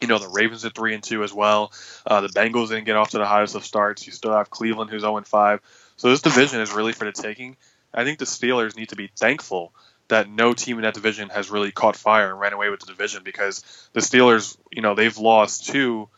You 0.01 0.09
know, 0.09 0.19
the 0.19 0.29
Ravens 0.29 0.65
are 0.65 0.71
three 0.71 0.95
and 0.95 1.03
two 1.03 1.23
as 1.23 1.33
well. 1.33 1.73
Uh, 2.07 2.23
the 2.23 2.29
Bengals 2.29 2.69
didn't 2.69 2.87
get 2.87 2.97
off 2.97 3.11
to 3.11 3.19
the 3.19 3.27
hottest 3.27 3.55
of 3.55 3.67
starts. 3.67 4.07
You 4.07 4.13
still 4.13 4.33
have 4.33 4.49
Cleveland, 4.49 4.91
who's 4.91 5.03
zero 5.03 5.19
and 5.19 5.27
five. 5.27 5.61
So 5.97 6.09
this 6.09 6.23
division 6.23 6.61
is 6.61 6.73
really 6.73 6.93
for 6.93 7.05
the 7.05 7.13
taking. 7.13 7.57
I 7.93 8.05
think 8.05 8.19
the 8.19 8.25
Steelers 8.25 8.77
need 8.77 8.89
to 8.91 8.97
be 8.97 9.11
thankful 9.15 9.75
that 10.11 10.29
no 10.29 10.53
team 10.53 10.77
in 10.77 10.83
that 10.83 10.95
division 10.95 11.29
has 11.31 11.51
really 11.51 11.73
caught 11.73 11.97
fire 11.97 12.31
and 12.31 12.39
ran 12.39 12.53
away 12.53 12.71
with 12.71 12.81
the 12.81 12.87
division 12.87 13.23
because 13.25 13.65
the 13.93 14.01
Steelers, 14.01 14.57
you 14.71 14.83
know, 14.83 14.95
they've 14.95 15.17
lost 15.19 15.67
two 15.67 16.09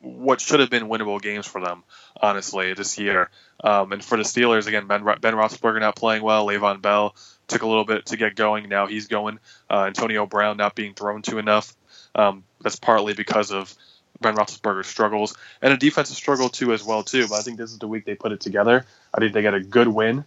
what 0.00 0.40
should 0.40 0.60
have 0.60 0.70
been 0.70 0.88
winnable 0.88 1.20
games 1.20 1.46
for 1.46 1.60
them, 1.60 1.84
honestly, 2.20 2.72
this 2.72 2.98
year. 2.98 3.28
Um, 3.62 3.92
and 3.92 4.02
for 4.02 4.16
the 4.16 4.22
Steelers, 4.22 4.66
again, 4.66 4.86
Ben, 4.86 5.04
ben 5.04 5.34
Roethlisberger 5.34 5.80
not 5.80 5.94
playing 5.94 6.22
well. 6.22 6.46
Le'Veon 6.46 6.80
Bell 6.80 7.14
took 7.48 7.62
a 7.62 7.66
little 7.66 7.84
bit 7.84 8.06
to 8.06 8.16
get 8.16 8.34
going. 8.34 8.68
Now 8.68 8.86
he's 8.86 9.08
going. 9.08 9.38
Uh, 9.68 9.84
Antonio 9.84 10.24
Brown 10.24 10.56
not 10.56 10.74
being 10.74 10.94
thrown 10.94 11.22
to 11.22 11.38
enough. 11.38 11.76
Um, 12.14 12.44
that's 12.62 12.76
partly 12.76 13.12
because 13.12 13.52
of 13.52 13.74
Ben 14.20 14.36
Roethlisberger's 14.36 14.86
struggles, 14.86 15.36
and 15.62 15.72
a 15.72 15.76
defensive 15.76 16.16
struggle 16.16 16.48
too 16.48 16.72
as 16.72 16.82
well 16.82 17.02
too. 17.02 17.28
But 17.28 17.36
I 17.36 17.42
think 17.42 17.58
this 17.58 17.70
is 17.70 17.78
the 17.78 17.88
week 17.88 18.04
they 18.04 18.14
put 18.14 18.32
it 18.32 18.40
together. 18.40 18.86
I 19.14 19.18
think 19.18 19.32
they 19.32 19.42
get 19.42 19.54
a 19.54 19.60
good 19.60 19.88
win 19.88 20.24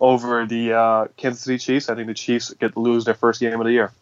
over 0.00 0.46
the 0.46 0.72
uh, 0.72 1.06
Kansas 1.16 1.42
City 1.42 1.58
Chiefs. 1.58 1.88
I 1.88 1.94
think 1.94 2.06
the 2.06 2.14
Chiefs 2.14 2.52
get 2.54 2.72
to 2.74 2.80
lose 2.80 3.04
their 3.04 3.14
first 3.14 3.40
game 3.40 3.60
of 3.60 3.64
the 3.66 3.72
year. 3.72 3.92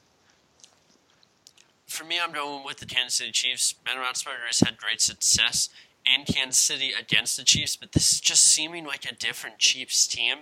For 1.86 2.04
me, 2.04 2.18
I'm 2.20 2.32
going 2.32 2.64
with 2.64 2.78
the 2.78 2.86
Kansas 2.86 3.14
City 3.14 3.30
Chiefs. 3.30 3.72
Ben 3.72 3.96
Roethlisberger 3.96 4.46
has 4.46 4.60
had 4.60 4.76
great 4.76 5.00
success 5.00 5.68
in 6.04 6.24
Kansas 6.24 6.60
City 6.60 6.92
against 6.98 7.36
the 7.36 7.44
Chiefs, 7.44 7.76
but 7.76 7.92
this 7.92 8.12
is 8.12 8.20
just 8.20 8.44
seeming 8.44 8.84
like 8.84 9.04
a 9.10 9.14
different 9.14 9.58
Chiefs 9.58 10.06
team. 10.06 10.38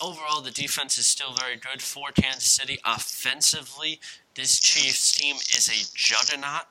Overall, 0.00 0.40
the 0.40 0.50
defense 0.50 0.96
is 0.98 1.06
still 1.06 1.32
very 1.32 1.56
good 1.56 1.82
for 1.82 2.10
Kansas 2.10 2.44
City. 2.44 2.78
Offensively, 2.86 4.00
this 4.34 4.58
Chiefs 4.58 5.12
team 5.12 5.36
is 5.36 5.68
a 5.68 5.94
juggernaut. 5.94 6.66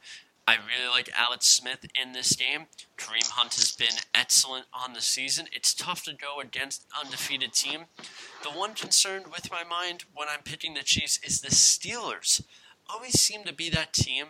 I 0.50 0.56
really 0.56 0.90
like 0.90 1.12
Alex 1.16 1.46
Smith 1.46 1.86
in 2.02 2.14
this 2.14 2.36
game. 2.36 2.66
Kareem 2.98 3.30
Hunt 3.30 3.54
has 3.54 3.72
been 3.72 4.02
excellent 4.16 4.66
on 4.74 4.94
the 4.94 5.00
season. 5.00 5.46
It's 5.54 5.76
tough 5.76 6.04
to 6.06 6.12
go 6.12 6.40
against 6.40 6.88
undefeated 7.00 7.54
team. 7.54 7.82
The 8.42 8.50
one 8.50 8.74
concern 8.74 9.26
with 9.32 9.52
my 9.52 9.64
mind 9.64 10.06
when 10.16 10.28
I'm 10.28 10.42
picking 10.44 10.74
the 10.74 10.82
Chiefs 10.82 11.20
is 11.24 11.42
the 11.42 11.50
Steelers. 11.50 12.42
Always 12.92 13.20
seem 13.20 13.44
to 13.44 13.54
be 13.54 13.70
that 13.70 13.94
team 13.94 14.26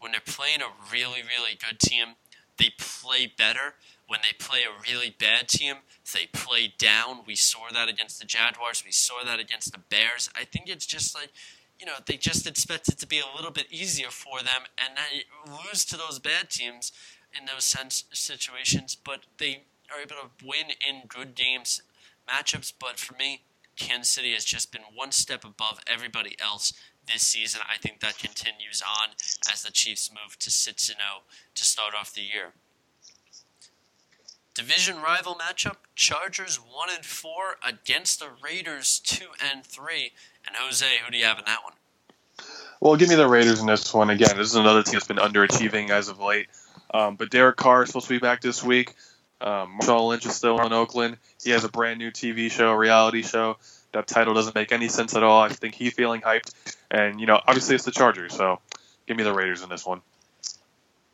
when 0.00 0.12
they're 0.12 0.22
playing 0.24 0.62
a 0.62 0.72
really, 0.90 1.20
really 1.20 1.58
good 1.62 1.78
team. 1.78 2.14
They 2.56 2.70
play 2.78 3.30
better. 3.36 3.74
When 4.06 4.20
they 4.22 4.42
play 4.42 4.60
a 4.60 4.90
really 4.90 5.14
bad 5.20 5.48
team, 5.48 5.76
they 6.14 6.28
play 6.32 6.72
down. 6.78 7.24
We 7.26 7.34
saw 7.34 7.68
that 7.74 7.90
against 7.90 8.18
the 8.18 8.24
Jaguars. 8.24 8.84
We 8.86 8.92
saw 8.92 9.22
that 9.22 9.38
against 9.38 9.72
the 9.72 9.80
Bears. 9.90 10.30
I 10.34 10.44
think 10.44 10.70
it's 10.70 10.86
just 10.86 11.14
like 11.14 11.28
you 11.78 11.86
know, 11.86 11.94
they 12.06 12.16
just 12.16 12.46
expect 12.46 12.88
it 12.88 12.98
to 12.98 13.06
be 13.06 13.20
a 13.20 13.36
little 13.36 13.50
bit 13.50 13.66
easier 13.70 14.10
for 14.10 14.40
them 14.40 14.62
and 14.76 14.94
lose 15.46 15.84
to 15.86 15.96
those 15.96 16.18
bad 16.18 16.50
teams 16.50 16.92
in 17.38 17.46
those 17.46 17.64
sense 17.64 18.04
situations, 18.12 18.96
but 18.96 19.20
they 19.38 19.64
are 19.94 20.00
able 20.00 20.16
to 20.16 20.46
win 20.46 20.66
in 20.86 21.02
good 21.08 21.34
games, 21.34 21.82
matchups. 22.28 22.72
But 22.78 22.98
for 22.98 23.14
me, 23.14 23.42
Kansas 23.76 24.08
City 24.08 24.32
has 24.34 24.44
just 24.44 24.72
been 24.72 24.82
one 24.94 25.12
step 25.12 25.44
above 25.44 25.80
everybody 25.86 26.36
else 26.40 26.72
this 27.06 27.22
season. 27.22 27.60
I 27.68 27.78
think 27.78 28.00
that 28.00 28.18
continues 28.18 28.82
on 28.82 29.10
as 29.52 29.62
the 29.62 29.70
Chiefs 29.70 30.10
move 30.10 30.38
to 30.40 30.50
6 30.50 30.86
0 30.86 30.98
to 31.54 31.64
start 31.64 31.94
off 31.98 32.12
the 32.12 32.22
year. 32.22 32.52
Division 34.58 35.00
rival 35.00 35.36
matchup: 35.36 35.76
Chargers 35.94 36.56
one 36.56 36.88
and 36.92 37.04
four 37.04 37.58
against 37.64 38.18
the 38.18 38.26
Raiders 38.42 38.98
two 38.98 39.28
and 39.52 39.64
three. 39.64 40.10
And 40.44 40.56
Jose, 40.56 40.84
who 41.04 41.12
do 41.12 41.16
you 41.16 41.26
have 41.26 41.38
in 41.38 41.44
that 41.46 41.62
one? 41.62 41.74
Well, 42.80 42.96
give 42.96 43.08
me 43.08 43.14
the 43.14 43.28
Raiders 43.28 43.60
in 43.60 43.66
this 43.66 43.94
one. 43.94 44.10
Again, 44.10 44.36
this 44.36 44.48
is 44.48 44.56
another 44.56 44.82
team 44.82 44.94
that's 44.94 45.06
been 45.06 45.18
underachieving 45.18 45.90
as 45.90 46.08
of 46.08 46.18
late. 46.18 46.48
Um, 46.92 47.14
but 47.14 47.30
Derek 47.30 47.56
Carr 47.56 47.84
is 47.84 47.90
supposed 47.90 48.08
to 48.08 48.14
be 48.14 48.18
back 48.18 48.40
this 48.40 48.60
week. 48.60 48.94
Um, 49.40 49.78
Marshawn 49.80 50.08
Lynch 50.08 50.26
is 50.26 50.34
still 50.34 50.60
in 50.66 50.72
Oakland. 50.72 51.18
He 51.40 51.50
has 51.50 51.62
a 51.62 51.68
brand 51.68 52.00
new 52.00 52.10
TV 52.10 52.50
show, 52.50 52.72
reality 52.72 53.22
show. 53.22 53.58
That 53.92 54.08
title 54.08 54.34
doesn't 54.34 54.56
make 54.56 54.72
any 54.72 54.88
sense 54.88 55.14
at 55.14 55.22
all. 55.22 55.40
I 55.40 55.50
think 55.50 55.76
he's 55.76 55.94
feeling 55.94 56.20
hyped. 56.20 56.52
And, 56.90 57.20
you 57.20 57.28
know, 57.28 57.40
obviously 57.46 57.76
it's 57.76 57.84
the 57.84 57.92
Chargers, 57.92 58.34
so 58.34 58.58
give 59.06 59.16
me 59.16 59.22
the 59.22 59.32
Raiders 59.32 59.62
in 59.62 59.68
this 59.68 59.86
one. 59.86 60.00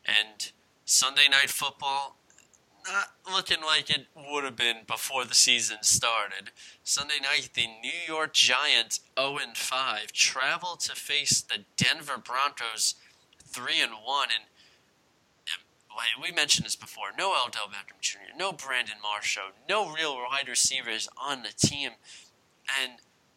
And 0.06 0.50
Sunday 0.86 1.28
Night 1.30 1.50
Football, 1.50 2.16
not 2.86 3.12
looking 3.30 3.62
like 3.64 3.90
it 3.90 4.06
would 4.14 4.44
have 4.44 4.56
been 4.56 4.78
before 4.86 5.24
the 5.24 5.34
season 5.34 5.78
started. 5.82 6.50
Sunday 6.82 7.18
night, 7.22 7.50
the 7.54 7.66
New 7.66 7.90
York 8.06 8.32
Giants, 8.32 9.00
0 9.18 9.38
5, 9.54 10.12
travel 10.12 10.76
to 10.76 10.94
face 10.94 11.40
the 11.40 11.64
Denver 11.76 12.18
Broncos, 12.18 12.94
3 13.44 13.80
and 13.80 13.92
1. 14.04 14.28
And 14.34 14.44
we 16.22 16.32
mentioned 16.32 16.66
this 16.66 16.76
before 16.76 17.08
no 17.16 17.30
Odell 17.30 17.68
Beckham 17.68 18.00
Jr., 18.00 18.36
no 18.36 18.52
Brandon 18.52 18.96
Marshall, 19.02 19.52
no 19.68 19.92
real 19.92 20.16
wide 20.16 20.48
receivers 20.48 21.08
on 21.16 21.42
the 21.42 21.52
team. 21.54 21.92
And 22.82 22.94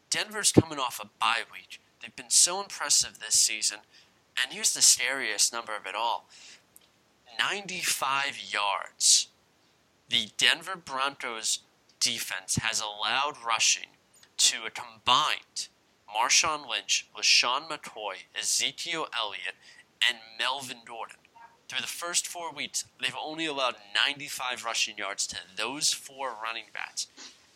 Denver's 0.09 0.51
coming 0.51 0.79
off 0.79 0.99
a 1.01 1.07
bye 1.19 1.43
week. 1.51 1.79
They've 2.01 2.15
been 2.15 2.29
so 2.29 2.61
impressive 2.61 3.19
this 3.19 3.35
season. 3.35 3.79
And 4.41 4.53
here's 4.53 4.73
the 4.73 4.81
scariest 4.81 5.53
number 5.53 5.75
of 5.75 5.85
it 5.85 5.95
all 5.95 6.27
95 7.39 8.39
yards 8.51 9.27
the 10.09 10.29
Denver 10.37 10.75
Broncos 10.75 11.59
defense 11.99 12.57
has 12.57 12.81
allowed 12.81 13.35
rushing 13.45 13.87
to 14.37 14.57
a 14.65 14.69
combined 14.69 15.67
Marshawn 16.15 16.67
Lynch, 16.67 17.07
LeSean 17.17 17.67
McCoy, 17.67 18.23
Ezekiel 18.37 19.07
Elliott, 19.17 19.55
and 20.07 20.17
Melvin 20.39 20.79
Gordon. 20.85 21.17
Through 21.67 21.81
the 21.81 21.87
first 21.87 22.27
four 22.27 22.53
weeks, 22.53 22.85
they've 23.01 23.15
only 23.21 23.45
allowed 23.45 23.75
95 23.93 24.63
rushing 24.63 24.97
yards 24.97 25.27
to 25.27 25.37
those 25.57 25.91
four 25.91 26.33
running 26.41 26.65
backs. 26.73 27.07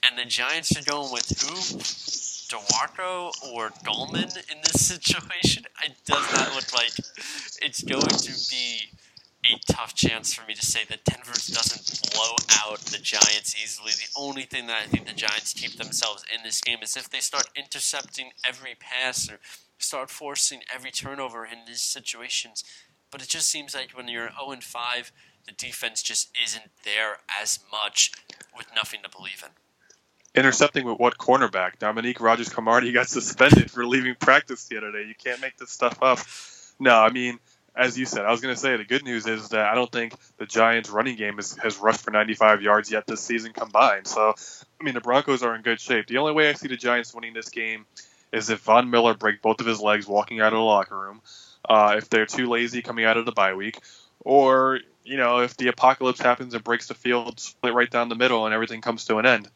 and 0.04 0.18
the 0.18 0.26
Giants 0.26 0.76
are 0.76 0.84
going 0.84 1.12
with 1.12 1.30
who? 1.41 1.56
Darkwa 2.52 3.32
or 3.54 3.70
Gallman 3.86 4.36
in 4.52 4.58
this 4.64 4.86
situation? 4.88 5.64
It 5.86 5.93
does 6.06 6.34
not 6.34 6.54
look 6.54 6.74
like 6.74 6.91
it's 7.62 7.84
going 7.84 8.02
to 8.02 8.49
be 8.49 8.89
a 9.46 9.60
tough 9.72 9.96
chance 9.96 10.34
for 10.34 10.46
me 10.46 10.54
to 10.54 10.66
say 10.66 10.82
that 10.89 11.04
Denver 11.04 11.34
doesn't 11.34 12.12
blow 12.14 12.36
out 12.64 12.80
the 12.80 13.00
Giants 13.00 13.56
easily. 13.62 13.92
The 13.92 14.20
only 14.20 14.44
thing 14.44 14.68
that 14.68 14.84
I 14.84 14.86
think 14.86 15.08
the 15.08 15.14
Giants 15.14 15.54
keep 15.54 15.78
themselves 15.78 16.24
in 16.34 16.44
this 16.44 16.62
game 16.62 16.80
is 16.84 16.96
if 16.96 17.10
they 17.10 17.20
start 17.20 17.50
intercepting 17.56 18.32
every 18.48 18.76
pass 18.80 19.30
or 19.30 19.39
start 19.80 20.10
forcing 20.10 20.62
every 20.74 20.92
turnover 20.92 21.46
in 21.46 21.60
these 21.66 21.82
situations. 21.82 22.64
But 23.10 23.22
it 23.22 23.30
just 23.30 23.50
seems 23.50 23.74
like 23.74 23.92
when 23.92 24.08
you're 24.08 24.30
0 24.39 24.60
5, 24.62 25.12
the 25.46 25.52
defense 25.54 26.04
just 26.04 26.32
isn't 26.44 26.70
there 26.84 27.18
as 27.42 27.60
much 27.72 28.12
with 28.56 28.68
nothing 28.76 29.02
to 29.04 29.10
believe 29.10 29.44
in. 29.44 29.52
Intercepting 30.34 30.86
with 30.86 30.98
what 30.98 31.18
cornerback? 31.18 31.78
Dominique 31.80 32.22
Rodgers 32.22 32.48
Cromartie 32.48 32.94
got 32.94 33.08
suspended 33.10 33.70
for 33.72 33.86
leaving 33.86 34.16
practice 34.16 34.68
the 34.68 34.78
other 34.78 34.92
day. 34.92 35.04
You 35.04 35.16
can't 35.16 35.42
make 35.42 35.58
this 35.58 35.72
stuff 35.72 35.98
up. 36.02 36.20
No, 36.80 36.98
I 36.98 37.10
mean, 37.10 37.39
as 37.76 37.97
you 37.97 38.05
said, 38.05 38.26
I 38.26 38.32
was 38.32 38.41
going 38.41 38.53
to 38.53 38.59
say 38.59 38.76
the 38.76 38.84
good 38.84 39.03
news 39.03 39.26
is 39.28 39.49
that 39.49 39.65
I 39.65 39.76
don't 39.76 39.91
think 39.91 40.13
the 40.38 40.45
Giants' 40.45 40.89
running 40.89 41.15
game 41.15 41.39
is, 41.39 41.55
has 41.57 41.78
rushed 41.78 42.01
for 42.01 42.11
95 42.11 42.61
yards 42.61 42.91
yet 42.91 43.07
this 43.07 43.22
season 43.22 43.53
combined. 43.53 44.07
So, 44.07 44.34
I 44.80 44.84
mean, 44.84 44.93
the 44.93 45.01
Broncos 45.01 45.41
are 45.43 45.55
in 45.55 45.61
good 45.61 45.80
shape. 45.80 46.07
The 46.07 46.17
only 46.17 46.34
way 46.34 46.49
I 46.49 46.53
see 46.53 46.67
the 46.67 46.78
Giants 46.78 47.13
winning 47.13 47.34
this 47.34 47.49
game 47.49 47.86
is 48.32 48.49
if 48.49 48.59
Von 48.61 48.89
Miller 48.89 49.13
break 49.13 49.41
both 49.41 49.61
of 49.61 49.67
his 49.67 49.80
legs 49.80 50.07
walking 50.07 50.41
out 50.41 50.53
of 50.53 50.57
the 50.57 50.63
locker 50.63 50.97
room, 50.97 51.22
uh, 51.67 51.95
if 51.97 52.09
they're 52.09 52.26
too 52.26 52.47
lazy 52.47 52.82
coming 52.82 53.05
out 53.05 53.17
of 53.17 53.26
the 53.26 53.32
bye 53.32 53.53
week, 53.53 53.80
or 54.19 54.80
you 55.03 55.17
know 55.17 55.39
if 55.39 55.57
the 55.57 55.67
apocalypse 55.67 56.22
happens 56.22 56.53
and 56.53 56.63
breaks 56.63 56.88
the 56.88 56.93
field 56.93 57.39
split 57.39 57.74
right 57.74 57.89
down 57.89 58.09
the 58.09 58.15
middle 58.15 58.45
and 58.45 58.53
everything 58.53 58.82
comes 58.82 59.05
to 59.05 59.17
an 59.17 59.26
end. 59.26 59.49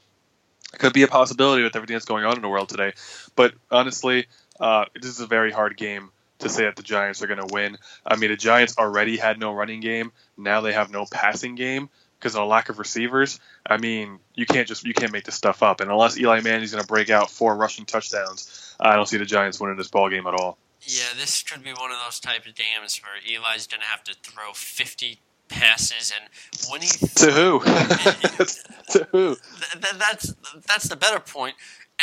It 0.73 0.79
could 0.79 0.93
be 0.93 1.03
a 1.03 1.07
possibility 1.07 1.63
with 1.63 1.75
everything 1.75 1.95
that's 1.95 2.05
going 2.05 2.25
on 2.25 2.35
in 2.35 2.41
the 2.41 2.49
world 2.49 2.69
today. 2.69 2.93
But 3.35 3.53
honestly, 3.71 4.25
uh, 4.59 4.85
this 4.93 5.11
is 5.11 5.19
a 5.21 5.27
very 5.27 5.51
hard 5.51 5.77
game 5.77 6.09
to 6.39 6.49
say 6.49 6.63
that 6.65 6.75
the 6.75 6.83
Giants 6.83 7.21
are 7.21 7.27
going 7.27 7.45
to 7.45 7.53
win. 7.53 7.77
I 8.05 8.15
mean, 8.15 8.29
the 8.29 8.37
Giants 8.37 8.77
already 8.77 9.17
had 9.17 9.39
no 9.39 9.53
running 9.53 9.79
game. 9.79 10.11
Now 10.37 10.61
they 10.61 10.73
have 10.73 10.91
no 10.91 11.05
passing 11.09 11.55
game 11.55 11.89
because 12.19 12.35
of 12.35 12.43
a 12.43 12.45
lack 12.45 12.69
of 12.69 12.79
receivers. 12.79 13.39
I 13.65 13.77
mean, 13.77 14.19
you 14.33 14.45
can't 14.45 14.67
just 14.67 14.85
you 14.85 14.93
can't 14.93 15.11
make 15.11 15.25
this 15.25 15.35
stuff 15.35 15.63
up. 15.63 15.79
And 15.79 15.89
unless 15.89 16.17
Eli 16.17 16.41
Manning's 16.41 16.71
going 16.71 16.81
to 16.81 16.87
break 16.87 17.09
out 17.09 17.29
four 17.29 17.55
rushing 17.55 17.85
touchdowns, 17.85 18.75
I 18.79 18.95
don't 18.95 19.07
see 19.07 19.17
the 19.17 19.25
Giants 19.25 19.59
winning 19.59 19.77
this 19.77 19.89
ball 19.89 20.09
game 20.09 20.27
at 20.27 20.33
all. 20.33 20.57
Yeah, 20.81 21.03
this 21.17 21.41
could 21.41 21.63
be 21.63 21.71
one 21.71 21.91
of 21.91 21.97
those 22.05 22.19
type 22.19 22.45
of 22.45 22.53
games 22.55 23.01
where 23.01 23.17
Eli's 23.25 23.67
going 23.67 23.81
to 23.81 23.87
have 23.87 24.03
to 24.03 24.13
throw 24.21 24.53
50 24.53 25.19
passes, 25.47 26.11
and 26.15 26.29
when 26.71 26.81
he 26.81 26.87
to 27.15 27.31
who 27.31 27.59
to 28.91 29.07
who 29.11 29.35
th- 29.73 29.93
that's 29.97 30.35
that's 30.67 30.89
the 30.89 30.95
better 30.95 31.19
point. 31.19 31.55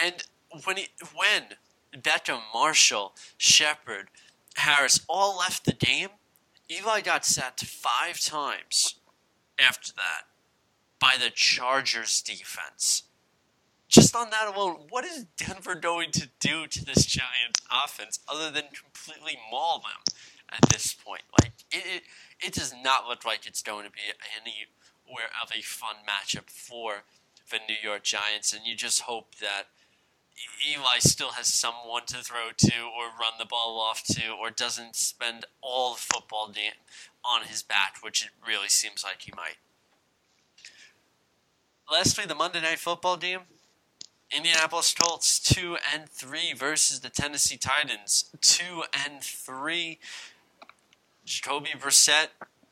And 0.03 0.15
when 0.65 0.77
he 0.79 0.89
when 1.15 1.45
Beckham, 2.01 2.41
Marshall, 2.55 3.13
Shepard, 3.37 4.09
Harris 4.63 5.01
all 5.09 5.39
left 5.39 5.65
the 5.65 5.73
game, 5.73 6.09
Eli 6.71 7.01
got 7.01 7.25
sacked 7.25 7.65
five 7.65 8.21
times 8.21 8.95
after 9.59 9.93
that 9.95 10.23
by 11.01 11.17
the 11.19 11.31
Chargers 11.31 12.23
defense. 12.23 13.03
Just 13.89 14.15
on 14.15 14.31
that 14.31 14.55
alone, 14.55 14.87
what 14.89 15.05
is 15.05 15.27
Denver 15.37 15.75
going 15.75 16.13
to 16.13 16.29
do 16.39 16.69
to 16.69 16.85
this 16.85 17.05
Giants 17.05 17.61
offense 17.71 18.21
other 18.29 18.53
than 18.53 18.65
completely 18.73 19.37
maul 19.51 19.81
them 19.81 20.15
at 20.49 20.71
this 20.71 20.95
point? 20.95 21.23
Like 21.41 21.53
it, 21.73 21.85
it, 21.85 22.03
it 22.47 22.55
does 22.55 22.73
not 22.85 23.09
look 23.09 23.25
like 23.25 23.47
it's 23.47 23.63
going 23.63 23.85
to 23.85 23.91
be 23.91 23.99
anywhere 24.41 25.29
of 25.43 25.51
a 25.51 25.61
fun 25.61 25.97
matchup 26.09 26.49
for 26.49 27.03
the 27.51 27.59
New 27.69 27.77
York 27.83 28.05
Giants, 28.05 28.53
and 28.53 28.65
you 28.65 28.77
just 28.77 29.03
hope 29.03 29.35
that 29.41 29.65
Eli 30.71 30.99
still 30.99 31.33
has 31.33 31.47
someone 31.47 32.07
to 32.07 32.19
throw 32.19 32.51
to 32.57 32.83
or 32.83 33.07
run 33.21 33.35
the 33.39 33.45
ball 33.45 33.81
off 33.81 34.03
to 34.05 34.31
or 34.31 34.51
doesn't 34.51 34.97
spend 34.97 35.45
all 35.61 35.95
the 35.95 36.01
football 36.01 36.49
game 36.49 36.73
on 37.25 37.43
his 37.43 37.63
back, 37.63 37.97
which 38.01 38.25
it 38.25 38.31
really 38.47 38.69
seems 38.69 39.05
like 39.05 39.23
he 39.23 39.33
might. 39.37 39.57
Lastly, 41.91 42.25
the 42.27 42.35
Monday 42.35 42.61
Night 42.61 42.79
Football 42.79 43.17
game. 43.17 43.41
Indianapolis 44.35 44.95
Colts 44.95 45.39
2 45.39 45.77
and 45.93 46.09
3 46.09 46.55
versus 46.55 47.01
the 47.01 47.11
Tennessee 47.11 47.59
Titans 47.59 48.31
2 48.41 48.85
and 49.05 49.21
3. 49.21 49.99
Jacoby 51.25 51.71
Brissett, 51.79 52.29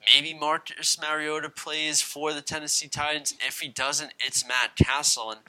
maybe 0.07 0.33
Marcus 0.33 0.99
Mariota 0.99 1.51
plays 1.51 2.01
for 2.01 2.33
the 2.33 2.41
Tennessee 2.41 2.89
Titans. 2.89 3.35
If 3.47 3.61
he 3.61 3.69
doesn't, 3.69 4.15
it's 4.25 4.47
Matt 4.49 4.75
Cassel. 4.75 5.33
And 5.33 5.41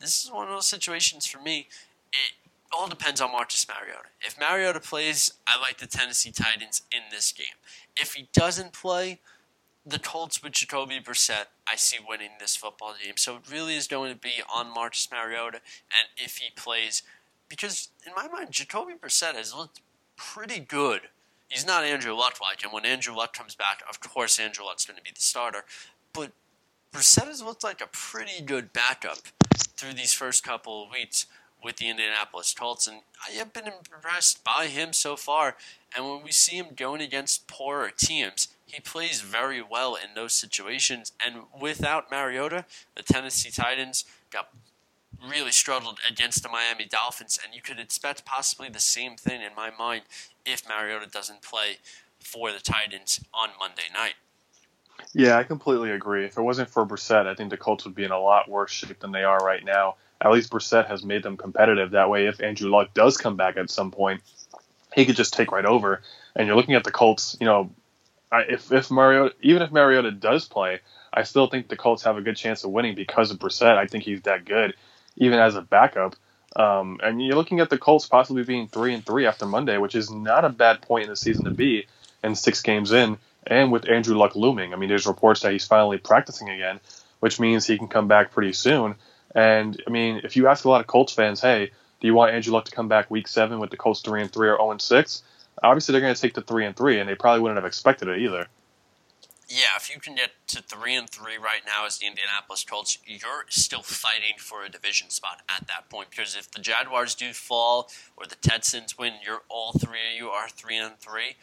this 0.00 0.24
is 0.24 0.30
one 0.30 0.46
of 0.46 0.54
those 0.54 0.66
situations 0.66 1.26
for 1.26 1.40
me. 1.40 1.68
It 2.12 2.34
all 2.72 2.88
depends 2.88 3.20
on 3.20 3.32
Marcus 3.32 3.66
Mariota. 3.68 4.08
If 4.20 4.38
Mariota 4.38 4.80
plays, 4.80 5.32
I 5.46 5.60
like 5.60 5.78
the 5.78 5.86
Tennessee 5.86 6.30
Titans 6.30 6.82
in 6.92 7.02
this 7.10 7.32
game. 7.32 7.46
If 7.96 8.14
he 8.14 8.28
doesn't 8.32 8.72
play, 8.72 9.20
the 9.84 9.98
Colts 9.98 10.42
with 10.42 10.52
Jacoby 10.52 11.00
Brissett, 11.00 11.46
I 11.66 11.76
see 11.76 11.98
winning 12.06 12.32
this 12.38 12.56
football 12.56 12.94
game. 13.02 13.16
So 13.16 13.36
it 13.36 13.50
really 13.50 13.74
is 13.74 13.88
going 13.88 14.12
to 14.12 14.18
be 14.18 14.42
on 14.54 14.72
Marcus 14.72 15.08
Mariota 15.10 15.60
and 15.90 16.08
if 16.16 16.38
he 16.38 16.50
plays, 16.54 17.02
because 17.48 17.88
in 18.06 18.12
my 18.14 18.28
mind, 18.28 18.50
Jacoby 18.50 18.94
Brissett 18.94 19.34
has 19.34 19.54
looked 19.54 19.80
pretty 20.16 20.60
good. 20.60 21.02
He's 21.48 21.66
not 21.66 21.84
Andrew 21.84 22.12
Luck 22.12 22.38
like, 22.42 22.62
and 22.62 22.72
when 22.72 22.84
Andrew 22.84 23.16
Luck 23.16 23.32
comes 23.32 23.54
back, 23.54 23.80
of 23.88 24.00
course 24.00 24.38
Andrew 24.38 24.66
Luck's 24.66 24.84
going 24.84 24.98
to 24.98 25.02
be 25.02 25.12
the 25.14 25.20
starter. 25.22 25.64
But 26.12 26.32
Brissett 26.92 27.26
has 27.26 27.42
looked 27.42 27.64
like 27.64 27.80
a 27.80 27.88
pretty 27.90 28.42
good 28.42 28.72
backup 28.74 29.18
through 29.78 29.94
these 29.94 30.12
first 30.12 30.42
couple 30.42 30.84
of 30.84 30.90
weeks 30.90 31.26
with 31.62 31.76
the 31.76 31.88
Indianapolis 31.88 32.54
Colts, 32.54 32.86
and 32.86 33.00
I 33.26 33.32
have 33.32 33.52
been 33.52 33.66
impressed 33.66 34.44
by 34.44 34.66
him 34.66 34.92
so 34.92 35.16
far. 35.16 35.56
And 35.94 36.04
when 36.04 36.22
we 36.22 36.30
see 36.30 36.56
him 36.56 36.68
going 36.76 37.00
against 37.00 37.46
poorer 37.48 37.90
teams, 37.90 38.48
he 38.66 38.80
plays 38.80 39.22
very 39.22 39.62
well 39.62 39.94
in 39.94 40.14
those 40.14 40.34
situations. 40.34 41.12
And 41.24 41.44
without 41.58 42.10
Mariota, 42.10 42.64
the 42.94 43.02
Tennessee 43.02 43.50
Titans 43.50 44.04
got 44.30 44.50
really 45.26 45.50
struggled 45.50 45.98
against 46.08 46.42
the 46.42 46.48
Miami 46.48 46.84
Dolphins, 46.84 47.38
and 47.42 47.54
you 47.54 47.62
could 47.62 47.80
expect 47.80 48.24
possibly 48.24 48.68
the 48.68 48.78
same 48.78 49.16
thing 49.16 49.42
in 49.42 49.54
my 49.56 49.70
mind 49.76 50.02
if 50.44 50.68
Mariota 50.68 51.08
doesn't 51.08 51.42
play 51.42 51.78
for 52.20 52.52
the 52.52 52.60
Titans 52.60 53.20
on 53.32 53.50
Monday 53.58 53.88
night. 53.92 54.14
Yeah, 55.14 55.36
I 55.36 55.44
completely 55.44 55.90
agree. 55.90 56.26
If 56.26 56.36
it 56.36 56.42
wasn't 56.42 56.70
for 56.70 56.86
Brissett, 56.86 57.26
I 57.26 57.34
think 57.34 57.50
the 57.50 57.56
Colts 57.56 57.84
would 57.84 57.94
be 57.94 58.04
in 58.04 58.10
a 58.10 58.20
lot 58.20 58.48
worse 58.48 58.70
shape 58.70 59.00
than 59.00 59.12
they 59.12 59.24
are 59.24 59.38
right 59.38 59.64
now. 59.64 59.96
At 60.20 60.32
least 60.32 60.50
Brissett 60.50 60.86
has 60.88 61.04
made 61.04 61.22
them 61.22 61.36
competitive. 61.36 61.92
That 61.92 62.10
way, 62.10 62.26
if 62.26 62.42
Andrew 62.42 62.70
Luck 62.70 62.92
does 62.94 63.16
come 63.16 63.36
back 63.36 63.56
at 63.56 63.70
some 63.70 63.90
point, 63.90 64.22
he 64.94 65.06
could 65.06 65.16
just 65.16 65.32
take 65.34 65.52
right 65.52 65.64
over. 65.64 66.02
And 66.34 66.46
you're 66.46 66.56
looking 66.56 66.74
at 66.74 66.84
the 66.84 66.90
Colts. 66.90 67.36
You 67.40 67.46
know, 67.46 67.70
if 68.32 68.72
if 68.72 68.90
Mariota, 68.90 69.34
even 69.40 69.62
if 69.62 69.70
Mariota 69.70 70.10
does 70.10 70.46
play, 70.46 70.80
I 71.12 71.22
still 71.22 71.46
think 71.46 71.68
the 71.68 71.76
Colts 71.76 72.02
have 72.02 72.16
a 72.16 72.22
good 72.22 72.36
chance 72.36 72.64
of 72.64 72.70
winning 72.70 72.94
because 72.94 73.30
of 73.30 73.38
Brissett. 73.38 73.76
I 73.76 73.86
think 73.86 74.04
he's 74.04 74.22
that 74.22 74.44
good, 74.44 74.74
even 75.16 75.38
as 75.38 75.54
a 75.56 75.62
backup. 75.62 76.16
Um, 76.56 76.98
and 77.02 77.24
you're 77.24 77.36
looking 77.36 77.60
at 77.60 77.70
the 77.70 77.78
Colts 77.78 78.06
possibly 78.06 78.42
being 78.42 78.68
three 78.68 78.94
and 78.94 79.04
three 79.04 79.26
after 79.26 79.46
Monday, 79.46 79.78
which 79.78 79.94
is 79.94 80.10
not 80.10 80.44
a 80.44 80.48
bad 80.48 80.82
point 80.82 81.04
in 81.04 81.10
the 81.10 81.16
season 81.16 81.44
to 81.44 81.50
be. 81.50 81.86
And 82.20 82.36
six 82.36 82.62
games 82.62 82.90
in, 82.90 83.16
and 83.48 83.72
with 83.72 83.88
Andrew 83.88 84.16
Luck 84.16 84.36
looming. 84.36 84.72
I 84.72 84.76
mean, 84.76 84.88
there's 84.88 85.06
reports 85.06 85.40
that 85.40 85.52
he's 85.52 85.66
finally 85.66 85.98
practicing 85.98 86.48
again, 86.48 86.80
which 87.20 87.40
means 87.40 87.66
he 87.66 87.78
can 87.78 87.88
come 87.88 88.06
back 88.06 88.30
pretty 88.30 88.52
soon. 88.52 88.94
And 89.34 89.82
I 89.86 89.90
mean, 89.90 90.20
if 90.22 90.36
you 90.36 90.46
ask 90.46 90.64
a 90.64 90.68
lot 90.68 90.80
of 90.80 90.86
Colts 90.86 91.12
fans, 91.12 91.40
hey, 91.40 91.70
do 92.00 92.06
you 92.06 92.14
want 92.14 92.32
Andrew 92.32 92.52
Luck 92.52 92.66
to 92.66 92.70
come 92.70 92.88
back 92.88 93.10
week 93.10 93.26
seven 93.26 93.58
with 93.58 93.70
the 93.70 93.76
Colts 93.76 94.00
three 94.00 94.20
and 94.20 94.30
three 94.30 94.48
or 94.48 94.56
zero 94.56 94.70
and 94.70 94.80
six? 94.80 95.22
Obviously, 95.62 95.92
they're 95.92 96.00
going 96.00 96.14
to 96.14 96.20
take 96.20 96.34
the 96.34 96.42
three 96.42 96.64
and 96.64 96.76
three, 96.76 97.00
and 97.00 97.08
they 97.08 97.16
probably 97.16 97.40
wouldn't 97.40 97.56
have 97.56 97.66
expected 97.66 98.08
it 98.08 98.20
either. 98.20 98.46
Yeah, 99.48 99.76
if 99.76 99.92
you 99.92 99.98
can 99.98 100.14
get 100.14 100.32
to 100.48 100.62
three 100.62 100.94
and 100.94 101.08
three 101.08 101.38
right 101.38 101.62
now 101.66 101.86
as 101.86 101.98
the 101.98 102.06
Indianapolis 102.06 102.64
Colts, 102.64 102.98
you're 103.06 103.46
still 103.48 103.80
fighting 103.80 104.34
for 104.36 104.62
a 104.62 104.68
division 104.68 105.08
spot 105.08 105.40
at 105.48 105.66
that 105.68 105.88
point. 105.88 106.10
Because 106.10 106.36
if 106.36 106.50
the 106.50 106.60
Jaguars 106.60 107.14
do 107.14 107.32
fall 107.32 107.88
or 108.14 108.26
the 108.26 108.36
Texans 108.36 108.98
win, 108.98 109.14
you're 109.24 109.42
all 109.48 109.72
three 109.72 110.00
of 110.12 110.18
you 110.18 110.28
are 110.28 110.50
three 110.50 110.76
and 110.76 110.98
three 110.98 111.36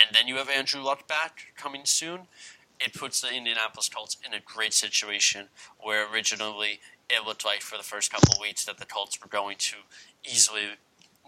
and 0.00 0.16
then 0.16 0.28
you 0.28 0.36
have 0.36 0.48
Andrew 0.48 0.82
Luck 0.82 1.06
back 1.06 1.52
coming 1.56 1.82
soon, 1.84 2.22
it 2.80 2.94
puts 2.94 3.20
the 3.20 3.32
Indianapolis 3.32 3.88
Colts 3.88 4.16
in 4.26 4.32
a 4.32 4.40
great 4.40 4.72
situation 4.72 5.48
where 5.78 6.10
originally 6.10 6.80
it 7.10 7.26
looked 7.26 7.44
like 7.44 7.60
for 7.60 7.76
the 7.76 7.84
first 7.84 8.12
couple 8.12 8.32
of 8.34 8.40
weeks 8.40 8.64
that 8.64 8.78
the 8.78 8.86
Colts 8.86 9.20
were 9.20 9.28
going 9.28 9.56
to 9.58 9.76
easily 10.24 10.62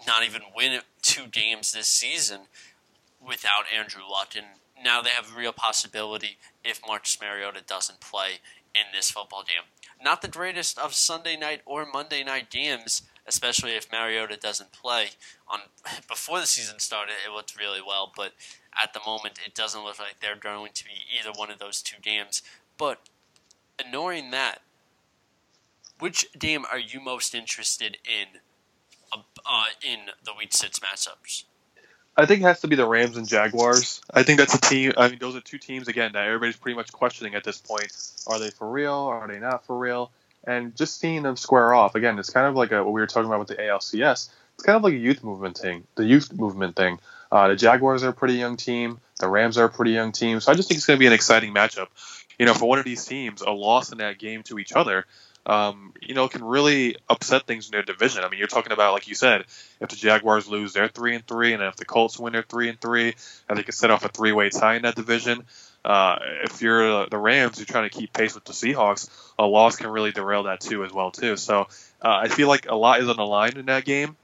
not 0.07 0.25
even 0.25 0.43
win 0.57 0.81
two 1.03 1.27
games 1.27 1.73
this 1.73 1.89
season 1.89 2.43
without 3.27 3.65
Andrew 3.77 4.03
Luck. 4.09 4.35
And 4.37 4.47
now 4.83 5.03
they 5.03 5.11
have 5.11 5.33
a 5.33 5.39
real 5.39 5.53
possibility 5.53 6.39
if 6.65 6.81
Marcus 6.87 7.19
Mariota 7.21 7.61
doesn't 7.67 8.01
play 8.01 8.41
in 8.75 8.87
this 8.95 9.11
football 9.11 9.45
game. 9.45 9.65
Not 10.03 10.23
the 10.23 10.29
greatest 10.29 10.79
of 10.79 10.95
Sunday 10.95 11.37
night 11.37 11.61
or 11.65 11.87
Monday 11.87 12.25
night 12.25 12.51
games, 12.51 13.03
especially 13.27 13.73
if 13.73 13.93
Mariota 13.93 14.37
doesn't 14.37 14.73
play. 14.73 15.11
On 15.49 15.61
before 16.09 16.41
the 16.41 16.47
season 16.47 16.79
started, 16.79 17.15
it 17.27 17.33
looked 17.33 17.59
really 17.59 17.81
well, 17.87 18.13
but 18.17 18.33
at 18.81 18.95
the 18.95 19.01
moment, 19.07 19.39
it 19.45 19.55
doesn't 19.55 19.83
look 19.83 19.99
like 19.99 20.21
they're 20.21 20.37
going 20.37 20.73
to 20.75 20.85
be 20.85 20.91
either 21.19 21.31
one 21.37 21.51
of 21.51 21.59
those 21.59 21.83
two 21.83 22.01
games. 22.01 22.43
But 22.79 23.01
ignoring 23.79 24.31
that, 24.31 24.63
which 25.99 26.27
game 26.39 26.65
are 26.71 26.79
you 26.79 27.01
most 27.01 27.35
interested 27.35 27.99
in 28.05 28.41
uh, 29.13 29.65
in 29.83 30.01
the 30.25 30.33
Week 30.37 30.53
6 30.53 30.79
matchups? 30.81 31.45
I 32.17 32.27
think 32.27 32.43
it 32.43 32.45
has 32.45 32.61
to 32.61 32.69
be 32.69 32.77
the 32.77 32.87
Rams 32.87 33.17
and 33.17 33.27
Jaguars. 33.27 34.03
I 34.13 34.23
think 34.23 34.39
that's 34.39 34.55
a 34.55 34.61
team. 34.61 34.93
I 34.97 35.09
mean, 35.09 35.19
those 35.19 35.35
are 35.35 35.41
two 35.41 35.59
teams 35.59 35.89
again 35.89 36.13
that 36.13 36.27
everybody's 36.27 36.57
pretty 36.57 36.77
much 36.77 36.93
questioning 36.93 37.35
at 37.35 37.45
this 37.45 37.59
point. 37.59 37.91
Are 38.27 38.39
they 38.39 38.51
for 38.51 38.71
real? 38.71 38.93
Are 38.93 39.27
they 39.27 39.39
not 39.39 39.65
for 39.65 39.79
real? 39.79 40.13
And 40.45 40.77
just 40.77 40.99
seeing 40.99 41.23
them 41.23 41.37
square 41.37 41.73
off 41.73 41.95
again, 41.95 42.19
it's 42.19 42.31
kind 42.31 42.47
of 42.47 42.55
like 42.55 42.73
a, 42.73 42.85
what 42.85 42.93
we 42.93 43.01
were 43.01 43.07
talking 43.07 43.27
about 43.27 43.39
with 43.39 43.49
the 43.49 43.57
ALCS. 43.57 44.29
It's 44.55 44.65
kind 44.65 44.77
of 44.77 44.83
like 44.83 44.95
a 44.95 44.99
youth 44.99 45.25
movement 45.25 45.57
thing. 45.57 45.85
The 45.95 46.05
youth 46.05 46.33
movement 46.33 46.77
thing. 46.77 46.99
Uh, 47.33 47.49
the 47.49 47.57
Jaguars 47.57 48.05
are 48.05 48.11
a 48.11 48.13
pretty 48.13 48.35
young 48.35 48.57
team. 48.57 49.01
The 49.19 49.27
Rams 49.27 49.59
are 49.59 49.65
a 49.65 49.69
pretty 49.69 49.91
young 49.91 50.13
team. 50.13 50.39
So 50.39 50.53
I 50.53 50.55
just 50.55 50.69
think 50.69 50.79
it's 50.79 50.87
going 50.87 50.99
to 50.99 51.01
be 51.01 51.09
an 51.09 51.13
exciting 51.13 51.53
matchup. 51.53 51.89
You 52.39 52.47
know, 52.47 52.55
for 52.55 52.69
one 52.69 52.79
of 52.79 52.85
these 52.85 53.05
teams, 53.05 53.41
a 53.41 53.51
loss 53.51 53.91
in 53.91 53.99
that 53.99 54.19
game 54.19 54.43
to 54.45 54.59
each 54.59 54.73
other 54.73 55.07
um, 55.45 55.93
you 56.01 56.15
know, 56.15 56.29
can 56.29 56.45
really 56.45 56.97
upset 57.09 57.47
things 57.47 57.67
in 57.67 57.73
their 57.73 57.83
division. 57.83 58.23
I 58.23 58.29
mean, 58.29 58.39
you're 58.39 58.49
talking 58.49 58.73
about, 58.73 58.93
like 58.93 59.09
you 59.09 59.15
said, 59.15 59.45
if 59.81 59.89
the 59.89 59.97
Jaguars 59.97 60.49
lose, 60.49 60.73
they're 60.73 60.89
three 60.89 61.15
and 61.15 61.27
three, 61.27 61.53
and 61.53 61.63
if 61.63 61.77
the 61.77 61.85
Colts 61.85 62.19
win, 62.19 62.33
they're 62.33 62.43
three 62.43 62.69
and 62.69 62.81
three, 62.81 63.15
and 63.49 63.59
they 63.59 63.63
can 63.63 63.73
set 63.73 63.91
off 63.91 64.05
a 64.05 64.09
three-way 64.09 64.51
tie 64.51 64.77
in 64.77 64.83
that 64.83 64.95
division. 64.95 65.45
Uh, 65.85 66.17
if 66.45 66.63
you're 66.63 67.07
the 67.07 67.19
Rams, 67.19 67.59
you're 67.59 67.67
trying 67.67 67.91
to 67.91 67.97
keep 67.97 68.13
pace 68.13 68.35
with 68.37 68.45
the 68.45 68.53
Seahawks. 68.53 69.09
A 69.39 69.45
loss 69.45 69.77
can 69.77 69.89
really 69.89 70.13
derail 70.13 70.45
that 70.45 70.61
too, 70.61 70.85
as 70.85 70.93
well 70.93 71.11
too. 71.11 71.37
So 71.37 71.63
uh, 72.01 72.21
I 72.23 72.29
feel 72.29 72.47
like 72.47 72.67
a 72.69 72.77
lot 72.77 73.01
is 73.01 73.09
on 73.09 73.17
the 73.17 73.27
line 73.27 73.57
in 73.57 73.67
that 73.67 73.85
game, 73.85 74.17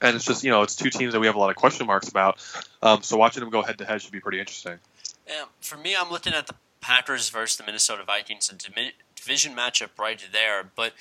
and 0.00 0.16
it's 0.16 0.24
just 0.24 0.44
you 0.44 0.50
know 0.50 0.62
it's 0.62 0.76
two 0.76 0.90
teams 0.90 1.12
that 1.12 1.20
we 1.20 1.26
have 1.26 1.36
a 1.36 1.38
lot 1.38 1.50
of 1.50 1.56
question 1.56 1.86
marks 1.86 2.08
about. 2.08 2.44
Um, 2.82 3.02
so 3.02 3.16
watching 3.16 3.40
them 3.40 3.50
go 3.50 3.62
head 3.62 3.78
to 3.78 3.84
head 3.84 4.02
should 4.02 4.12
be 4.12 4.20
pretty 4.20 4.40
interesting. 4.40 4.78
Yeah, 5.26 5.44
for 5.60 5.76
me, 5.76 5.94
I'm 5.98 6.10
looking 6.10 6.32
at 6.32 6.46
the 6.46 6.54
Packers 6.80 7.28
versus 7.28 7.56
the 7.56 7.64
Minnesota 7.64 8.02
Vikings, 8.04 8.50
a 8.50 8.92
division 9.16 9.54
matchup 9.54 9.90
right 9.98 10.24
there. 10.32 10.70
But 10.74 10.92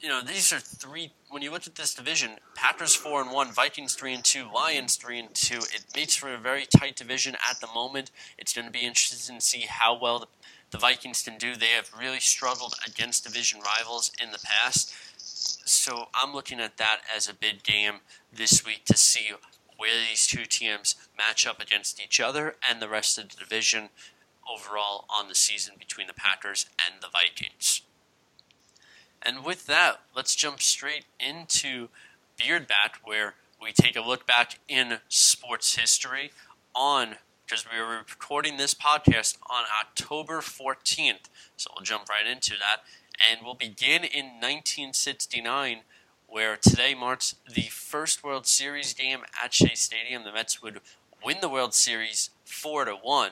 you 0.00 0.08
know, 0.08 0.22
these 0.22 0.52
are 0.52 0.60
three. 0.60 1.12
When 1.30 1.42
you 1.42 1.50
look 1.50 1.66
at 1.66 1.74
this 1.74 1.94
division, 1.94 2.32
Packers 2.54 2.94
four 2.94 3.20
and 3.20 3.32
one, 3.32 3.52
Vikings 3.52 3.94
three 3.94 4.14
and 4.14 4.24
two, 4.24 4.46
Lions 4.54 4.96
three 4.96 5.18
and 5.18 5.34
two. 5.34 5.58
It 5.58 5.84
makes 5.94 6.14
for 6.14 6.32
a 6.32 6.38
very 6.38 6.66
tight 6.66 6.96
division 6.96 7.36
at 7.48 7.60
the 7.60 7.66
moment. 7.74 8.10
It's 8.38 8.52
going 8.52 8.66
to 8.66 8.72
be 8.72 8.84
interesting 8.84 9.36
to 9.36 9.44
see 9.44 9.64
how 9.68 9.98
well 9.98 10.20
the, 10.20 10.26
the 10.70 10.78
Vikings 10.78 11.22
can 11.22 11.36
do. 11.38 11.56
They 11.56 11.70
have 11.70 11.90
really 11.98 12.20
struggled 12.20 12.74
against 12.86 13.24
division 13.24 13.60
rivals 13.60 14.12
in 14.22 14.30
the 14.30 14.38
past. 14.38 14.94
So 15.38 16.08
I'm 16.14 16.34
looking 16.34 16.60
at 16.60 16.78
that 16.78 17.00
as 17.14 17.28
a 17.28 17.34
big 17.34 17.62
game 17.62 18.00
this 18.32 18.64
week 18.64 18.84
to 18.86 18.96
see 18.96 19.30
where 19.76 20.04
these 20.08 20.26
two 20.26 20.44
teams 20.44 20.96
match 21.16 21.46
up 21.46 21.60
against 21.60 22.02
each 22.02 22.20
other 22.20 22.56
and 22.68 22.82
the 22.82 22.88
rest 22.88 23.18
of 23.18 23.28
the 23.28 23.36
division 23.36 23.90
overall 24.50 25.04
on 25.08 25.28
the 25.28 25.34
season 25.34 25.74
between 25.78 26.08
the 26.08 26.14
Packers 26.14 26.66
and 26.78 27.00
the 27.00 27.08
Vikings. 27.08 27.82
And 29.22 29.44
with 29.44 29.66
that, 29.66 30.00
let's 30.16 30.34
jump 30.34 30.60
straight 30.60 31.04
into 31.20 31.88
Beard 32.36 32.66
Bat, 32.66 32.94
where 33.04 33.34
we 33.60 33.72
take 33.72 33.96
a 33.96 34.00
look 34.00 34.26
back 34.26 34.58
in 34.68 34.98
sports 35.08 35.76
history 35.76 36.30
on 36.74 37.16
because 37.44 37.64
we 37.64 37.78
are 37.78 38.04
recording 38.08 38.56
this 38.56 38.74
podcast 38.74 39.38
on 39.48 39.64
October 39.80 40.40
14th. 40.40 41.28
So 41.56 41.70
we'll 41.74 41.84
jump 41.84 42.08
right 42.08 42.26
into 42.26 42.54
that. 42.58 42.82
And 43.30 43.40
we'll 43.44 43.54
begin 43.54 44.04
in 44.04 44.40
1969, 44.40 45.80
where 46.26 46.56
today 46.56 46.94
marks 46.94 47.34
the 47.52 47.68
first 47.70 48.22
World 48.22 48.46
Series 48.46 48.94
game 48.94 49.20
at 49.42 49.52
Shea 49.54 49.74
Stadium. 49.74 50.24
The 50.24 50.32
Mets 50.32 50.62
would 50.62 50.80
win 51.24 51.38
the 51.40 51.48
World 51.48 51.74
Series 51.74 52.30
4 52.44 52.84
to 52.84 52.94
1 52.94 53.30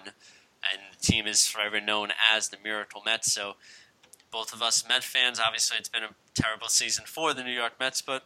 and 0.72 0.82
the 0.92 1.04
team 1.04 1.26
is 1.26 1.46
forever 1.46 1.80
known 1.80 2.08
as 2.32 2.48
the 2.48 2.56
Miracle 2.62 3.02
Mets. 3.04 3.32
So 3.32 3.56
both 4.30 4.52
of 4.52 4.62
us 4.62 4.86
Met 4.88 5.04
fans, 5.04 5.40
obviously 5.40 5.78
it's 5.78 5.88
been 5.88 6.02
a 6.02 6.14
terrible 6.34 6.68
season 6.68 7.04
for 7.06 7.34
the 7.34 7.42
New 7.42 7.52
York 7.52 7.74
Mets, 7.78 8.02
but 8.02 8.24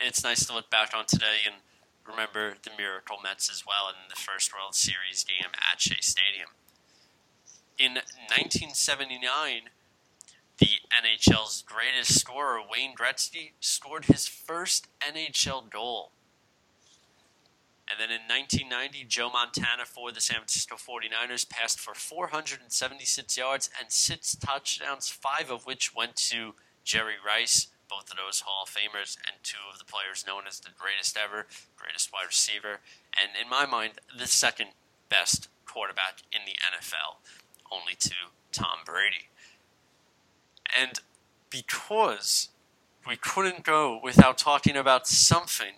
it's 0.00 0.22
nice 0.22 0.44
to 0.46 0.52
look 0.54 0.70
back 0.70 0.92
on 0.96 1.06
today 1.06 1.46
and 1.46 1.56
remember 2.06 2.54
the 2.62 2.70
Miracle 2.76 3.18
Mets 3.22 3.50
as 3.50 3.64
well 3.66 3.88
in 3.88 3.94
the 4.08 4.16
first 4.16 4.52
World 4.54 4.74
Series 4.74 5.24
game 5.24 5.50
at 5.72 5.80
Shea 5.80 6.00
Stadium. 6.00 6.48
In 7.78 7.94
1979, 7.94 9.70
the 10.58 10.80
NHL's 10.92 11.64
greatest 11.66 12.18
scorer, 12.18 12.60
Wayne 12.60 12.94
Gretzky, 12.94 13.52
scored 13.60 14.06
his 14.06 14.26
first 14.26 14.88
NHL 15.00 15.70
goal 15.70 16.12
and 17.90 17.98
then 17.98 18.10
in 18.10 18.28
1990, 18.28 19.04
Joe 19.08 19.30
Montana 19.32 19.86
for 19.86 20.12
the 20.12 20.20
San 20.20 20.36
Francisco 20.36 20.76
49ers 20.76 21.48
passed 21.48 21.80
for 21.80 21.94
476 21.94 23.38
yards 23.38 23.70
and 23.80 23.90
six 23.90 24.36
touchdowns, 24.36 25.08
five 25.08 25.50
of 25.50 25.64
which 25.64 25.94
went 25.94 26.14
to 26.28 26.54
Jerry 26.84 27.16
Rice, 27.24 27.68
both 27.88 28.10
of 28.10 28.18
those 28.18 28.40
Hall 28.40 28.64
of 28.64 28.68
Famers, 28.68 29.16
and 29.26 29.42
two 29.42 29.64
of 29.72 29.78
the 29.78 29.86
players 29.86 30.26
known 30.26 30.42
as 30.46 30.60
the 30.60 30.68
greatest 30.78 31.16
ever, 31.16 31.46
greatest 31.76 32.12
wide 32.12 32.26
receiver, 32.28 32.80
and 33.16 33.30
in 33.40 33.48
my 33.48 33.64
mind, 33.64 33.94
the 34.16 34.26
second 34.26 34.70
best 35.08 35.48
quarterback 35.64 36.22
in 36.30 36.42
the 36.44 36.56
NFL, 36.60 37.16
only 37.72 37.94
to 38.00 38.12
Tom 38.52 38.80
Brady. 38.84 39.30
And 40.78 41.00
because 41.50 42.48
we 43.06 43.16
couldn't 43.16 43.64
go 43.64 43.98
without 44.02 44.38
talking 44.38 44.76
about 44.76 45.06
something 45.06 45.74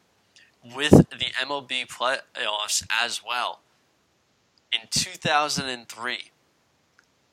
with 0.64 1.08
the 1.10 1.32
MLB 1.40 1.86
playoffs 1.86 2.86
as 2.90 3.22
well. 3.26 3.60
In 4.72 4.88
2003, 4.90 6.18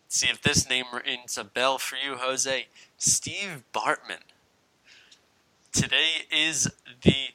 see 0.07 0.27
if 0.27 0.41
this 0.41 0.69
name 0.69 0.85
rings 0.93 1.37
a 1.37 1.43
bell 1.43 1.77
for 1.77 1.95
you, 1.95 2.15
Jose. 2.17 2.67
Steve 2.97 3.63
Bartman. 3.73 4.23
Today 5.71 6.25
is 6.31 6.69
the 7.03 7.27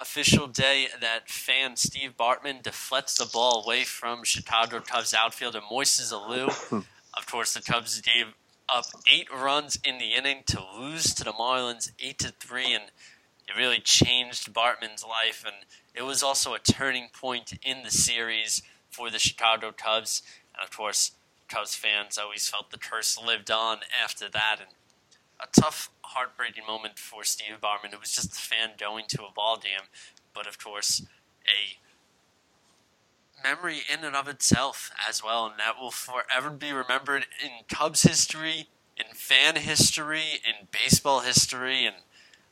official 0.00 0.48
day 0.48 0.88
that 1.00 1.28
fan 1.28 1.76
Steve 1.76 2.16
Bartman 2.16 2.62
deflects 2.62 3.16
the 3.18 3.26
ball 3.26 3.62
away 3.64 3.84
from 3.84 4.24
Chicago 4.24 4.80
Cubs 4.80 5.14
outfielder 5.14 5.60
Moises 5.60 6.12
Alou. 6.12 6.48
of 7.16 7.26
course, 7.26 7.54
the 7.54 7.62
Cubs 7.62 8.00
gave 8.00 8.34
up 8.68 8.86
eight 9.12 9.28
runs 9.32 9.78
in 9.84 9.98
the 9.98 10.14
inning 10.14 10.42
to 10.46 10.62
lose 10.76 11.14
to 11.14 11.24
the 11.24 11.32
Marlins 11.32 11.92
eight 12.00 12.18
to 12.20 12.32
three, 12.40 12.72
and 12.72 12.84
it 13.46 13.56
really 13.56 13.80
changed 13.80 14.52
Bartman's 14.52 15.04
life, 15.04 15.44
and 15.46 15.66
it 15.94 16.02
was 16.02 16.22
also 16.22 16.54
a 16.54 16.58
turning 16.58 17.08
point 17.12 17.52
in 17.62 17.82
the 17.82 17.90
series 17.90 18.62
for 18.90 19.10
the 19.10 19.18
Chicago 19.18 19.72
Cubs. 19.76 20.22
And 20.54 20.64
of 20.64 20.74
course, 20.74 21.12
Cubs 21.48 21.74
fans 21.74 22.18
always 22.18 22.48
felt 22.48 22.70
the 22.70 22.78
curse 22.78 23.18
lived 23.18 23.50
on 23.50 23.78
after 24.02 24.28
that, 24.30 24.56
and 24.60 24.70
a 25.40 25.60
tough, 25.60 25.90
heartbreaking 26.02 26.64
moment 26.66 26.98
for 26.98 27.24
Steve 27.24 27.60
Bartman. 27.60 27.92
It 27.92 28.00
was 28.00 28.14
just 28.14 28.32
a 28.32 28.40
fan 28.40 28.70
going 28.78 29.04
to 29.08 29.24
a 29.24 29.32
ball 29.32 29.56
game, 29.56 29.88
but 30.32 30.46
of 30.46 30.58
course, 30.58 31.02
a 31.46 31.76
memory 33.44 33.82
in 33.92 34.04
and 34.04 34.16
of 34.16 34.26
itself 34.26 34.90
as 35.08 35.22
well, 35.22 35.46
and 35.46 35.54
that 35.58 35.78
will 35.78 35.90
forever 35.92 36.50
be 36.50 36.72
remembered 36.72 37.26
in 37.42 37.50
Cubs 37.68 38.02
history, 38.02 38.68
in 38.96 39.14
fan 39.14 39.56
history, 39.56 40.40
in 40.44 40.66
baseball 40.72 41.20
history, 41.20 41.84
and 41.84 41.96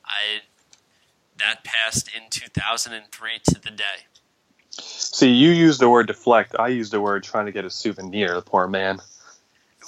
I 0.05 0.43
that 1.39 1.65
passed 1.65 2.09
in 2.15 2.25
2003 2.31 3.31
to 3.45 3.61
the 3.61 3.71
day. 3.71 4.07
See, 4.71 5.31
you 5.31 5.51
use 5.51 5.79
the 5.79 5.89
word 5.89 6.07
deflect. 6.07 6.55
I 6.59 6.69
use 6.69 6.91
the 6.91 7.01
word 7.01 7.25
trying 7.25 7.47
to 7.47 7.53
get 7.53 7.65
a 7.65 7.71
souvenir. 7.71 8.35
The 8.35 8.43
poor 8.43 8.69
man. 8.69 9.01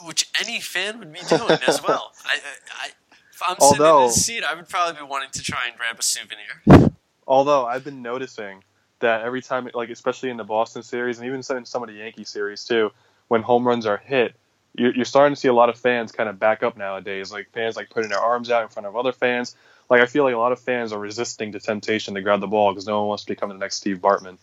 Which 0.05 0.29
any 0.41 0.61
fan 0.61 0.99
would 0.99 1.13
be 1.13 1.21
doing 1.21 1.59
as 1.67 1.83
well. 1.87 2.13
I, 2.27 2.39
I, 2.83 2.89
if 3.33 3.43
I'm 3.47 3.57
sitting 3.61 3.87
in 3.87 4.03
his 4.03 4.25
seat, 4.25 4.45
I 4.45 4.55
would 4.55 4.69
probably 4.69 5.01
be 5.01 5.07
wanting 5.07 5.31
to 5.33 5.43
try 5.43 5.67
and 5.69 5.77
grab 5.77 5.99
a 5.99 6.03
souvenir. 6.03 6.93
Although 7.27 7.65
I've 7.67 7.85
been 7.85 8.03
noticing 8.03 8.63
that 9.05 9.23
every 9.23 9.41
time, 9.41 9.69
like 9.75 9.91
especially 9.91 10.31
in 10.31 10.37
the 10.37 10.45
Boston 10.45 10.83
series 10.83 11.19
and 11.19 11.27
even 11.27 11.39
in 11.39 11.65
some 11.65 11.83
of 11.83 11.89
the 11.89 11.95
Yankee 11.95 12.25
series 12.25 12.65
too, 12.65 12.91
when 13.29 13.43
home 13.43 13.67
runs 13.67 13.87
are 13.87 13.97
hit, 13.97 14.35
you're 14.77 15.05
starting 15.05 15.35
to 15.35 15.41
see 15.41 15.49
a 15.49 15.53
lot 15.53 15.69
of 15.69 15.79
fans 15.79 16.11
kind 16.11 16.29
of 16.29 16.39
back 16.39 16.63
up 16.65 16.77
nowadays. 16.77 17.33
Like 17.33 17.49
fans 17.53 17.77
like 17.77 17.91
putting 17.91 18.11
their 18.11 18.19
arms 18.19 18.51
out 18.51 18.63
in 18.63 18.69
front 18.69 18.87
of 18.87 18.97
other 18.97 19.13
fans 19.13 19.55
like 19.91 20.01
I 20.01 20.07
feel 20.07 20.25
like 20.25 20.35
a 20.35 20.39
lot 20.39 20.53
of 20.53 20.61
fans 20.61 20.93
are 20.93 20.99
resisting 20.99 21.51
the 21.51 21.61
temptation 21.61 22.15
to 22.15 22.23
grab 22.23 22.41
the 22.41 22.47
ball 22.47 22.73
because 22.73 22.87
no 22.87 23.01
one 23.01 23.09
wants 23.09 23.25
to 23.25 23.29
become 23.29 23.49
the 23.51 23.57
next 23.57 23.77
Steve 23.77 23.99
Bartman. 23.99 24.39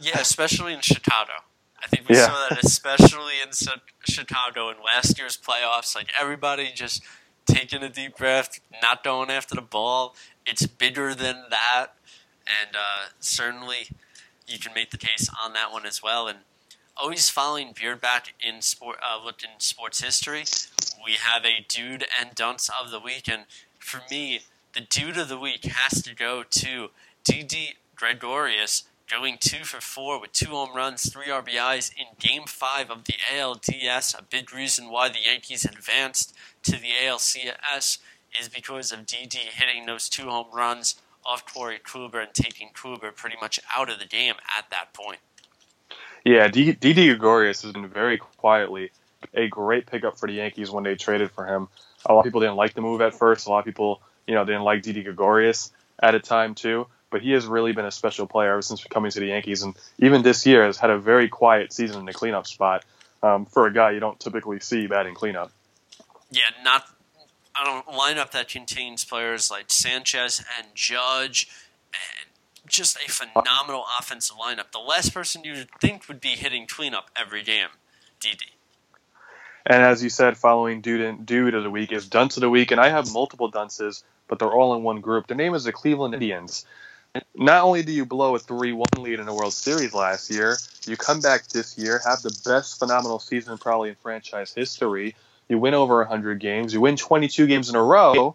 Yeah, 0.00 0.18
especially 0.20 0.74
in 0.74 0.80
Chicago. 0.80 1.32
I 1.82 1.88
think 1.88 2.08
we 2.08 2.16
yeah. 2.16 2.26
saw 2.26 2.48
that 2.48 2.64
especially 2.64 3.34
in 3.42 3.50
Chicago 4.04 4.70
in 4.70 4.76
last 4.84 5.18
year's 5.18 5.36
playoffs. 5.36 5.94
Like 5.94 6.10
everybody 6.20 6.70
just 6.74 7.02
taking 7.46 7.82
a 7.82 7.88
deep 7.88 8.16
breath, 8.16 8.60
not 8.82 9.04
going 9.04 9.30
after 9.30 9.54
the 9.54 9.62
ball. 9.62 10.14
It's 10.44 10.66
bigger 10.66 11.14
than 11.14 11.44
that, 11.50 11.88
and 12.46 12.76
uh, 12.76 13.08
certainly 13.20 13.88
you 14.46 14.58
can 14.58 14.72
make 14.74 14.90
the 14.90 14.98
case 14.98 15.28
on 15.42 15.52
that 15.54 15.72
one 15.72 15.86
as 15.86 16.02
well. 16.02 16.28
And 16.28 16.38
always 16.96 17.28
following 17.28 17.74
Beard 17.78 18.00
back 18.00 18.34
in 18.40 18.62
sport, 18.62 18.98
uh, 19.02 19.28
in 19.28 19.60
sports 19.60 20.02
history. 20.02 20.44
We 21.04 21.14
have 21.14 21.44
a 21.44 21.64
dude 21.68 22.06
and 22.20 22.34
dunce 22.34 22.70
of 22.80 22.90
the 22.90 23.00
week, 23.00 23.28
and 23.28 23.44
for 23.78 24.00
me, 24.10 24.40
the 24.72 24.80
dude 24.80 25.16
of 25.16 25.28
the 25.28 25.38
week 25.38 25.64
has 25.64 26.02
to 26.02 26.14
go 26.14 26.42
to 26.42 26.88
Didi 27.24 27.74
Gregorius, 27.94 28.84
going 29.10 29.38
two 29.38 29.64
for 29.64 29.80
four 29.80 30.20
with 30.20 30.32
two 30.32 30.50
home 30.50 30.74
runs, 30.74 31.10
three 31.10 31.26
RBIs 31.26 31.92
in 31.96 32.06
Game 32.18 32.44
Five 32.46 32.90
of 32.90 33.04
the 33.04 33.14
ALDS. 33.32 34.18
A 34.18 34.22
big 34.22 34.52
reason 34.52 34.90
why 34.90 35.08
the 35.08 35.22
Yankees 35.24 35.64
advanced 35.64 36.34
to 36.64 36.72
the 36.72 36.90
ALCS 37.04 37.98
is 38.38 38.48
because 38.48 38.92
of 38.92 39.06
Didi 39.06 39.38
hitting 39.38 39.86
those 39.86 40.08
two 40.08 40.28
home 40.28 40.48
runs 40.52 40.96
off 41.26 41.44
Corey 41.52 41.78
Kluber 41.84 42.22
and 42.22 42.32
taking 42.32 42.70
Kluber 42.70 43.14
pretty 43.14 43.36
much 43.40 43.60
out 43.76 43.90
of 43.90 43.98
the 43.98 44.06
game 44.06 44.34
at 44.56 44.70
that 44.70 44.92
point. 44.92 45.18
Yeah, 46.24 46.48
Didi 46.48 47.06
Gregorius 47.06 47.62
has 47.62 47.72
been 47.72 47.88
very 47.88 48.18
quietly 48.18 48.90
a 49.34 49.48
great 49.48 49.86
pickup 49.86 50.18
for 50.18 50.26
the 50.26 50.34
Yankees 50.34 50.70
when 50.70 50.84
they 50.84 50.94
traded 50.94 51.30
for 51.30 51.46
him. 51.46 51.68
A 52.04 52.12
lot 52.12 52.20
of 52.20 52.24
people 52.24 52.40
didn't 52.40 52.56
like 52.56 52.74
the 52.74 52.80
move 52.80 53.00
at 53.00 53.14
first. 53.14 53.46
A 53.46 53.50
lot 53.50 53.60
of 53.60 53.64
people, 53.64 54.02
you 54.26 54.34
know, 54.34 54.44
didn't 54.44 54.62
like 54.62 54.82
Didi 54.82 55.02
Gregorius 55.02 55.70
at 56.00 56.14
a 56.14 56.20
time 56.20 56.54
too. 56.54 56.86
But 57.10 57.22
he 57.22 57.30
has 57.32 57.46
really 57.46 57.72
been 57.72 57.84
a 57.84 57.92
special 57.92 58.26
player 58.26 58.52
ever 58.52 58.62
since 58.62 58.82
coming 58.82 59.12
to 59.12 59.20
the 59.20 59.26
Yankees, 59.26 59.62
and 59.62 59.76
even 59.98 60.22
this 60.22 60.44
year 60.44 60.64
has 60.64 60.76
had 60.76 60.90
a 60.90 60.98
very 60.98 61.28
quiet 61.28 61.72
season 61.72 62.00
in 62.00 62.04
the 62.04 62.12
cleanup 62.12 62.48
spot 62.48 62.84
um, 63.22 63.46
for 63.46 63.66
a 63.66 63.72
guy 63.72 63.92
you 63.92 64.00
don't 64.00 64.18
typically 64.18 64.58
see 64.58 64.88
batting 64.88 65.14
cleanup. 65.14 65.52
Yeah, 66.32 66.42
not 66.64 66.84
on 67.60 67.82
a 67.86 67.92
lineup 67.92 68.30
that 68.32 68.48
contains 68.48 69.04
players 69.04 69.50
like 69.50 69.66
Sanchez 69.68 70.44
and 70.58 70.68
Judge, 70.74 71.48
and 71.92 72.30
just 72.68 72.96
a 72.96 73.10
phenomenal 73.10 73.84
offensive 73.98 74.36
lineup. 74.36 74.72
The 74.72 74.78
last 74.78 75.14
person 75.14 75.44
you 75.44 75.52
would 75.52 75.70
think 75.80 76.08
would 76.08 76.20
be 76.20 76.30
hitting 76.30 76.66
cleanup 76.66 77.10
every 77.16 77.42
game, 77.42 77.68
Didi. 78.20 78.46
And 79.64 79.82
as 79.82 80.02
you 80.02 80.10
said, 80.10 80.36
following 80.36 80.80
dude, 80.80 81.26
dude 81.26 81.54
of 81.54 81.62
the 81.64 81.70
week 81.70 81.92
is 81.92 82.06
dunce 82.08 82.36
of 82.36 82.40
the 82.40 82.50
week, 82.50 82.70
and 82.70 82.80
I 82.80 82.88
have 82.88 83.12
multiple 83.12 83.48
dunces, 83.48 84.04
but 84.28 84.38
they're 84.38 84.52
all 84.52 84.74
in 84.76 84.82
one 84.82 85.00
group. 85.00 85.26
Their 85.26 85.36
name 85.36 85.54
is 85.54 85.64
the 85.64 85.72
Cleveland 85.72 86.14
Indians. 86.14 86.64
Not 87.34 87.64
only 87.64 87.82
do 87.82 87.92
you 87.92 88.04
blow 88.04 88.36
a 88.36 88.38
3-1 88.38 88.98
lead 88.98 89.20
in 89.20 89.26
the 89.26 89.34
World 89.34 89.54
Series 89.54 89.94
last 89.94 90.30
year, 90.30 90.56
you 90.86 90.96
come 90.96 91.20
back 91.20 91.46
this 91.48 91.78
year, 91.78 92.00
have 92.04 92.22
the 92.22 92.36
best 92.44 92.78
phenomenal 92.78 93.18
season 93.18 93.58
probably 93.58 93.88
in 93.88 93.94
franchise 93.96 94.52
history. 94.52 95.16
You 95.48 95.58
win 95.58 95.74
over 95.74 95.98
100 95.98 96.40
games, 96.40 96.72
you 96.74 96.80
win 96.80 96.96
22 96.96 97.46
games 97.46 97.68
in 97.68 97.76
a 97.76 97.82
row, 97.82 98.34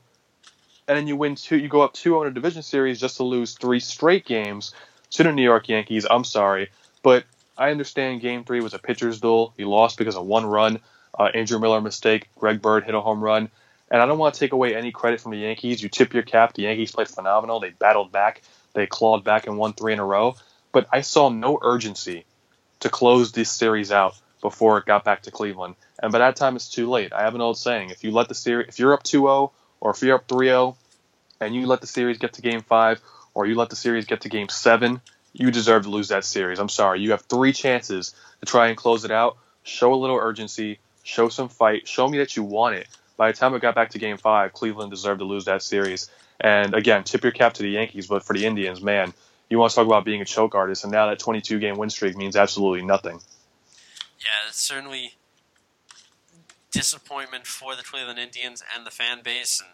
and 0.88 0.98
then 0.98 1.08
you 1.08 1.16
win 1.16 1.36
two. 1.36 1.58
You 1.58 1.68
go 1.68 1.82
up 1.82 1.94
2-0 1.94 2.22
in 2.22 2.28
a 2.28 2.32
division 2.32 2.64
series 2.64 3.00
just 3.00 3.18
to 3.18 3.24
lose 3.24 3.54
three 3.54 3.80
straight 3.80 4.26
games 4.26 4.74
to 5.12 5.24
the 5.24 5.32
New 5.32 5.44
York 5.44 5.68
Yankees. 5.68 6.06
I'm 6.10 6.24
sorry, 6.24 6.70
but 7.04 7.26
I 7.58 7.72
understand 7.72 8.22
Game 8.22 8.44
Three 8.44 8.62
was 8.62 8.74
a 8.74 8.80
pitcher's 8.80 9.20
duel. 9.20 9.54
You 9.58 9.70
lost 9.70 9.98
because 9.98 10.16
of 10.16 10.26
one 10.26 10.46
run 10.46 10.80
uh, 11.18 11.30
Andrew 11.34 11.60
Miller 11.60 11.82
mistake. 11.82 12.30
Greg 12.38 12.62
Bird 12.62 12.84
hit 12.84 12.96
a 12.96 13.02
home 13.02 13.24
run. 13.24 13.50
And 13.90 14.02
I 14.02 14.06
don't 14.06 14.18
want 14.18 14.34
to 14.36 14.40
take 14.40 14.54
away 14.54 14.76
any 14.76 14.92
credit 14.92 15.20
from 15.20 15.32
the 15.32 15.38
Yankees. 15.38 15.84
You 15.84 15.90
tip 15.90 16.14
your 16.14 16.24
cap. 16.24 16.54
The 16.54 16.64
Yankees 16.64 16.92
played 16.92 17.10
phenomenal. 17.10 17.60
They 17.60 17.72
battled 17.72 18.12
back. 18.12 18.42
They 18.74 18.88
clawed 18.88 19.24
back 19.24 19.48
and 19.48 19.58
won 19.58 19.74
three 19.74 19.94
in 19.94 20.00
a 20.00 20.06
row. 20.06 20.36
But 20.72 20.88
I 20.92 21.02
saw 21.02 21.30
no 21.30 21.60
urgency 21.62 22.26
to 22.80 22.90
close 22.90 23.34
this 23.34 23.52
series 23.52 23.92
out 23.92 24.16
before 24.42 24.78
it 24.78 24.86
got 24.86 25.04
back 25.04 25.24
to 25.24 25.32
Cleveland. 25.32 25.76
And 26.02 26.12
by 26.12 26.20
that 26.20 26.36
time, 26.36 26.56
it's 26.56 26.70
too 26.70 26.90
late. 26.90 27.14
I 27.14 27.22
have 27.22 27.36
an 27.36 27.42
old 27.42 27.58
saying: 27.58 27.90
if 27.92 28.04
you 28.04 28.12
let 28.12 28.28
the 28.28 28.36
series, 28.36 28.68
if 28.70 28.80
you're 28.80 28.94
up 28.94 29.04
2-0 29.04 29.52
or 29.80 29.92
if 29.92 30.02
you're 30.02 30.16
up 30.16 30.28
3-0, 30.28 30.76
and 31.40 31.56
you 31.56 31.66
let 31.68 31.82
the 31.82 31.88
series 31.88 32.18
get 32.18 32.34
to 32.34 32.42
Game 32.42 32.62
Five 32.62 33.02
or 33.34 33.46
you 33.46 33.56
let 33.56 33.70
the 33.70 33.76
series 33.76 34.06
get 34.06 34.22
to 34.22 34.30
Game 34.30 34.50
Seven, 34.50 35.02
you 35.34 35.52
deserve 35.52 35.84
to 35.84 35.90
lose 35.90 36.10
that 36.10 36.26
series. 36.26 36.60
I'm 36.60 36.70
sorry. 36.70 37.02
You 37.02 37.12
have 37.12 37.22
three 37.22 37.54
chances 37.54 38.14
to 38.40 38.46
try 38.46 38.68
and 38.68 38.78
close 38.78 39.06
it 39.06 39.12
out. 39.12 39.38
Show 39.64 39.94
a 39.94 39.96
little 39.96 40.18
urgency 40.18 40.80
show 41.04 41.30
some 41.30 41.50
fight, 41.50 41.88
show 41.88 42.08
me 42.08 42.20
that 42.20 42.36
you 42.36 42.44
want 42.44 42.76
it. 42.76 42.88
By 43.18 43.32
the 43.32 43.38
time 43.38 43.54
it 43.54 43.62
got 43.62 43.76
back 43.76 43.92
to 43.92 44.00
game 44.00 44.18
five, 44.18 44.54
Cleveland 44.54 44.92
deserved 44.92 45.20
to 45.20 45.26
lose 45.26 45.46
that 45.46 45.62
series. 45.62 46.10
And 46.40 46.74
again, 46.74 47.04
tip 47.04 47.24
your 47.24 47.32
cap 47.32 47.54
to 47.56 47.64
the 47.64 47.70
Yankees, 47.70 48.08
but 48.08 48.24
for 48.24 48.34
the 48.34 48.46
Indians, 48.46 48.82
man, 48.82 49.14
you 49.50 49.60
want 49.60 49.72
to 49.72 49.76
talk 49.76 49.86
about 49.86 50.06
being 50.06 50.22
a 50.22 50.26
choke 50.26 50.56
artist, 50.56 50.84
and 50.84 50.92
now 50.92 51.08
that 51.08 51.20
22 51.20 51.60
game 51.60 51.78
win 51.78 51.90
streak 51.90 52.16
means 52.18 52.36
absolutely 52.36 52.86
nothing. 52.86 53.20
Yeah, 54.22 54.48
it's 54.48 54.60
certainly 54.60 55.16
disappointment 56.72 57.48
for 57.48 57.76
the 57.76 57.84
Cleveland 57.84 58.20
Indians 58.20 58.64
and 58.76 58.86
the 58.86 58.92
fan 58.92 59.22
base, 59.24 59.60
and 59.60 59.72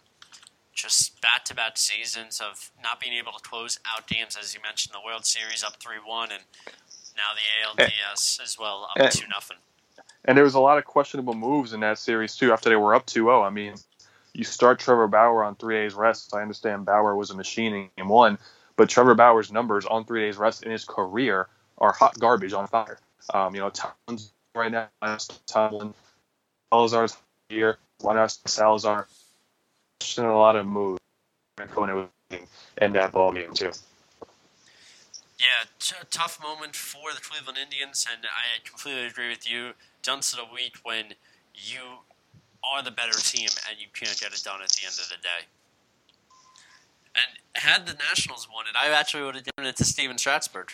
just 0.74 1.20
bat 1.22 1.46
to 1.46 1.56
bat 1.56 1.78
seasons 1.78 2.40
of 2.40 2.72
not 2.82 3.00
being 3.00 3.14
able 3.14 3.34
to 3.34 3.40
close 3.40 3.80
out 3.94 4.08
games, 4.08 4.38
as 4.40 4.54
you 4.54 4.62
mentioned, 4.64 4.94
the 4.94 5.06
World 5.06 5.26
Series 5.26 5.64
up 5.64 5.82
3 5.82 5.98
1, 6.06 6.32
and 6.32 6.44
now 7.16 7.34
the 7.36 7.84
ALDS 7.84 8.42
as 8.42 8.58
well 8.60 8.88
up 8.98 9.12
2 9.12 9.28
nothing. 9.28 9.58
And 10.26 10.38
there 10.38 10.44
was 10.44 10.56
a 10.56 10.60
lot 10.60 10.78
of 10.78 10.86
questionable 10.86 11.34
moves 11.34 11.74
in 11.74 11.80
that 11.82 11.98
series 11.98 12.36
too. 12.36 12.52
After 12.52 12.70
they 12.70 12.76
were 12.76 12.94
up 12.94 13.06
2-0, 13.06 13.46
I 13.46 13.50
mean, 13.50 13.76
you 14.34 14.44
start 14.44 14.80
Trevor 14.80 15.08
Bauer 15.08 15.44
on 15.44 15.56
three 15.56 15.76
days 15.76 15.94
rest. 15.94 16.34
I 16.36 16.42
understand 16.42 16.86
Bauer 16.86 17.16
was 17.16 17.32
a 17.32 17.36
machine 17.36 17.74
in 17.74 17.90
game 17.98 18.10
one, 18.10 18.38
but 18.76 18.90
Trevor 18.90 19.16
Bauer's 19.16 19.52
numbers 19.52 19.86
on 19.86 20.06
three 20.06 20.22
days 20.22 20.38
rest 20.38 20.64
in 20.64 20.72
his 20.72 20.86
career 20.86 21.48
are 21.78 21.92
hot 21.92 22.20
garbage 22.20 22.54
on 22.54 22.68
fire. 22.68 23.00
Um, 23.34 23.56
you 23.56 23.62
know, 23.62 23.70
Towns 23.70 24.32
right 24.58 24.72
now, 24.72 24.90
Tomlin, 25.46 25.94
Salazar's 26.72 27.18
here, 27.50 27.78
not 28.04 28.32
Salazar, 28.46 29.08
a 30.18 30.22
lot 30.22 30.56
of 30.56 30.66
moves 30.66 31.00
going 31.74 32.08
in 32.82 32.94
that 32.94 33.12
ball 33.12 33.32
game 33.32 33.54
too. 33.54 33.72
Yeah, 35.40 35.90
tough 36.10 36.42
moment 36.42 36.76
for 36.76 37.14
the 37.14 37.22
Cleveland 37.22 37.60
Indians, 37.62 38.06
and 38.12 38.26
I 38.26 38.68
completely 38.68 39.06
agree 39.06 39.30
with 39.30 39.50
you. 39.50 39.72
Dunce 40.02 40.34
of 40.34 40.40
the 40.40 40.54
week 40.54 40.78
when 40.84 41.14
you 41.54 42.00
are 42.64 42.82
the 42.82 42.92
better 42.92 43.18
team 43.20 43.50
and 43.70 43.80
you 43.80 43.88
can't 43.94 44.20
get 44.20 44.34
it 44.34 44.42
done 44.44 44.62
at 44.62 44.70
the 44.70 44.86
end 44.86 44.96
of 45.00 45.10
the 45.10 45.22
day. 45.22 45.46
And 47.16 47.40
had 47.54 47.86
the 47.86 47.94
Nationals 47.94 48.48
won 48.54 48.66
it, 48.68 48.76
I 48.76 48.90
actually 48.90 49.24
would 49.24 49.36
have 49.36 49.46
given 49.56 49.68
it 49.68 49.76
to 49.78 49.84
Stephen 49.84 50.18
Strasburg 50.18 50.72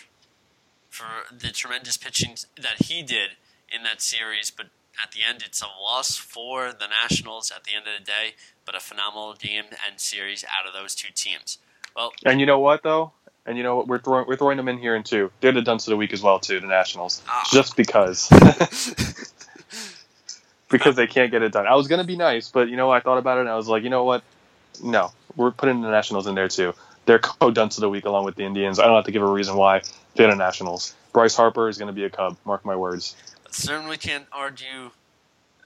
for 0.88 1.06
the 1.36 1.50
tremendous 1.50 1.96
pitching 1.96 2.36
that 2.56 2.86
he 2.86 3.02
did 3.02 3.30
in 3.74 3.82
that 3.84 4.00
series. 4.00 4.50
But 4.50 4.66
at 5.02 5.12
the 5.12 5.20
end, 5.28 5.42
it's 5.44 5.62
a 5.62 5.66
loss 5.66 6.16
for 6.16 6.72
the 6.72 6.86
Nationals 6.86 7.52
at 7.54 7.64
the 7.64 7.74
end 7.74 7.86
of 7.86 7.98
the 7.98 8.04
day, 8.04 8.34
but 8.64 8.74
a 8.74 8.80
phenomenal 8.80 9.34
game 9.34 9.64
and 9.86 10.00
series 10.00 10.44
out 10.44 10.66
of 10.66 10.72
those 10.72 10.94
two 10.94 11.12
teams. 11.14 11.58
Well, 11.96 12.12
and 12.24 12.40
you 12.40 12.46
know 12.46 12.58
what 12.58 12.82
though? 12.82 13.12
And 13.46 13.58
you 13.58 13.62
know 13.62 13.76
what? 13.76 13.88
We're 13.88 13.98
throwing 13.98 14.26
we're 14.26 14.36
throwing 14.36 14.56
them 14.56 14.68
in 14.68 14.78
here 14.78 14.96
in 14.96 15.02
two. 15.02 15.30
They're 15.40 15.52
the 15.52 15.62
dunce 15.62 15.86
of 15.86 15.92
the 15.92 15.96
week 15.96 16.12
as 16.12 16.22
well 16.22 16.38
too. 16.38 16.60
The 16.60 16.66
Nationals, 16.66 17.22
ah. 17.28 17.46
just 17.52 17.76
because. 17.76 18.28
because 20.70 20.96
they 20.96 21.06
can't 21.06 21.30
get 21.30 21.42
it 21.42 21.52
done. 21.52 21.66
I 21.66 21.74
was 21.74 21.86
gonna 21.86 22.04
be 22.04 22.16
nice, 22.16 22.48
but 22.48 22.68
you 22.68 22.76
know 22.76 22.90
I 22.90 23.00
thought 23.00 23.18
about 23.18 23.38
it 23.38 23.42
and 23.42 23.50
I 23.50 23.56
was 23.56 23.68
like, 23.68 23.82
you 23.84 23.90
know 23.90 24.04
what? 24.04 24.22
No, 24.82 25.12
we're 25.36 25.52
putting 25.52 25.82
the 25.82 25.90
Nationals 25.90 26.26
in 26.26 26.34
there 26.34 26.48
too. 26.48 26.74
They're 27.06 27.18
co-dunce 27.20 27.76
of 27.76 27.82
the 27.82 27.90
week 27.90 28.06
along 28.06 28.24
with 28.24 28.34
the 28.36 28.44
Indians. 28.44 28.78
I 28.78 28.86
don't 28.86 28.96
have 28.96 29.04
to 29.04 29.12
give 29.12 29.22
a 29.22 29.30
reason 29.30 29.56
why 29.56 29.82
they're 30.14 30.28
the 30.28 30.36
Nationals. 30.36 30.94
Bryce 31.12 31.36
Harper 31.36 31.68
is 31.68 31.78
going 31.78 31.86
to 31.86 31.92
be 31.92 32.04
a 32.04 32.10
Cub. 32.10 32.36
Mark 32.44 32.64
my 32.64 32.74
words. 32.74 33.14
Certainly 33.54 33.98
can't 33.98 34.26
argue 34.32 34.90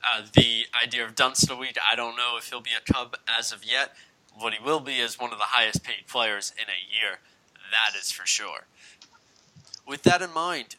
uh, 0.05 0.23
the 0.35 0.67
idea 0.85 1.07
of 1.07 1.15
week. 1.59 1.79
I 1.91 1.97
don't 1.97 2.17
know 2.17 2.35
if 2.37 2.51
he'll 2.51 2.61
be 2.61 2.71
a 2.77 2.93
Cub 2.93 3.17
as 3.27 3.51
of 3.51 3.65
yet. 3.65 3.95
What 4.39 4.53
he 4.53 4.63
will 4.63 4.79
be 4.79 4.99
is 4.99 5.19
one 5.19 5.33
of 5.33 5.39
the 5.39 5.47
highest 5.47 5.83
paid 5.83 6.07
players 6.07 6.53
in 6.59 6.65
a 6.65 6.85
year. 6.95 7.21
That 7.71 7.99
is 7.99 8.11
for 8.11 8.27
sure. 8.27 8.67
With 9.87 10.03
that 10.03 10.21
in 10.21 10.35
mind, 10.35 10.77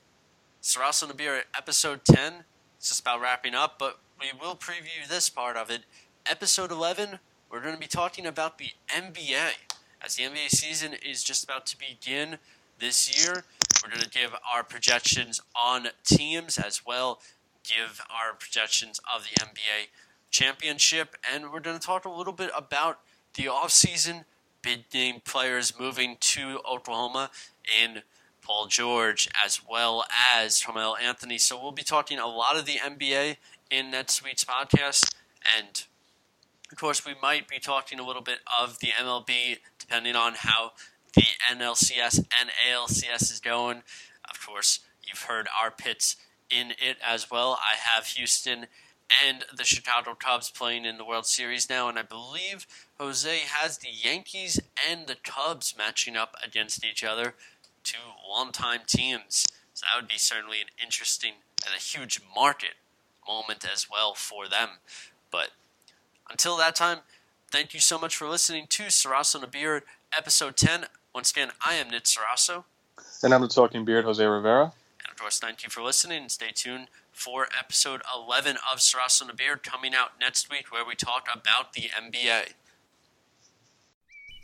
Sarasa 0.61 1.11
Nabir 1.11 1.41
episode 1.57 2.06
10 2.06 2.44
is 2.80 2.90
just 2.90 3.02
about 3.02 3.22
wrapping 3.22 3.56
up, 3.56 3.80
but 3.80 3.98
we 4.22 4.27
will 4.40 4.56
preview 4.56 5.07
this 5.10 5.30
part 5.30 5.57
of 5.57 5.72
it. 5.72 5.81
Episode 6.27 6.72
11, 6.72 7.18
we're 7.52 7.61
going 7.61 7.73
to 7.73 7.81
be 7.81 7.88
talking 7.88 8.27
about 8.27 8.60
the 8.60 8.69
NBA. 8.88 9.53
As 9.99 10.15
the 10.15 10.23
NBA 10.23 10.49
season 10.49 10.94
is 10.94 11.23
just 11.23 11.44
about 11.44 11.65
to 11.65 11.77
begin 11.80 12.38
this 12.77 13.26
year, 13.26 13.45
we're 13.84 13.90
going 13.90 14.02
to 14.02 14.10
give 14.10 14.36
our 14.54 14.64
projections 14.64 15.41
on 15.56 15.88
teams 16.04 16.58
as 16.58 16.86
well, 16.86 17.20
give 17.64 18.02
our 18.10 18.34
projections 18.34 19.00
of 19.14 19.24
the 19.24 19.41
NBA 19.41 19.88
championship, 20.32 21.16
and 21.34 21.52
we're 21.52 21.60
going 21.60 21.78
to 21.80 21.86
talk 21.86 22.06
a 22.06 22.10
little 22.10 22.34
bit 22.34 22.52
about 22.56 23.00
the 23.36 23.44
offseason 23.44 24.26
big 24.62 24.84
name 24.94 25.22
players 25.24 25.74
moving 25.80 26.18
to 26.20 26.60
Oklahoma 26.70 27.32
in 27.82 28.02
Paul 28.41 28.68
George 28.68 29.30
as 29.44 29.62
well 29.68 30.06
as 30.36 30.64
Carmelo 30.64 30.96
Anthony. 30.96 31.38
So 31.38 31.62
we'll 31.62 31.72
be 31.72 31.84
talking 31.84 32.20
a 32.20 32.28
lot 32.28 32.58
of 32.58 32.66
the 32.66 32.78
NBA 32.78 33.38
in 33.70 33.91
NetSuite's 33.91 34.44
podcast, 34.44 35.14
and 35.58 35.84
of 36.72 36.78
course 36.78 37.06
we 37.06 37.14
might 37.22 37.48
be 37.48 37.60
talking 37.60 38.00
a 38.00 38.06
little 38.06 38.22
bit 38.22 38.40
of 38.60 38.80
the 38.80 38.88
MLB 38.88 39.60
depending 39.78 40.16
on 40.16 40.34
how 40.36 40.72
the 41.20 41.56
NLCS 41.56 42.20
and 42.40 42.50
ALCS 42.70 43.32
is 43.32 43.41
going. 43.44 43.84
Of 44.30 44.46
course, 44.46 44.80
you've 45.04 45.24
heard 45.24 45.48
our 45.62 45.70
pits 45.70 46.16
in 46.50 46.72
it 46.72 46.98
as 47.06 47.30
well. 47.30 47.60
I 47.62 47.76
have 47.76 48.08
Houston 48.08 48.68
and 49.28 49.44
the 49.56 49.66
Chicago 49.66 50.16
Cubs 50.16 50.50
playing 50.50 50.86
in 50.86 50.98
the 50.98 51.04
World 51.04 51.26
Series 51.26 51.70
now, 51.70 51.90
and 51.90 52.00
I 52.00 52.04
believe 52.04 52.68
Jose 53.00 53.40
has 53.48 53.80
the 53.80 53.90
Yankees 53.91 54.60
and 54.90 55.08
the 55.08 55.18
Cubs 55.22 55.76
matching 55.78 56.16
up 56.16 56.36
against 56.46 56.86
each 56.86 57.04
other, 57.04 57.34
two 57.84 57.98
longtime 58.28 58.82
teams. 58.88 59.46
So 59.74 59.86
that 59.86 60.02
would 60.02 60.10
be 60.10 60.18
certainly 60.18 60.62
an 60.62 60.68
interesting 60.82 61.34
and 61.66 61.76
a 61.76 61.82
huge 61.82 62.22
market 62.34 62.76
moment 63.28 63.68
as 63.70 63.88
well 63.91 64.14
for 64.14 64.48
them. 64.48 64.70
But 65.32 65.50
until 66.30 66.56
that 66.58 66.76
time, 66.76 67.00
thank 67.52 67.74
you 67.74 67.80
so 67.82 68.00
much 68.00 68.16
for 68.16 68.28
listening 68.30 68.68
to 68.70 68.84
Sarasso 68.84 69.41
and 69.41 69.52
Beard, 69.52 69.84
episode 70.16 70.56
10. 70.56 70.86
Once 71.14 71.31
again, 71.31 71.49
I 71.65 71.73
am 71.76 71.90
Nit 71.90 72.03
Sarasso. 72.03 72.65
And 73.23 73.34
I'm 73.34 73.41
the 73.41 73.48
Talking 73.48 73.84
Beard, 73.84 74.06
Jose 74.06 74.23
Rivera. 74.23 74.65
And 74.65 75.11
of 75.11 75.18
course, 75.18 75.40
thank 75.40 75.64
you 75.64 75.69
for 75.69 75.81
listening 75.81 76.22
and 76.22 76.31
stay 76.31 76.52
tuned 76.53 76.88
for 77.11 77.48
episode 77.57 78.02
11 78.15 78.57
of 78.72 78.80
Sarasso 78.80 79.22
and 79.22 79.30
the 79.31 79.34
Beard 79.34 79.64
coming 79.64 79.95
out 79.95 80.11
next 80.19 80.49
week 80.52 80.72
where 80.72 80.86
we 80.86 80.95
talk 80.95 81.27
about 81.34 81.73
the 81.73 81.90
NBA. 81.90 82.53